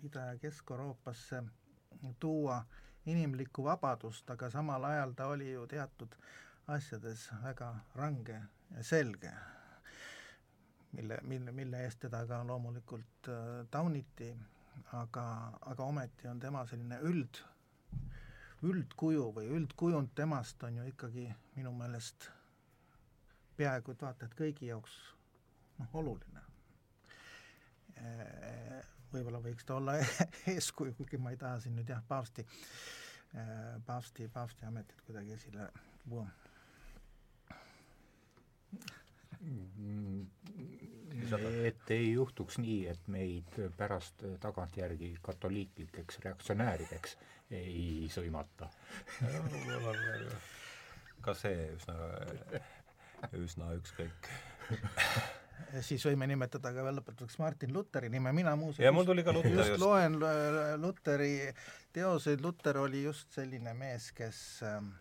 Ida- 0.04 0.26
ja 0.32 0.38
Kesk-Euroopasse 0.40 1.44
tuua 2.20 2.66
inimlikku 3.06 3.64
vabadust, 3.64 4.30
aga 4.30 4.50
samal 4.50 4.84
ajal 4.84 5.14
ta 5.14 5.28
oli 5.28 5.52
ju 5.52 5.68
teatud 5.68 6.16
asjades 6.68 7.30
väga 7.44 7.76
range 7.96 8.42
ja 8.76 8.84
selge 8.84 9.32
mille, 10.96 11.18
mille, 11.22 11.52
mille 11.52 11.84
eest 11.84 12.00
teda 12.00 12.24
ka 12.28 12.42
loomulikult 12.48 13.30
äh, 13.30 13.68
tauniti, 13.72 14.30
aga, 14.94 15.26
aga 15.62 15.84
ometi 15.84 16.28
on 16.28 16.40
tema 16.40 16.64
selline 16.70 17.00
üld, 17.10 17.42
üldkuju 18.64 19.28
või 19.36 19.50
üldkujund 19.60 20.14
temast 20.16 20.64
on 20.64 20.80
ju 20.80 20.88
ikkagi 20.92 21.28
minu 21.56 21.74
meelest 21.76 22.30
peaaegu 23.58 23.96
et 23.96 24.02
vaata 24.08 24.28
et 24.28 24.38
kõigi 24.40 24.72
jaoks 24.72 24.96
noh, 25.80 25.96
oluline. 26.02 26.44
Võib-olla 29.16 29.42
võiks 29.44 29.68
ta 29.68 29.78
olla 29.80 29.98
eeskuju, 30.56 30.96
kuigi 31.00 31.20
ma 31.22 31.34
ei 31.34 31.40
taha 31.42 31.60
siin 31.64 31.78
nüüd 31.80 31.90
jah, 31.90 32.04
paavsti, 32.08 32.48
äh, 33.36 33.78
paavsti, 33.86 34.28
paavsti 34.34 34.68
ametit 34.68 35.06
kuidagi 35.08 35.38
esile 35.38 35.70
tuua 36.06 36.28
et 41.68 41.92
ei 41.94 42.12
juhtuks 42.12 42.58
nii, 42.62 42.80
et 42.92 43.08
meid 43.12 43.58
pärast 43.78 44.24
tagantjärgi 44.42 45.12
katoliiklikeks 45.26 46.20
reaktsionäärideks 46.26 47.18
ei 47.56 48.10
sõimata. 48.14 48.70
ka 51.26 51.34
see 51.38 51.70
üsna, 51.76 51.96
üsna 53.46 53.72
ükskõik 53.80 54.32
siis 55.86 56.06
võime 56.08 56.28
nimetada 56.28 56.72
ka 56.74 56.84
veel 56.86 57.00
lõpetuseks 57.00 57.40
Martin 57.40 57.74
Luteri 57.74 58.10
nime, 58.10 58.34
mina 58.36 58.56
muuseas 58.60 58.86
ja 58.86 58.94
mul 58.96 59.08
tuli 59.08 59.24
ka 59.24 59.34
Luter 59.36 59.52
just, 59.52 59.76
just. 59.76 59.82
loen 59.82 60.20
Luteri 60.82 61.52
teoseid, 61.94 62.44
Luter 62.44 62.82
oli 62.84 63.04
just 63.04 63.32
selline 63.36 63.74
mees, 63.78 64.12
kes 64.16 64.42
ähm, 64.68 64.92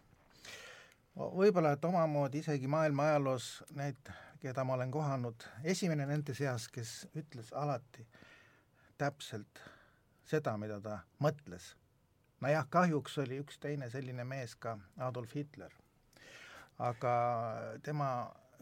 võib-olla 1.16 1.74
et 1.76 1.84
omamoodi 1.84 2.44
isegi 2.44 2.70
maailma 2.70 3.10
ajaloos 3.12 3.48
need 3.78 4.14
keda 4.44 4.64
ma 4.64 4.74
olen 4.76 4.90
kohanud, 4.92 5.46
esimene 5.64 6.04
nende 6.04 6.34
seas, 6.36 6.66
kes 6.68 7.06
ütles 7.16 7.48
alati 7.56 8.04
täpselt 9.00 9.62
seda, 10.28 10.52
mida 10.60 10.76
ta 10.84 10.98
mõtles. 11.24 11.72
nojah, 12.44 12.66
kahjuks 12.68 13.16
oli 13.22 13.38
üks 13.40 13.56
teine 13.62 13.88
selline 13.90 14.24
mees 14.28 14.52
ka 14.54 14.76
Adolf 15.00 15.32
Hitler. 15.32 15.72
aga 16.78 17.14
tema 17.82 18.10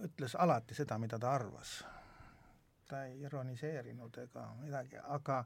ütles 0.02 0.36
alati 0.38 0.74
seda, 0.74 0.98
mida 0.98 1.18
ta 1.18 1.34
arvas. 1.34 1.82
ta 2.88 3.04
ei 3.08 3.22
ironiseerinud 3.24 4.18
ega 4.20 4.46
midagi, 4.60 4.98
aga 5.00 5.38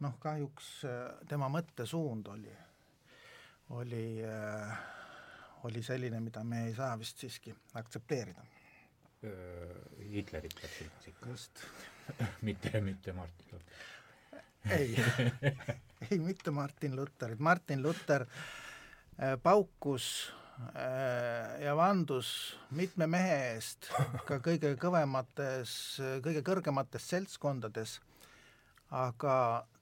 noh, 0.00 0.14
kahjuks 0.18 0.68
äh, 0.88 1.00
tema 1.28 1.48
mõttesuund 1.52 2.28
oli, 2.32 2.54
oli 3.76 4.04
äh, 4.24 4.78
oli 5.68 5.82
selline, 5.82 6.20
mida 6.20 6.44
me 6.44 6.66
ei 6.68 6.74
saa 6.74 6.94
vist 6.98 7.18
siiski 7.18 7.54
aktsepteerida 7.74 8.46
Hitlerit 10.12 10.54
peab 10.60 10.72
silmas 10.72 11.06
ikka. 11.10 11.28
just 11.28 11.62
mitte, 12.46 12.80
mitte 12.80 13.12
Martin 13.12 13.46
Luther. 13.52 13.76
ei 14.78 14.96
ei 16.10 16.18
mitte 16.18 16.50
Martin 16.50 16.96
Lutherit, 16.96 17.38
Martin 17.38 17.82
Luther 17.82 18.22
äh, 18.22 19.38
paukus 19.42 20.32
äh, 20.32 20.45
ja 21.60 21.74
vandus 21.76 22.28
mitme 22.70 23.06
mehe 23.06 23.34
eest 23.52 23.90
ka 24.28 24.38
kõige 24.46 24.72
kõvemates, 24.80 25.72
kõige 26.24 26.40
kõrgemates 26.46 27.08
seltskondades, 27.12 27.98
aga 28.90 29.34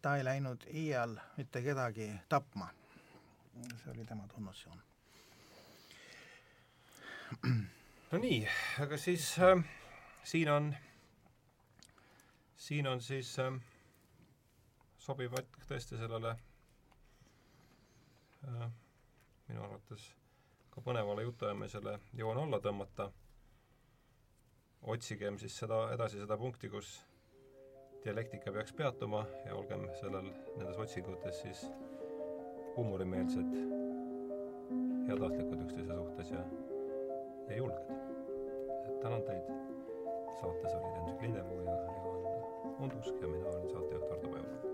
ta 0.02 0.16
ei 0.18 0.24
läinud 0.26 0.66
iial 0.72 1.14
mitte 1.36 1.62
kedagi 1.62 2.10
tapma. 2.28 2.72
see 3.54 3.92
oli 3.92 4.04
tema 4.04 4.26
tunnusjoon 4.34 4.82
no 8.10 8.18
nii, 8.18 8.40
aga 8.82 8.98
siis 8.98 9.38
äh, 9.38 9.62
siin 10.24 10.50
on, 10.50 10.74
siin 12.56 12.86
on 12.86 13.00
siis 13.02 13.38
äh, 13.38 13.54
sobiv 14.98 15.34
hetk 15.38 15.58
tõesti 15.68 15.98
sellele 16.00 16.34
äh, 18.48 18.68
minu 19.48 19.64
arvates 19.64 20.10
ka 20.74 20.82
põnevale 20.82 21.22
jutuajamisele 21.22 21.98
joon 22.18 22.38
alla 22.38 22.60
tõmmata. 22.60 23.10
otsigem 24.82 25.38
siis 25.38 25.54
seda, 25.56 25.78
edasi 25.94 26.18
seda 26.20 26.36
punkti, 26.36 26.68
kus 26.68 26.88
dialektika 28.04 28.52
peaks 28.52 28.74
peatuma 28.76 29.22
ja 29.46 29.54
olgem 29.56 29.86
sellel, 30.00 30.28
nendes 30.58 30.76
otsingutes 30.76 31.40
siis 31.40 31.62
huumorimeelsed, 32.76 33.56
heatahtlikud 35.08 35.64
üksteise 35.64 35.96
suhtes 36.02 36.30
ja 36.30 36.44
ja 37.48 37.56
julged. 37.56 37.88
tänan 39.00 39.22
teid, 39.22 39.48
saates 40.40 40.74
olid 40.74 40.94
Hendrik 40.96 41.22
Lindepuu 41.22 41.60
ja 41.60 41.72
Jaan 41.72 42.80
Undusk 42.80 43.20
ja 43.22 43.28
mina 43.28 43.48
olin 43.48 43.70
saatejuht 43.70 44.12
Ardo 44.12 44.28
Pajula 44.28 44.73